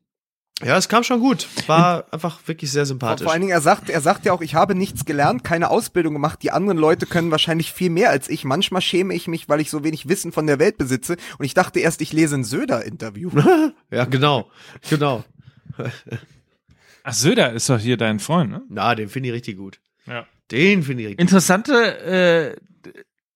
ja, 0.64 0.76
es 0.76 0.89
kam 0.89 1.03
schon 1.03 1.20
gut. 1.20 1.47
War 1.68 2.05
einfach 2.12 2.39
wirklich 2.47 2.72
sehr 2.72 2.86
sympathisch. 2.88 3.24
Vor 3.24 3.32
allen 3.32 3.41
Dingen, 3.41 3.53
er 3.53 3.62
sagt, 3.62 3.91
er 3.91 4.01
sagt 4.01 4.26
ja 4.26 4.34
auch, 4.34 4.41
ich 4.41 4.55
habe 4.55 4.74
nichts 4.74 5.05
gelernt, 5.05 5.43
keine 5.43 5.70
Ausbildung 5.70 6.14
gemacht. 6.14 6.41
Die 6.41 6.49
anderen 6.49 6.80
Leute 6.80 7.05
können 7.05 7.30
wahrscheinlich 7.30 7.72
viel 7.72 7.91
mehr 7.91 8.10
als 8.10 8.28
ich. 8.28 8.43
Manchmal 8.43 8.82
schäme 8.82 9.14
ich 9.14 9.28
mich, 9.28 9.49
weil 9.49 9.62
ich 9.62 9.70
so 9.70 9.84
wenig 9.84 10.10
Wissen 10.10 10.32
von 10.32 10.47
der 10.47 10.58
Welt 10.58 10.78
besitze. 10.80 11.18
Und 11.38 11.45
ich 11.45 11.53
dachte 11.53 11.80
erst, 11.80 12.01
ich 12.01 12.12
lese 12.12 12.36
ein 12.36 12.43
Söder-Interview. 12.43 13.30
ja, 13.91 14.05
genau. 14.05 14.49
Genau. 14.89 15.24
Ach, 17.03 17.14
Söder 17.14 17.53
ist 17.53 17.70
doch 17.70 17.80
hier 17.80 17.97
dein 17.97 18.20
Freund, 18.20 18.49
ne? 18.49 18.64
Na, 18.68 18.95
den 18.95 19.10
finde 19.10 19.30
ich 19.30 19.36
richtig 19.36 19.58
gut. 19.58 19.80
Ja. 20.08 20.26
Den 20.49 20.82
finde 20.82 21.03
ich 21.03 21.10
richtig 21.10 21.22
Interessante 21.22 22.55
äh, 22.55 22.55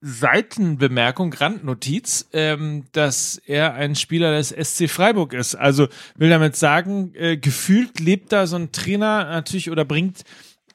Seitenbemerkung, 0.02 1.32
Randnotiz, 1.32 2.28
ähm, 2.34 2.86
dass 2.92 3.38
er 3.46 3.76
ein 3.76 3.96
Spieler 3.96 4.36
des 4.36 4.50
SC 4.50 4.90
Freiburg 4.90 5.34
ist. 5.34 5.54
Also 5.54 5.88
will 6.16 6.30
damit 6.30 6.56
sagen, 6.56 7.14
äh, 7.14 7.38
gefühlt 7.38 8.00
lebt 8.00 8.32
da 8.32 8.48
so 8.48 8.56
ein 8.56 8.72
Trainer 8.72 9.26
natürlich 9.26 9.70
oder 9.70 9.86
bringt 9.86 10.24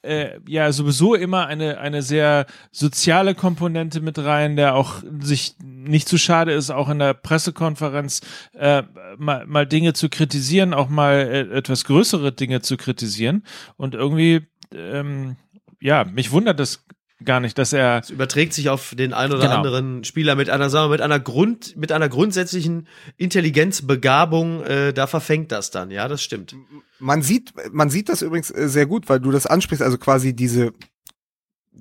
äh, 0.03 0.39
ja 0.47 0.71
sowieso 0.71 1.17
immer 1.17 1.47
eine 1.47 1.79
eine 1.79 2.03
sehr 2.03 2.47
soziale 2.71 3.35
Komponente 3.35 4.01
mit 4.01 4.17
rein, 4.19 4.55
der 4.55 4.77
auch 4.77 5.03
sich 5.19 5.57
nicht 5.61 6.09
zu 6.09 6.19
schade 6.19 6.53
ist, 6.53 6.71
auch 6.71 6.89
in 6.89 7.01
der 7.01 7.15
Pressekonferenz 7.15 8.21
äh, 8.55 8.85
mal, 9.19 9.45
mal 9.47 9.67
Dinge 9.67 9.93
zu 9.93 10.09
kritisieren, 10.09 10.73
auch 10.73 10.89
mal 10.89 11.15
äh, 11.15 11.57
etwas 11.57 11.85
größere 11.85 12.31
Dinge 12.31 12.63
zu 12.63 12.77
kritisieren 12.77 13.43
und 13.77 13.95
irgendwie 13.95 14.47
ähm, 14.73 15.37
ja, 15.81 16.05
mich 16.05 16.31
wundert 16.31 16.61
das 16.61 16.85
gar 17.25 17.41
nicht, 17.41 17.57
dass 17.59 17.73
er. 17.73 18.01
Es 18.03 18.11
überträgt 18.11 18.53
sich 18.53 18.69
auf 18.69 18.95
den 18.95 19.13
einen 19.13 19.33
oder 19.33 19.43
genau. 19.43 19.57
anderen 19.57 20.05
Spieler 20.05 20.35
mit 20.35 20.51
einer, 20.51 20.71
sagen 20.71 20.87
wir, 20.87 20.95
mit 20.95 21.01
einer 21.01 21.21
Grund, 21.21 21.77
mit 21.77 21.93
einer 21.93 22.09
grundsätzlichen 22.09 22.89
Intelligenzbegabung, 23.17 24.63
äh, 24.65 24.93
da 24.93 25.07
verfängt 25.07 25.53
das 25.53 25.71
dann, 25.71 25.91
ja, 25.91 26.09
das 26.09 26.23
stimmt. 26.23 26.55
Man 26.99 27.23
sieht, 27.23 27.53
man 27.73 27.91
sieht 27.91 28.09
das 28.09 28.23
übrigens 28.23 28.51
äh, 28.51 28.69
sehr 28.69 28.87
gut, 28.87 29.09
weil 29.09 29.21
du 29.21 29.31
das 29.31 29.47
ansprichst, 29.47 29.83
also 29.83 29.99
quasi 29.99 30.35
diese 30.35 30.73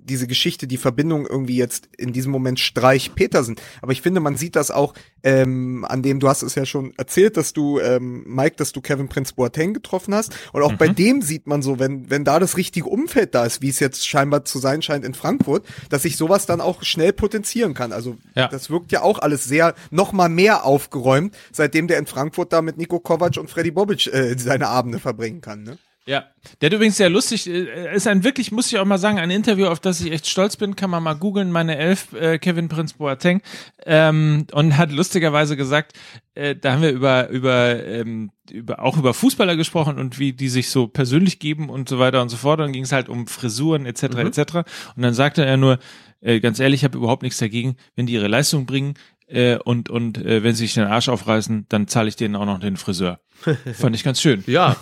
diese 0.03 0.27
Geschichte, 0.27 0.67
die 0.67 0.77
Verbindung 0.77 1.25
irgendwie 1.25 1.57
jetzt 1.57 1.89
in 1.97 2.13
diesem 2.13 2.31
Moment 2.31 2.59
Streich 2.59 3.15
Petersen. 3.15 3.55
Aber 3.81 3.91
ich 3.91 4.01
finde, 4.01 4.19
man 4.19 4.35
sieht 4.35 4.55
das 4.55 4.71
auch 4.71 4.93
ähm, 5.23 5.85
an 5.89 6.03
dem, 6.03 6.19
du 6.19 6.27
hast 6.27 6.43
es 6.43 6.55
ja 6.55 6.65
schon 6.65 6.93
erzählt, 6.97 7.37
dass 7.37 7.53
du, 7.53 7.79
ähm, 7.79 8.23
Mike, 8.27 8.55
dass 8.57 8.71
du 8.71 8.81
Kevin 8.81 9.09
Prince 9.09 9.33
Boateng 9.33 9.73
getroffen 9.73 10.13
hast. 10.13 10.35
Und 10.53 10.61
auch 10.61 10.73
mhm. 10.73 10.77
bei 10.77 10.87
dem 10.87 11.21
sieht 11.21 11.47
man 11.47 11.61
so, 11.61 11.79
wenn, 11.79 12.09
wenn 12.09 12.23
da 12.23 12.39
das 12.39 12.57
richtige 12.57 12.87
Umfeld 12.87 13.33
da 13.33 13.45
ist, 13.45 13.61
wie 13.61 13.69
es 13.69 13.79
jetzt 13.79 14.07
scheinbar 14.07 14.45
zu 14.45 14.59
sein 14.59 14.81
scheint 14.81 15.03
in 15.03 15.15
Frankfurt, 15.15 15.65
dass 15.89 16.03
sich 16.03 16.17
sowas 16.17 16.45
dann 16.45 16.61
auch 16.61 16.83
schnell 16.83 17.13
potenzieren 17.13 17.73
kann. 17.73 17.91
Also 17.91 18.17
ja. 18.35 18.47
das 18.47 18.69
wirkt 18.69 18.91
ja 18.91 19.01
auch 19.01 19.19
alles 19.19 19.45
sehr, 19.45 19.73
noch 19.89 20.13
mal 20.13 20.29
mehr 20.29 20.65
aufgeräumt, 20.65 21.35
seitdem 21.51 21.87
der 21.87 21.97
in 21.97 22.05
Frankfurt 22.05 22.53
da 22.53 22.61
mit 22.61 22.77
Nico 22.77 22.99
Kovac 22.99 23.37
und 23.37 23.49
Freddy 23.49 23.71
Bobic 23.71 24.07
äh, 24.07 24.37
seine 24.37 24.67
Abende 24.67 24.99
verbringen 24.99 25.41
kann. 25.41 25.63
Ne? 25.63 25.77
Ja, 26.07 26.25
der 26.61 26.67
hat 26.67 26.73
übrigens 26.73 26.97
sehr 26.97 27.09
lustig, 27.09 27.47
äh, 27.47 27.95
ist 27.95 28.05
ein 28.07 28.23
wirklich, 28.23 28.51
muss 28.51 28.71
ich 28.71 28.77
auch 28.77 28.85
mal 28.85 28.99
sagen, 28.99 29.17
ein 29.17 29.31
Interview, 29.31 29.65
auf 29.65 29.79
das 29.79 30.01
ich 30.01 30.11
echt 30.11 30.27
stolz 30.27 30.55
bin, 30.55 30.75
kann 30.75 30.91
man 30.91 31.01
mal 31.01 31.15
googeln, 31.15 31.51
meine 31.51 31.77
Elf, 31.77 32.13
äh, 32.13 32.37
Kevin 32.37 32.69
Prince 32.69 32.95
Boateng, 32.95 33.41
ähm, 33.87 34.45
und 34.51 34.77
hat 34.77 34.91
lustigerweise 34.91 35.57
gesagt, 35.57 35.93
äh, 36.35 36.55
da 36.55 36.73
haben 36.73 36.83
wir 36.83 36.91
über, 36.91 37.29
über, 37.29 37.83
ähm, 37.83 38.29
über, 38.51 38.83
auch 38.83 38.99
über 38.99 39.15
Fußballer 39.15 39.55
gesprochen 39.55 39.97
und 39.97 40.19
wie 40.19 40.33
die 40.33 40.49
sich 40.49 40.69
so 40.69 40.85
persönlich 40.85 41.39
geben 41.39 41.69
und 41.69 41.89
so 41.89 41.97
weiter 41.97 42.21
und 42.21 42.29
so 42.29 42.37
fort, 42.37 42.59
dann 42.59 42.71
ging 42.71 42.83
es 42.83 42.91
halt 42.91 43.09
um 43.09 43.25
Frisuren 43.25 43.87
etc. 43.87 44.03
Mhm. 44.03 44.27
etc. 44.27 44.55
Und 44.95 45.01
dann 45.01 45.15
sagte 45.15 45.43
er 45.43 45.57
nur, 45.57 45.79
äh, 46.21 46.39
ganz 46.39 46.59
ehrlich, 46.59 46.81
ich 46.81 46.83
habe 46.83 46.97
überhaupt 46.97 47.23
nichts 47.23 47.39
dagegen, 47.39 47.77
wenn 47.95 48.05
die 48.05 48.13
ihre 48.13 48.27
Leistung 48.27 48.67
bringen, 48.67 48.93
äh, 49.27 49.57
und 49.57 49.89
und 49.89 50.17
äh, 50.17 50.43
wenn 50.43 50.53
sie 50.53 50.65
sich 50.65 50.75
den 50.75 50.85
Arsch 50.85 51.09
aufreißen, 51.09 51.65
dann 51.69 51.87
zahle 51.87 52.09
ich 52.09 52.15
denen 52.15 52.35
auch 52.35 52.45
noch 52.45 52.59
den 52.59 52.77
Friseur. 52.77 53.19
Fand 53.73 53.95
ich 53.95 54.03
ganz 54.03 54.21
schön. 54.21 54.43
Ja, 54.47 54.75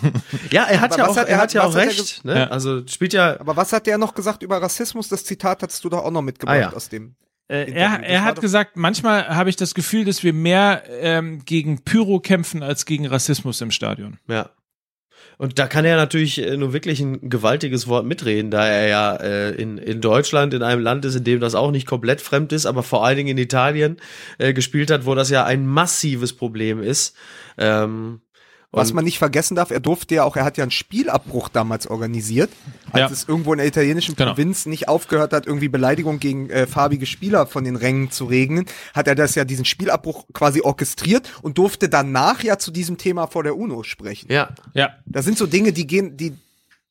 ja, 0.50 0.64
er 0.64 0.80
hat 0.80 0.96
ja 0.96 1.08
auch, 1.08 1.16
hat, 1.16 1.28
er 1.28 1.38
hat 1.38 1.52
ja 1.52 1.64
auch 1.64 1.74
recht. 1.74 2.24
Ne? 2.24 2.40
Ja. 2.40 2.46
Also 2.48 2.86
spielt 2.86 3.12
ja. 3.12 3.40
Aber 3.40 3.56
was 3.56 3.72
hat 3.72 3.86
der 3.86 3.98
noch 3.98 4.14
gesagt 4.14 4.42
über 4.42 4.60
Rassismus? 4.60 5.08
Das 5.08 5.24
Zitat 5.24 5.62
hattest 5.62 5.84
du 5.84 5.88
doch 5.88 6.04
auch 6.04 6.10
noch 6.10 6.22
mitgebracht 6.22 6.56
ah, 6.56 6.60
ja. 6.60 6.72
aus 6.72 6.88
dem. 6.88 7.16
Äh, 7.48 7.70
er 7.72 8.02
er 8.02 8.24
hat 8.24 8.40
gesagt, 8.40 8.76
manchmal 8.76 9.28
habe 9.28 9.50
ich 9.50 9.56
das 9.56 9.74
Gefühl, 9.74 10.04
dass 10.04 10.22
wir 10.22 10.32
mehr 10.32 10.84
ähm, 10.88 11.44
gegen 11.44 11.82
Pyro 11.82 12.20
kämpfen 12.20 12.62
als 12.62 12.86
gegen 12.86 13.06
Rassismus 13.06 13.60
im 13.60 13.70
Stadion. 13.70 14.18
Ja. 14.28 14.50
Und 15.36 15.58
da 15.58 15.66
kann 15.66 15.84
er 15.84 15.96
natürlich 15.96 16.40
äh, 16.40 16.56
nur 16.56 16.72
wirklich 16.72 17.00
ein 17.00 17.28
gewaltiges 17.28 17.88
Wort 17.88 18.06
mitreden, 18.06 18.50
da 18.50 18.66
er 18.66 18.88
ja 18.88 19.16
äh, 19.16 19.50
in, 19.50 19.78
in 19.78 20.00
Deutschland, 20.00 20.54
in 20.54 20.62
einem 20.62 20.82
Land 20.82 21.04
ist, 21.04 21.16
in 21.16 21.24
dem 21.24 21.40
das 21.40 21.54
auch 21.54 21.70
nicht 21.70 21.86
komplett 21.86 22.20
fremd 22.20 22.52
ist, 22.52 22.66
aber 22.66 22.82
vor 22.82 23.04
allen 23.04 23.16
Dingen 23.16 23.30
in 23.30 23.38
Italien 23.38 23.96
äh, 24.38 24.52
gespielt 24.52 24.90
hat, 24.90 25.06
wo 25.06 25.14
das 25.14 25.30
ja 25.30 25.44
ein 25.44 25.66
massives 25.66 26.32
Problem 26.32 26.82
ist. 26.82 27.16
Ähm, 27.58 28.20
was 28.76 28.92
man 28.92 29.04
nicht 29.04 29.18
vergessen 29.18 29.54
darf, 29.54 29.70
er 29.70 29.80
durfte 29.80 30.14
ja 30.14 30.24
auch, 30.24 30.36
er 30.36 30.44
hat 30.44 30.56
ja 30.56 30.64
einen 30.64 30.70
Spielabbruch 30.70 31.48
damals 31.48 31.86
organisiert, 31.86 32.50
als 32.92 33.00
ja. 33.00 33.08
es 33.10 33.28
irgendwo 33.28 33.52
in 33.52 33.58
der 33.58 33.66
italienischen 33.66 34.16
genau. 34.16 34.30
Provinz 34.30 34.66
nicht 34.66 34.88
aufgehört 34.88 35.32
hat, 35.32 35.46
irgendwie 35.46 35.68
Beleidigung 35.68 36.18
gegen 36.20 36.50
äh, 36.50 36.66
farbige 36.66 37.06
Spieler 37.06 37.46
von 37.46 37.64
den 37.64 37.76
Rängen 37.76 38.10
zu 38.10 38.24
regnen, 38.24 38.66
hat 38.94 39.08
er 39.08 39.14
das 39.14 39.34
ja 39.34 39.44
diesen 39.44 39.64
Spielabbruch 39.64 40.26
quasi 40.32 40.60
orchestriert 40.60 41.30
und 41.42 41.58
durfte 41.58 41.88
danach 41.88 42.42
ja 42.42 42.58
zu 42.58 42.70
diesem 42.70 42.98
Thema 42.98 43.26
vor 43.26 43.42
der 43.42 43.56
UNO 43.56 43.82
sprechen. 43.82 44.30
Ja, 44.30 44.50
ja. 44.72 44.90
Das 45.06 45.24
sind 45.24 45.38
so 45.38 45.46
Dinge, 45.46 45.72
die 45.72 45.86
gehen, 45.86 46.16
die, 46.16 46.34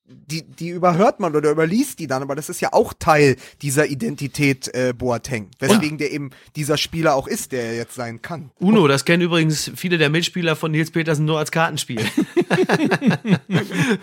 die, 0.06 0.43
die 0.43 0.70
überhört 0.70 1.20
man 1.22 1.36
oder 1.36 1.49
überliest 1.51 1.99
die 1.99 2.08
dann, 2.08 2.22
aber 2.22 2.36
das 2.36 2.49
ist 2.49 2.60
ja 2.60 2.74
auch 2.74 2.93
Teil 2.93 3.38
dieser 3.62 3.88
Identität 3.88 4.68
äh, 4.74 4.93
Boateng, 4.95 5.49
weswegen 5.60 5.91
ja. 5.91 6.06
der 6.06 6.12
eben 6.12 6.32
dieser 6.58 6.78
Spieler 6.78 7.16
auch 7.16 7.26
ist, 7.28 7.54
der 7.54 7.64
er 7.64 7.76
jetzt 7.76 7.95
sein 7.95 8.22
kann. 8.22 8.51
Uno, 8.60 8.88
das 8.88 9.06
kennen 9.06 9.24
übrigens 9.24 9.72
viele 9.76 9.97
der 9.97 10.10
Mitspieler 10.10 10.58
von 10.58 10.72
Nils 10.72 10.91
Petersen 10.91 11.26
nur 11.26 11.39
als 11.39 11.51
Kartenspiel. 11.51 12.01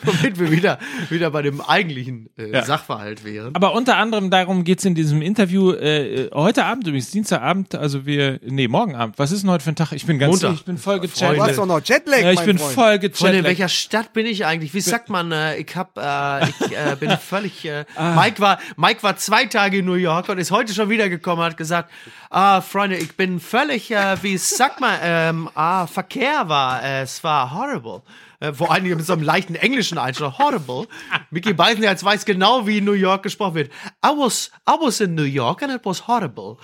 Womit 0.05 0.39
wir 0.39 0.51
wieder, 0.51 0.79
wieder 1.11 1.31
bei 1.31 1.43
dem 1.43 1.61
eigentlichen 1.61 2.31
äh, 2.39 2.51
ja. 2.51 2.65
Sachverhalt 2.65 3.23
wären. 3.25 3.55
Aber 3.55 3.75
unter 3.75 3.99
anderem 3.99 4.31
darum 4.31 4.65
geht's 4.65 4.87
in 4.87 4.95
diesem 4.95 5.21
Interview, 5.21 5.73
äh, 5.73 6.31
heute 6.33 6.65
Abend 6.65 6.87
übrigens, 6.87 7.11
Dienstagabend, 7.11 7.75
also 7.75 8.07
wir, 8.07 8.41
nee, 8.43 8.69
morgen 8.69 8.95
Abend. 8.95 9.19
Was 9.19 9.33
ist 9.33 9.43
denn 9.43 9.51
heute 9.51 9.65
für 9.65 9.73
ein 9.73 9.77
Tag? 9.77 9.93
Ich 9.93 10.07
bin 10.07 10.19
ganz, 10.19 10.33
Montag. 10.33 10.55
ich 10.55 10.65
bin 10.65 10.79
voll 10.79 11.01
gechattet. 11.01 11.39
Du 11.39 11.43
hast 11.43 11.59
doch 11.59 11.67
noch 11.67 11.83
Jetlag, 11.85 12.23
ja, 12.23 12.33
Ich 12.33 12.41
bin 12.41 12.57
Freund. 12.59 12.75
voll 12.75 12.99
gechattet. 12.99 13.41
in 13.41 13.45
welcher 13.45 13.69
Stadt 13.69 14.15
bin 14.15 14.25
ich 14.25 14.47
eigentlich? 14.47 14.73
Wie 14.73 14.81
sagt 14.81 15.11
man, 15.11 15.33
äh, 15.33 15.57
ich 15.57 15.77
hab 15.77 15.90
hab, 15.97 16.43
äh, 16.43 16.49
ich 16.49 16.77
äh, 16.77 16.97
bin 16.99 17.11
völlig. 17.19 17.65
Äh, 17.65 17.85
Mike 18.15 18.41
war, 18.41 18.59
Mike 18.77 19.03
war 19.03 19.17
zwei 19.17 19.47
Tage 19.47 19.79
in 19.79 19.85
New 19.85 19.95
York 19.95 20.29
und 20.29 20.39
ist 20.39 20.51
heute 20.51 20.73
schon 20.75 20.89
wieder 20.89 21.09
gekommen, 21.09 21.43
hat 21.43 21.57
gesagt, 21.57 21.91
ah, 22.31 22.61
Freunde, 22.61 22.97
ich 22.97 23.17
bin 23.17 23.41
völlig, 23.41 23.91
äh, 23.91 24.23
wie 24.23 24.37
sagt 24.37 24.81
man, 24.81 24.99
ähm, 25.03 25.51
ah, 25.55 25.87
Verkehr 25.87 26.49
war, 26.49 26.83
äh, 26.83 27.03
es 27.03 27.23
war 27.25 27.55
horrible. 27.55 28.03
Äh, 28.41 28.53
vor 28.53 28.73
allen 28.73 28.85
Dingen 28.85 28.97
mit 28.97 29.07
so 29.07 29.13
einem 29.13 29.23
leichten 29.23 29.55
englischen 29.55 29.99
Einschlag, 29.99 30.39
horrible. 30.39 30.87
Mickey 31.31 31.53
Beisenherz 31.53 32.05
weiß 32.05 32.25
genau, 32.25 32.67
wie 32.67 32.79
in 32.79 32.85
New 32.85 32.93
York 32.93 33.23
gesprochen 33.23 33.55
wird. 33.55 33.73
I 34.05 34.09
was, 34.09 34.51
I 34.69 34.75
was 34.81 35.01
in 35.01 35.15
New 35.15 35.25
York 35.25 35.63
and 35.63 35.73
it 35.73 35.83
was 35.85 36.07
horrible. 36.07 36.57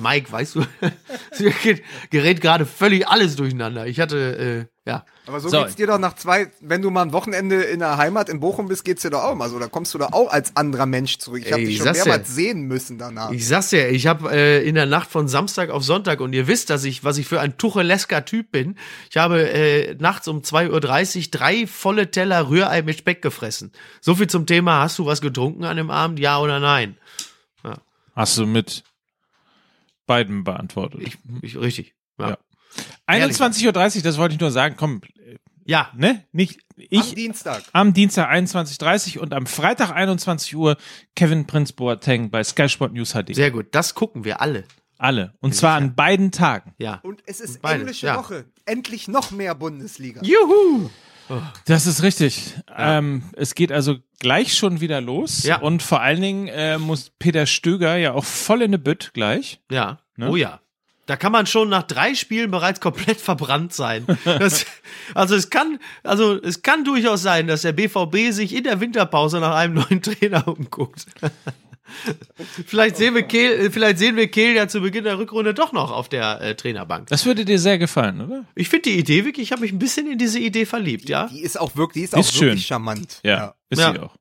Mike, 0.00 0.32
weißt 0.32 0.54
du, 0.54 0.64
gerät 2.10 2.40
gerade 2.40 2.64
völlig 2.64 3.06
alles 3.06 3.36
durcheinander. 3.36 3.86
Ich 3.86 4.00
hatte, 4.00 4.66
ja. 4.86 5.04
Aber 5.28 5.40
so, 5.40 5.48
So. 5.48 5.62
geht's 5.62 5.76
dir 5.76 5.86
doch 5.86 5.98
nach 5.98 6.14
zwei, 6.14 6.50
wenn 6.60 6.82
du 6.82 6.90
mal 6.90 7.02
ein 7.02 7.12
Wochenende 7.12 7.62
in 7.62 7.78
der 7.78 7.96
Heimat 7.96 8.28
in 8.28 8.40
Bochum 8.40 8.68
bist, 8.68 8.84
geht's 8.84 9.02
dir 9.02 9.10
doch 9.10 9.22
auch 9.22 9.34
mal 9.34 9.48
so. 9.50 9.58
Da 9.58 9.68
kommst 9.68 9.94
du 9.94 9.98
da 9.98 10.08
auch 10.12 10.30
als 10.30 10.56
anderer 10.56 10.86
Mensch 10.86 11.18
zurück. 11.18 11.42
Ich 11.44 11.52
habe 11.52 11.62
dich 11.62 11.76
ich 11.76 11.76
schon 11.78 11.92
mehrmals 11.92 12.28
ja. 12.28 12.34
sehen 12.34 12.62
müssen 12.62 12.98
danach. 12.98 13.30
Ich 13.30 13.46
sag's 13.46 13.70
ja, 13.70 13.86
ich 13.86 14.06
habe 14.06 14.30
äh, 14.32 14.66
in 14.66 14.74
der 14.74 14.86
Nacht 14.86 15.10
von 15.10 15.28
Samstag 15.28 15.70
auf 15.70 15.84
Sonntag 15.84 16.20
und 16.20 16.32
ihr 16.32 16.46
wisst, 16.46 16.70
dass 16.70 16.84
ich, 16.84 17.04
was 17.04 17.18
ich 17.18 17.28
für 17.28 17.40
ein 17.40 17.58
tuchelesker 17.58 18.24
Typ 18.24 18.50
bin. 18.50 18.76
Ich 19.10 19.16
habe 19.16 19.48
äh, 19.50 19.94
nachts 19.94 20.26
um 20.28 20.40
2.30 20.40 20.70
Uhr 20.70 21.30
drei 21.30 21.66
volle 21.66 22.10
Teller 22.10 22.48
Rührei 22.48 22.82
mit 22.82 22.98
Speck 22.98 23.22
gefressen. 23.22 23.72
So 24.00 24.14
viel 24.14 24.26
zum 24.26 24.46
Thema, 24.46 24.80
hast 24.80 24.98
du 24.98 25.06
was 25.06 25.20
getrunken 25.20 25.64
an 25.64 25.76
dem 25.76 25.90
Abend, 25.90 26.18
ja 26.18 26.38
oder 26.40 26.58
nein? 26.58 26.96
Hast 28.18 28.36
du 28.36 28.46
mit 28.46 28.82
beiden 30.06 30.42
beantwortet. 30.42 31.02
Ich, 31.02 31.18
ich 31.40 31.56
richtig. 31.56 31.94
Ja. 32.18 32.36
Ja. 33.08 33.14
21.30 33.16 33.66
Uhr, 33.96 34.02
das 34.02 34.18
wollte 34.18 34.34
ich 34.34 34.40
nur 34.40 34.50
sagen. 34.50 34.74
Komm, 34.76 35.00
ja. 35.64 35.90
ne? 35.96 36.24
Nicht 36.32 36.60
Am 36.76 36.84
ich. 36.90 37.14
Dienstag. 37.14 37.62
Am 37.72 37.92
Dienstag 37.92 38.30
21.30 38.30 39.16
Uhr 39.16 39.22
und 39.22 39.34
am 39.34 39.46
Freitag 39.46 39.92
21 39.92 40.56
Uhr 40.56 40.76
Kevin 41.14 41.46
Prince 41.46 41.72
Boateng 41.72 42.30
bei 42.30 42.42
Sky 42.44 42.68
Sport 42.68 42.92
News 42.92 43.12
HD. 43.12 43.34
Sehr 43.34 43.50
gut. 43.50 43.66
Das 43.72 43.94
gucken 43.94 44.24
wir 44.24 44.40
alle. 44.40 44.64
Alle. 44.98 45.34
Und 45.40 45.54
zwar 45.54 45.76
an 45.76 45.94
beiden 45.94 46.32
Tagen. 46.32 46.74
Ja. 46.78 47.00
Und 47.02 47.22
es 47.26 47.40
ist 47.40 47.62
Beide, 47.62 47.80
englische 47.80 48.06
ja. 48.06 48.16
Woche. 48.16 48.46
Endlich 48.64 49.06
noch 49.06 49.30
mehr 49.30 49.54
Bundesliga. 49.54 50.20
Juhu! 50.22 50.90
Das 51.66 51.86
ist 51.86 52.02
richtig. 52.02 52.54
Ähm, 52.74 53.22
es 53.36 53.54
geht 53.54 53.70
also 53.70 53.96
gleich 54.18 54.54
schon 54.54 54.80
wieder 54.80 55.00
los. 55.00 55.42
Ja. 55.42 55.60
Und 55.60 55.82
vor 55.82 56.00
allen 56.00 56.20
Dingen 56.20 56.48
äh, 56.48 56.78
muss 56.78 57.10
Peter 57.18 57.46
Stöger 57.46 57.96
ja 57.96 58.12
auch 58.12 58.24
voll 58.24 58.62
in 58.62 58.70
eine 58.70 58.78
Bütt 58.78 59.10
gleich. 59.12 59.60
Ja. 59.70 59.98
Ne? 60.16 60.30
Oh 60.30 60.36
ja. 60.36 60.60
Da 61.08 61.16
kann 61.16 61.32
man 61.32 61.46
schon 61.46 61.70
nach 61.70 61.84
drei 61.84 62.14
Spielen 62.14 62.50
bereits 62.50 62.80
komplett 62.80 63.18
verbrannt 63.18 63.72
sein. 63.72 64.06
Das, 64.26 64.66
also 65.14 65.34
es 65.34 65.48
kann, 65.48 65.78
also 66.04 66.34
es 66.36 66.60
kann 66.60 66.84
durchaus 66.84 67.22
sein, 67.22 67.46
dass 67.46 67.62
der 67.62 67.72
BVB 67.72 68.30
sich 68.30 68.54
in 68.54 68.64
der 68.64 68.78
Winterpause 68.80 69.40
nach 69.40 69.54
einem 69.56 69.72
neuen 69.74 70.02
Trainer 70.02 70.46
umguckt. 70.46 71.06
vielleicht 72.66 72.98
sehen 72.98 73.14
wir 73.14 73.22
Kehl, 73.22 73.70
vielleicht 73.70 73.98
sehen 73.98 74.16
wir 74.16 74.28
Kehl 74.28 74.54
ja 74.54 74.68
zu 74.68 74.82
Beginn 74.82 75.04
der 75.04 75.18
Rückrunde 75.18 75.54
doch 75.54 75.72
noch 75.72 75.90
auf 75.90 76.10
der 76.10 76.42
äh, 76.42 76.54
Trainerbank. 76.54 77.06
Das 77.08 77.24
würde 77.24 77.46
dir 77.46 77.58
sehr 77.58 77.78
gefallen, 77.78 78.20
oder? 78.20 78.44
Ich 78.54 78.68
finde 78.68 78.90
die 78.90 78.98
Idee 78.98 79.24
wirklich, 79.24 79.44
ich 79.46 79.52
habe 79.52 79.62
mich 79.62 79.72
ein 79.72 79.78
bisschen 79.78 80.12
in 80.12 80.18
diese 80.18 80.38
Idee 80.38 80.66
verliebt, 80.66 81.08
ja. 81.08 81.28
Die 81.28 81.40
ist 81.40 81.58
auch 81.58 81.74
wirklich, 81.74 82.02
die 82.02 82.04
ist, 82.04 82.12
Ist 82.12 82.36
auch 82.36 82.40
wirklich 82.42 82.60
schön. 82.60 82.68
charmant. 82.68 83.20
Ja, 83.24 83.54
ist 83.70 83.80
Ja. 83.80 83.92
sie 83.92 83.98
auch. 84.00 84.14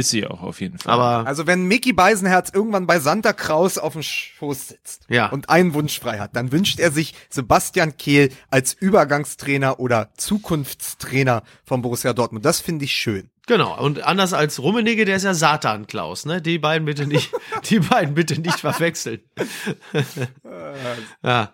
Ist 0.00 0.10
sie 0.10 0.26
auch 0.26 0.42
auf 0.42 0.60
jeden 0.60 0.78
Fall. 0.78 0.92
Aber 0.94 1.26
Also 1.26 1.46
wenn 1.46 1.64
Mickey 1.66 1.92
Beisenherz 1.92 2.50
irgendwann 2.54 2.86
bei 2.86 2.98
Santa 3.00 3.32
Kraus 3.34 3.76
auf 3.76 3.92
dem 3.92 4.02
Schoß 4.02 4.68
sitzt 4.68 5.02
Ja. 5.08 5.26
und 5.28 5.50
einen 5.50 5.74
Wunsch 5.74 6.00
frei 6.00 6.18
hat, 6.18 6.34
dann 6.34 6.52
wünscht 6.52 6.80
er 6.80 6.90
sich 6.90 7.14
Sebastian 7.28 7.96
Kehl 7.98 8.30
als 8.50 8.72
Übergangstrainer 8.72 9.78
oder 9.78 10.10
Zukunftstrainer 10.16 11.42
von 11.64 11.82
Borussia 11.82 12.12
Dortmund. 12.14 12.44
Das 12.44 12.60
finde 12.60 12.86
ich 12.86 12.92
schön. 12.92 13.28
Genau, 13.46 13.78
und 13.82 14.02
anders 14.04 14.32
als 14.32 14.60
Rummenigge, 14.62 15.04
der 15.04 15.16
ist 15.16 15.24
ja 15.24 15.34
Satan 15.34 15.86
Klaus, 15.88 16.24
ne? 16.24 16.40
Die 16.40 16.58
beiden 16.58 16.84
bitte 16.86 17.06
nicht, 17.06 17.30
die 17.64 17.80
beiden 17.80 18.14
bitte 18.14 18.40
nicht 18.40 18.60
verwechseln. 18.60 19.20
ja, 21.22 21.52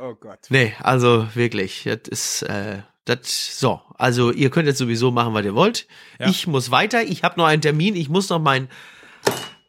Oh 0.00 0.14
Gott. 0.14 0.38
nee, 0.50 0.74
also 0.80 1.26
wirklich, 1.34 1.82
das 1.84 1.98
ist, 2.08 2.42
äh, 2.42 2.82
das, 3.08 3.58
so, 3.58 3.80
also 3.96 4.30
ihr 4.30 4.50
könnt 4.50 4.66
jetzt 4.66 4.78
sowieso 4.78 5.10
machen, 5.10 5.34
was 5.34 5.44
ihr 5.44 5.54
wollt. 5.54 5.86
Ja. 6.18 6.28
Ich 6.28 6.46
muss 6.46 6.70
weiter, 6.70 7.02
ich 7.02 7.24
habe 7.24 7.38
noch 7.38 7.46
einen 7.46 7.62
Termin, 7.62 7.96
ich 7.96 8.08
muss 8.08 8.28
noch 8.28 8.38
mein, 8.38 8.68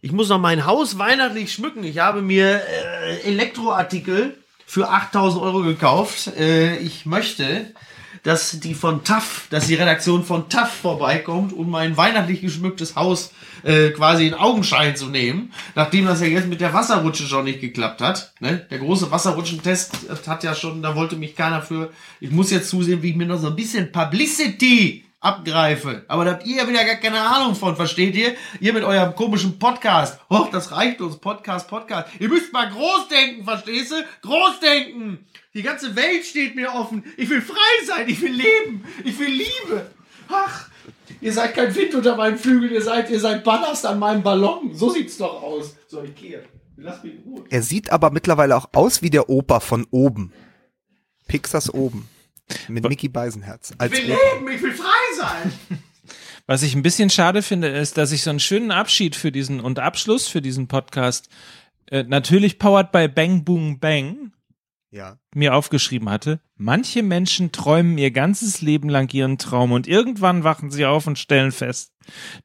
ich 0.01 0.11
muss 0.11 0.29
noch 0.29 0.39
mein 0.39 0.65
Haus 0.65 0.97
weihnachtlich 0.97 1.53
schmücken. 1.53 1.83
Ich 1.83 1.99
habe 1.99 2.21
mir 2.21 2.61
äh, 2.61 3.21
Elektroartikel 3.21 4.37
für 4.65 4.89
8000 4.89 5.41
Euro 5.41 5.61
gekauft. 5.61 6.27
Äh, 6.37 6.77
ich 6.77 7.05
möchte, 7.05 7.73
dass 8.23 8.59
die 8.59 8.73
von 8.73 9.03
TAF, 9.03 9.47
dass 9.49 9.67
die 9.67 9.75
Redaktion 9.75 10.23
von 10.23 10.49
TAF 10.49 10.71
vorbeikommt, 10.73 11.53
um 11.53 11.69
mein 11.69 11.97
weihnachtlich 11.97 12.41
geschmücktes 12.41 12.95
Haus 12.95 13.31
äh, 13.63 13.89
quasi 13.89 14.27
in 14.27 14.33
Augenschein 14.33 14.95
zu 14.95 15.07
nehmen, 15.07 15.53
nachdem 15.75 16.05
das 16.05 16.21
ja 16.21 16.27
jetzt 16.27 16.47
mit 16.47 16.61
der 16.61 16.73
Wasserrutsche 16.73 17.23
schon 17.23 17.45
nicht 17.45 17.61
geklappt 17.61 18.01
hat. 18.01 18.33
Ne? 18.39 18.65
Der 18.69 18.79
große 18.79 19.11
Wasserrutschentest 19.11 20.27
hat 20.27 20.43
ja 20.43 20.55
schon, 20.55 20.81
da 20.81 20.95
wollte 20.95 21.15
mich 21.15 21.35
keiner 21.35 21.61
für. 21.61 21.91
Ich 22.19 22.31
muss 22.31 22.51
jetzt 22.51 22.69
zusehen, 22.69 23.01
wie 23.01 23.11
ich 23.11 23.15
mir 23.15 23.25
noch 23.27 23.39
so 23.39 23.47
ein 23.47 23.55
bisschen 23.55 23.91
Publicity 23.91 25.05
abgreife. 25.21 26.05
Aber 26.07 26.25
da 26.25 26.31
habt 26.31 26.45
ihr 26.45 26.57
ja 26.57 26.67
wieder 26.67 26.85
gar 26.85 26.95
keine 26.95 27.21
Ahnung 27.21 27.55
von, 27.55 27.75
versteht 27.75 28.15
ihr? 28.15 28.35
Ihr 28.59 28.73
mit 28.73 28.83
eurem 28.83 29.15
komischen 29.15 29.59
Podcast. 29.59 30.19
Oh, 30.29 30.47
das 30.51 30.71
reicht 30.71 31.01
uns. 31.01 31.17
Podcast, 31.17 31.67
Podcast. 31.67 32.09
Ihr 32.19 32.29
müsst 32.29 32.53
mal 32.53 32.69
groß 32.69 33.07
denken, 33.09 33.43
verstehst 33.43 33.91
du? 33.91 33.95
Groß 34.21 34.59
denken. 34.61 35.25
Die 35.53 35.61
ganze 35.61 35.95
Welt 35.95 36.25
steht 36.25 36.55
mir 36.55 36.73
offen. 36.73 37.03
Ich 37.17 37.29
will 37.29 37.41
frei 37.41 37.85
sein. 37.85 38.07
Ich 38.07 38.21
will 38.21 38.31
leben. 38.31 38.85
Ich 39.03 39.19
will 39.19 39.29
Liebe. 39.29 39.91
Ach, 40.29 40.69
ihr 41.21 41.33
seid 41.33 41.55
kein 41.55 41.73
Wind 41.75 41.95
unter 41.95 42.15
meinen 42.15 42.37
Flügeln. 42.37 42.71
Ihr 42.71 42.81
seid, 42.81 43.09
ihr 43.09 43.19
seid 43.19 43.43
Ballast 43.43 43.85
an 43.85 43.99
meinem 43.99 44.23
Ballon. 44.23 44.73
So 44.73 44.89
sieht's 44.89 45.17
doch 45.17 45.41
aus. 45.41 45.75
So, 45.87 46.03
ich 46.03 46.15
gehe. 46.15 46.43
Lass 46.77 47.03
mich 47.03 47.15
in 47.15 47.23
Ruhe. 47.23 47.43
Er 47.49 47.61
sieht 47.61 47.91
aber 47.91 48.11
mittlerweile 48.11 48.55
auch 48.55 48.69
aus 48.73 49.01
wie 49.01 49.09
der 49.09 49.29
Opa 49.29 49.59
von 49.59 49.85
oben. 49.91 50.31
Pixars 51.27 51.73
oben. 51.73 52.07
Mit 52.67 52.87
Mickey 52.87 53.09
Beisenherz. 53.09 53.73
Als 53.77 53.93
Ich 53.93 54.07
will 54.07 54.13
Opa. 54.15 54.21
leben. 54.35 54.51
Ich 54.55 54.61
will 54.61 54.73
frei 54.73 55.15
sein. 55.17 55.51
Was 56.47 56.63
ich 56.63 56.73
ein 56.75 56.81
bisschen 56.81 57.09
schade 57.11 57.43
finde, 57.43 57.67
ist, 57.67 57.97
dass 57.97 58.11
ich 58.11 58.23
so 58.23 58.31
einen 58.31 58.39
schönen 58.39 58.71
Abschied 58.71 59.15
für 59.15 59.31
diesen 59.31 59.59
und 59.59 59.77
Abschluss 59.77 60.27
für 60.27 60.41
diesen 60.41 60.67
Podcast 60.67 61.29
äh, 61.91 62.03
natürlich 62.03 62.57
powered 62.57 62.91
by 62.91 63.07
Bang 63.07 63.43
Boom 63.43 63.79
Bang 63.79 64.31
Ja. 64.89 65.17
mir 65.35 65.53
aufgeschrieben 65.53 66.09
hatte. 66.09 66.39
Manche 66.55 67.03
Menschen 67.03 67.51
träumen 67.51 67.99
ihr 67.99 68.09
ganzes 68.09 68.61
Leben 68.61 68.89
lang 68.89 69.13
ihren 69.13 69.37
Traum 69.37 69.71
und 69.71 69.87
irgendwann 69.87 70.43
wachen 70.43 70.71
sie 70.71 70.85
auf 70.87 71.05
und 71.05 71.19
stellen 71.19 71.51
fest, 71.51 71.93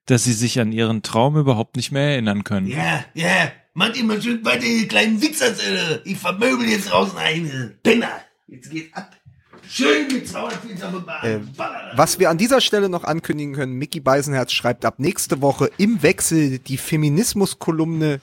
dass 0.05 0.25
sie 0.25 0.35
sich 0.35 0.61
an 0.61 0.71
ihren 0.73 1.01
Traum 1.03 1.39
überhaupt 1.39 1.77
nicht 1.77 1.91
mehr 1.91 2.11
erinnern 2.11 2.45
können. 2.45 2.67
Ja, 2.67 3.05
ja. 3.15 3.53
Macht 3.73 3.97
immer 3.97 4.21
schön 4.21 4.45
weiter, 4.45 4.65
ihr 4.67 4.87
kleinen 4.87 5.21
Wichser. 5.23 5.47
äh, 5.49 6.01
Ich 6.05 6.19
vermöbel 6.19 6.69
jetzt 6.69 6.91
draußen 6.91 7.17
eine. 7.19 7.79
Penner. 7.83 8.21
Jetzt 8.47 8.71
geht's 8.71 8.95
ab. 8.95 9.17
Schön 9.69 10.09
mit 10.13 10.29
240 10.29 10.85
am 10.85 11.05
Bahn. 11.05 11.21
Ähm, 11.25 11.49
Was 11.97 12.19
wir 12.19 12.31
an 12.31 12.39
dieser 12.39 12.61
Stelle 12.61 12.89
noch 12.89 13.05
ankündigen 13.05 13.55
können, 13.55 13.73
Mickey 13.75 14.01
Beisenherz 14.01 14.53
schreibt 14.53 14.85
ab 14.85 14.99
nächste 14.99 15.41
Woche 15.43 15.71
im 15.79 16.03
Wechsel 16.03 16.59
die 16.59 16.77
Feminismus-Kolumne 16.77 18.21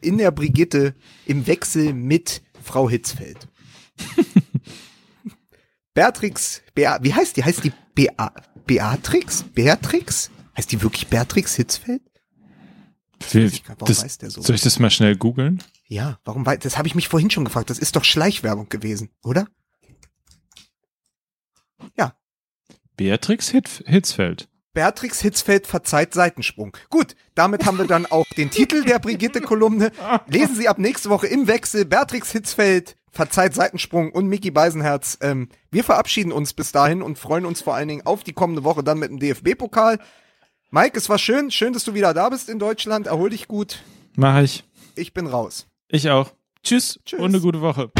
in 0.00 0.18
der 0.18 0.30
Brigitte 0.30 0.94
im 1.26 1.46
Wechsel 1.46 1.92
mit 1.92 2.42
Frau 2.62 2.88
Hitzfeld. 2.88 3.48
Beatrix, 5.94 6.62
Bea, 6.74 6.98
wie 7.02 7.14
heißt 7.14 7.36
die? 7.36 7.44
Heißt 7.44 7.62
die 7.64 7.72
Bea, 7.94 8.32
Beatrix? 8.66 9.44
Beatrix? 9.54 10.30
Heißt 10.56 10.72
die 10.72 10.82
wirklich 10.82 11.06
Beatrix 11.08 11.54
Hitzfeld? 11.54 12.02
Will- 13.32 13.46
ich 13.46 13.64
gar- 13.64 13.76
warum 13.78 13.86
das, 13.94 14.02
weiß 14.04 14.18
der 14.18 14.30
so? 14.30 14.42
Soll 14.42 14.56
ich 14.56 14.62
das 14.62 14.78
mal 14.78 14.90
schnell 14.90 15.16
googeln? 15.16 15.62
Ja, 15.86 16.18
warum 16.24 16.44
weiß, 16.44 16.58
das 16.60 16.76
habe 16.78 16.88
ich 16.88 16.94
mich 16.94 17.08
vorhin 17.08 17.30
schon 17.30 17.44
gefragt. 17.44 17.70
Das 17.70 17.78
ist 17.78 17.94
doch 17.96 18.04
Schleichwerbung 18.04 18.68
gewesen, 18.68 19.10
oder? 19.22 19.46
Ja, 21.96 22.14
Beatrix 22.96 23.48
Hitf 23.50 23.82
Hitzfeld. 23.86 24.48
Beatrix 24.72 25.20
Hitzfeld 25.20 25.66
verzeiht 25.66 26.14
Seitensprung. 26.14 26.76
Gut, 26.90 27.14
damit 27.34 27.64
haben 27.64 27.78
wir 27.78 27.86
dann 27.86 28.06
auch 28.06 28.26
den 28.36 28.50
Titel 28.50 28.84
der 28.84 28.98
Brigitte-Kolumne. 28.98 29.92
Lesen 30.26 30.56
Sie 30.56 30.68
ab 30.68 30.78
nächste 30.78 31.10
Woche 31.10 31.28
im 31.28 31.46
Wechsel 31.46 31.84
Beatrix 31.84 32.32
Hitzfeld 32.32 32.96
verzeiht 33.14 33.54
Seitensprung 33.54 34.10
und 34.10 34.26
Mickey 34.26 34.50
Beisenherz. 34.50 35.18
Ähm, 35.20 35.48
wir 35.70 35.84
verabschieden 35.84 36.32
uns 36.32 36.52
bis 36.52 36.72
dahin 36.72 37.00
und 37.00 37.18
freuen 37.18 37.46
uns 37.46 37.62
vor 37.62 37.74
allen 37.74 37.88
Dingen 37.88 38.04
auf 38.04 38.24
die 38.24 38.32
kommende 38.32 38.64
Woche 38.64 38.82
dann 38.82 38.98
mit 38.98 39.10
dem 39.10 39.20
DFB-Pokal. 39.20 40.00
Mike, 40.70 40.98
es 40.98 41.08
war 41.08 41.18
schön. 41.18 41.52
Schön, 41.52 41.72
dass 41.72 41.84
du 41.84 41.94
wieder 41.94 42.12
da 42.12 42.28
bist 42.28 42.48
in 42.48 42.58
Deutschland. 42.58 43.06
Erhol 43.06 43.30
dich 43.30 43.46
gut. 43.46 43.82
Mach 44.16 44.42
ich. 44.42 44.64
Ich 44.96 45.14
bin 45.14 45.28
raus. 45.28 45.68
Ich 45.88 46.10
auch. 46.10 46.32
Tschüss, 46.64 46.98
Tschüss. 47.04 47.20
und 47.20 47.28
eine 47.28 47.40
gute 47.40 47.60
Woche. 47.60 47.92